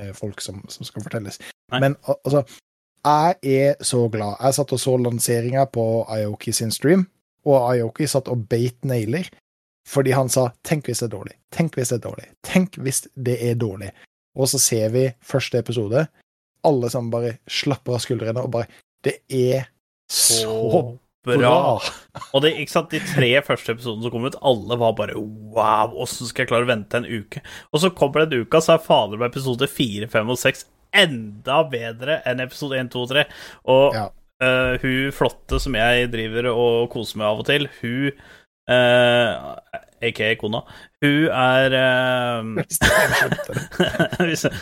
eh, 0.00 0.12
folk 0.14 0.40
som, 0.40 0.64
som 0.68 0.84
skal 0.84 1.02
fortelles. 1.02 1.38
Nei. 1.70 1.80
Men 1.80 1.96
al- 2.08 2.16
altså, 2.24 2.44
jeg 3.04 3.34
er 3.42 3.74
så 3.84 4.08
glad. 4.08 4.36
Jeg 4.40 4.54
satt 4.54 4.72
og 4.72 4.80
så 4.80 4.96
lanseringa 4.96 5.64
på 5.64 5.84
Aoki 6.08 6.52
sin 6.52 6.70
stream, 6.70 7.06
og 7.44 7.74
Aoki 7.74 8.06
satt 8.06 8.28
og 8.28 8.48
beit 8.48 8.84
negler 8.84 9.28
Fordi 9.86 10.10
han 10.10 10.28
sa 10.28 10.48
'tenk 10.64 10.86
hvis 10.86 10.98
det 10.98 11.12
er 11.12 11.16
dårlig', 11.16 11.36
'tenk 11.52 11.74
hvis 11.74 11.88
det 11.88 12.04
er 12.04 12.08
dårlig', 12.08 12.30
'tenk 12.42 12.76
hvis 12.80 13.08
det 13.16 13.50
er 13.50 13.54
dårlig'. 13.54 13.90
Og 14.36 14.48
så 14.48 14.58
ser 14.58 14.88
vi 14.88 15.12
første 15.22 15.58
episode, 15.58 16.06
alle 16.64 16.90
sammen 16.92 17.12
bare 17.12 17.36
slapper 17.50 17.96
av 17.96 18.04
skuldrene 18.04 18.44
og 18.44 18.52
bare 18.54 18.68
'Det 19.04 19.18
er 19.28 19.66
så 20.10 20.96
bra. 21.24 21.36
bra'. 21.36 21.92
Og 22.34 22.42
det, 22.42 22.54
ikke 22.60 22.70
sant, 22.72 22.90
de 22.90 23.00
tre 23.00 23.30
første 23.44 23.72
episodene 23.72 24.02
som 24.02 24.10
kom 24.12 24.24
ut, 24.24 24.36
alle 24.42 24.76
var 24.80 24.92
bare 24.96 25.16
wow, 25.16 25.92
åssen 26.04 26.26
skal 26.26 26.44
jeg 26.44 26.48
klare 26.52 26.64
å 26.64 26.72
vente 26.72 26.96
en 26.96 27.04
uke? 27.08 27.40
Og 27.72 27.80
så 27.80 27.90
kommer 27.94 28.26
den 28.26 28.44
uka, 28.44 28.60
så 28.60 28.74
er 28.74 28.84
fader 28.84 29.16
meg 29.20 29.32
episode 29.32 29.68
fire, 29.68 30.08
fem 30.08 30.28
og 30.28 30.38
seks 30.40 30.66
enda 30.94 31.62
bedre 31.68 32.22
enn 32.24 32.40
episode 32.40 32.78
én, 32.78 32.88
to 32.90 33.02
og 33.02 33.10
tre. 33.10 33.24
Og 33.66 33.94
Ja. 33.94 34.08
uh, 34.42 34.78
hun 34.80 35.12
flotte 35.12 35.60
som 35.60 35.74
jeg 35.74 36.10
driver 36.12 36.50
og 36.52 36.90
koser 36.90 37.18
med 37.18 37.26
av 37.26 37.38
og 37.40 37.46
til, 37.46 37.68
hun 37.80 38.12
uh, 38.70 39.56
Aka 40.08 40.34
kona, 40.40 40.60
hun 41.04 41.28
er 41.28 41.76
eh, 41.80 42.42
jeg 44.20 44.36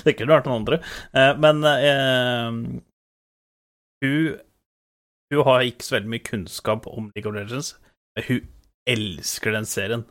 det. 0.04 0.14
Kunne 0.16 0.34
vært 0.34 0.46
noen 0.48 0.60
andre. 0.60 0.80
Eh, 1.14 1.32
men 1.40 1.56
eh, 1.72 2.48
hun 4.04 4.38
Hun 5.30 5.44
har 5.46 5.62
ikke 5.62 5.86
så 5.86 5.94
veldig 5.94 6.10
mye 6.10 6.26
kunnskap 6.26 6.86
om 6.90 7.12
League 7.14 7.28
of 7.30 7.36
Legends, 7.36 7.76
men 8.16 8.24
hun 8.26 8.48
elsker 8.90 9.54
den 9.54 9.68
serien. 9.68 10.02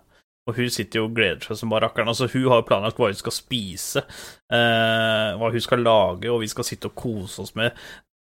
Og 0.48 0.56
hun 0.58 0.70
sitter 0.74 1.02
jo 1.02 1.08
og 1.10 1.16
gleder 1.18 1.44
seg 1.46 1.60
som 1.60 1.70
bare 1.74 1.86
rakkeren. 1.86 2.10
Altså, 2.10 2.30
hun 2.32 2.48
har 2.50 2.64
planlagt 2.66 2.98
hva 2.98 3.10
hun 3.12 3.18
skal 3.20 3.36
spise, 3.36 4.06
eh, 4.50 5.36
hva 5.38 5.52
hun 5.52 5.66
skal 5.66 5.84
lage, 5.86 6.32
og 6.32 6.40
vi 6.42 6.50
skal 6.50 6.66
sitte 6.66 6.90
og 6.90 6.96
kose 6.98 7.44
oss 7.44 7.56
med 7.60 7.76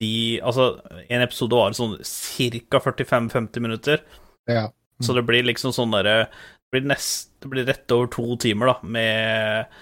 de 0.02 0.40
Altså, 0.42 0.80
en 1.08 1.22
episode 1.22 1.56
varer 1.56 1.78
sånn 1.78 1.96
ca. 2.02 2.80
45-50 2.90 3.62
minutter. 3.62 4.02
Ja. 4.50 4.66
Så 5.02 5.14
det 5.16 5.24
blir 5.26 5.46
liksom 5.46 5.74
sånn 5.74 5.94
derre 5.94 6.26
det, 6.72 6.80
blir 6.80 6.84
det 6.88 7.48
blir 7.50 7.66
rett 7.68 7.94
over 7.94 8.10
to 8.12 8.36
timer, 8.40 8.72
da, 8.72 8.76
med 8.82 9.72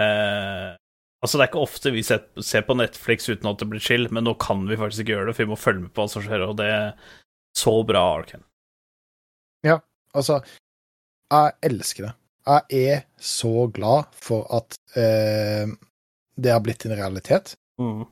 eh, 0.00 0.72
Altså, 1.24 1.38
det 1.38 1.44
er 1.44 1.48
ikke 1.48 1.62
ofte 1.64 1.90
vi 1.94 2.02
ser, 2.04 2.64
på 2.68 2.74
Netflix 2.76 3.30
uten 3.30 3.48
at 3.48 3.62
det 3.62 3.68
blir 3.70 3.80
chill, 3.80 4.10
men 4.12 4.26
nå 4.26 4.34
kan 4.42 4.66
vi 4.68 4.76
faktisk 4.76 5.06
ikke 5.06 5.14
gjøre 5.14 5.30
det, 5.30 5.34
for 5.38 5.46
vi 5.46 5.52
må 5.54 5.56
følge 5.56 5.86
med 5.86 5.92
på 5.96 6.02
hva 6.02 6.12
som 6.12 6.24
skjer, 6.26 6.42
og 6.44 6.58
det 6.58 6.66
er 6.68 7.14
så 7.56 7.72
bra, 7.88 8.02
Arken. 8.18 8.42
Altså, 10.14 10.40
jeg 11.32 11.54
elsker 11.66 12.06
det. 12.06 12.12
Jeg 12.44 12.88
er 12.88 13.04
så 13.16 13.66
glad 13.72 14.12
for 14.20 14.46
at 14.54 14.76
eh, 15.00 15.70
det 16.36 16.52
har 16.52 16.62
blitt 16.62 16.84
en 16.86 16.96
realitet. 16.98 17.54
Mm. 17.80 18.04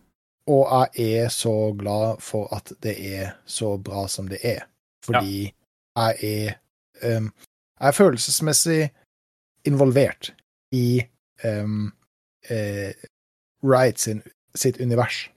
Og 0.51 0.73
jeg 0.73 1.19
er 1.23 1.29
så 1.31 1.55
glad 1.79 2.23
for 2.25 2.49
at 2.55 2.73
det 2.83 2.97
er 3.13 3.35
så 3.47 3.77
bra 3.79 4.07
som 4.11 4.31
det 4.31 4.41
er. 4.43 4.65
Fordi 5.05 5.53
jeg 5.97 6.17
er 7.03 7.17
um, 7.19 7.33
Jeg 7.81 7.89
er 7.89 7.93
følelsesmessig 7.93 8.91
involvert 9.67 10.35
i 10.73 11.03
um, 11.45 11.93
uh, 12.51 12.91
Riot 13.65 13.99
sin, 13.99 14.23
sitt 14.55 14.81
univers. 14.81 15.29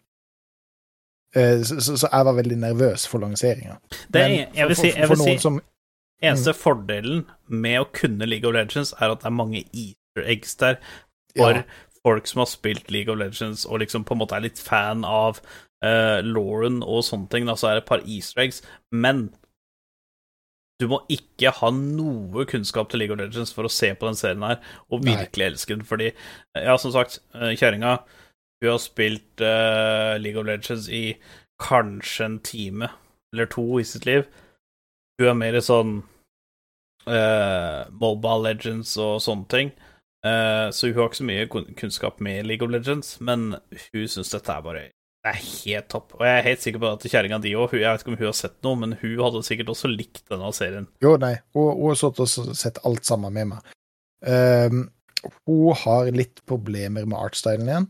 Eh, 1.36 1.64
så, 1.64 1.80
så, 1.82 1.98
så 1.98 2.08
jeg 2.12 2.26
var 2.26 2.34
veldig 2.38 2.58
nervøs 2.58 3.08
for 3.08 3.20
lanseringa. 3.20 3.76
Men 4.14 4.22
er, 4.32 4.46
jeg 4.56 4.68
vil 4.68 4.76
for- 4.76 4.82
si, 4.86 4.92
for- 5.02 5.08
for 5.16 5.24
si 5.24 5.38
som 5.38 5.62
eneste 6.24 6.54
fordelen 6.54 7.26
med 7.52 7.80
å 7.82 7.90
kunne 7.94 8.26
League 8.30 8.48
of 8.48 8.54
Legends, 8.56 8.94
er 9.00 9.12
at 9.12 9.20
det 9.20 9.26
er 9.30 9.36
mange 9.36 9.64
easter 9.74 10.24
eggs 10.32 10.56
der 10.56 10.76
for 11.38 11.52
Ja. 11.60 11.64
folk 12.06 12.28
som 12.28 12.40
har 12.40 12.46
spilt 12.46 12.92
League 12.92 13.12
of 13.14 13.20
Legends 13.20 13.66
og 13.66 13.80
liksom 13.80 14.06
på 14.06 14.14
en 14.16 14.20
måte 14.24 14.36
er 14.38 14.46
litt 14.46 14.60
fan 14.60 15.04
av 15.06 15.42
uh, 15.84 16.22
Lauren 16.24 16.82
og 16.84 17.04
sånne 17.04 17.28
ting, 17.30 17.46
da, 17.50 17.56
så 17.60 17.68
er 17.68 17.74
det 17.80 17.84
et 17.84 17.90
par 17.90 18.06
easter 18.08 18.42
eggs, 18.46 18.62
men 18.92 19.28
Du 20.82 20.88
må 20.92 21.00
ikke 21.12 21.54
ha 21.56 21.70
noe 21.72 22.44
kunnskap 22.50 22.90
til 22.92 23.00
League 23.00 23.16
of 23.16 23.22
Legends 23.22 23.54
for 23.56 23.68
å 23.68 23.72
se 23.72 23.94
på 23.96 24.10
den 24.10 24.18
serien 24.20 24.44
her 24.44 24.60
og 24.92 25.06
Nei. 25.06 25.14
virkelig 25.16 25.46
elske 25.48 25.76
den, 25.76 25.86
fordi 25.88 26.12
Ja, 26.56 26.76
som 26.82 26.92
sagt, 26.92 27.22
eh, 27.34 27.56
kjerringa 27.56 28.02
Hun 28.60 28.72
har 28.74 28.82
spilt 28.84 29.44
uh, 29.44 30.16
League 30.20 30.40
of 30.40 30.48
Legends 30.48 30.90
i 30.90 31.18
kanskje 31.62 32.26
en 32.26 32.40
time 32.44 32.90
eller 33.34 33.48
to 33.52 33.64
i 33.80 33.84
sitt 33.84 34.06
liv. 34.08 34.24
Hun 35.20 35.28
er 35.28 35.38
mer 35.40 35.58
sånn 35.64 35.98
uh, 37.08 37.84
Mobile 37.92 38.44
Legends 38.48 38.96
og 38.98 39.20
sånne 39.24 39.48
ting. 39.52 39.72
Uh, 40.26 40.72
så 40.72 40.90
hun 40.90 40.98
har 40.98 41.12
ikke 41.12 41.20
så 41.20 41.28
mye 41.28 41.50
kunnskap 41.52 42.24
med 42.24 42.48
League 42.48 42.66
of 42.66 42.72
Legends, 42.72 43.20
men 43.20 43.58
hun 43.92 44.08
syns 44.08 44.32
dette 44.34 44.56
er 44.56 44.64
bare 44.66 44.86
det 45.26 45.32
er 45.34 45.42
helt 45.42 45.88
topp. 45.90 46.12
Og 46.20 46.22
jeg 46.28 46.38
er 46.38 46.44
helt 46.46 46.62
sikker 46.62 46.82
på 46.84 46.90
at 46.94 47.06
kjerringa 47.10 47.40
di 47.42 47.56
òg, 47.58 47.72
jeg 47.74 47.82
vet 47.90 48.04
ikke 48.04 48.12
om 48.12 48.18
hun 48.20 48.28
har 48.28 48.36
sett 48.38 48.58
noe, 48.66 48.78
men 48.78 48.92
hun 49.00 49.14
hadde 49.24 49.42
sikkert 49.48 49.72
også 49.74 49.90
likt 49.90 50.22
denne 50.30 50.52
serien. 50.54 50.86
Jo, 51.02 51.16
nei, 51.22 51.32
hun, 51.58 51.72
har 51.82 51.98
satt 51.98 52.22
og 52.22 52.30
sett 52.30 52.78
alt 52.86 53.10
sammen 53.10 53.34
med 53.34 53.50
meg. 53.56 53.72
Um, 54.22 54.84
hun 55.50 55.80
har 55.82 56.12
litt 56.14 56.44
problemer 56.46 57.08
med 57.10 57.18
artstylen 57.18 57.72
igjen, 57.72 57.88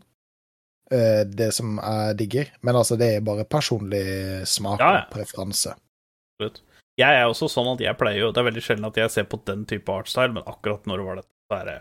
uh, 0.94 1.22
det 1.28 1.50
som 1.52 1.76
jeg 1.76 2.16
digger. 2.22 2.54
Men 2.64 2.80
altså, 2.80 2.96
det 2.96 3.10
er 3.18 3.28
bare 3.28 3.44
personlig 3.44 4.06
smak 4.48 4.80
Ja, 4.80 4.92
ja. 4.96 5.04
og 5.04 5.12
preferanse. 5.12 5.76
Absolutt. 6.38 6.62
Jeg 6.96 7.20
er 7.20 7.28
også 7.28 7.50
sånn 7.52 7.74
at 7.74 7.82
jeg 7.84 7.92
pleier 8.00 8.22
jo 8.22 8.28
Det 8.32 8.40
er 8.40 8.46
veldig 8.46 8.62
sjelden 8.64 8.86
at 8.88 8.96
jeg 8.96 9.12
ser 9.12 9.26
på 9.28 9.36
den 9.44 9.66
type 9.68 9.92
artstyle, 9.92 10.32
men 10.32 10.46
akkurat 10.48 10.88
når 10.88 11.02
det 11.02 11.04
var 11.10 11.18
dette, 11.20 11.34
så 11.52 11.58
er 11.60 11.68
det 11.68 11.76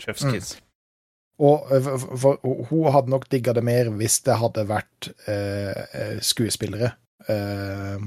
Chef's 0.00 0.24
Mm. 0.24 0.65
Og 1.42 1.72
eh, 1.74 1.82
for, 1.84 2.20
for, 2.22 2.68
hun 2.70 2.92
hadde 2.94 3.12
nok 3.12 3.26
digga 3.32 3.52
det 3.56 3.64
mer 3.66 3.90
hvis 3.98 4.20
det 4.24 4.38
hadde 4.40 4.68
vært 4.68 5.10
eh, 5.28 5.82
eh, 5.92 6.14
skuespillere. 6.24 6.94
Eh, 7.28 8.06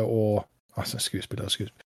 og 0.00 0.44
Altså, 0.76 0.98
skuespillere 0.98 1.44
og 1.44 1.50
skuespillere 1.50 1.86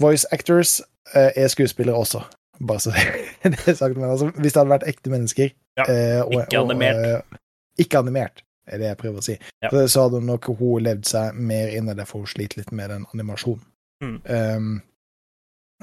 Voice 0.00 0.26
actors 0.32 0.80
eh, 1.14 1.30
er 1.36 1.48
skuespillere 1.48 1.96
også, 1.96 2.20
bare 2.66 2.80
så 2.80 2.90
det 3.42 3.68
er 3.68 3.74
sagt. 3.74 3.96
Men 3.96 4.10
altså, 4.10 4.26
hvis 4.28 4.52
det 4.52 4.60
hadde 4.60 4.70
vært 4.70 4.88
ekte 4.88 5.10
mennesker 5.10 5.48
Ja, 5.78 5.84
eh, 5.88 6.20
og, 6.24 6.34
ikke 6.42 6.58
animert. 6.58 6.96
Og, 6.96 7.38
ikke 7.78 7.98
animert, 7.98 8.42
er 8.66 8.78
det 8.78 8.86
jeg 8.86 8.96
prøver 8.96 9.22
å 9.22 9.24
si. 9.26 9.36
Ja. 9.62 9.70
Så, 9.70 9.86
så 9.88 10.04
hadde 10.06 10.20
nok 10.26 10.50
hun 10.58 10.82
levd 10.84 11.06
seg 11.08 11.38
mer 11.38 11.70
inn 11.74 11.90
i 11.90 11.94
det, 11.94 12.06
for 12.10 12.22
hun 12.22 12.30
sliter 12.30 12.60
litt 12.60 12.72
med 12.74 12.90
den 12.90 13.06
animasjonen. 13.14 13.64
Mm. 14.02 14.18
Um, 14.26 14.74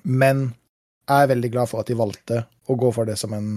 men 0.03 0.43
jeg 1.09 1.23
er 1.23 1.31
veldig 1.31 1.51
glad 1.51 1.72
for 1.72 1.84
at 1.84 1.91
de 1.91 1.97
valgte 1.99 2.43
å 2.68 2.77
gå 2.80 2.91
for 2.95 3.07
det 3.09 3.18
som 3.19 3.34
en 3.35 3.49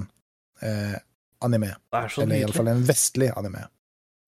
eh, 0.62 0.98
anime. 1.42 1.74
Er 1.92 2.08
Eller 2.22 2.36
iallfall 2.42 2.68
en 2.68 2.84
vestlig 2.84 3.30
anime. 3.36 3.66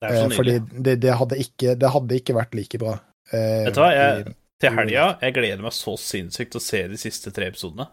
Det 0.03 0.11
Eh, 0.12 0.28
fordi 0.36 0.59
det, 0.82 1.01
det, 1.01 1.15
hadde 1.16 1.36
ikke, 1.40 1.74
det 1.78 1.90
hadde 1.90 2.16
ikke 2.20 2.35
vært 2.36 2.55
like 2.55 2.78
bra. 2.78 2.98
eh, 3.32 3.65
Vet 3.65 3.74
du 3.74 3.81
hva, 3.81 3.93
jeg- 3.94 4.35
Til 4.61 4.70
helga 4.73 5.19
Jeg 5.20 5.35
gleder 5.35 5.62
meg 5.62 5.73
så 5.73 5.97
sinnssykt 5.98 6.51
til 6.53 6.61
å 6.61 6.62
se 6.62 6.89
de 6.89 6.97
siste 6.97 7.31
tre 7.32 7.47
episodene. 7.51 7.89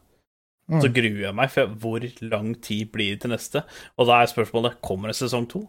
Mm. 0.71 0.81
Så 0.81 0.93
gruer 0.93 1.21
jeg 1.27 1.35
meg, 1.35 1.49
for 1.51 1.67
hvor 1.67 1.99
lang 2.21 2.55
tid 2.61 2.91
blir 2.91 3.11
det 3.15 3.21
til 3.21 3.31
neste? 3.31 3.63
Og 3.97 4.07
da 4.07 4.21
er 4.21 4.27
spørsmålet 4.31 4.77
kommer 4.81 5.07
det 5.11 5.15
sesong 5.17 5.47
to. 5.49 5.67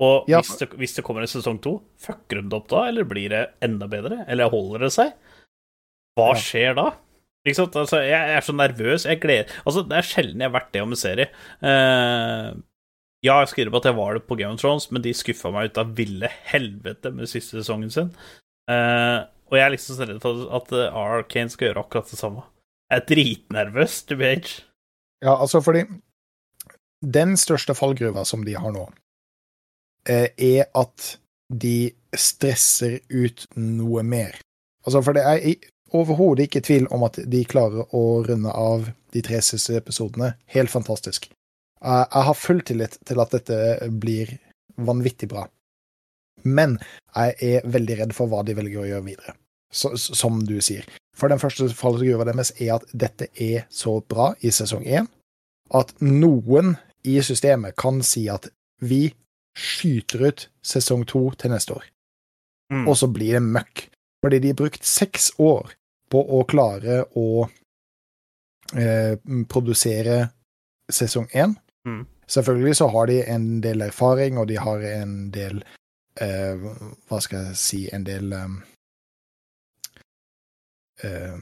Og 0.00 0.28
Ja, 0.28 0.40
hvis, 0.40 0.56
det, 0.58 0.70
hvis 0.78 0.94
det 0.94 1.04
kommer 1.04 1.20
en 1.22 1.26
sesong 1.28 1.60
to, 1.60 1.82
fucker 1.98 2.40
de 2.40 2.48
det 2.48 2.52
opp 2.56 2.68
da, 2.68 2.84
eller 2.88 3.04
blir 3.04 3.28
det 3.28 3.50
enda 3.60 3.86
bedre? 3.88 4.24
Eller 4.28 4.48
holder 4.48 4.78
det 4.86 4.92
seg? 4.92 5.12
Hva 6.16 6.28
Ja. 6.34 6.40
skjer 6.40 6.74
da? 6.76 6.92
Ikke 7.46 7.60
sant? 7.60 7.76
Altså, 7.78 8.00
jeg 8.04 8.34
er 8.34 8.44
så 8.44 8.54
nervøs. 8.56 9.06
Jeg 9.06 9.20
gleder 9.22 9.52
Altså, 9.64 9.84
det 9.86 9.98
er 9.98 10.08
sjelden 10.08 10.42
jeg 10.42 10.50
har 10.50 10.56
vært 10.56 10.72
det 10.74 10.82
om 10.84 10.94
en 10.94 11.00
serie. 11.00 11.28
Uh, 11.62 12.58
ja, 13.24 13.40
jeg 13.40 13.50
skriver 13.52 13.72
på 13.74 13.80
at 13.82 13.88
jeg 13.90 13.98
var 13.98 14.14
det 14.14 14.26
på 14.28 14.36
Game 14.38 14.54
of 14.54 14.60
Thrones, 14.62 14.90
men 14.94 15.02
de 15.02 15.14
skuffa 15.16 15.50
meg 15.54 15.70
ut 15.70 15.80
av 15.80 15.94
ville 15.98 16.30
helvete 16.50 17.12
med 17.14 17.30
siste 17.30 17.58
sesongen 17.58 17.90
sin. 17.94 18.12
Uh, 18.70 19.26
og 19.48 19.56
jeg 19.56 19.64
er 19.64 19.72
liksom 19.72 19.96
så 19.96 20.06
redd 20.06 20.20
for 20.20 20.48
at 20.58 20.72
eh, 20.76 21.22
Kane 21.32 21.52
skal 21.52 21.70
gjøre 21.70 21.80
akkurat 21.80 22.10
det 22.12 22.18
samme. 22.20 22.42
Jeg 22.88 23.00
er 23.00 23.06
dritnervøs, 23.08 23.94
be 24.12 24.26
age. 24.28 24.58
Ja, 25.24 25.34
altså 25.34 25.62
fordi 25.64 25.86
den 27.00 27.36
største 27.40 27.72
fallgruva 27.78 28.26
som 28.28 28.44
de 28.44 28.58
har 28.58 28.74
nå, 28.74 28.84
er 30.08 30.68
at 30.76 31.06
de 31.48 31.90
stresser 32.16 32.98
ut 33.08 33.46
noe 33.56 34.04
mer. 34.04 34.36
Altså, 34.84 35.00
for 35.04 35.16
det 35.16 35.24
er 35.24 35.40
overhodet 35.96 36.48
ikke 36.48 36.62
tvil 36.66 36.86
om 36.94 37.04
at 37.06 37.18
de 37.30 37.44
klarer 37.48 37.86
å 37.96 38.02
runde 38.26 38.52
av 38.52 38.88
de 39.14 39.22
tre 39.24 39.40
siste 39.44 39.76
episodene. 39.78 40.34
Helt 40.52 40.70
fantastisk. 40.70 41.30
Jeg 41.78 42.24
har 42.28 42.34
full 42.36 42.60
tillit 42.66 42.98
til 43.06 43.20
at 43.22 43.30
dette 43.36 43.88
blir 44.02 44.34
vanvittig 44.76 45.28
bra. 45.30 45.46
Men 46.44 46.78
jeg 47.14 47.36
er 47.42 47.68
veldig 47.68 47.98
redd 48.00 48.14
for 48.16 48.30
hva 48.30 48.44
de 48.46 48.54
velger 48.58 48.82
å 48.82 48.88
gjøre 48.88 49.06
videre, 49.06 49.34
så, 49.72 49.92
som 49.96 50.40
du 50.46 50.58
sier. 50.62 50.86
For 51.18 51.30
den 51.30 51.40
første 51.42 51.66
fallgruva 51.74 52.26
deres 52.28 52.52
er 52.60 52.76
at 52.76 52.86
dette 52.94 53.30
er 53.34 53.64
så 53.74 53.98
bra 54.06 54.32
i 54.46 54.52
sesong 54.54 54.84
én 54.86 55.08
at 55.74 55.90
noen 56.00 56.76
i 57.04 57.18
systemet 57.22 57.76
kan 57.78 57.98
si 58.06 58.28
at 58.30 58.48
vi 58.80 59.08
skyter 59.58 60.28
ut 60.28 60.44
sesong 60.64 61.02
to 61.10 61.30
til 61.38 61.54
neste 61.54 61.74
år, 61.78 61.86
Mm. 62.70 62.84
og 62.86 62.96
så 63.00 63.06
blir 63.08 63.32
det 63.32 63.40
møkk. 63.42 63.86
Fordi 64.20 64.38
de 64.42 64.48
har 64.50 64.56
brukt 64.58 64.84
seks 64.84 65.30
år 65.40 65.70
på 66.10 66.22
å 66.38 66.44
klare 66.48 67.02
å 67.16 67.28
eh, 68.76 69.14
produsere 69.48 70.20
sesong 70.92 71.28
én. 71.32 71.54
Mm. 71.88 72.06
Selvfølgelig 72.28 72.76
så 72.76 72.88
har 72.92 73.06
de 73.08 73.20
en 73.24 73.60
del 73.64 73.84
erfaring, 73.86 74.38
og 74.38 74.48
de 74.48 74.58
har 74.60 74.82
en 74.84 75.30
del 75.32 75.62
eh, 76.20 76.66
Hva 77.08 77.20
skal 77.24 77.46
jeg 77.46 77.56
si 77.56 77.78
En 77.94 78.04
del 78.04 78.34
eh, 78.36 78.58
eh, 81.08 81.38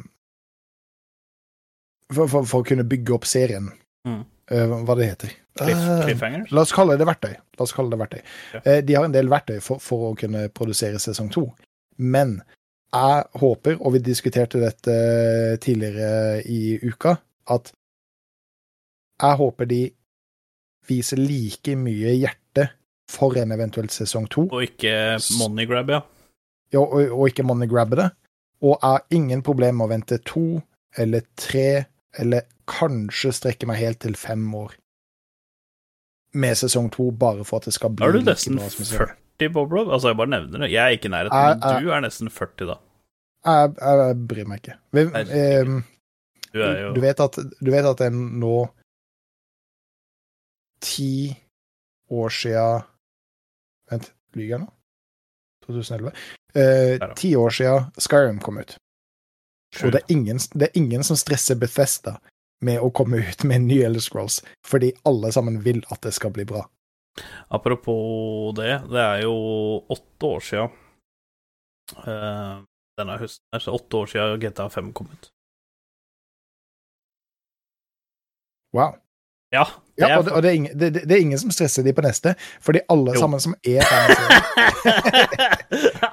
for, 2.13 2.31
for, 2.31 2.47
for 2.47 2.63
å 2.63 2.67
kunne 2.69 2.87
bygge 2.87 3.17
opp 3.17 3.27
serien. 3.27 3.73
Mm. 4.07 4.23
Eh, 4.55 4.75
hva 4.87 4.95
det 4.95 5.11
heter. 5.11 5.33
Cliff, 5.57 6.23
Eh? 6.23 6.43
La 6.55 6.63
oss 6.63 6.75
kalle 6.77 6.95
det 7.01 7.07
verktøy. 7.09 7.33
La 7.35 7.65
oss 7.65 7.73
kalle 7.75 7.91
det 7.91 7.99
verktøy. 7.99 8.21
Ja. 8.55 8.81
De 8.85 8.95
har 8.95 9.07
en 9.09 9.15
del 9.15 9.31
verktøy 9.33 9.59
for, 9.65 9.83
for 9.83 10.13
å 10.13 10.17
kunne 10.19 10.47
produsere 10.55 11.01
sesong 11.03 11.33
to. 11.35 11.49
Men 11.97 12.37
jeg 12.97 13.41
håper, 13.41 13.79
og 13.81 13.95
vi 13.97 14.03
diskuterte 14.05 14.61
dette 14.63 14.97
tidligere 15.63 16.43
i 16.49 16.77
uka, 16.83 17.17
at 17.51 17.73
jeg 19.23 19.41
håper 19.41 19.69
de 19.71 19.81
viser 20.87 21.19
like 21.21 21.75
mye 21.79 22.15
hjerte 22.15 22.69
for 23.11 23.37
en 23.39 23.55
eventuell 23.55 23.89
sesong 23.91 24.27
to, 24.31 24.49
Og 24.51 24.63
ikke 24.67 25.19
money 25.39 25.67
grab, 25.69 25.91
ja. 25.91 26.01
ja, 26.75 26.81
og, 26.83 27.11
og 27.11 27.29
ikke 27.31 27.47
money 27.47 27.69
grabbe 27.71 28.01
det. 28.01 28.09
Og 28.63 28.75
jeg 28.75 28.89
har 28.89 29.05
ingen 29.15 29.43
problem 29.47 29.79
med 29.79 29.87
å 29.87 29.93
vente 29.93 30.19
to 30.27 30.47
eller 30.97 31.27
tre, 31.39 31.87
eller 32.19 32.47
kanskje 32.67 33.35
strekke 33.37 33.69
meg 33.69 33.79
helt 33.83 34.01
til 34.03 34.17
fem 34.19 34.43
år 34.57 34.75
med 36.37 36.59
sesong 36.59 36.91
to, 36.93 37.11
bare 37.17 37.45
for 37.49 37.61
at 37.61 37.69
det 37.71 37.77
skal 37.77 37.95
bli 37.95 38.05
Da 38.05 38.11
er 38.11 38.17
du 38.17 38.21
like 38.21 38.31
nesten 38.33 38.59
bra 38.59 38.69
som 38.73 38.89
serien. 38.89 39.23
40, 39.41 39.53
Bob 39.53 39.73
Rob. 39.73 39.93
Altså, 39.93 40.11
jeg 40.11 40.19
bare 40.19 40.33
nevner 40.33 40.65
det. 40.65 40.71
Jeg 40.73 40.83
er 40.83 40.97
ikke 40.97 41.09
i 41.11 41.13
nærheten, 41.13 41.63
men 41.63 41.85
du 41.85 41.93
er 41.93 42.05
nesten 42.05 42.33
40 42.33 42.69
da. 42.73 42.77
Jeg, 43.47 43.75
jeg 43.79 44.17
bryr 44.29 44.49
meg 44.51 44.63
ikke. 44.63 44.79
Vi, 44.97 45.05
ehm, 45.39 45.83
Du 46.53 46.63
du, 46.97 47.01
vet 47.05 47.21
at, 47.21 47.37
du 47.37 47.71
vet 47.71 47.87
at 47.87 48.01
det 48.01 48.09
er 48.09 48.15
nå 48.17 48.57
ti 50.83 51.35
år 52.11 52.33
sia 52.33 52.67
Vent, 53.91 54.09
lyver 54.35 54.57
jeg 54.57 54.63
nå? 54.65 54.71
2011? 55.67 56.13
Eh, 56.59 57.05
ti 57.19 57.37
år 57.39 57.53
sia 57.55 57.75
Skyrim 58.03 58.41
kom 58.43 58.59
ut. 58.59 58.77
Og 59.85 59.93
det 59.93 60.01
er, 60.01 60.09
ingen, 60.15 60.41
det 60.55 60.69
er 60.69 60.79
ingen 60.79 61.05
som 61.07 61.19
stresser 61.19 61.59
Bethesda 61.61 62.17
med 62.65 62.81
å 62.81 62.91
komme 62.95 63.21
ut 63.21 63.45
med 63.45 63.61
en 63.61 63.69
ny 63.69 63.81
Elder 63.85 64.03
Scrolls, 64.03 64.41
fordi 64.67 64.93
alle 65.07 65.31
sammen 65.35 65.61
vil 65.63 65.83
at 65.93 66.01
det 66.07 66.15
skal 66.17 66.33
bli 66.35 66.47
bra. 66.49 66.65
Apropos 67.53 68.55
det, 68.57 68.73
det 68.91 69.03
er 69.03 69.23
jo 69.27 69.37
åtte 69.93 70.31
år 70.31 70.43
sia 70.45 70.65
uh, 72.05 72.65
denne 72.99 73.19
høsten 73.21 73.45
her, 73.53 73.61
så 73.65 73.75
åtte 73.77 73.97
år 74.03 74.07
siden 74.13 74.41
GTA 74.41 74.69
5 74.73 74.93
kom 74.97 75.09
ut. 75.13 75.29
Wow. 78.77 78.95
Ja, 79.55 79.63
det 79.97 80.03
Ja, 80.03 80.17
og 80.19 80.25
det, 80.27 80.33
og 80.35 80.43
det, 80.43 80.49
er 80.51 80.55
ingen, 80.59 80.73
det, 80.81 80.89
det 81.07 81.13
er 81.15 81.21
ingen 81.23 81.39
som 81.39 81.53
stresser 81.55 81.85
de 81.87 81.93
på 81.95 82.03
neste, 82.05 82.33
fordi 82.61 82.81
alle 82.93 83.13
Jo. 83.15 83.21
sammen 83.23 83.41
som 83.41 83.55
er 83.65 83.85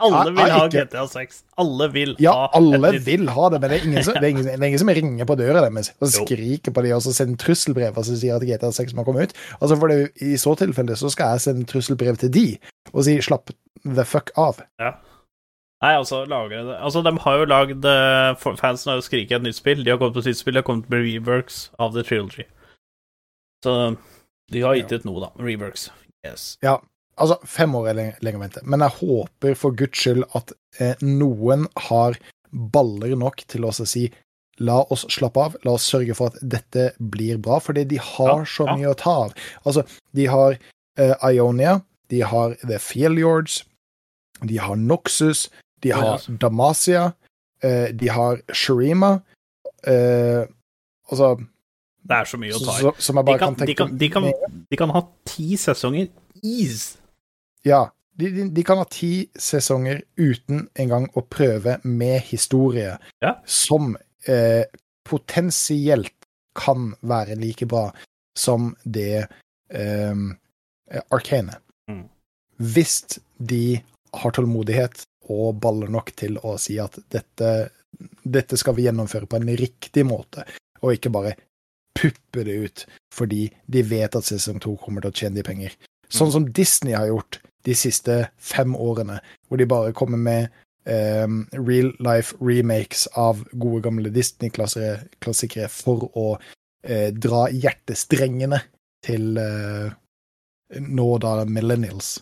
Alle 0.06 0.32
vil 0.36 0.52
ha 0.54 0.68
GTA 0.72 1.02
6. 1.10 1.40
Alle 1.60 1.88
vil 1.92 2.14
Ja, 2.22 2.32
ha 2.44 2.50
alle 2.60 2.92
vil 3.04 3.26
ha 3.34 3.48
det, 3.50 3.60
men 3.64 3.74
det 3.74 3.80
er 3.80 3.88
ingen 3.90 4.06
som, 4.06 4.14
det 4.20 4.28
er 4.30 4.34
ingen, 4.36 4.48
er 4.54 4.68
ingen 4.70 4.80
som 4.84 4.92
ringer 4.94 5.26
på 5.28 5.36
døra 5.40 5.64
deres 5.66 5.90
og 5.98 6.06
Jo. 6.08 6.12
skriker 6.28 6.72
på 6.78 6.84
dem 6.86 6.94
og 6.96 7.02
så 7.08 7.12
sender 7.18 7.42
trusselbrev 7.42 7.98
og 7.98 8.06
så 8.08 8.20
sier 8.22 8.38
at 8.38 8.46
GTA 8.48 8.70
6 8.72 8.94
må 9.00 9.04
komme 9.08 9.26
ut. 9.26 9.34
Altså 9.60 9.80
for 9.82 9.92
det, 9.92 10.00
I 10.22 10.38
så 10.38 10.54
tilfelle 10.60 10.96
så 11.00 11.10
skal 11.14 11.34
jeg 11.34 11.44
sende 11.48 11.66
trusselbrev 11.74 12.22
til 12.22 12.32
de 12.34 12.46
og 12.94 13.02
si 13.08 13.18
'slapp 13.18 13.50
the 13.84 14.06
fuck 14.06 14.30
av'. 14.38 14.62
Nei, 15.84 15.92
altså, 16.00 16.22
lager 16.32 16.64
det 16.64 16.78
Altså, 16.80 17.02
de 17.04 17.12
har 17.26 17.42
jo 17.42 17.48
lagd 17.52 17.86
eh, 17.90 18.30
Fansen 18.40 18.94
har 18.94 19.02
jo 19.02 19.04
skriket 19.04 19.36
et 19.42 19.44
nytt 19.44 19.58
spill. 19.60 19.84
De 19.84 19.92
har 19.92 20.00
kommet 20.00 20.16
på 20.16 20.24
et 20.24 20.32
nytt 20.32 20.40
spill, 20.40 20.56
de 20.56 20.62
har 20.62 20.68
kommet 20.70 20.88
med 20.94 21.04
reworks 21.04 21.66
av 21.82 21.92
The 21.98 22.06
Trilogy. 22.08 22.46
Så 23.66 23.76
de 24.54 24.64
har 24.64 24.78
gitt 24.80 24.94
ut 24.96 25.06
noe, 25.08 25.26
da. 25.26 25.30
Reworks. 25.44 25.90
Yes. 26.24 26.54
Ja, 26.64 26.78
Altså, 27.22 27.38
fem 27.46 27.76
år 27.78 27.92
er 27.92 27.98
lenge, 28.26 28.40
å 28.40 28.42
vente, 28.42 28.62
men 28.66 28.82
jeg 28.82 28.98
håper 29.04 29.58
for 29.58 29.76
guds 29.78 30.00
skyld 30.02 30.24
at 30.38 30.54
eh, 30.82 30.98
noen 31.06 31.68
har 31.90 32.18
baller 32.74 33.14
nok 33.18 33.44
til 33.50 33.68
å 33.68 33.74
si 33.78 34.08
La 34.62 34.84
oss 34.94 35.02
slappe 35.10 35.42
av, 35.42 35.56
la 35.66 35.72
oss 35.74 35.86
sørge 35.90 36.14
for 36.14 36.30
at 36.30 36.42
dette 36.46 36.92
blir 37.02 37.40
bra, 37.42 37.56
fordi 37.58 37.88
de 37.90 37.98
har 37.98 38.30
Ja, 38.30 38.44
så 38.46 38.68
ja. 38.70 38.76
mye 38.78 38.92
å 38.92 38.98
ta 38.98 39.14
av. 39.24 39.32
Altså, 39.66 39.82
de 40.14 40.28
har 40.30 40.60
eh, 41.02 41.14
Ionia, 41.26 41.80
de 42.14 42.20
har 42.22 42.54
The 42.62 42.78
Fjellords, 42.78 43.64
de 44.46 44.60
har 44.62 44.78
Noxus, 44.78 45.48
de 45.84 45.92
har. 45.94 46.26
Damacia, 46.42 47.12
eh, 47.64 47.90
de 47.94 48.10
har 48.12 48.42
Sharima 48.54 49.18
eh, 49.88 50.46
Altså, 51.12 51.36
Det 52.04 52.16
er 52.16 52.26
så 52.30 52.38
mye 52.40 52.56
å 52.56 52.62
ta 52.64 52.78
i. 52.80 53.26
De 53.28 53.38
kan, 53.40 53.56
de, 53.60 53.76
kan, 53.76 53.98
de, 54.00 54.10
kan, 54.10 54.30
de 54.72 54.80
kan 54.80 54.94
ha 54.96 55.02
ti 55.28 55.58
sesonger 55.60 56.08
is. 56.44 56.96
Ja, 57.68 57.86
de, 58.20 58.30
de, 58.32 58.48
de 58.56 58.64
kan 58.66 58.80
ha 58.82 58.86
ti 58.92 59.28
sesonger 59.40 60.02
uten 60.20 60.68
engang 60.80 61.10
å 61.18 61.24
prøve 61.28 61.80
med 61.84 62.22
historie 62.30 62.98
Ja. 63.24 63.36
som 63.46 63.96
eh, 64.28 64.64
potensielt 65.08 66.14
kan 66.56 66.94
være 67.02 67.36
like 67.40 67.66
bra 67.66 67.88
som 68.38 68.76
det 68.86 69.26
eh, 69.74 70.16
Arcane. 71.12 71.58
Mm. 71.90 72.06
Hvis 72.60 73.20
de 73.40 73.82
har 74.14 74.36
tålmodighet 74.36 75.04
og 75.32 75.60
baller 75.64 75.92
nok 75.92 76.12
til 76.20 76.38
å 76.44 76.56
si 76.62 76.78
at 76.82 76.98
dette, 77.14 77.54
dette 78.24 78.60
skal 78.60 78.76
vi 78.78 78.88
gjennomføre 78.88 79.30
på 79.30 79.40
en 79.40 79.54
riktig 79.60 80.06
måte, 80.08 80.46
og 80.82 80.96
ikke 80.96 81.14
bare 81.14 81.36
puppe 81.94 82.44
det 82.44 82.58
ut 82.66 82.86
fordi 83.14 83.46
de 83.70 83.84
vet 83.86 84.16
at 84.18 84.26
sesong 84.26 84.58
to 84.64 84.74
kommer 84.82 85.04
til 85.04 85.14
å 85.14 85.18
tjene 85.20 85.38
de 85.38 85.46
penger. 85.46 85.76
Sånn 86.10 86.32
som 86.34 86.50
Disney 86.50 86.96
har 86.98 87.12
gjort 87.12 87.40
de 87.64 87.76
siste 87.78 88.18
fem 88.42 88.74
årene, 88.76 89.20
hvor 89.48 89.62
de 89.62 89.70
bare 89.70 89.96
kommer 89.96 90.20
med 90.20 90.52
Um, 90.84 91.48
real 91.54 91.94
life 92.04 92.36
remakes 92.42 93.06
av 93.16 93.46
gode 93.56 93.86
gamle 93.86 94.10
Disney-klassikere 94.12 95.70
for 95.72 96.10
å 96.12 96.26
uh, 96.36 97.10
dra 97.16 97.46
hjertestrengene 97.48 98.60
til 99.08 99.40
uh, 99.40 99.88
nå 100.76 101.08
da 101.24 101.46
millennials. 101.48 102.18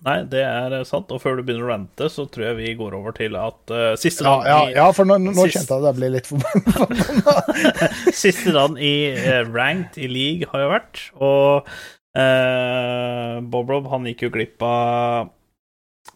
Ja, 0.00 0.06
nei, 0.06 0.16
det 0.32 0.40
er 0.46 0.84
sant. 0.88 1.10
Og 1.12 1.20
før 1.22 1.36
du 1.38 1.42
begynner 1.44 1.66
å 1.66 1.70
rante, 1.72 2.08
så 2.12 2.24
tror 2.32 2.46
jeg 2.50 2.56
vi 2.60 2.70
går 2.78 2.94
over 2.96 3.12
til 3.16 3.36
at 3.36 3.72
uh, 3.74 3.92
siste 4.00 4.24
Ja, 4.24 4.36
dagen 4.40 4.48
ja, 4.48 4.60
i, 4.70 4.76
ja 4.78 4.86
for 4.96 5.08
nå, 5.08 5.18
nå 5.20 5.34
Sist- 5.36 5.58
kjente 5.58 5.76
jeg 5.76 5.82
det 5.84 5.90
jeg 5.90 5.98
ble 5.98 6.10
litt 6.14 6.30
forbanna. 6.30 8.14
Siste 8.22 8.54
dagen 8.56 8.78
i 8.80 8.92
uh, 9.16 9.42
ranked 9.52 9.98
i 10.00 10.08
league 10.10 10.48
har 10.52 10.64
jo 10.64 10.70
vært, 10.72 11.02
og 11.20 11.68
uh, 12.16 13.34
Bob 13.52 13.70
Rob 13.74 13.90
han 13.92 14.08
gikk 14.10 14.24
jo 14.28 14.32
glipp 14.38 14.64
av 14.66 15.30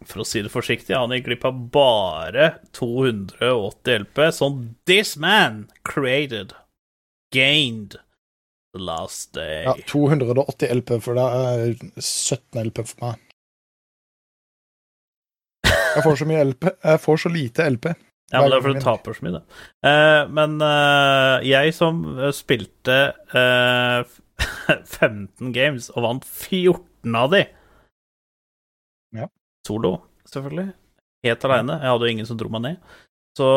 For 0.09 0.24
å 0.24 0.27
si 0.28 0.43
det 0.44 0.52
forsiktig, 0.52 0.97
han 0.97 1.12
gikk 1.15 1.28
glipp 1.31 1.44
av 1.48 1.61
bare 1.74 2.48
280 2.77 4.01
LP, 4.06 4.24
Sånn 4.36 4.59
this 4.89 5.15
man 5.20 5.66
created, 5.86 6.52
gained, 7.32 7.97
the 8.74 8.81
last 8.82 9.32
day. 9.36 9.62
Ja, 9.69 9.77
280 9.86 10.73
LP, 10.81 10.97
for 11.05 11.15
det 11.15 11.24
er 11.31 11.77
17 12.01 12.59
LP 12.69 12.82
for 12.90 13.05
meg. 13.06 13.20
Jeg 15.95 16.05
får 16.05 16.19
så 16.21 16.27
mye 16.29 16.45
LP. 16.51 16.69
Jeg 16.85 17.01
får 17.05 17.23
så 17.25 17.33
lite 17.33 17.71
LP. 17.71 17.87
Ja, 18.33 18.41
men 18.41 18.51
det 18.51 18.57
er 18.57 18.65
fordi 18.65 18.81
du 18.81 18.85
taper 18.85 19.15
så 19.15 19.25
mye, 19.25 19.37
da. 19.37 19.43
Uh, 19.85 20.33
men 20.35 20.57
uh, 20.65 21.45
jeg 21.45 21.75
som 21.77 22.01
eh, 22.16 22.33
spilte 22.35 22.97
uh, 23.37 24.15
15 24.81 25.53
games 25.55 25.91
og 25.95 26.07
vant 26.07 26.25
14 26.27 27.19
av 27.21 27.31
de 27.35 27.45
Ja. 29.15 29.29
Solo, 29.69 29.99
selvfølgelig. 30.33 30.73
Helt 31.25 31.47
aleine. 31.47 31.79
Jeg 31.81 31.93
hadde 31.93 32.09
jo 32.09 32.16
ingen 32.16 32.29
som 32.29 32.41
dro 32.41 32.51
meg 32.53 32.65
ned. 32.66 32.99
Så 33.39 33.49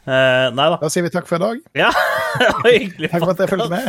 Uh, 0.00 0.48
Nei 0.56 0.66
da. 0.72 0.78
Da 0.80 0.88
sier 0.90 1.04
vi 1.04 1.10
takk 1.12 1.26
for 1.28 1.36
i 1.36 1.42
dag. 1.42 1.58
Ja, 1.76 1.90
hyggelig. 2.64 3.10
Takk 3.12 3.26
for 3.26 3.34
at 3.34 3.42
jeg 3.42 3.50
fulgte 3.50 3.68
med. 3.72 3.84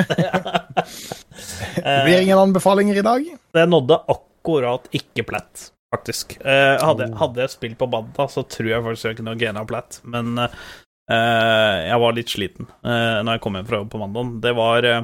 Det 1.78 2.02
blir 2.04 2.20
ingen 2.20 2.42
anbefalinger 2.42 3.00
i 3.00 3.06
dag. 3.06 3.32
det 3.56 3.70
nådde 3.70 4.02
akkurat 4.02 4.31
ikke 4.46 5.26
platt, 5.28 5.72
faktisk. 5.94 6.38
Eh, 6.42 6.78
hadde, 6.82 7.10
Oh. 7.12 7.18
hadde 7.18 7.42
jeg 7.42 7.50
spilt 7.50 7.78
på 7.78 7.90
Banta, 7.92 8.28
så 8.28 8.44
tror 8.48 8.70
jeg 8.70 8.84
faktisk 8.84 9.10
jeg 9.12 9.18
kunne 9.22 9.38
gena 9.40 9.66
platt, 9.66 10.02
men 10.04 10.38
eh, 10.40 11.78
jeg 11.88 12.00
var 12.00 12.14
litt 12.14 12.30
sliten 12.30 12.68
eh, 12.84 13.22
når 13.24 13.38
jeg 13.38 13.42
kom 13.42 13.56
hjem 13.60 13.68
fra 13.68 13.82
jobb 13.82 13.92
på 13.92 14.02
mandag. 14.02 14.42
Det 14.42 14.54
var 14.56 14.84
eh, 14.84 15.04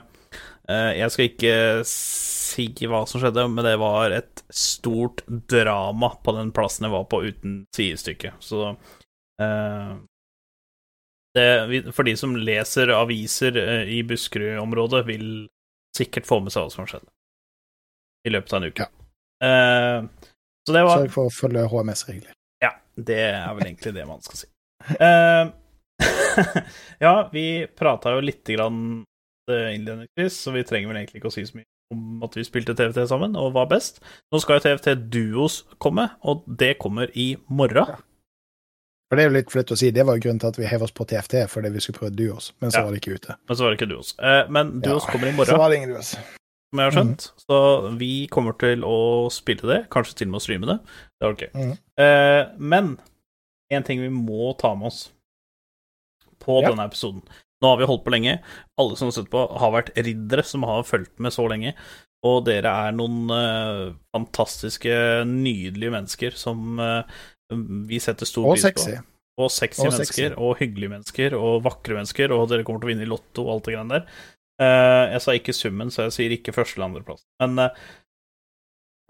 eh, 0.69 0.91
Jeg 1.01 1.11
skal 1.11 1.29
ikke 1.29 1.55
si 1.85 2.67
hva 2.87 3.05
som 3.07 3.21
skjedde, 3.21 3.47
men 3.51 3.65
det 3.65 3.77
var 3.77 4.11
et 4.15 4.43
stort 4.49 5.21
drama 5.27 6.13
på 6.23 6.33
den 6.37 6.51
plassen 6.55 6.87
jeg 6.87 6.95
var 6.95 7.03
på, 7.11 7.21
uten 7.27 7.65
sidestykke. 7.75 8.31
Så 8.39 8.71
eh, 9.41 9.91
det, 11.37 11.93
for 11.93 12.07
de 12.07 12.15
som 12.17 12.33
leser 12.35 12.89
aviser 12.95 13.57
eh, 13.61 13.91
i 13.97 14.01
Buskerud-området, 14.07 15.03
vil 15.05 15.27
sikkert 15.97 16.25
få 16.29 16.39
med 16.41 16.53
seg 16.53 16.63
hva 16.65 16.71
som 16.73 16.83
har 16.85 16.95
skjedd 16.95 17.07
i 18.25 18.31
løpet 18.33 18.53
av 18.53 18.57
en 18.63 18.71
uke. 18.71 18.87
Eh, 18.87 19.06
så 19.41 20.73
det 20.73 20.83
var 20.83 20.97
Sørg 21.03 21.13
for 21.13 21.29
å 21.29 21.33
følge 21.33 21.67
HMS-regler. 21.71 22.33
Ja, 22.63 22.73
det 22.97 23.19
er 23.29 23.53
vel 23.57 23.67
egentlig 23.69 23.93
det 23.95 24.05
man 24.09 24.21
skal 24.25 24.41
si. 24.41 24.49
Eh, 24.97 25.51
ja, 27.05 27.13
vi 27.33 27.45
prata 27.77 28.15
jo 28.15 28.23
lite 28.25 28.57
grann 28.57 28.81
eh, 29.51 29.75
innledningsvis, 29.75 30.41
så 30.43 30.53
vi 30.55 30.65
trenger 30.67 30.91
vel 30.91 31.01
egentlig 31.01 31.21
ikke 31.21 31.31
å 31.31 31.35
si 31.37 31.45
så 31.47 31.59
mye 31.59 31.69
om 31.95 32.23
at 32.25 32.33
vi 32.35 32.43
spilte 32.43 32.73
TFT 32.75 33.05
sammen, 33.07 33.37
og 33.39 33.53
var 33.55 33.69
best. 33.71 34.01
Nå 34.33 34.41
skal 34.43 34.57
jo 34.59 34.65
TFT 34.65 34.89
Duos 35.13 35.61
komme, 35.79 36.09
og 36.27 36.43
det 36.59 36.73
kommer 36.83 37.13
i 37.15 37.29
morgen. 37.47 37.93
For 39.07 39.15
det 39.15 39.23
er 39.23 39.29
jo 39.29 39.35
litt 39.37 39.53
flaut 39.53 39.71
å 39.71 39.77
si. 39.79 39.87
Det 39.95 40.03
var 40.03 40.17
jo 40.17 40.25
grunnen 40.25 40.41
til 40.43 40.51
at 40.51 40.57
vi 40.59 40.67
hev 40.67 40.83
oss 40.83 40.91
på 40.91 41.05
TFT, 41.07 41.45
fordi 41.47 41.71
vi 41.71 41.79
skulle 41.79 42.01
prøve 42.01 42.15
Duos, 42.17 42.49
men 42.59 42.73
så 42.73 42.81
Ja. 42.81 42.83
var 42.83 42.91
det 42.91 42.99
ikke 42.99 43.15
ute. 43.15 43.37
Men 43.47 43.55
så 43.55 43.63
var 43.63 43.71
det 43.71 43.77
ikke 43.79 43.89
Duos. 43.93 44.09
Eh, 44.19 44.49
men 44.51 44.81
Duos 44.81 45.05
Ja, 45.07 45.11
kommer 45.13 45.31
i 45.31 45.45
Så 45.47 45.57
var 45.57 45.69
det 45.69 45.77
ingen 45.77 45.93
Duos. 45.95 46.17
Som 46.69 46.79
jeg 46.81 46.87
har 46.89 46.95
skjønt. 46.97 47.27
Så 47.45 47.57
vi 47.97 48.11
kommer 48.33 48.57
til 48.59 48.83
å 48.87 48.97
spille 49.31 49.67
det, 49.69 49.79
kanskje 49.93 50.17
til 50.21 50.27
og 50.27 50.31
med 50.35 50.41
å 50.41 50.45
streame 50.45 50.67
det. 50.69 50.77
Det 51.17 51.29
var 51.29 51.37
gøy. 51.41 51.51
Mm. 51.55 51.75
Eh, 52.03 52.41
men 52.59 52.89
en 53.71 53.83
ting 53.87 53.99
vi 54.03 54.09
må 54.13 54.51
ta 54.59 54.73
med 54.75 54.87
oss 54.91 55.09
på 56.43 56.61
Ja. 56.63 56.69
denne 56.71 56.85
episoden 56.87 57.23
Nå 57.57 57.71
har 57.71 57.77
vi 57.79 57.85
holdt 57.89 58.03
på 58.05 58.11
lenge. 58.13 58.35
Alle 58.77 58.95
som 58.95 59.07
har 59.07 59.15
sett 59.15 59.31
på, 59.31 59.39
har 59.57 59.71
vært 59.73 59.87
riddere 59.97 60.43
som 60.45 60.61
har 60.61 60.83
fulgt 60.85 61.17
med 61.19 61.33
så 61.33 61.47
lenge. 61.49 61.71
Og 62.23 62.43
dere 62.45 62.69
er 62.69 62.91
noen 62.93 63.31
eh, 63.33 63.93
fantastiske, 64.13 64.93
nydelige 65.25 65.89
mennesker 65.95 66.37
som 66.37 66.77
eh, 66.79 67.01
vi 67.89 67.97
setter 67.97 68.29
stor 68.29 68.45
Og 68.45 68.53
pris 68.53 68.61
sexy. 68.67 68.93
på. 68.99 69.41
Og 69.41 69.49
sexy 69.49 69.81
Og 69.87 69.89
sexy. 69.89 70.21
mennesker, 70.21 70.37
og 70.37 70.57
hyggelige 70.61 70.89
mennesker, 70.93 71.33
og 71.33 71.63
vakre 71.65 71.97
mennesker, 71.97 72.31
og 72.33 72.45
dere 72.49 72.63
kommer 72.63 72.81
til 72.85 72.89
å 72.89 72.93
vinne 72.93 73.05
i 73.07 73.09
Lotto 73.09 73.47
og 73.47 73.55
alt 73.55 73.65
det 73.65 73.73
greiene 73.73 73.89
der. 73.97 74.05
Eh, 74.59 75.03
jeg 75.13 75.21
sa 75.21 75.35
ikke 75.37 75.53
summen, 75.53 75.91
så 75.93 76.07
jeg 76.07 76.15
sier 76.15 76.33
ikke 76.37 76.53
første 76.55 76.77
eller 76.79 76.87
andreplass. 76.89 77.23
Men 77.43 77.59
uh, 77.61 77.69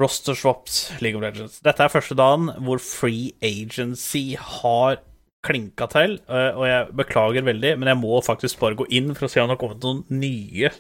roster 0.02 0.36
swaps, 0.38 0.92
League 1.02 1.16
of 1.18 1.24
Legends. 1.24 1.60
Dette 1.66 1.84
er 1.86 1.94
første 1.94 2.18
dagen 2.20 2.50
hvor 2.66 2.82
Free 2.84 3.32
Agency 3.42 4.36
har 4.36 5.00
klinka 5.48 5.88
til, 5.94 6.18
eh, 6.28 6.52
og 6.58 6.66
jeg 6.68 6.88
beklager 7.00 7.46
veldig, 7.48 7.76
men 7.80 7.88
jeg 7.88 8.00
må 8.02 8.18
faktisk 8.26 8.60
bare 8.60 8.76
gå 8.76 8.88
inn 8.98 9.14
for 9.16 9.28
å 9.28 9.32
se 9.32 9.40
om 9.40 9.48
det 9.48 9.56
har 9.56 9.62
kommet 9.62 9.86
noen 9.86 10.02
nye 10.20 10.72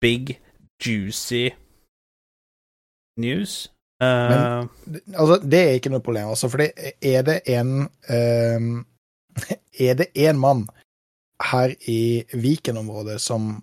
big, 0.00 0.38
juicy 0.80 1.50
news. 3.20 3.68
Eh, 4.00 4.06
Men- 4.30 5.02
Altså, 5.18 5.36
det 5.42 5.58
er 5.60 5.74
ikke 5.78 5.90
noe 5.90 6.00
problem, 6.00 6.28
altså, 6.32 6.48
for 6.48 6.62
er 6.62 7.22
det 7.26 7.42
en 7.50 7.88
um, 8.08 8.86
Er 9.78 9.94
det 9.94 10.08
én 10.14 10.38
mann 10.38 10.64
her 11.42 11.74
i 11.88 12.24
Viken-området 12.34 13.20
som 13.20 13.62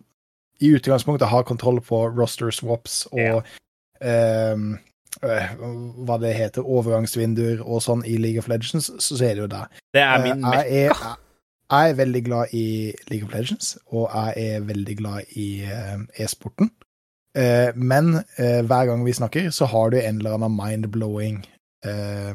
i 0.63 0.69
utgangspunktet 0.75 1.27
har 1.27 1.43
kontroll 1.43 1.81
på 1.83 2.05
roster 2.17 2.51
swaps 2.51 3.05
og 3.11 3.19
Ja. 3.19 3.41
ehm, 4.01 4.77
øh, 5.23 5.49
hva 6.05 6.17
det 6.21 6.33
heter, 6.35 6.61
overgangsvinduer 6.63 7.61
og 7.65 7.81
sånn 7.81 8.05
i 8.05 8.17
League 8.17 8.39
of 8.39 8.47
Legends, 8.47 8.91
så 8.99 9.15
er 9.23 9.35
det 9.35 9.43
jo 9.43 9.47
det. 9.47 9.65
det 9.93 10.01
er 10.01 10.23
min 10.23 10.31
Eh, 10.31 10.49
mekka. 10.49 10.63
jeg, 10.63 10.85
er, 10.85 11.17
jeg 11.71 11.89
er 11.89 11.93
veldig 11.99 12.23
glad 12.25 12.53
i 12.53 12.93
League 13.09 13.27
of 13.27 13.33
Legends, 13.33 13.77
og 13.91 14.09
jeg 14.13 14.55
er 14.55 14.59
veldig 14.61 14.97
glad 14.97 15.23
i 15.35 15.63
eh, 15.63 16.23
e-sporten. 16.23 16.71
Eh, 17.35 17.71
men 17.75 18.23
hver 18.37 18.85
gang 18.87 19.03
vi 19.05 19.11
snakker, 19.11 19.49
så 19.51 19.65
har 19.67 19.89
du 19.89 19.97
en 19.99 20.17
eller 20.17 20.33
annen 20.37 20.55
mind-blowing 20.55 21.43
eh, 21.85 22.33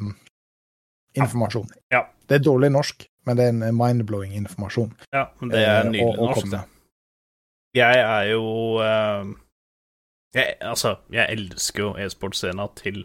informasjon. 1.17 1.69
Ja. 1.93 2.03
Det 2.29 2.35
er 2.41 2.45
dårlig 2.45 2.71
norsk, 2.73 3.07
men 3.27 3.37
det 3.37 3.45
er 3.45 3.53
en 3.55 3.77
mind-blowing 3.77 4.33
informasjon. 4.39 4.93
Ja, 5.13 5.27
men 5.41 5.51
det 5.53 5.61
er 5.65 5.81
eh, 5.81 5.87
å- 5.87 5.91
nydelig 5.93 6.19
å 6.19 6.27
norsk, 6.31 6.51
det. 6.51 6.61
Jeg 7.79 7.99
er 8.03 8.25
jo 8.33 8.45
uh, 8.83 9.25
jeg, 10.35 10.57
Altså, 10.61 10.97
jeg 11.15 11.27
elsker 11.37 11.83
jo 11.85 11.91
e-sportscena 12.03 12.67
til 12.79 13.05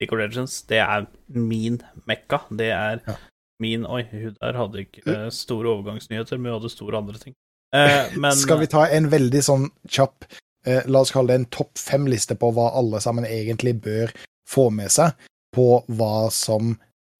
League 0.00 0.12
of 0.12 0.18
Legends. 0.20 0.62
Det 0.68 0.80
er 0.82 1.06
min 1.28 1.78
mekka. 2.08 2.42
Det 2.50 2.70
er 2.74 3.00
Ja. 3.06 3.14
min 3.60 3.86
Oi, 3.86 4.02
hun 4.10 4.36
der 4.40 4.52
hadde 4.58 4.82
ikke 4.84 5.02
eh, 5.06 5.30
store 5.30 5.68
overgangsnyheter, 5.76 6.36
men 6.38 6.52
hun 6.52 6.60
hadde 6.60 6.70
store 6.74 6.98
andre 6.98 7.18
ting. 7.18 7.34
Uh, 7.74 8.10
men 8.20 8.32
Skal 8.36 8.58
vi 8.60 8.66
ta 8.66 8.84
en 8.92 9.06
veldig 9.08 9.40
sånn 9.46 9.70
kjapp 9.88 10.26
uh, 10.66 10.82
La 10.90 11.00
oss 11.00 11.12
kalle 11.14 11.28
det 11.32 11.38
en 11.40 11.46
topp 11.54 11.78
fem-liste 11.80 12.34
på 12.36 12.50
hva 12.52 12.66
alle 12.76 13.00
sammen 13.00 13.24
egentlig 13.24 13.78
bør 13.80 14.12
få 14.48 14.66
med 14.74 14.90
seg 14.92 15.14
på 15.56 15.84
hva 15.88 16.28
som 16.32 16.74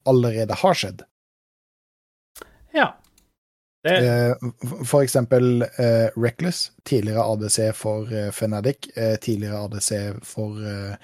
allerede 0.09 0.53
har 0.61 0.75
skjedd. 0.77 1.05
Ja. 2.73 2.91
Det, 3.85 3.97
Eh, 3.99 4.35
For 4.87 5.03
eksempel 5.03 5.65
uh, 5.65 6.09
Reckless, 6.15 6.71
tidligere 6.87 7.25
ADC 7.33 7.73
for 7.75 8.07
uh, 8.13 8.29
Fnatic, 8.31 8.87
uh, 8.97 9.17
tidligere 9.19 9.59
ADC 9.65 10.21
for 10.23 10.61
eh, 10.63 10.95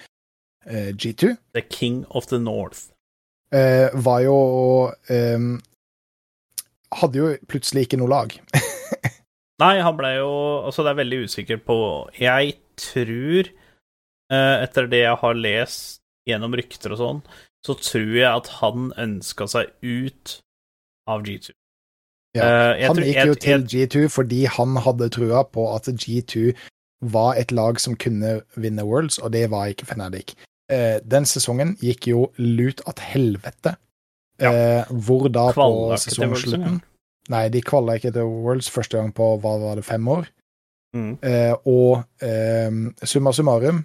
eh, 0.66 0.92
G2, 0.94 1.32
The 1.58 1.62
King 1.66 2.04
of 2.10 2.26
the 2.30 2.38
North. 2.38 2.84
eh, 3.52 3.90
var 3.94 4.20
jo 4.22 4.36
eh, 5.10 5.38
Hadde 7.02 7.18
jo 7.18 7.32
plutselig 7.50 7.84
ikke 7.88 7.98
noe 8.00 8.08
lag. 8.14 8.32
Nei, 9.62 9.74
han 9.82 9.96
ble 9.98 10.14
jo 10.20 10.30
Altså, 10.68 10.84
det 10.86 10.92
er 10.94 11.00
veldig 11.02 11.18
usikker 11.26 11.58
på 11.66 11.76
Jeg 12.20 12.54
tror, 12.78 13.50
eh, 14.30 14.56
etter 14.62 14.86
det 14.86 15.02
jeg 15.02 15.18
har 15.24 15.34
lest 15.34 15.98
gjennom 16.30 16.54
rykter 16.54 16.94
og 16.94 17.00
sånn, 17.02 17.20
så 17.66 17.74
tror 17.74 18.12
jeg 18.14 18.28
at 18.30 18.54
han 18.62 18.92
ønska 19.02 19.48
seg 19.50 19.74
ut 19.82 20.38
av 21.10 21.24
G2. 21.26 21.50
Ja, 22.36 22.44
Eh, 22.76 22.86
han 22.86 23.00
gikk 23.00 23.26
jo 23.26 23.34
til 23.40 23.64
G2 23.64 24.08
fordi 24.12 24.44
han 24.52 24.76
hadde 24.84 25.08
trua 25.14 25.42
på 25.48 25.64
at 25.74 25.88
G2 25.88 26.52
var 27.00 27.38
et 27.38 27.52
lag 27.54 27.80
som 27.80 27.96
kunne 27.96 28.40
vinne 28.56 28.84
Worlds, 28.84 29.18
og 29.18 29.32
det 29.32 29.50
var 29.50 29.70
ikke 29.70 29.86
Fnatic. 29.86 30.34
Eh, 30.70 30.98
den 31.00 31.24
sesongen 31.24 31.76
gikk 31.80 32.08
jo 32.10 32.26
lut 32.36 32.82
at 32.90 33.00
helvete. 33.00 33.76
Ja. 34.38 34.52
Eh, 34.52 34.90
hvor 34.90 35.28
da 35.32 35.48
på 35.50 35.56
Kvalla 35.58 35.96
ikke 35.96 36.10
sesongslutten. 36.10 36.80
Nei, 37.28 37.44
de 37.52 37.60
kvalla 37.60 37.98
ikke 37.98 38.12
til 38.14 38.28
Worlds 38.44 38.70
første 38.72 38.96
gang 38.96 39.10
på 39.14 39.34
hva 39.42 39.54
var 39.60 39.76
det, 39.76 39.84
fem 39.84 40.06
år. 40.08 40.28
Mm. 40.96 41.18
Eh, 41.20 41.54
og 41.68 42.04
summa 43.04 43.32
summarum 43.36 43.82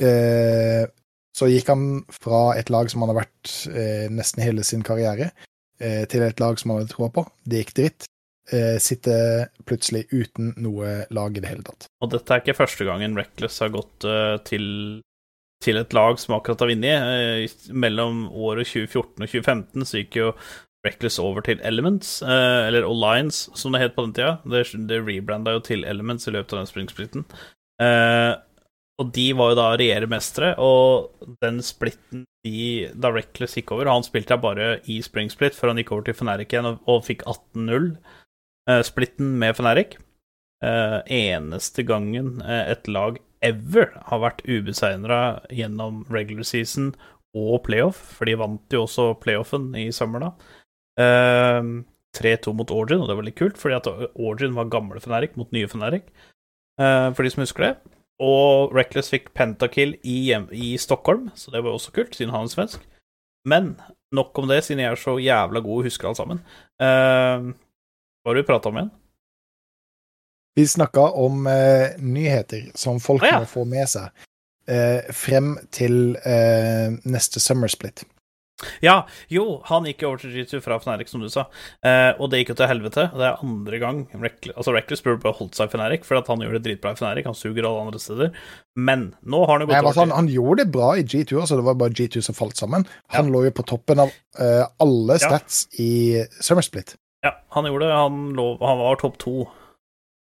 eh, 0.00 0.86
så 1.36 1.48
gikk 1.50 1.68
han 1.68 1.82
fra 2.08 2.54
et 2.56 2.72
lag 2.72 2.88
som 2.88 3.04
han 3.04 3.12
har 3.12 3.18
vært 3.26 3.52
nesten 4.12 4.40
hele 4.44 4.64
sin 4.64 4.84
karriere, 4.84 5.30
eh, 5.82 6.02
til 6.10 6.24
et 6.24 6.40
lag 6.42 6.58
som 6.60 6.72
han 6.72 6.82
hadde 6.82 6.94
troa 6.94 7.10
på. 7.12 7.26
Det 7.44 7.62
gikk 7.62 7.76
dritt. 7.78 8.08
Eh, 8.50 8.78
sitter 8.82 9.46
plutselig 9.68 10.08
uten 10.10 10.50
noe 10.60 11.04
lag 11.14 11.36
i 11.36 11.42
det 11.42 11.52
hele 11.52 11.66
tatt. 11.66 11.86
Og 12.02 12.10
dette 12.14 12.34
er 12.34 12.42
ikke 12.42 12.58
første 12.58 12.86
gangen 12.88 13.14
Reckless 13.18 13.60
har 13.62 13.70
gått 13.74 14.06
eh, 14.08 14.34
til, 14.48 14.66
til 15.62 15.78
et 15.78 15.94
lag 15.94 16.18
som 16.18 16.36
akkurat 16.36 16.64
har 16.64 16.72
vunnet. 16.72 17.06
Eh, 17.06 17.72
mellom 17.74 18.26
året 18.32 18.66
2014 18.72 19.22
og 19.22 19.30
2015 19.30 19.88
så 19.88 20.02
gikk 20.02 20.20
jo 20.24 20.34
Reckless 20.82 21.20
over 21.22 21.44
til 21.46 21.60
Elements, 21.62 22.24
eller 22.26 22.82
Alliance, 22.82 23.52
som 23.54 23.70
det 23.70 23.84
het 23.84 23.92
på 23.94 24.02
den 24.02 24.16
tida. 24.16 24.32
Det, 24.42 24.64
det 24.90 24.96
rebranda 25.06 25.52
jo 25.54 25.60
til 25.62 25.84
Elements 25.86 26.26
i 26.26 26.32
løpet 26.34 26.56
av 26.56 26.64
den 26.64 26.70
springsplitten. 26.72 27.22
Eh, 27.82 28.32
og 29.02 29.10
de 29.16 29.28
var 29.36 29.52
jo 29.52 29.58
da 29.58 29.68
regjeremestere, 29.74 30.54
og 30.62 31.10
den 31.42 31.60
splitten 31.64 32.24
de, 32.46 32.88
da 32.98 33.12
Reckless 33.14 33.54
gikk 33.58 33.70
over 33.74 33.86
Han 33.90 34.02
spilte 34.02 34.34
jeg 34.34 34.42
bare 34.42 34.68
i 34.90 34.96
spring 35.04 35.28
split 35.30 35.54
før 35.54 35.70
han 35.70 35.78
gikk 35.78 35.92
over 35.94 36.08
til 36.08 36.16
Feneric 36.18 36.50
igjen 36.54 36.66
og, 36.72 36.80
og 36.90 37.04
fikk 37.06 37.22
18-0. 37.30 37.92
eh, 38.70 38.82
splitten 38.86 39.36
med 39.38 39.54
Feneric. 39.58 39.94
Eh, 40.62 40.98
eneste 41.10 41.82
gangen 41.86 42.36
eh, 42.42 42.72
et 42.74 42.90
lag 42.90 43.18
ever 43.42 43.88
har 44.10 44.22
vært 44.22 44.44
ubeseira 44.46 45.22
gjennom 45.50 46.04
regular 46.14 46.46
season 46.46 46.92
og 47.34 47.62
playoff, 47.66 47.98
for 48.18 48.28
de 48.28 48.36
vant 48.38 48.74
jo 48.74 48.84
også 48.84 49.08
playoffen 49.22 49.72
i 49.78 49.88
sommer, 49.94 50.26
da. 50.26 50.52
Eh, 51.02 51.72
3-2 52.18 52.52
mot 52.58 52.70
Origin, 52.74 53.02
og 53.02 53.08
det 53.08 53.16
var 53.18 53.26
litt 53.26 53.38
kult, 53.38 53.58
fordi 53.58 53.78
at 53.78 53.88
Origin 54.20 54.54
var 54.58 54.70
gamle 54.70 55.00
Feneric 55.02 55.38
mot 55.40 55.50
nye 55.54 55.70
Feneric, 55.70 56.10
for 56.76 57.24
de 57.24 57.30
som 57.32 57.40
husker 57.40 57.64
det. 57.64 57.72
Og 58.22 58.74
Reckless 58.76 59.10
fikk 59.10 59.32
pentakill 59.34 59.96
i, 60.02 60.16
hjem, 60.28 60.46
i 60.54 60.76
Stockholm, 60.78 61.30
så 61.34 61.50
det 61.50 61.64
var 61.64 61.74
også 61.74 61.94
kult, 61.96 62.14
siden 62.14 62.34
han 62.34 62.46
er 62.46 62.52
svensk. 62.52 62.84
Men 63.48 63.74
nok 64.14 64.38
om 64.38 64.48
det, 64.50 64.62
siden 64.62 64.84
jeg 64.84 64.92
er 64.92 65.00
så 65.00 65.16
jævla 65.18 65.62
god 65.64 65.80
og 65.80 65.88
husker 65.88 66.10
alt 66.10 66.20
sammen. 66.20 66.42
Uh, 66.78 67.50
hva 68.22 68.30
har 68.30 68.38
du 68.38 68.46
prata 68.46 68.70
om 68.70 68.78
igjen? 68.78 68.92
Vi 70.54 70.66
snakka 70.68 71.08
om 71.18 71.48
uh, 71.48 71.98
nyheter 71.98 72.68
som 72.78 73.00
folk 73.02 73.24
ah, 73.24 73.32
ja. 73.32 73.40
må 73.42 73.50
få 73.50 73.64
med 73.66 73.88
seg 73.90 74.12
uh, 74.70 75.12
frem 75.16 75.54
til 75.74 76.14
eh, 76.28 76.92
neste 77.08 77.40
Summer 77.42 77.72
Split. 77.72 78.04
Ja, 78.84 78.96
jo, 79.32 79.60
han 79.68 79.86
gikk 79.88 80.04
jo 80.04 80.12
over 80.12 80.22
til 80.22 80.34
G2 80.36 80.60
fra 80.64 80.78
Fnatic, 80.82 81.10
som 81.12 81.22
du 81.24 81.28
sa, 81.32 81.46
eh, 81.86 82.10
og 82.18 82.30
det 82.32 82.42
gikk 82.42 82.52
jo 82.54 82.58
til 82.62 82.70
helvete. 82.70 83.08
Det 83.14 83.26
er 83.28 83.42
andre 83.44 83.80
gang 83.82 84.02
Reckless, 84.14 84.56
altså 84.56 84.74
Reckless 84.76 85.04
burde 85.04 85.22
bare 85.24 85.38
holdt 85.38 85.58
seg 85.58 85.70
i 85.70 85.74
Fnatic, 85.76 86.06
for 86.08 86.20
at 86.20 86.30
han 86.32 86.44
gjør 86.44 86.58
det 86.58 86.64
dritbra 86.66 86.94
i 86.94 87.00
Fnatic. 87.00 87.28
Han 87.28 87.38
suger 87.38 87.68
alle 87.68 87.86
andre 87.86 88.02
steder. 88.02 88.32
Men 88.78 89.08
nå 89.22 89.42
har 89.44 89.58
han 89.58 89.66
jo 89.66 89.70
Nei, 89.70 89.78
gått 89.80 89.90
altså, 89.92 90.06
over 90.06 90.12
han, 90.14 90.16
han 90.22 90.32
gjorde 90.32 90.62
det 90.62 90.72
bra 90.74 90.90
i 90.96 91.04
G2, 91.04 91.40
altså 91.42 91.58
det 91.60 91.66
var 91.68 91.80
bare 91.82 91.96
G2 91.98 92.24
som 92.24 92.38
falt 92.38 92.60
sammen. 92.60 92.86
Han 93.16 93.32
lå 93.34 93.46
jo 93.48 93.54
på 93.58 93.66
toppen 93.68 94.04
av 94.06 94.12
uh, 94.40 94.66
alle 94.82 95.18
Ja. 95.18 95.28
stats 95.28 95.66
i 95.82 96.22
Summersplit. 96.40 96.96
Ja, 97.22 97.36
han 97.54 97.68
gjorde 97.68 97.86
det. 97.86 97.94
Han, 97.94 98.22
lå, 98.38 98.46
han 98.62 98.80
var 98.80 98.96
topp 99.02 99.18
to. 99.22 99.36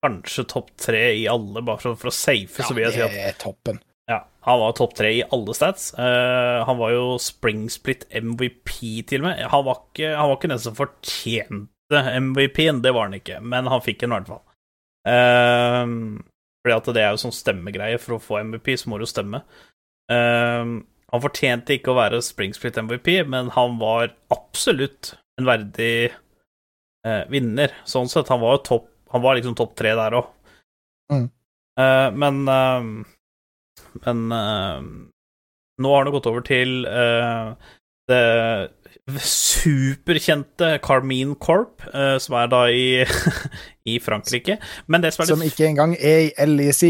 Kanskje 0.02 0.42
topp 0.50 0.72
tre 0.82 1.02
i 1.14 1.28
alle, 1.30 1.62
bare 1.62 1.78
for, 1.78 1.94
for 1.98 2.10
å 2.10 2.14
safe, 2.14 2.64
så 2.64 2.74
vil 2.74 2.88
jeg 2.88 2.96
si 2.96 3.02
at 3.04 3.12
det 3.14 3.26
er 3.28 3.36
toppen. 3.38 3.78
Ja, 4.10 4.28
han 4.40 4.60
var 4.60 4.72
topp 4.72 4.94
tre 4.98 5.12
i 5.14 5.24
alle 5.30 5.54
stats. 5.54 5.92
Uh, 5.98 6.64
han 6.66 6.78
var 6.78 6.94
jo 6.94 7.04
springsplit 7.22 8.08
MVP, 8.10 8.72
til 9.08 9.22
og 9.22 9.28
med. 9.28 9.42
Han 9.52 9.66
var 9.68 9.84
ikke, 9.84 10.14
han 10.16 10.30
var 10.30 10.38
ikke 10.38 10.50
den 10.50 10.62
som 10.62 10.78
fortjente 10.78 12.02
MVP-en, 12.18 12.80
det 12.82 12.94
var 12.96 13.08
han 13.08 13.18
ikke, 13.20 13.38
men 13.44 13.68
han 13.70 13.84
fikk 13.84 14.02
den 14.02 14.14
i 14.14 14.18
hvert 14.18 14.32
fall. 14.32 14.42
Uh, 15.06 16.22
fordi 16.62 16.76
at 16.78 16.90
det 16.96 17.04
er 17.04 17.14
jo 17.14 17.22
sånn 17.24 17.36
stemmegreie. 17.36 18.00
For 18.02 18.16
å 18.16 18.22
få 18.22 18.40
MVP, 18.42 18.74
så 18.80 18.90
må 18.90 18.98
du 18.98 19.06
stemme. 19.10 19.44
Uh, 20.10 20.82
han 21.12 21.22
fortjente 21.22 21.76
ikke 21.76 21.92
å 21.92 21.98
være 22.00 22.22
springsplit 22.24 22.80
MVP, 22.82 23.14
men 23.28 23.52
han 23.54 23.78
var 23.80 24.14
absolutt 24.34 25.14
en 25.38 25.46
verdig 25.46 25.94
uh, 27.06 27.24
vinner. 27.30 27.74
Sånn 27.86 28.10
sett, 28.10 28.30
han 28.32 28.42
var 28.42 28.64
topp 28.66 28.88
Han 29.12 29.20
var 29.20 29.36
liksom 29.36 29.52
topp 29.52 29.74
tre 29.76 29.90
der 29.92 30.14
òg. 30.16 30.28
Mm. 31.12 31.26
men 32.16 32.36
men 34.04 34.24
eh, 34.36 34.80
nå 35.82 35.94
har 35.94 36.04
han 36.04 36.14
gått 36.14 36.28
over 36.30 36.44
til 36.46 36.84
eh, 36.88 37.54
det 38.10 38.22
superkjente 39.22 40.78
Carmine 40.82 41.34
Corp, 41.42 41.82
eh, 41.94 42.16
som 42.22 42.36
er 42.38 42.50
da 42.52 42.62
i, 42.70 43.02
i 43.92 43.98
Frankrike. 44.02 44.58
Men 44.86 45.02
det 45.02 45.12
som 45.14 45.26
Som 45.26 45.42
ikke 45.42 45.66
engang 45.66 45.96
er 45.98 46.28
i 46.28 46.46
LEC, 46.46 46.82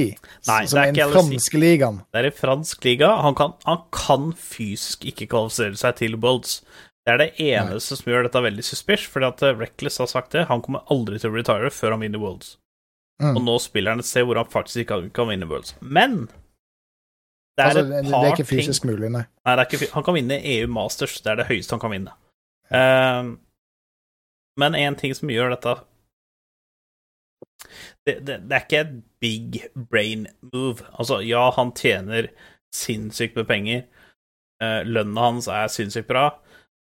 Nei, 0.49 0.63
som 0.69 0.83
er 0.83 0.91
er 0.91 0.97
den 0.97 1.15
franske 1.15 1.61
ligaen. 1.61 2.03
Det 2.13 2.23
er 2.23 2.29
i 2.29 2.35
fransk 2.37 2.85
liga. 2.85 3.15
Han 3.25 3.37
kan, 3.39 3.57
han 3.65 3.85
kan 3.95 4.33
fysisk 4.37 5.07
ikke 5.09 5.31
kvalifisere 5.33 5.79
seg 5.81 6.01
til 6.03 6.19
Worlds. 6.21 6.61
Det 7.03 7.15
er 7.15 7.19
det 7.19 7.31
eneste 7.43 7.97
som 7.99 8.13
gjør 8.13 8.29
dette 8.29 8.45
veldig 8.45 8.65
suspicious, 8.65 9.09
fordi 9.11 9.27
at 9.33 9.43
Reckless 9.59 9.99
har 9.99 10.11
sagt 10.11 10.37
det. 10.37 10.47
Han 10.53 10.63
kommer 10.63 10.85
aldri 10.93 11.19
til 11.19 11.33
å 11.33 11.39
retire 11.39 11.73
før 11.75 11.97
han 11.97 12.05
vinner 12.05 12.23
Worlds. 12.23 12.59
Mm. 13.23 13.37
Og 13.37 13.43
nå 13.47 13.57
spiller 13.63 13.95
han 13.95 14.03
et 14.03 14.09
sted 14.09 14.27
hvor 14.27 14.39
han 14.39 14.51
faktisk 14.51 14.85
ikke 14.85 15.01
kan 15.17 15.31
vinne 15.33 15.49
Worlds. 15.51 15.75
Men 15.81 16.29
det 17.57 17.65
er 17.65 17.69
Altså, 17.69 17.85
det, 17.85 18.03
det 18.09 18.19
er 18.19 18.27
ikke 18.33 18.45
ting 18.49 18.61
fysisk 18.63 18.85
mulig, 18.89 19.09
nei. 19.13 19.25
Nei, 19.45 19.55
det 19.59 19.67
ikke, 19.69 19.89
han 19.93 20.05
kan 20.07 20.17
vinne 20.17 20.39
EU 20.55 20.69
Masters. 20.73 21.19
Det 21.21 21.33
er 21.33 21.41
det 21.43 21.49
høyeste 21.51 21.77
han 21.77 21.83
kan 21.83 21.93
vinne. 21.93 22.15
Ehm, 22.73 23.33
men 24.61 24.77
en 24.79 24.97
ting 25.01 25.15
som 25.17 25.33
gjør 25.33 25.53
dette 25.55 25.75
det, 28.07 28.15
det, 28.27 28.39
det 28.49 28.57
er 28.57 28.65
ikke 28.65 28.81
et 28.81 28.95
big 29.23 29.61
brain 29.91 30.27
move. 30.53 30.85
Altså, 30.99 31.21
ja, 31.25 31.45
han 31.57 31.75
tjener 31.79 32.31
sinnssykt 32.75 33.37
med 33.39 33.49
penger. 33.51 33.85
Uh, 34.63 34.81
lønna 34.87 35.29
hans 35.29 35.49
er 35.51 35.71
sinnssykt 35.71 36.09
bra, 36.11 36.29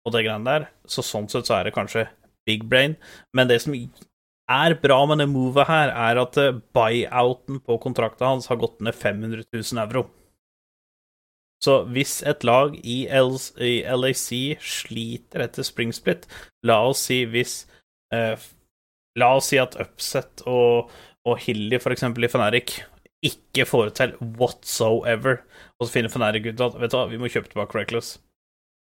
og 0.07 0.15
det 0.15 0.25
greiene 0.25 0.49
der. 0.49 0.67
Så 0.89 1.05
sånn 1.07 1.29
sett 1.31 1.49
så 1.49 1.59
er 1.59 1.69
det 1.69 1.77
kanskje 1.77 2.09
big 2.49 2.65
brain. 2.71 2.97
Men 3.37 3.51
det 3.51 3.61
som 3.65 3.77
er 3.77 4.77
bra 4.83 4.99
med 5.07 5.23
det 5.23 5.29
movet 5.31 5.69
her, 5.69 5.93
er 5.95 6.21
at 6.23 6.39
eh, 6.41 6.57
buyouten 6.75 7.61
på 7.63 7.79
kontrakten 7.83 8.27
hans 8.27 8.51
har 8.51 8.59
gått 8.61 8.83
ned 8.83 8.97
500 8.99 9.47
000 9.55 9.83
euro. 9.85 10.09
Så 11.63 11.83
hvis 11.95 12.21
et 12.27 12.43
lag 12.45 12.75
i, 12.83 13.05
LAC 13.07 14.25
sliter 14.59 15.45
etter 15.45 15.67
springsplit, 15.67 16.27
la 16.67 16.81
oss 16.89 17.05
si 17.07 17.23
hvis 17.31 17.63
eh, 18.15 18.35
La 19.21 19.35
oss 19.37 19.51
si 19.53 19.59
at 19.61 19.75
Upset 19.77 20.41
og, 20.49 20.89
og 21.29 21.35
Hilly, 21.45 21.77
for 21.83 21.93
eksempel, 21.93 22.25
i 22.25 22.31
Fnatic, 22.33 22.79
ikke 23.23 23.67
får 23.69 23.91
det 23.91 23.95
til 23.99 24.15
whatsoever, 24.41 25.43
og 25.77 25.87
så 25.87 25.93
finner 25.93 26.13
Fnatic 26.13 26.49
ut 26.49 26.63
at 26.65 26.79
vet 26.81 26.95
du 26.95 26.97
hva, 26.97 27.03
vi 27.11 27.21
må 27.21 27.29
kjøpe 27.31 27.53
tilbake 27.53 27.77
Reckless. 27.77 28.15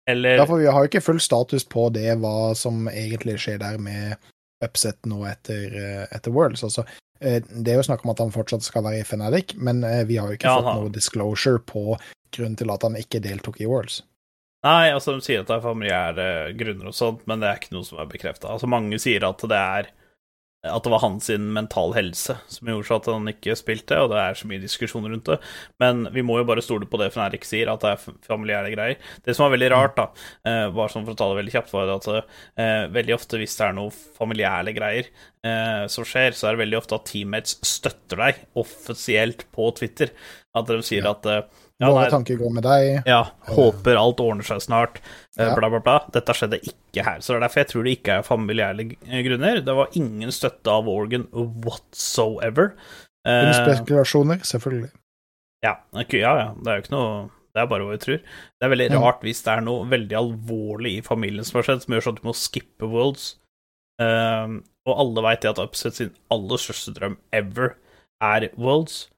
Eller 0.09 0.37
Ja, 0.37 0.45
for 0.45 0.61
vi 0.61 0.69
har 0.69 0.77
jo 0.85 0.91
ikke 0.91 1.03
full 1.05 1.21
status 1.23 1.65
på 1.65 1.89
det, 1.95 2.07
hva 2.21 2.53
som 2.59 2.85
egentlig 2.93 3.39
skjer 3.43 3.61
der 3.63 3.81
med 3.81 4.21
upset 4.65 5.01
nå 5.09 5.23
etter, 5.29 5.73
eh, 5.73 6.05
etter 6.13 6.35
Worlds. 6.37 6.63
Altså, 6.69 6.85
eh, 7.21 7.41
det 7.41 7.73
er 7.73 7.81
jo 7.81 7.89
snakk 7.89 8.05
om 8.05 8.13
at 8.13 8.21
han 8.21 8.35
fortsatt 8.35 8.65
skal 8.67 8.85
være 8.85 9.01
i 9.01 9.07
Fnatic, 9.09 9.57
men 9.57 9.81
eh, 9.89 10.05
vi 10.09 10.21
har 10.21 10.29
jo 10.29 10.37
ikke 10.37 10.53
Ja, 10.53 10.61
fått 10.61 10.83
noe 10.83 10.93
disclosure 10.93 11.63
på 11.65 11.97
grunnen 12.37 12.57
til 12.61 12.71
at 12.73 12.83
han 12.87 12.99
ikke 13.01 13.23
deltok 13.25 13.61
i 13.61 13.69
Worlds. 13.71 14.03
Nei, 14.67 14.91
altså 14.93 15.15
de 15.17 15.25
sier 15.25 15.41
at 15.41 15.49
det 15.49 15.57
er 15.57 15.65
familiære 15.65 16.27
grunner 16.61 16.91
og 16.91 16.97
sånt, 16.97 17.23
men 17.31 17.41
det 17.41 17.49
er 17.49 17.63
ikke 17.63 17.73
noe 17.73 17.87
som 17.89 18.03
er 18.03 18.11
bekrefta. 18.11 18.51
Altså, 18.53 18.69
mange 18.69 18.99
sier 19.01 19.25
at 19.25 19.41
det 19.49 19.57
er 19.57 19.89
at 20.69 20.85
det 20.85 20.91
var 20.93 21.01
hans 21.01 21.25
sin 21.31 21.47
mental 21.57 21.95
helse 21.97 22.35
som 22.53 22.69
gjorde 22.69 22.85
så 22.85 22.97
at 22.99 23.07
han 23.09 23.31
ikke 23.31 23.55
spilte, 23.57 23.97
og 23.97 24.11
det 24.13 24.19
er 24.21 24.35
så 24.37 24.49
mye 24.51 24.61
diskusjon 24.61 25.07
rundt 25.09 25.31
det. 25.31 25.39
Men 25.81 26.03
vi 26.13 26.21
må 26.21 26.37
jo 26.37 26.45
bare 26.51 26.61
stole 26.61 26.85
på 26.85 27.01
det 27.01 27.09
Fnatic 27.15 27.47
sier, 27.49 27.71
at 27.73 27.81
det 27.81 27.95
er 27.95 28.19
familiære 28.27 28.75
greier. 28.75 28.99
Det 29.25 29.33
som 29.33 29.47
var 29.47 29.55
veldig 29.55 29.71
rart, 29.73 29.97
da, 29.97 30.05
eh, 30.45 30.67
bare 30.77 30.93
sånn 30.93 31.07
for 31.07 31.17
å 31.17 31.21
ta 31.23 31.31
det 31.31 31.39
veldig 31.41 31.55
kjapt, 31.55 31.73
var 31.73 31.95
at 31.95 32.11
eh, 32.13 32.85
veldig 32.93 33.17
ofte 33.17 33.41
hvis 33.41 33.57
det 33.57 33.67
er 33.71 33.79
noe 33.81 33.95
familiære 34.21 34.77
greier 34.77 35.09
eh, 35.09 35.87
som 35.89 36.05
skjer, 36.05 36.37
så 36.37 36.51
er 36.51 36.59
det 36.59 36.65
veldig 36.67 36.81
ofte 36.83 37.01
at 37.01 37.09
teammates 37.09 37.57
støtter 37.65 38.21
deg 38.27 38.45
offisielt 38.61 39.47
på 39.57 39.73
Twitter. 39.81 40.13
At 40.53 40.69
de 40.69 40.83
sier 40.85 41.09
Ja. 41.09 41.17
at 41.17 41.49
ja, 41.81 41.89
Våre 41.91 42.11
tanker 42.13 42.37
går 42.37 42.51
med 42.53 42.63
deg. 42.67 43.03
ja, 43.09 43.23
håper 43.49 43.97
alt 43.97 44.21
ordner 44.21 44.45
seg 44.45 44.61
snart, 44.61 44.99
eh, 45.39 45.47
Ja. 45.47 45.55
bla, 45.57 45.71
bla, 45.73 45.81
bla. 45.81 45.99
Dette 46.13 46.35
skjedde 46.37 46.59
ikke 46.61 47.05
her. 47.07 47.19
Så 47.25 47.33
det 47.33 47.37
er 47.41 47.45
derfor 47.49 47.61
jeg 47.63 47.69
tror 47.73 47.85
det 47.85 47.95
ikke 47.99 48.19
er 48.19 48.23
familiære 48.27 48.87
grunner. 49.25 49.61
Det 49.65 49.75
var 49.77 49.89
ingen 49.97 50.31
støtte 50.31 50.69
av 50.69 50.89
Organ 50.89 51.27
whatsoever. 51.33 52.75
Kun 53.25 53.51
Eh, 53.51 53.53
spekulasjoner, 53.53 54.41
selvfølgelig. 54.45 54.91
ja, 55.63 55.75
okay, 55.93 56.21
ja, 56.21 56.37
ja, 56.39 56.55
det 56.57 56.67
er 56.69 56.77
jo 56.81 56.83
ikke 56.87 56.97
noe 56.97 57.31
Det 57.53 57.61
er 57.63 57.67
bare 57.67 57.83
hva 57.83 57.91
vi 57.91 57.99
tror. 57.99 58.19
Det 58.23 58.63
er 58.63 58.69
veldig 58.71 58.91
Ja. 58.93 59.01
rart 59.01 59.23
hvis 59.23 59.43
det 59.43 59.51
er 59.51 59.61
noe 59.61 59.85
veldig 59.91 60.15
alvorlig 60.15 60.99
i 60.99 61.01
familien 61.03 61.45
som 61.45 61.59
har 61.59 61.65
skjedd, 61.67 61.83
som 61.83 61.95
gjør 61.95 62.05
sånn 62.05 62.17
at 62.17 62.23
du 62.23 62.29
må 62.29 62.35
skippe 62.39 62.89
Worlds. 62.89 63.37
Um, 63.99 64.63
og 64.87 64.97
alle 65.03 65.23
veit 65.27 65.45
at 65.45 65.59
Upset 65.59 65.95
sin 65.95 66.13
aller 66.31 66.57
største 66.63 66.95
drøm 66.95 67.17
ever 67.33 67.75
er 68.23 68.49
Worlds. 68.57 69.09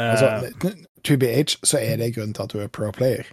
Eh, 0.00 0.10
Altså, 0.14 0.62
to 1.04 1.16
be 1.20 1.28
age, 1.28 1.58
så 1.66 1.78
er 1.80 1.96
det 2.00 2.14
grunnen 2.16 2.34
til 2.34 2.42
at 2.46 2.52
du 2.54 2.60
er 2.62 2.68
pro 2.72 2.90
player. 2.96 3.26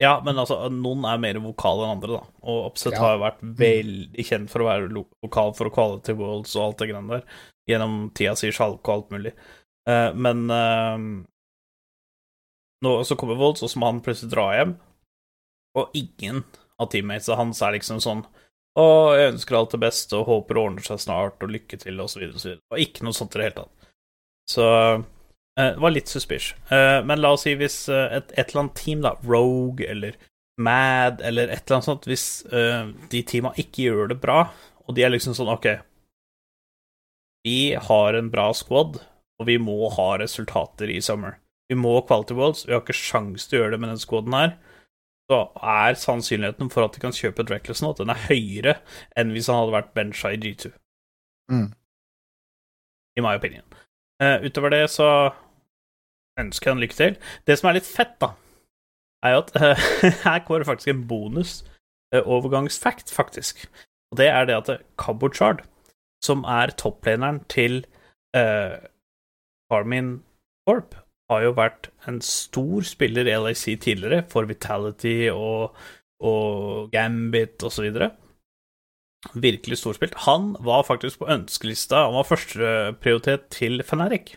Ja, 0.00 0.14
men 0.24 0.38
altså, 0.40 0.56
noen 0.72 1.04
er 1.04 1.18
mer 1.20 1.36
vokale 1.44 1.84
enn 1.84 1.94
andre, 1.98 2.20
da. 2.20 2.22
Og 2.48 2.70
Upset 2.70 2.94
Ja. 2.96 3.00
har 3.04 3.16
jo 3.16 3.22
vært 3.24 3.40
veldig 3.58 4.24
kjent 4.24 4.50
for 4.52 4.64
å 4.64 4.68
være 4.70 5.04
vokal 5.24 5.52
for 5.56 5.68
quality 5.70 6.14
Worlds 6.16 6.54
og 6.56 6.62
alt 6.64 6.78
det 6.78 6.88
greiene 6.90 7.18
der, 7.18 7.24
gjennom 7.68 7.98
tida 8.16 8.32
si, 8.36 8.48
sjalk 8.50 8.80
og 8.88 8.94
alt 8.94 9.10
mulig. 9.12 9.32
Eh, 9.88 10.12
men 10.16 10.46
eh, 10.50 10.96
nå 12.84 12.94
så 13.04 13.16
kommer 13.20 13.36
Volds, 13.36 13.62
og 13.62 13.70
så 13.72 13.80
må 13.80 13.90
han 13.90 14.00
plutselig 14.04 14.32
dra 14.32 14.46
hjem, 14.56 14.74
og 15.76 15.92
ingen 15.94 16.44
av 16.80 16.88
teammatesa 16.92 17.36
hans 17.36 17.60
er 17.62 17.76
liksom 17.76 18.00
sånn 18.02 18.24
å, 18.80 18.84
jeg 19.18 19.34
ønsker 19.34 19.56
alt 19.58 19.72
det 19.74 19.80
beste 19.82 20.16
og 20.16 20.28
håper 20.30 20.56
det 20.56 20.62
ordner 20.62 20.86
seg 20.86 21.00
snart, 21.02 21.42
og 21.44 21.50
lykke 21.52 21.76
til, 21.82 22.00
og 22.00 22.08
så 22.08 22.20
videre 22.22 22.38
og 22.38 22.40
så 22.40 22.48
videre. 22.52 22.62
Og 22.72 22.82
ikke 22.84 23.04
noe 23.04 23.16
sånt 23.16 23.34
i 23.34 23.40
det 23.40 23.48
hele 23.48 23.56
tatt. 23.64 23.88
Så 24.48 24.64
eh, 24.64 25.02
det 25.74 25.82
var 25.82 25.92
litt 25.94 26.08
suspicious. 26.10 26.54
Eh, 26.72 26.98
men 27.06 27.20
la 27.22 27.32
oss 27.36 27.44
si 27.46 27.54
hvis 27.58 27.76
eh, 27.92 28.16
et, 28.18 28.32
et 28.36 28.50
eller 28.50 28.64
annet 28.64 28.78
team, 28.80 29.04
da, 29.06 29.14
Rogue 29.26 29.86
eller 29.86 30.16
Mad 30.60 31.22
eller 31.24 31.48
et 31.48 31.62
eller 31.64 31.78
annet 31.78 31.88
sånt, 31.88 32.08
hvis 32.10 32.26
eh, 32.52 32.90
de 33.12 33.22
teama 33.28 33.54
ikke 33.60 33.86
gjør 33.88 34.10
det 34.12 34.18
bra, 34.22 34.42
og 34.86 34.96
de 34.96 35.04
er 35.06 35.12
liksom 35.14 35.32
sånn 35.38 35.48
OK, 35.52 35.68
vi 37.46 37.74
har 37.88 38.14
en 38.18 38.28
bra 38.32 38.50
squad, 38.54 38.98
og 39.40 39.46
vi 39.48 39.56
må 39.62 39.88
ha 39.94 40.08
resultater 40.20 40.90
i 40.92 40.98
summer. 41.00 41.38
Vi 41.70 41.78
må 41.78 41.94
Quality 42.04 42.34
Worlds, 42.36 42.66
vi 42.66 42.74
har 42.74 42.82
ikke 42.82 42.96
sjans 42.98 43.46
til 43.48 43.56
å 43.56 43.62
gjøre 43.62 43.76
det 43.76 43.80
med 43.80 43.92
den 43.94 44.02
squaden 44.02 44.34
her. 44.36 44.56
Så 45.30 45.38
er 45.62 45.96
sannsynligheten 45.96 46.68
for 46.74 46.84
at 46.84 46.96
de 46.96 47.00
kan 47.04 47.14
kjøpe 47.14 47.44
et 47.46 47.52
Reckless 47.54 47.80
nå, 47.84 47.92
den 47.96 48.10
er 48.12 48.24
høyere 48.26 48.74
enn 49.16 49.30
hvis 49.32 49.46
han 49.48 49.60
hadde 49.62 49.76
vært 49.78 49.92
bencha 49.96 50.32
i 50.34 50.40
G2 50.42 50.72
Mm. 51.50 51.72
i 53.18 53.22
my 53.24 53.32
opinion. 53.38 53.64
Uh, 54.22 54.36
utover 54.44 54.70
det 54.70 54.84
så 54.92 55.06
ønsker 56.40 56.72
han 56.72 56.82
lykke 56.82 56.98
til. 56.98 57.18
Det 57.46 57.58
som 57.58 57.70
er 57.70 57.78
litt 57.78 57.88
fett, 57.88 58.16
da, 58.22 58.32
er 59.24 59.36
jo 59.36 59.42
at 59.44 59.52
uh, 59.56 59.90
her 60.26 60.42
kommer 60.44 60.62
det 60.62 60.70
faktisk 60.70 60.92
en 60.92 61.06
bonus 61.10 61.60
uh, 62.14 62.22
overgangsfact, 62.22 63.12
faktisk. 63.14 63.66
Og 64.10 64.20
det 64.20 64.30
er 64.32 64.48
det 64.48 64.58
at 64.58 64.86
Kabochard, 64.98 65.64
som 66.24 66.44
er 66.44 66.74
topplaneren 66.76 67.44
til 67.48 67.84
Farmin 68.34 68.88
Carmin 69.70 70.10
Corp, 70.68 70.94
har 71.30 71.44
jo 71.44 71.54
vært 71.56 71.88
en 72.10 72.20
stor 72.22 72.84
spiller 72.86 73.26
i 73.26 73.36
LAC 73.38 73.64
tidligere, 73.82 74.24
for 74.30 74.46
Vitality 74.50 75.30
og, 75.32 75.76
og 76.22 76.90
Gambit 76.92 77.62
videre 77.78 78.10
virkelig 79.34 79.78
storspilt. 79.78 80.14
Han 80.26 80.56
var 80.60 80.82
faktisk 80.82 81.18
på 81.20 81.28
ønskelista, 81.28 82.04
han 82.04 82.14
var 82.14 82.28
førsteprioritet 82.28 83.50
til 83.52 83.82
Feneric 83.84 84.36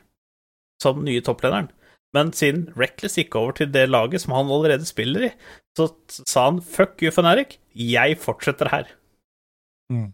som 0.81 1.03
nye 1.03 1.21
topplederen. 1.23 1.69
Men 2.14 2.30
siden 2.35 2.68
Reckless 2.77 3.18
gikk 3.18 3.35
over 3.40 3.56
til 3.57 3.72
det 3.73 3.88
laget 3.90 4.22
som 4.22 4.35
han 4.38 4.52
allerede 4.53 4.85
spiller 4.85 5.30
i, 5.30 5.31
så 5.77 5.90
sa 6.10 6.45
han 6.49 6.61
fuck 6.61 7.02
you, 7.02 7.11
Fnatic, 7.14 7.57
jeg 7.73 8.19
fortsetter 8.22 8.69
her. 8.69 8.91
Mm. 9.91 10.11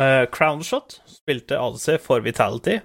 Uh, 0.00 0.24
Crownshot 0.32 0.98
spilte 1.06 1.58
ADC 1.60 2.00
for 2.02 2.24
Vitality 2.24 2.80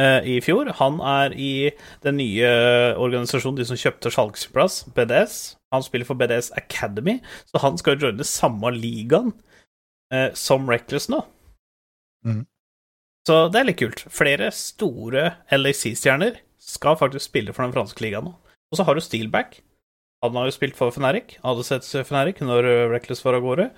uh, 0.00 0.20
i 0.24 0.40
fjor. 0.42 0.72
Han 0.80 0.98
er 1.04 1.36
i 1.36 1.70
den 2.02 2.18
nye 2.18 2.48
organisasjonen, 2.96 3.60
de 3.60 3.68
som 3.68 3.78
kjøpte 3.78 4.12
salgsplass, 4.14 4.80
BDS. 4.96 5.38
Han 5.74 5.84
spiller 5.84 6.08
for 6.08 6.18
BDS 6.18 6.50
Academy, 6.56 7.18
så 7.46 7.60
han 7.62 7.76
skal 7.78 8.00
joine 8.00 8.24
samme 8.26 8.72
ligaen 8.74 9.34
uh, 10.14 10.30
som 10.34 10.68
Reckless 10.70 11.10
nå. 11.12 11.20
Mm. 12.26 12.46
Så 13.28 13.42
det 13.52 13.60
er 13.60 13.68
litt 13.68 13.82
kult. 13.82 14.06
Flere 14.08 14.48
store 14.56 15.34
LAC-stjerner 15.52 16.40
skal 16.68 16.98
faktisk 17.00 17.30
spille 17.30 17.54
for 17.56 17.64
den 17.64 17.74
franske 17.74 18.04
ligaen 18.04 18.28
nå. 18.28 18.34
Og 18.68 18.78
så 18.78 18.84
har 18.84 18.94
du 18.94 19.00
Steelback. 19.00 19.62
Han 20.24 20.36
har 20.36 20.48
jo 20.48 20.56
spilt 20.56 20.76
for 20.76 20.90
Feneric, 20.90 21.38
sett 21.64 21.86
Fnatic 22.06 22.42
når 22.42 22.66
eh, 22.66 22.88
Reckless 22.90 23.24
var 23.24 23.38
av 23.38 23.46
gårde. 23.46 23.68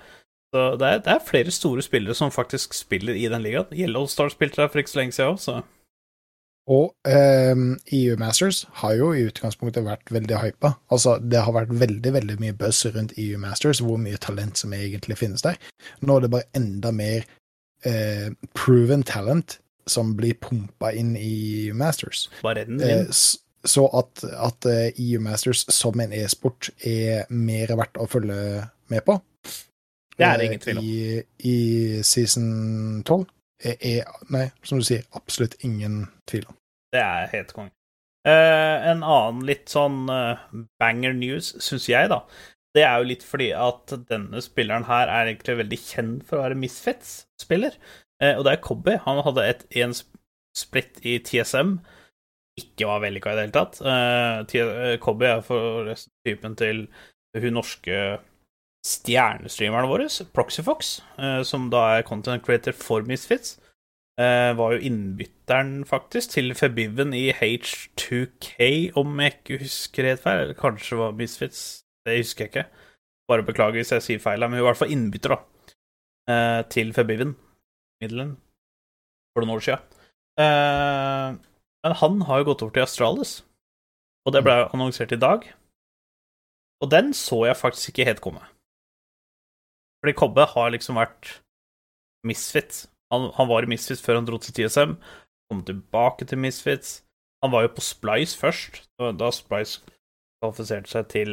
Så 0.51 0.63
det 0.75 0.87
er, 0.87 1.03
det 1.05 1.11
er 1.13 1.27
flere 1.27 1.51
store 1.51 1.83
spillere 1.85 2.15
som 2.17 2.31
faktisk 2.31 2.73
spiller 2.75 3.15
i 3.15 3.29
den 3.31 3.43
ligaen. 3.45 3.69
Yellow 3.71 4.07
Star 4.11 4.31
spilte 4.33 4.61
der 4.61 4.71
for 4.71 4.81
ikke 4.81 4.91
så 4.91 4.99
lenge 4.99 5.15
siden 5.15 5.35
òg, 5.35 5.39
så 5.39 5.61
Og 6.71 6.91
ehm, 7.07 7.77
EU 7.93 8.17
Masters 8.19 8.65
har 8.81 8.93
jo 8.93 9.13
i 9.13 9.23
utgangspunktet 9.29 9.85
vært 9.85 10.11
veldig 10.11 10.41
hypa. 10.43 10.73
Altså, 10.91 11.17
det 11.17 11.41
har 11.45 11.55
vært 11.55 11.71
veldig 11.79 12.13
veldig 12.13 12.37
mye 12.43 12.57
buzz 12.57 12.85
rundt 12.85 13.15
EU 13.17 13.39
Masters, 13.39 13.79
hvor 13.79 13.97
mye 13.97 14.19
talent 14.21 14.57
som 14.57 14.73
egentlig 14.73 15.17
finnes 15.17 15.41
der. 15.41 15.57
Nå 16.01 16.17
er 16.17 16.25
det 16.25 16.33
bare 16.35 16.49
enda 16.57 16.91
mer 16.91 17.25
eh, 17.85 18.29
proven 18.53 19.03
talent 19.03 19.59
som 19.91 20.13
blir 20.17 20.37
pumpa 20.39 20.93
inn 20.97 21.15
i 21.19 21.31
EU 21.67 21.75
Masters. 21.77 22.27
Eh, 22.45 23.05
så 23.63 23.85
at, 23.99 24.23
at 24.23 24.69
eh, 24.69 24.87
EU 24.95 25.19
Masters 25.23 25.65
som 25.69 25.99
en 26.01 26.13
e-sport 26.15 26.71
er 26.87 27.27
mer 27.29 27.75
verdt 27.77 27.99
å 28.01 28.07
følge 28.09 28.37
med 28.91 29.05
på 29.05 29.19
Det 30.17 30.25
er 30.25 30.39
det 30.39 30.45
eh, 30.45 30.47
ingen 30.47 30.63
tvil 30.63 30.79
om. 30.81 30.87
I, 30.87 31.19
i 31.51 31.57
season 32.07 32.47
12 33.05 33.21
er, 33.61 33.77
er 33.77 34.31
Nei, 34.33 34.47
som 34.65 34.81
du 34.81 34.87
sier, 34.87 35.05
absolutt 35.17 35.59
ingen 35.67 36.05
tvil 36.29 36.47
om. 36.49 36.57
Det 36.91 37.03
er 37.03 37.29
helt 37.35 37.53
konge. 37.55 37.73
Uh, 38.21 38.77
en 38.91 38.99
annen 39.01 39.39
litt 39.47 39.71
sånn 39.71 40.03
uh, 40.05 40.37
banger 40.77 41.15
news, 41.17 41.55
syns 41.63 41.87
jeg, 41.89 42.11
da, 42.11 42.19
det 42.75 42.83
er 42.85 42.99
jo 43.01 43.07
litt 43.09 43.23
fordi 43.25 43.49
at 43.57 43.93
denne 44.09 44.41
spilleren 44.43 44.85
her 44.87 45.09
er 45.09 45.31
egentlig 45.31 45.57
veldig 45.63 45.79
kjent 45.81 46.27
for 46.27 46.39
å 46.39 46.45
være 46.45 46.59
Misfits-spiller. 46.61 47.75
Eh, 48.21 48.37
og 48.37 48.45
det 48.45 48.53
er 48.53 48.63
Cobby. 48.63 48.97
Han 49.05 49.23
hadde 49.25 49.47
et, 49.49 49.65
en 49.81 49.95
splitt 49.97 50.19
split 50.57 50.99
i 51.07 51.17
TSM. 51.23 51.77
Ikke 52.59 52.89
var 52.89 53.01
vellykka 53.05 53.31
i 53.31 53.37
det 53.37 53.45
hele 53.47 53.55
tatt. 53.55 53.79
Eh, 53.81 54.59
eh, 54.59 54.97
Cobby 55.01 55.29
er 55.29 55.45
forresten 55.45 56.13
typen 56.27 56.57
til 56.59 56.85
hun 57.37 57.55
norske 57.55 58.19
stjernestreameren 58.85 59.87
vår, 59.87 60.07
Proxyfox, 60.35 60.97
eh, 61.21 61.41
som 61.47 61.69
da 61.71 61.83
er 61.97 62.07
content 62.07 62.43
creator 62.43 62.75
for 62.75 63.05
Misfits. 63.07 63.59
Eh, 64.19 64.51
var 64.57 64.75
jo 64.75 64.83
innbytteren, 64.89 65.85
faktisk, 65.87 66.33
til 66.35 66.51
Febiven 66.57 67.13
i 67.15 67.31
H2K, 67.31 68.91
om 68.99 69.21
jeg 69.21 69.37
ikke 69.37 69.61
husker 69.63 70.09
helt 70.09 70.23
feil. 70.25 70.43
Eller 70.43 70.57
kanskje 70.59 70.99
var 70.99 71.15
Misfits, 71.15 71.85
det 72.05 72.19
husker 72.19 72.45
jeg 72.45 72.51
ikke. 72.51 72.65
Bare 73.31 73.47
beklager 73.47 73.79
hvis 73.79 73.93
jeg 73.95 74.03
sier 74.03 74.19
feil, 74.19 74.43
men 74.43 74.59
hun 74.59 74.65
var 74.65 74.65
i 74.65 74.69
hvert 74.73 74.81
fall 74.81 74.91
innbytter, 74.97 75.37
da. 75.37 75.77
Eh, 76.31 76.61
til 76.73 76.91
Febiven, 76.93 77.37
Midland, 78.01 78.37
for 79.33 79.43
noen 79.45 79.55
år 79.57 79.63
siden. 79.65 79.83
Eh, 80.41 81.29
men 81.85 81.97
han 82.01 82.21
har 82.27 82.41
jo 82.41 82.47
gått 82.51 82.63
over 82.65 82.73
til 82.75 82.85
Astralis, 82.85 83.33
og 84.25 84.35
det 84.35 84.43
ble 84.45 84.55
annonsert 84.69 85.13
i 85.15 85.19
dag. 85.21 85.45
Og 86.81 86.89
den 86.89 87.11
så 87.17 87.43
jeg 87.45 87.57
faktisk 87.59 87.91
ikke 87.93 88.07
helt 88.09 88.21
komme. 88.25 88.41
Fordi 90.01 90.15
Kobbe 90.17 90.47
har 90.49 90.71
liksom 90.73 90.97
vært 90.97 91.35
Misfit. 92.25 92.87
Han, 93.13 93.29
han 93.37 93.49
var 93.49 93.65
i 93.65 93.69
Misfits 93.69 94.01
før 94.01 94.17
han 94.19 94.25
dro 94.29 94.37
til 94.41 94.53
TSM, 94.57 94.95
kom 95.49 95.61
tilbake 95.67 96.25
til 96.29 96.41
Misfits. 96.41 97.01
Han 97.43 97.53
var 97.53 97.65
jo 97.65 97.73
på 97.75 97.83
Splice 97.85 98.37
først, 98.37 98.83
da- 99.01 99.11
da 99.17 99.29
Splice 99.33 99.81
kvalifiserte 100.41 100.89
seg 100.89 101.07
til 101.09 101.31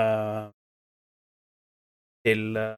uh, 0.00 0.48
Til 2.24 2.56
eh, 2.56 2.74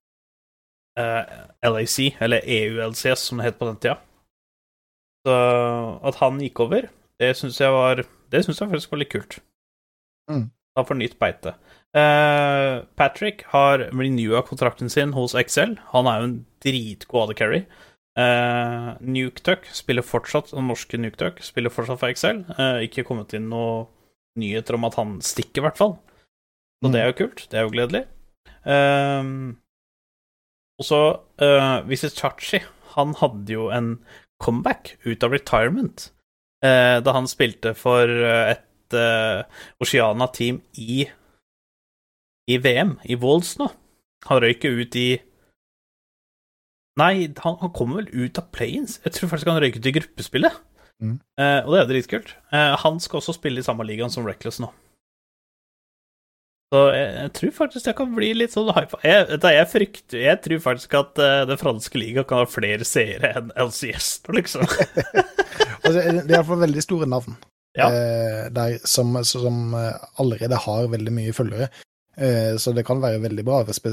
LAC, 0.97 1.97
eller 2.25 2.41
EULCS, 2.41 3.27
som 3.29 3.41
det 3.41 3.51
het 3.51 3.59
på 3.61 3.69
den 3.69 3.77
tida. 3.83 3.99
Så 5.27 5.35
at 6.07 6.21
han 6.23 6.39
gikk 6.41 6.63
over, 6.65 6.87
det 7.21 7.33
syns 7.37 7.59
jeg 7.61 7.73
var 7.75 8.05
Det 8.31 8.43
syns 8.45 8.61
jeg 8.61 8.71
faktisk 8.71 8.93
var 8.93 9.01
litt 9.03 9.13
kult. 9.13 9.39
Mm. 10.31 10.47
Han 10.77 10.87
får 10.87 10.99
nytt 11.01 11.19
beite. 11.19 11.55
Uh, 11.97 12.85
Patrick 12.99 13.45
har 13.53 13.87
renewa 13.95 14.43
kontrakten 14.45 14.91
sin 14.93 15.15
hos 15.17 15.35
XL. 15.39 15.77
Han 15.95 16.09
er 16.11 16.21
jo 16.21 16.29
en 16.29 16.39
dritgod 16.65 17.31
AD 17.31 17.37
Carry. 17.39 17.63
Uh, 18.17 18.97
Nuketuck 19.01 19.69
spiller 19.77 20.05
fortsatt, 20.05 20.53
den 20.53 20.69
norske 20.69 21.01
Nuketuck 21.01 21.41
spiller 21.45 21.73
fortsatt 21.73 22.01
for 22.03 22.13
Excel. 22.13 22.43
Uh, 22.59 22.83
ikke 22.85 23.07
kommet 23.09 23.33
inn 23.37 23.49
noen 23.53 23.87
nyheter 24.37 24.77
om 24.77 24.85
at 24.89 24.99
han 25.01 25.17
stikker, 25.25 25.63
i 25.63 25.67
hvert 25.69 25.81
fall. 25.81 25.97
Så 26.85 26.93
det 26.93 27.01
er 27.01 27.09
jo 27.09 27.21
kult. 27.23 27.47
Det 27.49 27.57
er 27.57 27.65
jo 27.65 27.73
gledelig. 27.73 28.03
Um, 28.67 29.57
og 30.77 30.85
så 30.85 31.01
uh, 31.43 31.89
Visit 31.89 32.19
Chachi, 32.19 32.61
han 32.97 33.15
hadde 33.21 33.53
jo 33.53 33.71
en 33.73 33.97
comeback 34.43 34.97
ut 35.07 35.25
av 35.25 35.33
retirement 35.33 36.09
uh, 36.65 36.99
da 37.05 37.15
han 37.17 37.29
spilte 37.31 37.73
for 37.77 38.09
eh, 38.09 38.57
et 38.57 38.97
uh, 38.97 39.45
Oceana-team 39.83 40.61
i 40.81 41.07
i 42.47 42.61
VM, 42.63 42.95
i 43.03 43.17
Wolds 43.19 43.57
nå. 43.59 43.67
Han 44.29 44.43
røyker 44.43 44.77
ut 44.79 44.97
i 45.01 45.09
Nei, 46.97 47.27
han, 47.43 47.57
han 47.61 47.73
kommer 47.77 48.01
vel 48.01 48.25
ut 48.25 48.39
av 48.41 48.47
play-ins. 48.57 49.01
Jeg 49.05 49.13
tror 49.13 49.29
faktisk 49.29 49.51
han 49.51 49.59
røyk 49.61 49.75
ut 49.77 49.89
i 49.91 49.93
gruppespillet. 49.99 50.55
Mm. 51.05 51.19
Uh, 51.37 51.61
og 51.67 51.75
det 51.75 51.81
er 51.83 51.91
dritkult. 51.91 52.31
Uh, 52.49 52.73
han 52.81 53.03
skal 53.05 53.21
også 53.21 53.35
spille 53.37 53.61
i 53.61 53.67
samme 53.67 53.85
ligaen 53.85 54.13
som 54.13 54.25
Reckless 54.25 54.63
nå. 54.63 54.71
Så 56.75 56.81
jeg, 56.91 57.11
jeg 57.15 57.33
tror 57.39 57.53
faktisk 57.55 57.89
jeg 57.89 57.97
kan 58.01 58.15
bli 58.17 58.33
litt 58.35 58.55
sånn 58.55 58.73
hypa. 58.75 58.99
Jeg, 59.07 59.39
jeg 59.39 59.67
frykter 59.71 60.23
Jeg 60.25 60.39
tror 60.43 60.63
faktisk 60.65 60.97
at 60.99 61.21
uh, 61.23 61.43
den 61.47 61.61
franske 61.61 62.01
liga 62.01 62.25
kan 62.27 62.43
ha 62.43 62.49
flere 62.51 62.87
seere 62.87 63.31
enn 63.39 63.53
LCS, 63.69 64.09
liksom. 64.35 64.67
Altså, 65.87 66.01
det 66.01 66.25
er 66.25 66.33
iallfall 66.41 66.65
veldig 66.65 66.83
store 66.83 67.07
navn 67.07 67.37
Ja. 67.79 67.87
uh, 67.87 68.47
der 68.51 68.81
som, 68.89 69.13
som 69.29 69.77
eh, 69.79 70.01
allerede 70.19 70.59
har 70.65 70.89
veldig 70.91 71.13
mye 71.15 71.35
følgere. 71.37 71.69
Uh, 72.19 72.57
så 72.59 72.73
det 72.75 72.83
kan 72.89 72.99
være 73.05 73.21
veldig 73.23 73.45
bra, 73.47 73.61
spe, 73.77 73.93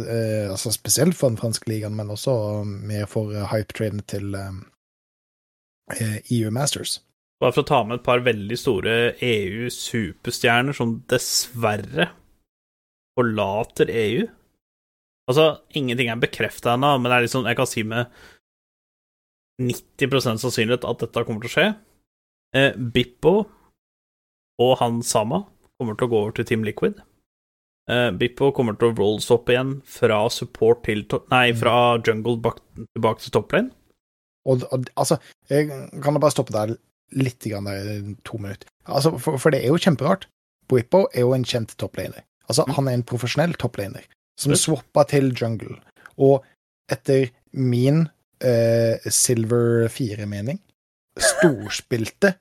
altså 0.50 0.72
spesielt 0.74 1.14
for 1.20 1.30
den 1.30 1.38
franske 1.38 1.70
ligaen, 1.70 1.94
men 1.94 2.10
også 2.10 2.34
mer 2.66 3.06
for 3.12 3.36
hype-traden 3.52 4.02
til 4.10 4.34
EU 6.32 6.50
Masters. 6.56 6.98
Bare 7.44 7.54
for 7.54 7.62
å 7.62 7.70
ta 7.70 7.84
med 7.86 8.00
et 8.00 8.08
par 8.08 8.24
veldig 8.26 8.58
store 8.58 8.98
EU-superstjerner 9.20 10.74
som 10.80 11.02
dessverre 11.12 12.10
forlater 13.18 13.92
EU. 13.92 14.28
Altså, 15.30 15.48
ingenting 15.78 16.10
er 16.12 16.20
bekrefta 16.20 16.76
ennå, 16.76 16.98
men 17.00 17.10
det 17.10 17.18
er 17.18 17.26
liksom, 17.28 17.48
jeg 17.48 17.60
kan 17.60 17.70
si 17.70 17.84
med 17.88 18.12
90% 19.62 20.42
sannsynlighet 20.42 20.88
at 20.90 21.04
dette 21.06 21.26
kommer 21.28 21.44
til 21.44 21.52
å 21.52 21.54
skje. 21.54 21.68
Eh, 22.58 22.72
Bippo 22.76 23.36
og 24.62 24.74
han 24.82 25.02
Sama 25.06 25.44
kommer 25.80 25.98
til 25.98 26.08
å 26.08 26.12
gå 26.12 26.22
over 26.22 26.36
til 26.38 26.48
Team 26.50 26.66
Liquid. 26.68 27.00
Eh, 27.90 28.10
Bippo 28.16 28.52
kommer 28.56 28.78
til 28.80 28.92
å 28.92 28.98
rolls 28.98 29.30
opp 29.34 29.50
igjen 29.52 29.78
fra 29.90 30.22
support 30.32 30.84
til 30.88 31.06
Nei, 31.32 31.48
fra 31.58 32.00
jungle 32.00 32.38
bak 32.44 32.62
tilbake 32.96 33.24
til 33.24 33.36
toplane. 33.36 33.74
Og, 34.50 34.66
og 34.76 34.90
altså, 35.00 35.20
jeg 35.52 35.70
kan 36.04 36.20
bare 36.20 36.34
stoppe 36.36 36.56
der 36.56 36.76
litt 37.16 37.46
grann 37.48 37.70
der 37.70 37.90
i 37.90 37.98
to 38.28 38.40
minutter. 38.42 38.68
Altså, 38.90 39.16
for, 39.22 39.40
for 39.40 39.54
det 39.54 39.64
er 39.64 39.72
jo 39.72 39.82
kjemperart. 39.82 40.28
Bippo 40.72 41.06
er 41.14 41.26
jo 41.26 41.34
en 41.36 41.46
kjent 41.48 41.76
topplaner. 41.80 42.26
Altså, 42.54 42.66
han 42.78 42.88
er 42.88 42.94
en 43.00 43.04
profesjonell 43.10 43.54
topplaner 43.60 44.06
som 44.40 44.54
Mm. 44.54 44.60
swappa 44.62 45.04
til 45.10 45.32
jungle. 45.34 45.80
Og 46.18 46.44
etter 46.92 47.28
min 47.54 48.04
uh, 48.44 49.10
Silver 49.10 49.88
4-mening 49.90 50.60
storspilte 51.18 52.36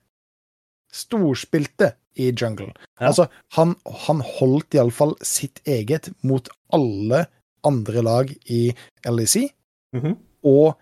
Storspilte 0.93 1.93
i 2.21 2.27
jungle. 2.37 2.69
Ja. 3.01 3.07
Altså, 3.09 3.25
han, 3.57 3.73
han 4.05 4.19
holdt 4.21 4.75
iallfall 4.77 5.15
sitt 5.25 5.61
eget 5.65 6.11
mot 6.21 6.49
alle 6.73 7.23
andre 7.65 8.03
lag 8.05 8.33
i 8.45 8.67
LEC 9.09 9.49
Mhm. 9.93 10.15
og 10.43 10.75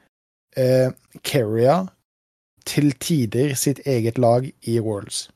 uh, 0.58 0.92
Keria 1.24 1.78
til 2.66 2.92
tider 3.00 3.56
sitt 3.56 3.80
eget 3.88 4.18
lag 4.18 4.52
i 4.68 4.80
Worlds. 4.80 5.30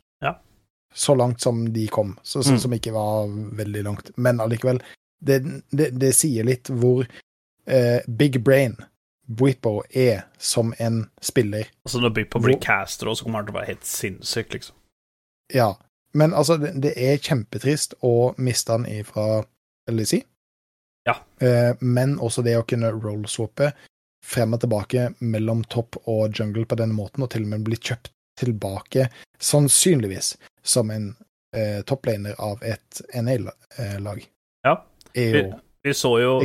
Så 0.95 1.15
langt 1.19 1.41
som 1.43 1.65
de 1.73 1.87
kom, 1.91 2.13
så, 2.23 2.39
så, 2.43 2.55
Mm. 2.55 2.59
som 2.63 2.73
ikke 2.77 2.93
var 2.95 3.27
veldig 3.59 3.83
langt. 3.83 4.11
Men 4.15 4.39
allikevel, 4.39 4.79
det, 5.19 5.41
det, 5.75 5.89
det 5.99 6.13
sier 6.15 6.47
litt 6.47 6.69
hvor 6.71 7.03
eh, 7.67 7.99
big 8.07 8.37
brain 8.43 8.77
Bwipo 9.27 9.81
er 9.89 10.21
som 10.37 10.73
en 10.77 11.09
spiller. 11.21 11.67
Altså, 11.83 11.99
når 11.99 12.13
Bwipo 12.15 12.39
blir 12.39 12.59
caster 12.61 13.09
så 13.11 13.25
kommer 13.25 13.41
han 13.41 13.47
til 13.49 13.55
å 13.55 13.59
være 13.59 13.71
helt 13.73 13.87
sinnssyk, 13.89 14.53
liksom. 14.53 14.75
Ja. 15.53 15.71
Men 16.13 16.31
altså, 16.33 16.55
det, 16.61 16.71
det 16.79 16.93
er 16.95 17.17
kjempetrist 17.19 17.97
å 18.05 18.33
miste 18.37 18.71
han 18.71 18.85
ifra 18.87 19.43
LDC. 19.91 20.21
Ja. 21.09 21.17
Eh, 21.43 21.73
men 21.81 22.15
også 22.23 22.41
det 22.45 22.55
å 22.57 22.63
kunne 22.69 22.93
rollswappe 22.93 23.73
frem 24.25 24.53
og 24.55 24.61
tilbake 24.63 25.09
mellom 25.19 25.63
topp 25.69 25.99
og 26.05 26.31
jungle 26.39 26.63
på 26.65 26.77
denne 26.79 26.95
måten, 26.97 27.25
og 27.25 27.33
til 27.33 27.43
og 27.43 27.51
med 27.51 27.65
bli 27.67 27.77
kjøpt 27.77 28.13
tilbake, 28.39 29.09
sannsynligvis, 29.41 30.35
som 30.65 30.89
en 30.91 31.15
eh, 31.55 31.81
topplaner 31.87 32.35
av 32.41 32.63
et 32.63 33.01
NA-lag, 33.15 34.25
Ja. 34.65 34.73
er 35.15 35.31
Vi, 35.31 35.41
jo 35.43 35.59
vi 35.83 35.91
så 35.93 36.11
jo 36.21 36.39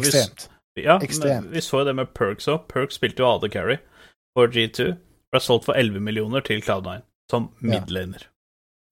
vi- 0.77 0.85
Ja, 0.85 0.99
Ekstremt. 1.03 1.51
vi 1.51 1.59
så 1.61 1.81
jo 1.81 1.85
det 1.85 1.97
med 1.97 2.13
Perks 2.15 2.47
òg. 2.49 2.69
Perks 2.69 2.95
spilte 3.01 3.19
jo 3.25 3.27
AD 3.27 3.49
Carry 3.53 3.77
for 4.37 4.47
G2. 4.49 4.97
Ble 5.33 5.41
solgt 5.41 5.65
for 5.65 5.75
11 5.75 6.01
millioner 6.01 6.41
til 6.41 6.61
Cloud9 6.63 7.03
som 7.31 7.49
Ja. 7.63 7.81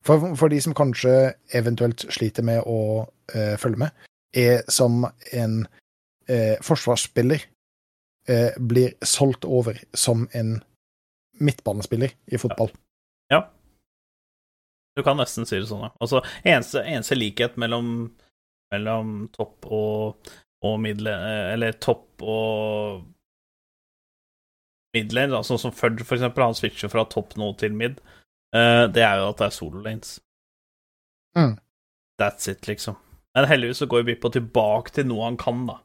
For, 0.05 0.35
for 0.37 0.49
de 0.49 0.61
som 0.61 0.75
kanskje 0.75 1.35
eventuelt 1.55 2.05
sliter 2.11 2.43
med 2.43 2.63
å 2.67 3.09
eh, 3.35 3.57
følge 3.57 3.77
med, 3.79 3.91
er 4.35 4.63
som 4.69 5.05
en 5.33 5.67
eh, 6.29 6.57
forsvarsspiller 6.63 7.43
eh, 8.29 8.51
blir 8.59 8.95
solgt 9.03 9.45
over 9.45 9.79
som 9.95 10.29
en 10.35 10.63
midtbanespiller 11.41 12.11
i 12.33 12.37
fotball. 12.37 12.69
Ja. 12.69 12.81
Du 14.99 15.05
kan 15.07 15.19
nesten 15.21 15.47
si 15.47 15.61
det 15.61 15.69
sånn, 15.71 15.87
ja. 15.87 15.93
Altså, 16.03 16.25
eneste, 16.43 16.83
eneste 16.83 17.15
likhet 17.15 17.59
mellom, 17.61 17.93
mellom 18.75 19.13
topp 19.37 19.69
og, 19.71 20.33
og 20.67 20.81
midlane 20.83 21.53
Eller 21.53 21.77
topp 21.79 22.25
og 22.27 23.05
midlane, 24.97 25.37
da, 25.37 25.45
sånn 25.47 25.61
som 25.63 25.75
Fudge, 25.75 26.03
for 26.03 26.19
eksempel. 26.19 26.49
Han 26.49 26.59
switcher 26.59 26.91
fra 26.91 27.05
topp 27.07 27.37
nå 27.39 27.53
til 27.61 27.77
mid. 27.79 28.01
uh, 28.57 28.89
det 28.91 29.05
er 29.05 29.21
jo 29.21 29.29
at 29.31 29.39
det 29.39 29.47
er 29.47 29.55
solo 29.55 29.85
lanes. 29.85 30.17
Mm. 31.39 31.55
That's 32.19 32.51
it, 32.51 32.67
liksom. 32.67 32.97
Men 33.37 33.47
heldigvis 33.47 33.85
så 33.85 33.87
går 33.87 34.07
Bippo 34.09 34.33
tilbake 34.35 34.97
til 34.97 35.07
noe 35.07 35.29
han 35.29 35.39
kan, 35.39 35.63
da. 35.69 35.79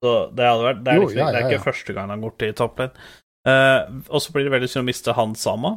Så 0.00 0.14
det, 0.36 0.46
hadde 0.46 0.64
vært, 0.64 0.80
det, 0.86 0.92
er, 0.92 1.00
Jo, 1.00 1.08
liksom, 1.08 1.20
ja, 1.20 1.28
det 1.32 1.42
er 1.42 1.50
ikke 1.50 1.66
første 1.66 1.96
gang 1.96 2.12
han 2.14 2.24
går 2.24 2.36
til 2.40 2.56
topplane. 2.56 3.10
Uh, 3.46 4.00
og 4.08 4.22
så 4.22 4.32
blir 4.32 4.46
det 4.46 4.54
veldig 4.56 4.70
synd 4.70 4.86
å 4.86 4.88
miste 4.88 5.14
han 5.18 5.36
Sama. 5.38 5.76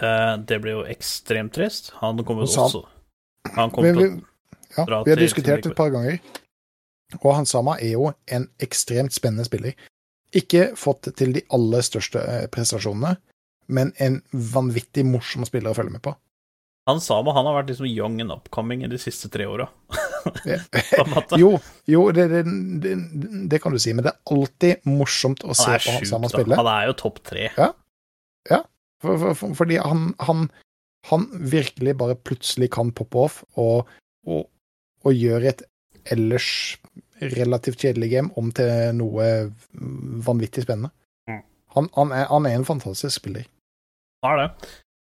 Eh, 0.00 0.34
det 0.38 0.58
blir 0.62 0.78
jo 0.78 0.84
ekstremt 0.86 1.54
trist. 1.54 1.92
Han 2.02 2.24
kommer 2.24 2.46
jo 2.46 2.66
også 2.66 2.84
Han 3.56 3.70
kommer 3.70 3.92
Vi, 3.92 3.94
vi, 3.98 4.08
til 4.08 4.18
å 4.18 4.76
ja, 4.76 4.84
dra 4.84 5.00
vi 5.04 5.14
har 5.14 5.22
diskutert 5.22 5.66
et 5.66 5.76
par 5.76 5.90
ganger, 5.94 6.18
og 7.22 7.30
han 7.34 7.48
Sama 7.48 7.78
er 7.80 7.94
jo 7.96 8.12
en 8.26 8.48
ekstremt 8.62 9.14
spennende 9.16 9.46
spiller. 9.48 9.74
Ikke 10.36 10.74
fått 10.76 11.08
til 11.16 11.32
de 11.32 11.42
aller 11.56 11.84
største 11.86 12.20
eh, 12.20 12.46
prestasjonene, 12.52 13.16
men 13.72 13.94
en 14.04 14.20
vanvittig 14.32 15.06
morsom 15.08 15.46
spiller 15.48 15.72
å 15.72 15.78
følge 15.78 15.96
med 15.96 16.04
på. 16.04 16.12
Han 16.88 17.02
Sama 17.04 17.34
han 17.36 17.44
har 17.48 17.58
vært 17.58 17.72
liksom 17.72 17.88
young 17.88 18.20
and 18.24 18.32
upcoming 18.32 18.84
i 18.84 18.88
de 18.88 19.00
siste 19.00 19.28
tre 19.32 19.48
åra. 19.48 19.68
Ja. 20.48 20.60
Jo, 21.40 21.54
jo 21.88 22.02
det, 22.12 22.24
det, 22.32 22.40
det, 22.82 22.94
det 23.48 23.60
kan 23.62 23.72
du 23.72 23.78
si, 23.80 23.92
men 23.96 24.04
det 24.04 24.10
er 24.12 24.34
alltid 24.34 24.88
morsomt 24.88 25.44
å 25.44 25.56
se 25.56 25.76
på 25.84 25.94
han 25.94 26.08
Sama 26.08 26.30
spille. 26.32 26.56
Han 26.58 26.68
er 26.68 26.88
jo 26.90 26.96
topp 27.00 27.20
tre. 27.24 27.50
For, 29.02 29.18
for, 29.20 29.34
for, 29.38 29.54
fordi 29.60 29.78
han, 29.78 30.12
han, 30.26 30.48
han 31.10 31.26
virkelig 31.52 31.96
bare 32.00 32.18
plutselig 32.18 32.70
kan 32.74 32.90
poppe 32.92 33.20
off 33.28 33.42
og, 33.54 33.90
og, 34.26 34.48
og 35.06 35.14
gjøre 35.14 35.52
et 35.52 35.62
ellers 36.12 36.48
relativt 37.20 37.82
kjedelig 37.82 38.10
game 38.12 38.32
om 38.38 38.50
til 38.54 38.70
noe 38.96 39.28
vanvittig 40.26 40.64
spennende. 40.64 40.90
Mm. 41.30 41.42
Han, 41.76 41.88
han, 41.96 42.12
er, 42.14 42.26
han 42.30 42.46
er 42.48 42.58
en 42.58 42.68
fantastisk 42.68 43.20
spiller. 43.20 43.48
Har 44.24 44.40
det. 44.40 44.48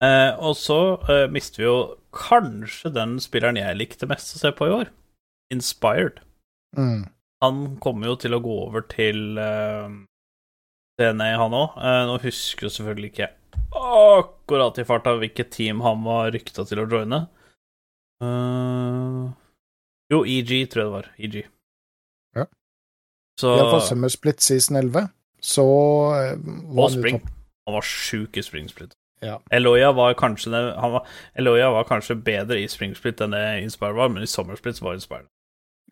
Eh, 0.05 0.33
og 0.41 0.57
så 0.57 0.81
eh, 1.12 1.27
mister 1.33 1.62
vi 1.62 1.67
jo 1.67 1.79
kanskje 2.17 2.93
den 2.95 3.19
spilleren 3.23 3.59
jeg 3.61 3.79
likte 3.79 4.09
mest 4.11 4.35
å 4.37 4.43
se 4.43 4.53
på 4.57 4.69
i 4.69 4.77
år. 4.81 4.93
Inspired. 5.53 6.23
Mm. 6.79 7.11
Han 7.45 7.61
kommer 7.83 8.12
jo 8.12 8.17
til 8.21 8.37
å 8.37 8.43
gå 8.45 8.57
over 8.69 8.85
til 8.91 9.39
eh, 9.41 9.91
DNA, 11.01 11.35
han 11.41 11.57
òg. 11.57 11.77
nå 12.09 12.17
husker 12.23 12.69
jeg 12.69 12.77
selvfølgelig 12.77 13.12
ikke 13.12 13.31
akkurat 13.76 14.78
i 14.78 14.84
farta 14.84 15.14
hvilket 15.20 15.51
team 15.55 15.80
han 15.84 16.02
var 16.05 16.32
rykta 16.34 16.64
til 16.68 16.82
å 16.82 16.88
joine. 16.90 17.24
Uh, 18.20 19.30
jo, 20.12 20.24
EG, 20.26 20.52
tror 20.70 20.82
jeg 20.82 20.86
det 20.86 20.94
var. 20.94 21.10
EG. 21.16 21.36
Ja. 22.36 22.47
Så 23.40 23.55
Iallfall 23.56 23.84
Summer 23.86 24.12
Split 24.12 24.42
season 24.44 24.76
11, 24.76 25.09
så 25.40 25.66
eh, 26.18 26.34
var 26.74 26.88
Og 26.88 26.97
Spring. 26.97 27.20
Han 27.68 27.76
var 27.78 27.86
sjuk 27.86 28.36
i 28.36 28.42
Spring 28.44 28.68
Split. 28.68 28.97
Ja. 29.20 29.40
Eloya 29.51 29.92
var 29.92 30.14
kanskje 30.14 30.51
var, 30.51 31.06
Eloya 31.34 31.70
var 31.70 31.84
kanskje 31.84 32.14
bedre 32.14 32.60
i 32.60 32.68
Spring 32.68 32.94
Split 32.97 33.20
enn 33.20 33.36
det 33.36 33.42
Inspire 33.60 33.92
var, 33.92 34.09
men 34.09 34.24
i 34.24 34.28
Summer 34.30 34.56
Split 34.56 34.80
var 34.80 34.97
Inspire 34.97 35.26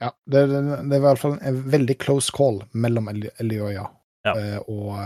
Ja, 0.01 0.15
det, 0.25 0.47
det, 0.89 1.01
var 1.05 1.21
fall 1.21 1.37
en 1.45 1.59
veldig 1.71 1.99
close 2.01 2.33
call 2.33 2.63
mellom 2.73 3.11
Eloya 3.13 3.85
Ja. 4.25 4.33
eh, 4.33 4.57
og, 4.65 4.97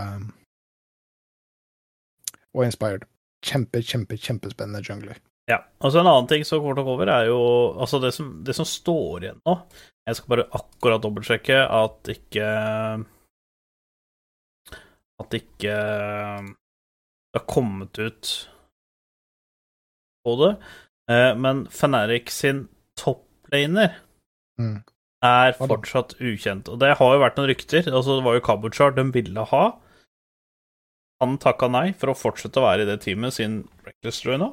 og 2.53 2.65
Inspired. 2.67 3.05
Kjempe, 3.43 3.81
kjempe, 3.83 4.15
kjempespennende 4.17 4.83
jungler. 4.87 5.17
Ja. 5.51 5.57
altså 5.83 5.99
en 5.99 6.07
annen 6.07 6.27
ting 6.31 6.45
som 6.47 6.61
kommer 6.63 6.77
til 6.77 6.85
å 6.85 6.87
gå 6.87 6.93
over, 6.95 7.09
er 7.11 7.25
jo 7.27 7.39
altså 7.83 7.99
det 7.99 8.13
som, 8.15 8.29
det 8.47 8.53
som 8.55 8.63
står 8.63 9.25
igjen 9.25 9.41
nå 9.43 9.57
Jeg 10.07 10.15
skal 10.15 10.31
bare 10.31 10.45
akkurat 10.55 11.01
dobbeltsjekke 11.03 11.57
at 11.67 12.07
ikke 12.13 12.45
At 15.19 15.35
ikke 15.37 15.75
det 17.33 17.41
har 17.41 17.45
kommet 17.49 17.97
ut 17.99 18.31
på 20.23 20.33
det. 20.39 20.51
Eh, 21.11 21.31
Men 21.35 21.65
Feneric 21.67 22.29
sin 22.31 22.67
topplaner 22.99 23.95
Mm. 24.59 24.83
er 25.25 25.53
fortsatt 25.57 26.13
ukjent. 26.21 26.69
Og 26.69 26.77
det 26.79 26.91
har 26.99 27.13
jo 27.15 27.19
vært 27.23 27.35
noen 27.39 27.49
rykter. 27.49 27.87
Altså, 27.89 28.19
det 28.19 28.23
var 28.23 28.35
jo 28.37 28.43
Kabuchar 28.45 28.93
de 28.95 29.03
ville 29.11 29.45
ha. 29.49 29.63
Han 31.23 31.39
takka 31.39 31.69
nei 31.71 31.87
for 31.95 32.11
å 32.11 32.17
fortsette 32.17 32.59
å 32.59 32.65
være 32.65 32.83
i 32.83 32.89
det 32.89 32.99
teamet 33.05 33.37
siden 33.37 33.61
Reckless 33.87 34.19
dro 34.25 34.35
nå. 34.41 34.49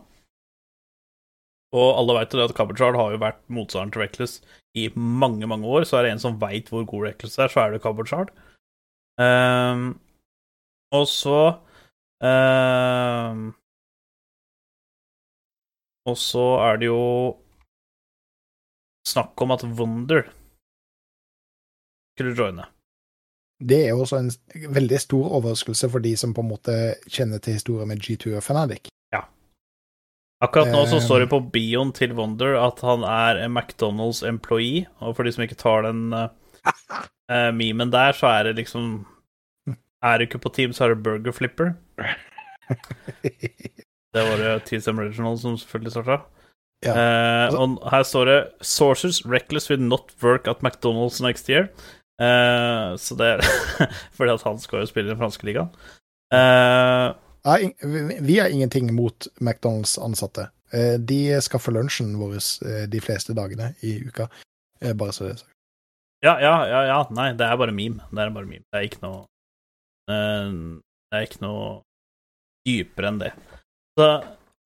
Og 1.75 1.89
alle 1.99 2.17
veit 2.17 2.33
jo 2.35 2.41
det 2.41 2.49
at 2.49 2.57
Kabuchar 2.59 2.99
har 2.99 3.13
jo 3.15 3.23
vært 3.23 3.43
motstanderen 3.51 3.93
til 3.95 4.03
Reckless 4.05 4.37
i 4.79 4.89
mange, 4.95 5.47
mange 5.51 5.67
år. 5.67 5.87
Så 5.87 5.99
er 5.99 6.07
det 6.07 6.15
en 6.15 6.23
som 6.23 6.39
veit 6.39 6.71
hvor 6.71 6.87
god 6.87 7.09
Reckless 7.09 7.39
er, 7.43 7.51
så 7.51 7.65
er 7.65 7.75
det 7.75 7.83
Kabuchar. 7.83 8.31
Um, 9.21 9.99
og 10.95 11.05
så 11.11 11.39
um, 12.25 13.51
Og 16.09 16.17
så 16.19 16.45
er 16.65 16.81
det 16.81 16.89
jo 16.89 17.03
snakk 19.07 19.43
om 19.45 19.53
at 19.55 19.65
Wunder 19.79 20.25
skulle 22.15 22.37
joine. 22.37 22.67
Det 23.61 23.83
er 23.85 23.91
jo 23.93 24.05
også 24.05 24.17
en 24.23 24.31
veldig 24.73 25.01
stor 25.01 25.35
overraskelse 25.37 25.91
for 25.93 26.01
de 26.01 26.15
som 26.17 26.33
på 26.35 26.41
en 26.41 26.49
måte 26.49 26.77
kjenner 27.09 27.43
til 27.45 27.59
historien 27.59 27.89
med 27.89 28.01
G2 28.01 28.37
og 28.39 28.45
Fnatic. 28.47 28.91
Akkurat 30.41 30.71
nå 30.73 30.87
så 30.89 30.97
Eh, 30.97 31.05
står 31.05 31.21
det 31.21 31.31
på 31.35 31.43
bioen 31.53 31.93
til 31.93 32.15
Wonder 32.17 32.57
at 32.57 32.81
han 32.81 33.05
er 33.05 33.45
en 33.45 33.53
McDonald's 33.53 34.23
employee, 34.25 34.87
og 34.99 35.17
for 35.17 35.23
de 35.25 35.33
som 35.33 35.45
ikke 35.45 35.59
tar 35.61 35.85
den 35.85 36.15
uh, 36.17 37.53
memen 37.53 37.93
der, 37.93 38.13
så 38.17 38.27
er 38.27 38.49
det 38.49 38.57
liksom 38.57 39.07
Er 40.03 40.17
du 40.17 40.25
ikke 40.25 40.39
på 40.41 40.49
team, 40.49 40.73
så 40.73 40.85
er 40.85 40.95
det 40.95 41.03
Burger 41.03 41.33
Flipper. 41.33 41.75
Det 44.11 44.23
var 44.27 44.41
det 44.41 44.65
TSM 44.67 44.99
Original 44.99 45.37
som 45.39 45.59
selvfølgelig 45.59 45.93
starta. 45.93 46.17
Ja. 46.83 46.95
Uh, 47.53 47.61
og 47.61 47.91
her 47.91 48.03
står 48.03 48.25
det 48.25 48.49
'Sources 48.63 49.23
reckless 49.29 49.71
will 49.71 49.83
not 49.83 50.11
work 50.23 50.49
at 50.49 50.65
McDonald's 50.65 51.23
next 51.23 51.51
year'. 51.51 51.69
Eh, 52.21 52.97
så 53.01 53.17
det 53.17 53.29
er 53.35 53.43
fordi 54.17 54.35
at 54.35 54.45
han 54.45 54.59
skal 54.61 54.83
jo 54.85 54.91
spille 54.91 55.09
i 55.09 55.15
den 55.15 55.21
franske 55.21 55.47
ligaen. 55.49 55.71
Uh, 56.31 57.15
vi- 58.23 58.39
har 58.39 58.53
ingenting 58.53 58.93
mot 58.95 59.27
McDonald's-ansatte. 59.41 60.51
Eh, 60.73 60.99
De 61.01 61.41
skaffer 61.43 61.73
lunsjen 61.75 62.13
vår 62.21 62.37
de 62.93 63.01
fleste 63.03 63.35
dagene 63.35 63.73
i 63.83 63.97
uka. 64.07 64.29
Bare 64.95 65.13
så 65.13 65.25
det 65.27 65.33
er 65.33 65.41
sagt. 65.41 65.55
Ja, 66.25 66.35
ja, 66.41 66.53
ja, 66.69 66.83
ja. 66.87 66.99
Nei, 67.17 67.31
det 67.33 67.47
er 67.49 67.57
bare 67.57 67.73
meme. 67.73 68.05
Det 68.13 68.21
er 68.23 68.31
bare 68.37 68.47
meme. 68.49 68.63
Det 68.69 68.79
er 68.79 68.87
ikke 68.91 69.01
noe 69.03 69.25
Det 70.11 71.17
er 71.17 71.25
ikke 71.27 71.41
noe 71.45 71.65
dypere 72.69 73.09
enn 73.11 73.19
det. 73.23 73.33
Så 73.99 74.11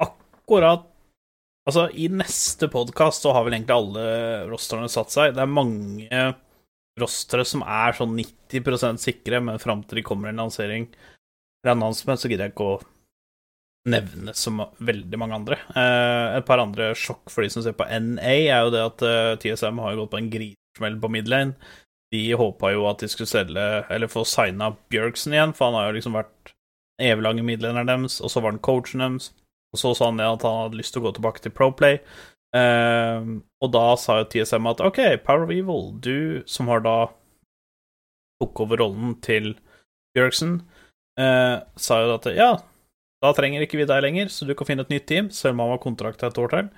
akkurat 0.02 0.90
Altså, 1.64 1.86
i 1.96 2.10
neste 2.12 2.68
podkast 2.68 3.22
så 3.24 3.32
har 3.32 3.46
vel 3.46 3.54
egentlig 3.56 3.72
alle 3.72 4.02
rosterne 4.50 4.84
satt 4.92 5.14
seg. 5.14 5.30
Det 5.32 5.40
er 5.40 5.48
mange 5.48 6.24
rostere 7.00 7.44
som 7.48 7.64
er 7.66 7.96
sånn 7.96 8.14
90 8.16 9.00
sikre, 9.02 9.40
men 9.42 9.62
fram 9.62 9.82
til 9.82 10.00
de 10.00 10.06
kommer 10.06 10.30
en 10.30 10.42
lansering 10.44 10.88
eller 11.64 11.74
announcement, 11.74 12.20
så 12.20 12.28
gidder 12.28 12.48
jeg 12.48 12.54
ikke 12.54 12.68
å 12.74 12.82
nevne 13.90 14.32
som 14.36 14.62
veldig 14.84 15.20
mange 15.20 15.38
andre. 15.38 15.58
Eh, 15.76 16.38
et 16.38 16.46
par 16.48 16.62
andre 16.62 16.92
sjokk 16.96 17.32
for 17.32 17.44
de 17.44 17.50
som 17.52 17.64
ser 17.64 17.76
på 17.76 17.86
NA, 17.88 18.36
er 18.48 18.64
jo 18.64 18.72
det 18.72 18.84
at 18.84 19.04
eh, 19.04 19.32
TSM 19.42 19.80
har 19.82 19.96
gått 19.98 20.12
på 20.12 20.20
en 20.20 20.30
grismell 20.32 20.98
på 21.00 21.10
midlane. 21.12 21.72
De 22.14 22.22
håpa 22.38 22.70
jo 22.72 22.84
at 22.88 23.02
de 23.02 23.08
skulle 23.10 23.30
selge, 23.30 23.64
eller 23.90 24.12
få 24.12 24.22
signa 24.28 24.70
Bjørksen 24.92 25.34
igjen, 25.34 25.54
for 25.56 25.68
han 25.70 25.80
har 25.80 25.88
jo 25.88 25.96
liksom 25.98 26.16
vært 26.16 26.52
den 27.00 27.08
eviglange 27.10 27.44
midlaneren 27.46 27.90
deres, 27.90 28.20
og 28.22 28.30
så 28.30 28.44
var 28.44 28.54
han 28.54 28.62
coachen 28.64 29.02
deres. 29.02 29.32
Og 29.74 29.80
så 29.80 29.90
sa 29.98 30.12
han 30.12 30.22
at 30.22 30.44
han 30.46 30.60
hadde 30.62 30.78
lyst 30.78 30.94
til 30.94 31.02
å 31.02 31.08
gå 31.08 31.16
tilbake 31.16 31.42
til 31.42 31.52
Proplay. 31.54 31.98
Eh, 32.54 33.28
og 33.64 33.72
da 33.74 33.84
sa 33.98 34.20
jo 34.20 34.30
TSM 34.30 34.70
at 34.70 34.82
OK, 34.84 35.00
Power 35.26 35.46
of 35.46 35.52
Evil, 35.54 35.90
du 35.98 36.42
som 36.50 36.70
har 36.70 36.84
da 36.84 36.98
tok 38.42 38.64
over 38.66 38.82
rollen 38.82 39.16
til 39.24 39.54
Bjørksen, 40.14 40.58
uh, 41.18 41.62
sa 41.76 42.00
jo 42.02 42.14
at 42.14 42.26
ja, 42.36 42.50
da 43.24 43.32
trenger 43.34 43.64
ikke 43.64 43.80
vi 43.80 43.86
deg 43.88 44.02
lenger, 44.04 44.30
så 44.30 44.46
du 44.46 44.54
kan 44.58 44.68
finne 44.68 44.84
et 44.86 44.92
nytt 44.92 45.06
team, 45.10 45.30
selv 45.34 45.56
om 45.56 45.64
han 45.64 45.72
var 45.74 45.82
kontrakta 45.82 46.30
et 46.30 46.38
år 46.38 46.52
til. 46.52 46.68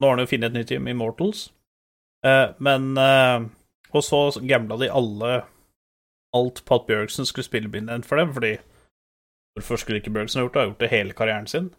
Nå 0.00 0.08
har 0.08 0.16
han 0.16 0.24
jo 0.24 0.30
funnet 0.32 0.50
et 0.50 0.58
nytt 0.58 0.70
team, 0.72 0.88
Immortals. 0.90 1.50
uh, 2.26 2.52
men 2.58 2.96
uh, 2.98 3.46
Og 3.94 4.04
så 4.04 4.40
gambla 4.42 4.76
de 4.80 4.90
alle 4.92 5.44
alt 6.36 6.64
på 6.64 6.74
at 6.74 6.88
Bjørksen 6.88 7.28
skulle 7.28 7.46
spille 7.46 7.70
bind 7.72 7.88
for 8.04 8.20
dem, 8.20 8.34
fordi 8.34 8.56
hvorfor 9.56 9.80
skulle 9.80 10.02
ikke 10.02 10.12
Bjørksen 10.12 10.40
ha 10.40 10.44
gjort 10.44 10.54
det? 10.54 10.60
ha 10.60 10.68
gjort 10.68 10.80
det 10.80 10.92
hele 10.92 11.16
karrieren 11.16 11.46
sin. 11.46 11.70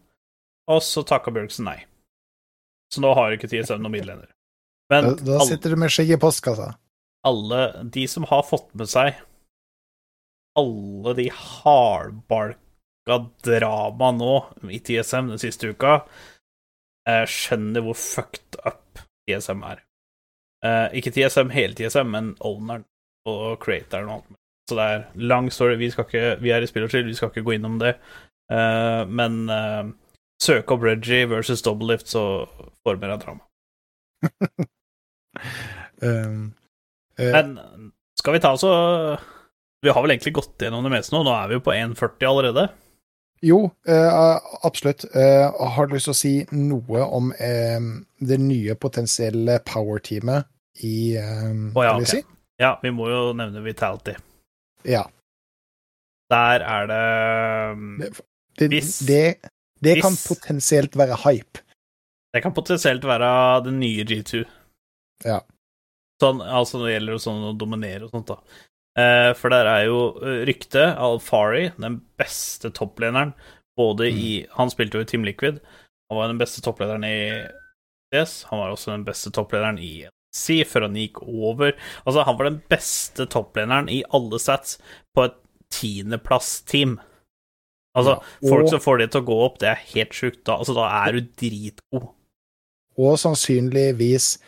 Og 0.66 0.82
så 0.82 1.04
takka 1.06 1.30
Bjørksen 1.30 1.68
nei. 1.68 1.84
Så 2.92 3.00
nå 3.04 3.10
har 3.14 3.34
ikke 3.36 3.48
TSM 3.52 3.82
noen 3.84 3.92
midler. 3.98 4.26
Men 4.90 5.04
Da, 5.04 5.14
da 5.20 5.32
alle- 5.38 5.46
sitter 5.50 5.70
du 5.70 5.76
med 5.76 5.90
skjegg 5.92 6.10
i 6.14 6.20
postkassa. 6.20 6.74
alle 7.24 7.84
de 7.90 8.06
som 8.06 8.24
har 8.30 8.42
fått 8.42 8.70
med 8.74 8.88
seg 8.88 9.14
alle 10.58 11.12
de 11.14 11.28
hardbarka 11.30 13.18
drama 13.44 14.10
nå 14.12 14.32
i 14.72 14.78
TSM 14.80 15.28
den 15.30 15.38
siste 15.38 15.70
uka, 15.70 16.00
eh, 17.08 17.24
skjønner 17.30 17.84
hvor 17.84 17.94
fucked 17.98 18.58
up 18.66 18.98
TSM 19.28 19.62
er. 19.64 19.82
Eh, 20.64 20.88
ikke 20.98 21.12
TSM 21.14 21.50
hele 21.54 21.74
TSM, 21.78 22.10
men 22.10 22.32
owneren 22.40 22.84
og 23.28 23.60
creatoren 23.62 24.08
og 24.08 24.14
alt 24.16 24.30
mulig. 24.30 24.40
Så 24.68 24.76
det 24.76 24.86
er 24.88 25.06
lang 25.30 25.50
story. 25.50 25.76
Vi, 25.80 25.88
ikke, 25.92 26.40
vi 26.42 26.50
er 26.52 26.60
i 26.62 26.66
spill 26.66 26.84
og 26.84 26.90
chill, 26.90 27.06
vi 27.06 27.14
skal 27.14 27.30
ikke 27.30 27.44
gå 27.46 27.54
innom 27.56 27.78
det. 27.80 27.94
Eh, 28.50 29.04
men 29.06 29.48
eh, 30.38 30.44
søk 30.44 30.70
opp 30.74 30.82
Reggie 30.86 31.26
versus 31.28 31.62
Double 31.62 31.86
Lift, 31.92 32.08
så 32.08 32.46
former 32.86 33.14
jeg 33.14 33.24
drama. 33.26 33.44
Um, 36.02 36.54
uh, 37.18 37.30
Men 37.34 37.58
skal 38.18 38.34
vi 38.36 38.40
ta 38.42 38.52
og 38.54 39.20
Vi 39.82 39.90
har 39.90 40.02
vel 40.02 40.12
egentlig 40.14 40.32
gått 40.34 40.62
gjennom 40.62 40.82
det 40.86 40.90
meste 40.94 41.14
nå. 41.14 41.20
Nå 41.26 41.32
er 41.34 41.50
vi 41.50 41.58
jo 41.58 41.62
på 41.62 41.74
1,40 41.74 42.26
allerede. 42.26 42.64
jo, 43.42 43.58
uh, 43.86 44.38
absolutt. 44.66 45.04
Uh, 45.14 45.50
har 45.76 45.86
du 45.86 45.94
lyst 45.94 46.08
til 46.08 46.14
å 46.14 46.18
si 46.18 46.32
noe 46.54 47.04
om 47.06 47.30
det 47.38 48.38
nye 48.42 48.74
potensielle 48.74 49.60
power-teamet 49.66 50.48
i 50.86 51.14
um, 51.18 51.68
oh, 51.76 51.84
ja, 51.86 51.94
LEC? 51.98 52.16
ok. 52.24 52.34
Ja, 52.58 52.72
vi 52.82 52.90
må 52.94 53.06
jo 53.10 53.20
nevne 53.38 53.62
Vitality. 53.62 54.16
Ja. 54.86 55.04
Der 56.30 56.62
er 56.66 56.90
det 56.90 58.10
Det, 58.58 58.68
Hvis- 58.72 58.98
det, 59.06 59.36
det 59.82 60.00
kan 60.02 60.12
hvis- 60.12 60.26
potensielt 60.28 60.96
være 60.96 61.16
hype. 61.24 61.62
Det 62.34 62.42
kan 62.42 62.52
potensielt 62.54 63.02
være 63.02 63.64
den 63.64 63.78
nye 63.80 64.04
G2. 64.04 64.44
Ja. 65.24 65.40
Sånn, 66.22 66.42
altså 66.42 66.84
det 66.84 66.96
gjelder 66.96 67.20
sånn 67.22 67.44
å 67.48 67.56
dominere 67.58 68.04
og 68.04 68.10
sånt, 68.10 68.26
da. 68.26 68.38
Eh, 68.98 69.32
for 69.38 69.48
der 69.50 69.66
er 69.70 69.84
jo 69.86 69.98
ryktet 70.48 70.98
Al-Fari, 70.98 71.72
den 71.78 72.00
beste 72.18 72.70
topplederen, 72.74 73.32
både 73.78 74.10
i 74.10 74.46
Han 74.56 74.68
spilte 74.70 74.98
jo 74.98 75.00
i 75.00 75.04
Team 75.04 75.24
Liquid. 75.24 75.60
Han 76.10 76.18
var 76.18 76.28
den 76.28 76.38
beste 76.38 76.60
topplederen 76.60 77.04
i 77.04 77.46
CS. 78.12 78.42
Han 78.50 78.58
var 78.58 78.72
også 78.72 78.90
den 78.90 79.04
beste 79.04 79.30
topplederen 79.30 79.78
i 79.78 80.08
NC 80.34 80.64
før 80.66 80.88
han 80.88 80.94
gikk 80.98 81.22
over. 81.22 81.72
Altså, 82.04 82.24
han 82.24 82.36
var 82.36 82.50
den 82.50 82.62
beste 82.68 83.26
topplederen 83.26 83.88
i 83.88 84.02
alle 84.12 84.38
sats 84.42 84.78
på 85.14 85.28
et 85.28 85.36
tiendeplass-team. 85.70 86.98
Altså, 87.98 88.14
Ja, 88.42 88.48
folk 88.52 88.64
og- 88.64 88.70
som 88.70 88.80
får 88.84 88.98
det 89.02 89.10
til 89.12 89.20
å 89.22 89.26
gå 89.28 89.38
opp, 89.44 89.58
det 89.62 89.68
er 89.72 89.82
helt 89.94 90.14
sjukt. 90.16 90.40
Da, 90.44 90.56
altså, 90.58 90.74
da 90.78 90.86
er 91.04 91.12
du 91.18 91.20
dritgod. 91.42 92.08
Og 92.98 93.18
sannsynligvis 93.18 94.38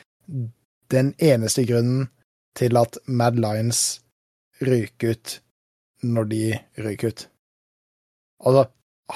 den 0.90 1.12
eneste 1.22 1.66
grunnen 1.68 2.09
til 2.59 2.77
at 2.77 2.97
Mad 3.06 3.36
Lions 3.39 4.01
ryker 4.62 5.14
ut 5.14 5.40
når 6.02 6.28
de 6.28 6.43
ryker 6.78 7.09
ut. 7.14 7.27
Altså, 8.47 8.66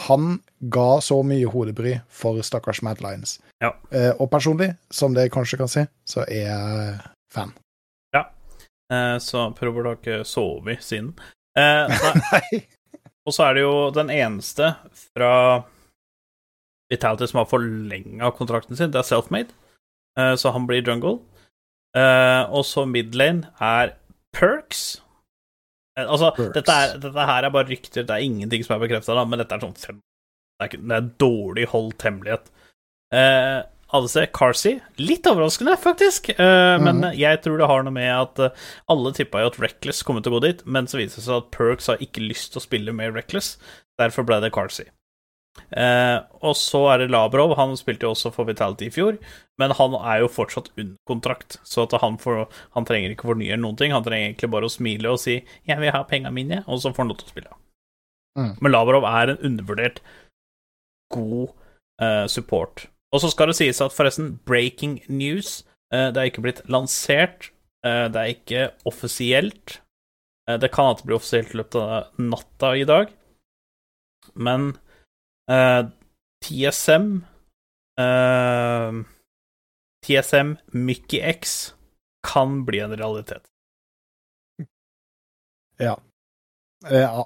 han 0.08 0.40
ga 0.70 0.98
så 1.00 1.22
mye 1.24 1.46
hodebry 1.50 1.96
for 2.08 2.38
stakkars 2.42 2.82
Mad 2.82 3.00
Lions. 3.00 3.38
Ja. 3.62 3.72
Eh, 3.90 4.12
og 4.20 4.30
personlig, 4.30 4.76
som 4.90 5.14
dere 5.14 5.30
kanskje 5.30 5.58
kan 5.58 5.68
si, 5.68 5.84
så 6.06 6.24
er 6.28 6.46
jeg 6.46 7.00
fan. 7.32 7.54
Eh, 8.92 9.16
så 9.18 9.46
prøver 9.56 9.82
dere 9.82 9.96
ikke 9.96 10.16
sove 10.28 10.74
siden. 10.84 11.14
Eh, 11.56 11.88
Nei. 12.32 12.58
Og 13.24 13.34
så 13.34 13.46
er 13.46 13.56
det 13.56 13.64
jo 13.64 13.76
den 13.96 14.10
eneste 14.12 14.74
fra 15.14 15.32
Vitality 16.92 17.28
som 17.30 17.40
har 17.40 17.48
forlenga 17.50 18.30
kontrakten 18.36 18.76
sin, 18.76 18.92
det 18.92 19.00
er 19.00 19.08
Selfmade, 19.08 19.54
eh, 20.18 20.34
så 20.40 20.52
han 20.54 20.68
blir 20.68 20.84
jungle. 20.84 21.18
Eh, 21.96 22.42
og 22.50 22.66
så 22.68 22.84
midlane 22.90 23.48
er 23.62 23.94
Perks. 24.34 25.00
Eh, 25.96 26.04
altså, 26.04 26.32
Perks. 26.36 26.54
Dette, 26.58 26.74
er, 26.74 26.98
dette 27.00 27.28
her 27.30 27.46
er 27.46 27.54
bare 27.54 27.70
rykter, 27.70 28.02
det 28.02 28.16
er 28.16 28.26
ingenting 28.26 28.66
som 28.66 28.76
er 28.76 28.84
bekrefta, 28.84 29.16
men 29.24 29.40
dette 29.40 29.56
er 29.56 29.64
sånn 29.64 29.76
Det 29.78 29.94
er, 29.94 30.68
ikke, 30.68 30.82
det 30.82 30.98
er 30.98 31.12
dårlig 31.22 31.68
holdt 31.72 32.06
hemmelighet. 32.06 32.52
ADC 33.94 34.32
Carsey, 34.34 34.80
litt 34.98 35.26
overraskende, 35.30 35.76
faktisk. 35.78 36.32
Eh, 36.34 36.76
Men 36.82 37.04
jeg 37.14 37.40
tror 37.44 37.60
det 37.60 37.68
har 37.70 37.84
noe 37.86 37.94
med 37.94 38.10
at 38.10 38.40
eh, 38.42 38.66
alle 38.90 39.12
tippa 39.14 39.44
jo 39.44 39.52
at 39.52 39.58
Reckless 39.62 40.02
kom 40.02 40.18
til 40.18 40.32
å 40.32 40.38
gå 40.38 40.44
dit, 40.48 40.64
men 40.66 40.88
så 40.90 40.98
viser 40.98 41.20
det 41.20 41.26
seg 41.28 41.38
at 41.38 41.50
Perks 41.54 41.90
har 41.92 42.02
ikke 42.02 42.24
lyst 42.24 42.52
til 42.52 42.62
å 42.62 42.64
spille 42.64 42.94
med 42.96 43.14
Reckless. 43.14 43.54
Derfor 44.00 44.26
ble 44.26 44.40
det 44.42 44.50
Carsey. 44.56 44.88
Eh, 45.70 46.16
og 46.42 46.56
så 46.58 46.80
er 46.90 47.04
det 47.04 47.12
Labrov. 47.14 47.54
Han 47.60 47.76
spilte 47.78 48.08
jo 48.08 48.14
også 48.16 48.32
for 48.34 48.48
Vitality 48.50 48.88
i 48.90 48.94
fjor, 48.94 49.20
men 49.62 49.74
han 49.78 49.94
er 50.00 50.24
jo 50.24 50.32
fortsatt 50.32 50.72
under 50.74 50.96
kontrakt, 51.06 51.60
så 51.62 51.84
at 51.86 51.94
han, 52.02 52.18
får, 52.18 52.48
han 52.74 52.88
trenger 52.88 53.14
ikke 53.14 53.30
fornye 53.30 53.60
noen 53.62 53.78
ting. 53.78 53.94
Han 53.94 54.02
trenger 54.02 54.32
egentlig 54.32 54.50
bare 54.56 54.66
å 54.66 54.74
smile 54.74 55.14
og 55.14 55.22
si 55.22 55.44
'jeg 55.68 55.78
vil 55.78 55.94
ha 55.94 56.02
penga 56.02 56.34
mine', 56.34 56.64
og 56.66 56.82
så 56.82 56.90
får 56.90 57.04
han 57.04 57.14
lov 57.14 57.18
til 57.22 57.30
å 57.30 57.34
spille. 57.36 57.54
Mm. 58.34 58.56
Men 58.60 58.72
Labrov 58.72 59.06
er 59.06 59.30
en 59.30 59.38
undervurdert 59.38 60.02
god 61.14 61.54
support. 62.26 62.88
Og 63.14 63.22
så 63.22 63.30
skal 63.30 63.50
det 63.52 63.56
sies 63.60 63.78
at 63.84 63.94
forresten, 63.94 64.32
breaking 64.48 64.96
news 65.08 65.60
eh, 65.94 66.10
Det 66.10 66.18
er 66.18 66.30
ikke 66.32 66.42
blitt 66.44 66.64
lansert. 66.68 67.50
eh, 67.86 68.08
det 68.10 68.20
er 68.20 68.32
ikke 68.34 68.62
offisielt. 68.90 69.80
Eh, 70.48 70.58
det 70.58 70.72
kan 70.74 70.90
at 70.90 70.98
det 71.02 71.06
blir 71.06 71.20
offisielt 71.20 71.54
i 71.54 71.60
løpet 71.62 71.78
av 71.80 72.18
natta 72.18 72.72
i 72.76 72.84
dag. 72.88 73.12
Men 74.34 74.72
eh, 75.50 75.84
TSM 76.44 77.22
eh, 78.00 78.98
TSM 80.04 80.56
Mickey 80.72 81.20
X 81.20 81.74
kan 82.26 82.64
bli 82.66 82.80
en 82.84 82.96
realitet. 82.96 83.46
Ja. 85.78 85.96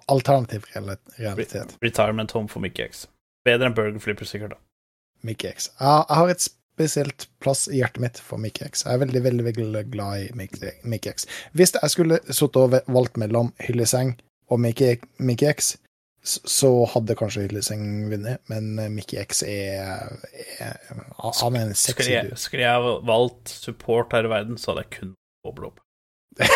Alternativ 0.07 0.65
realitet. 0.75 1.77
Retirement 1.83 2.31
home 2.31 2.49
for 2.49 2.61
Mickey 2.63 2.85
X. 2.85 3.09
Bedre 3.47 3.67
enn 3.71 3.75
Burger 3.75 3.99
Flipper, 4.03 4.27
sikkert. 4.29 4.55
da. 4.55 4.68
Mickey 5.27 5.51
X. 5.51 5.71
Jeg 5.81 6.05
jeg 6.09 6.17
har 6.21 6.33
et 6.33 6.47
spesielt 6.79 7.27
plass 7.43 7.67
i 7.69 7.81
hjertet 7.81 8.03
mitt 8.03 8.21
for 8.23 8.39
Mickey 8.39 8.67
X. 8.69 8.85
Jeg 8.87 8.95
er 8.95 9.03
veldig, 9.03 9.23
veldig 9.25 9.45
veldig 9.45 9.85
glad 9.91 10.23
i 10.23 10.31
Mickey 10.39 10.71
Mickey 10.85 11.11
X. 11.11 11.27
Hvis 11.53 11.75
jeg 11.75 11.91
skulle 11.91 12.21
sittet 12.29 12.57
og 12.63 12.79
valgt 12.87 13.19
mellom 13.19 13.53
Hylleseng 13.67 14.15
og 14.49 14.61
Mickey, 14.63 15.01
Mickey 15.19 15.51
X, 15.51 15.75
så 16.23 16.71
hadde 16.93 17.17
kanskje 17.19 17.47
Hylleseng 17.47 18.11
vunnet, 18.11 18.39
men 18.51 18.79
Mickey 18.95 19.19
X 19.23 19.43
er, 19.47 20.13
er 20.59 20.77
Han 21.41 21.57
er 21.57 21.69
en 21.69 21.75
sexy 21.75 22.03
Skulle 22.03 22.15
jeg, 22.15 22.39
skulle 22.39 22.65
jeg 22.65 22.97
valgt 23.09 23.49
support 23.49 24.13
her 24.13 24.27
i 24.29 24.33
verden, 24.33 24.59
så 24.59 24.73
hadde 24.73 24.87
jeg 24.87 24.99
kun 25.01 25.15
Boblob. 25.45 25.81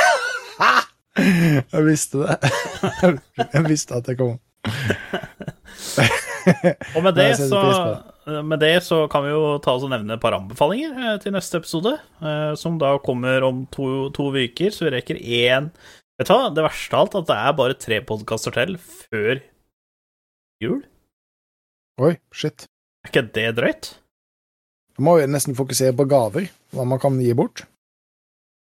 Jeg 1.13 1.85
visste 1.85 2.19
det. 2.19 2.51
Jeg 3.55 3.65
visste 3.69 3.95
at 3.95 4.07
det 4.07 4.17
kom. 4.19 4.39
Og 6.97 7.05
med 7.05 7.17
det, 7.17 7.29
så, 7.39 7.63
med 8.43 8.61
det 8.63 8.75
så 8.87 9.05
kan 9.13 9.25
vi 9.27 9.33
jo 9.33 9.57
ta 9.63 9.75
oss 9.77 9.87
og 9.87 9.93
nevne 9.93 10.17
et 10.17 10.23
par 10.23 10.37
anbefalinger 10.37 10.95
eh, 10.97 11.17
til 11.23 11.35
neste 11.35 11.61
episode, 11.63 11.95
eh, 12.23 12.53
som 12.59 12.79
da 12.81 12.95
kommer 13.05 13.47
om 13.47 13.65
to, 13.73 14.09
to 14.17 14.31
uker, 14.35 14.75
så 14.75 14.89
vi 14.89 14.95
rekker 14.99 15.21
én 15.23 15.73
Vet 16.21 16.29
du 16.29 16.35
hva, 16.37 16.51
det 16.55 16.63
verste 16.63 16.95
av 16.95 17.07
alt 17.07 17.15
at 17.19 17.29
det 17.31 17.37
er 17.41 17.55
bare 17.59 17.77
tre 17.81 17.97
podkaster 18.07 18.55
til 18.55 18.77
før 18.77 19.41
jul. 20.63 20.83
Oi, 22.05 22.13
shit. 22.37 22.67
Er 23.03 23.11
ikke 23.11 23.25
det 23.35 23.47
drøyt? 23.57 23.89
Da 24.93 25.03
må 25.03 25.17
jo 25.19 25.31
nesten 25.33 25.57
fokusere 25.59 25.97
på 25.97 26.07
gaver, 26.13 26.47
hva 26.77 26.87
man 26.87 27.01
kan 27.03 27.17
gi 27.19 27.33
bort. 27.35 27.65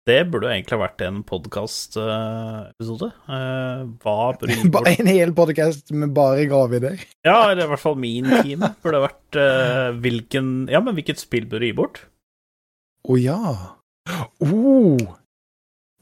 Det 0.08 0.22
burde 0.32 0.48
jo 0.48 0.56
egentlig 0.56 0.78
vært 0.80 1.02
en 1.04 1.18
podkastepisode. 1.28 3.10
Uh, 3.28 3.82
hva 4.00 4.14
bort? 4.40 4.88
en 4.94 5.10
hel 5.12 5.34
podcast 5.36 5.92
med 5.92 6.14
bare 6.16 6.46
gravider? 6.48 7.02
Ja, 7.28 7.50
eller 7.50 7.66
i 7.66 7.72
hvert 7.74 7.84
fall 7.84 7.98
min 8.00 8.30
time 8.40 8.72
burde 8.86 9.04
vært 9.04 9.40
uh, 9.40 9.90
hvilken 10.00 10.70
Ja, 10.72 10.80
men 10.84 10.96
hvilket 10.96 11.20
spill 11.20 11.50
burde 11.52 11.68
gi 11.68 11.76
bort? 11.76 12.06
Å 13.08 13.20
ja. 13.20 13.42
Oh. 14.40 15.04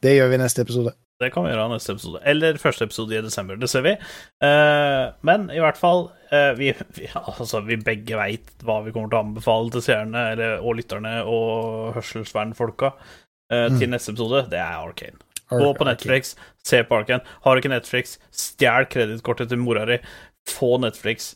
Det 0.06 0.14
gjør 0.14 0.30
vi 0.30 0.38
i 0.38 0.44
neste 0.44 0.62
episode. 0.68 0.94
Det 1.18 1.32
kan 1.32 1.46
vi 1.46 1.54
gjøre 1.54 1.66
i 1.66 1.74
neste 1.74 1.96
episode. 1.96 2.22
Eller 2.30 2.62
første 2.62 2.86
episode 2.86 3.16
i 3.16 3.26
desember. 3.26 3.58
Det 3.58 3.72
ser 3.72 3.88
vi. 3.88 3.96
Uh, 4.44 5.18
men 5.26 5.50
i 5.50 5.62
hvert 5.64 5.82
fall 5.82 6.12
uh, 6.30 6.54
vi, 6.60 6.76
vi, 6.94 7.10
altså, 7.40 7.66
vi 7.66 7.82
begge 7.82 8.22
veit 8.22 8.54
hva 8.68 8.84
vi 8.86 8.94
kommer 8.94 9.10
til 9.10 9.18
å 9.18 9.26
anbefale 9.26 9.74
til 9.74 9.86
seerne 9.90 10.28
og 10.60 10.78
lytterne 10.78 11.22
og 11.26 11.96
hørselsvernfolka 11.98 12.94
eh, 13.54 13.70
til 13.78 13.92
neste 13.92 14.14
episode. 14.14 14.46
Det 14.52 14.60
er 14.60 14.78
Arkane 14.80 15.22
Gå 15.50 15.74
på 15.78 15.86
Netflix, 15.86 16.36
se 16.66 16.84
på 16.84 16.96
Arkane. 16.96 17.22
Har 17.44 17.54
du 17.54 17.62
ikke 17.62 17.70
Netflix, 17.70 18.18
stjel 18.34 18.88
kredittkortet 18.90 19.52
til 19.52 19.62
mora 19.62 19.86
di. 19.86 20.00
Få 20.50 20.78
Netflix. 20.82 21.36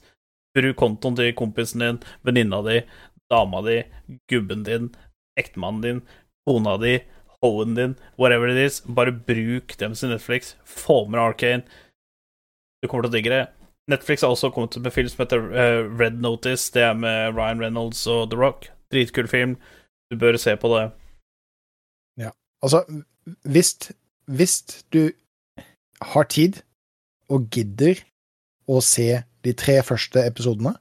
Bruk 0.57 0.80
kontoen 0.81 1.18
til 1.18 1.36
kompisen 1.38 1.84
din, 1.84 1.99
venninna 2.26 2.64
di, 2.65 2.80
dama 3.30 3.61
di, 3.61 3.84
gubben 4.31 4.64
din, 4.65 4.90
ektemannen 5.38 5.84
din, 5.84 6.02
kona 6.48 6.73
di, 6.81 6.95
hoen 7.44 7.77
din, 7.77 7.95
whatever 8.18 8.49
it 8.49 8.57
is. 8.57 8.81
Bare 8.81 9.14
bruk 9.14 9.77
dem 9.77 9.94
til 9.94 10.10
Netflix. 10.10 10.56
Få 10.65 11.06
med 11.06 11.22
Arkane. 11.22 11.64
Du 12.81 12.88
kommer 12.88 13.06
til 13.06 13.14
å 13.14 13.18
digge 13.18 13.34
det. 13.36 13.45
Netflix 13.90 14.22
har 14.22 14.34
også 14.34 14.52
kommet 14.53 14.77
med 14.81 14.94
film 14.94 15.10
som 15.10 15.23
heter 15.23 15.45
eh, 15.53 15.84
Red 15.99 16.18
Notice. 16.22 16.72
Det 16.73 16.81
er 16.86 16.98
med 16.98 17.38
Ryan 17.38 17.61
Reynolds 17.61 18.06
og 18.07 18.31
The 18.31 18.40
Rock. 18.40 18.72
Dritkul 18.94 19.30
film. 19.30 19.57
Du 20.10 20.18
bør 20.18 20.38
se 20.41 20.56
på 20.57 20.69
det. 20.73 20.90
Altså, 22.61 22.84
hvis, 23.44 23.91
hvis 24.27 24.86
du 24.94 25.11
har 26.02 26.23
tid 26.23 26.61
og 27.30 27.48
gidder 27.52 28.02
å 28.69 28.81
se 28.84 29.22
de 29.45 29.53
tre 29.53 29.80
første 29.84 30.26
episodene, 30.27 30.73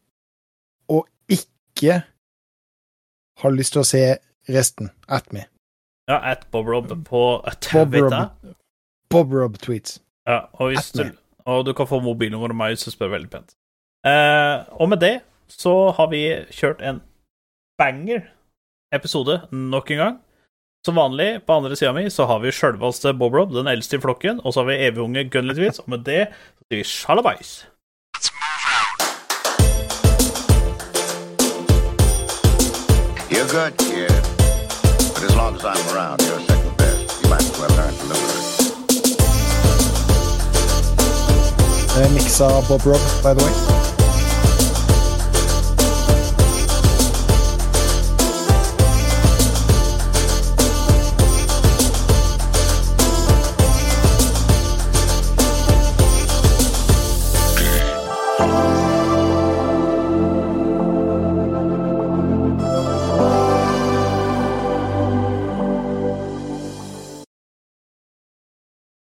og 0.89 1.07
ikke 1.29 2.01
har 3.43 3.55
lyst 3.55 3.77
til 3.77 3.85
å 3.85 3.89
se 3.89 4.03
resten 4.49 4.91
at 5.09 5.33
me, 5.33 5.47
Ja, 6.09 6.17
at 6.33 6.47
Bob 6.51 6.67
Rob 6.67 6.89
på 7.05 7.23
Twitter. 7.61 8.31
Bob 9.11 9.33
Rob. 9.33 9.59
Tweets. 9.61 10.01
Ja, 10.27 10.47
og, 10.53 10.73
hvis 10.73 10.91
du, 10.97 11.05
og 11.45 11.67
du 11.67 11.75
kan 11.77 11.87
få 11.89 12.01
mobilnummeret 12.01 12.57
meg 12.57 12.79
så 12.81 12.91
spør 12.93 13.13
veldig 13.13 13.31
pent. 13.33 13.53
Eh, 14.09 14.65
og 14.81 14.89
med 14.89 15.03
det 15.05 15.19
så 15.53 15.91
har 15.97 16.09
vi 16.13 16.23
kjørt 16.53 16.81
en 16.85 17.03
banger-episode 17.81 19.41
nok 19.53 19.91
en 19.91 20.03
gang. 20.03 20.17
Som 20.89 20.97
vanlig, 20.97 21.47
på 21.47 21.53
andre 21.53 21.77
sida 21.77 21.93
mi, 21.93 22.11
så 22.11 22.25
har 22.25 22.39
vi 22.41 22.49
sjølveste 22.49 23.11
Bob 23.13 23.35
Rob, 23.37 23.51
den 23.53 23.67
eldste 23.69 23.99
i 23.99 24.01
flokken, 24.01 24.39
og 24.41 24.55
så 24.55 24.63
har 24.63 24.71
vi 24.71 24.87
evigunge 24.87 25.29
Gunlitwitz, 25.29 25.83
og 25.83 25.91
med 25.93 26.01
det 26.07 26.23
så 26.33 26.65
sier 26.65 26.79
vi 26.79 26.85
sjalabais. 26.89 27.51
You're 33.29 33.45
good, 33.53 33.77
kid. 33.77 34.09
But 35.13 35.29
as 35.29 35.37
long 35.37 35.61
as 35.61 35.65
I'm 35.67 35.77
around, 35.93 36.23
you're 36.25 36.41
second 36.49 36.75
best. 36.79 37.21
You 37.21 37.29
might 37.29 37.45
as 37.45 37.59
well 37.61 37.69
learn 37.77 37.93
to 37.93 38.05
live 38.09 38.23
with 38.25 38.41
it. 42.01 42.15
Miksa 42.17 42.49
Bob 42.67 42.87
Rob, 42.87 43.05
by 43.23 43.35
the 43.35 43.45
way. 43.45 43.78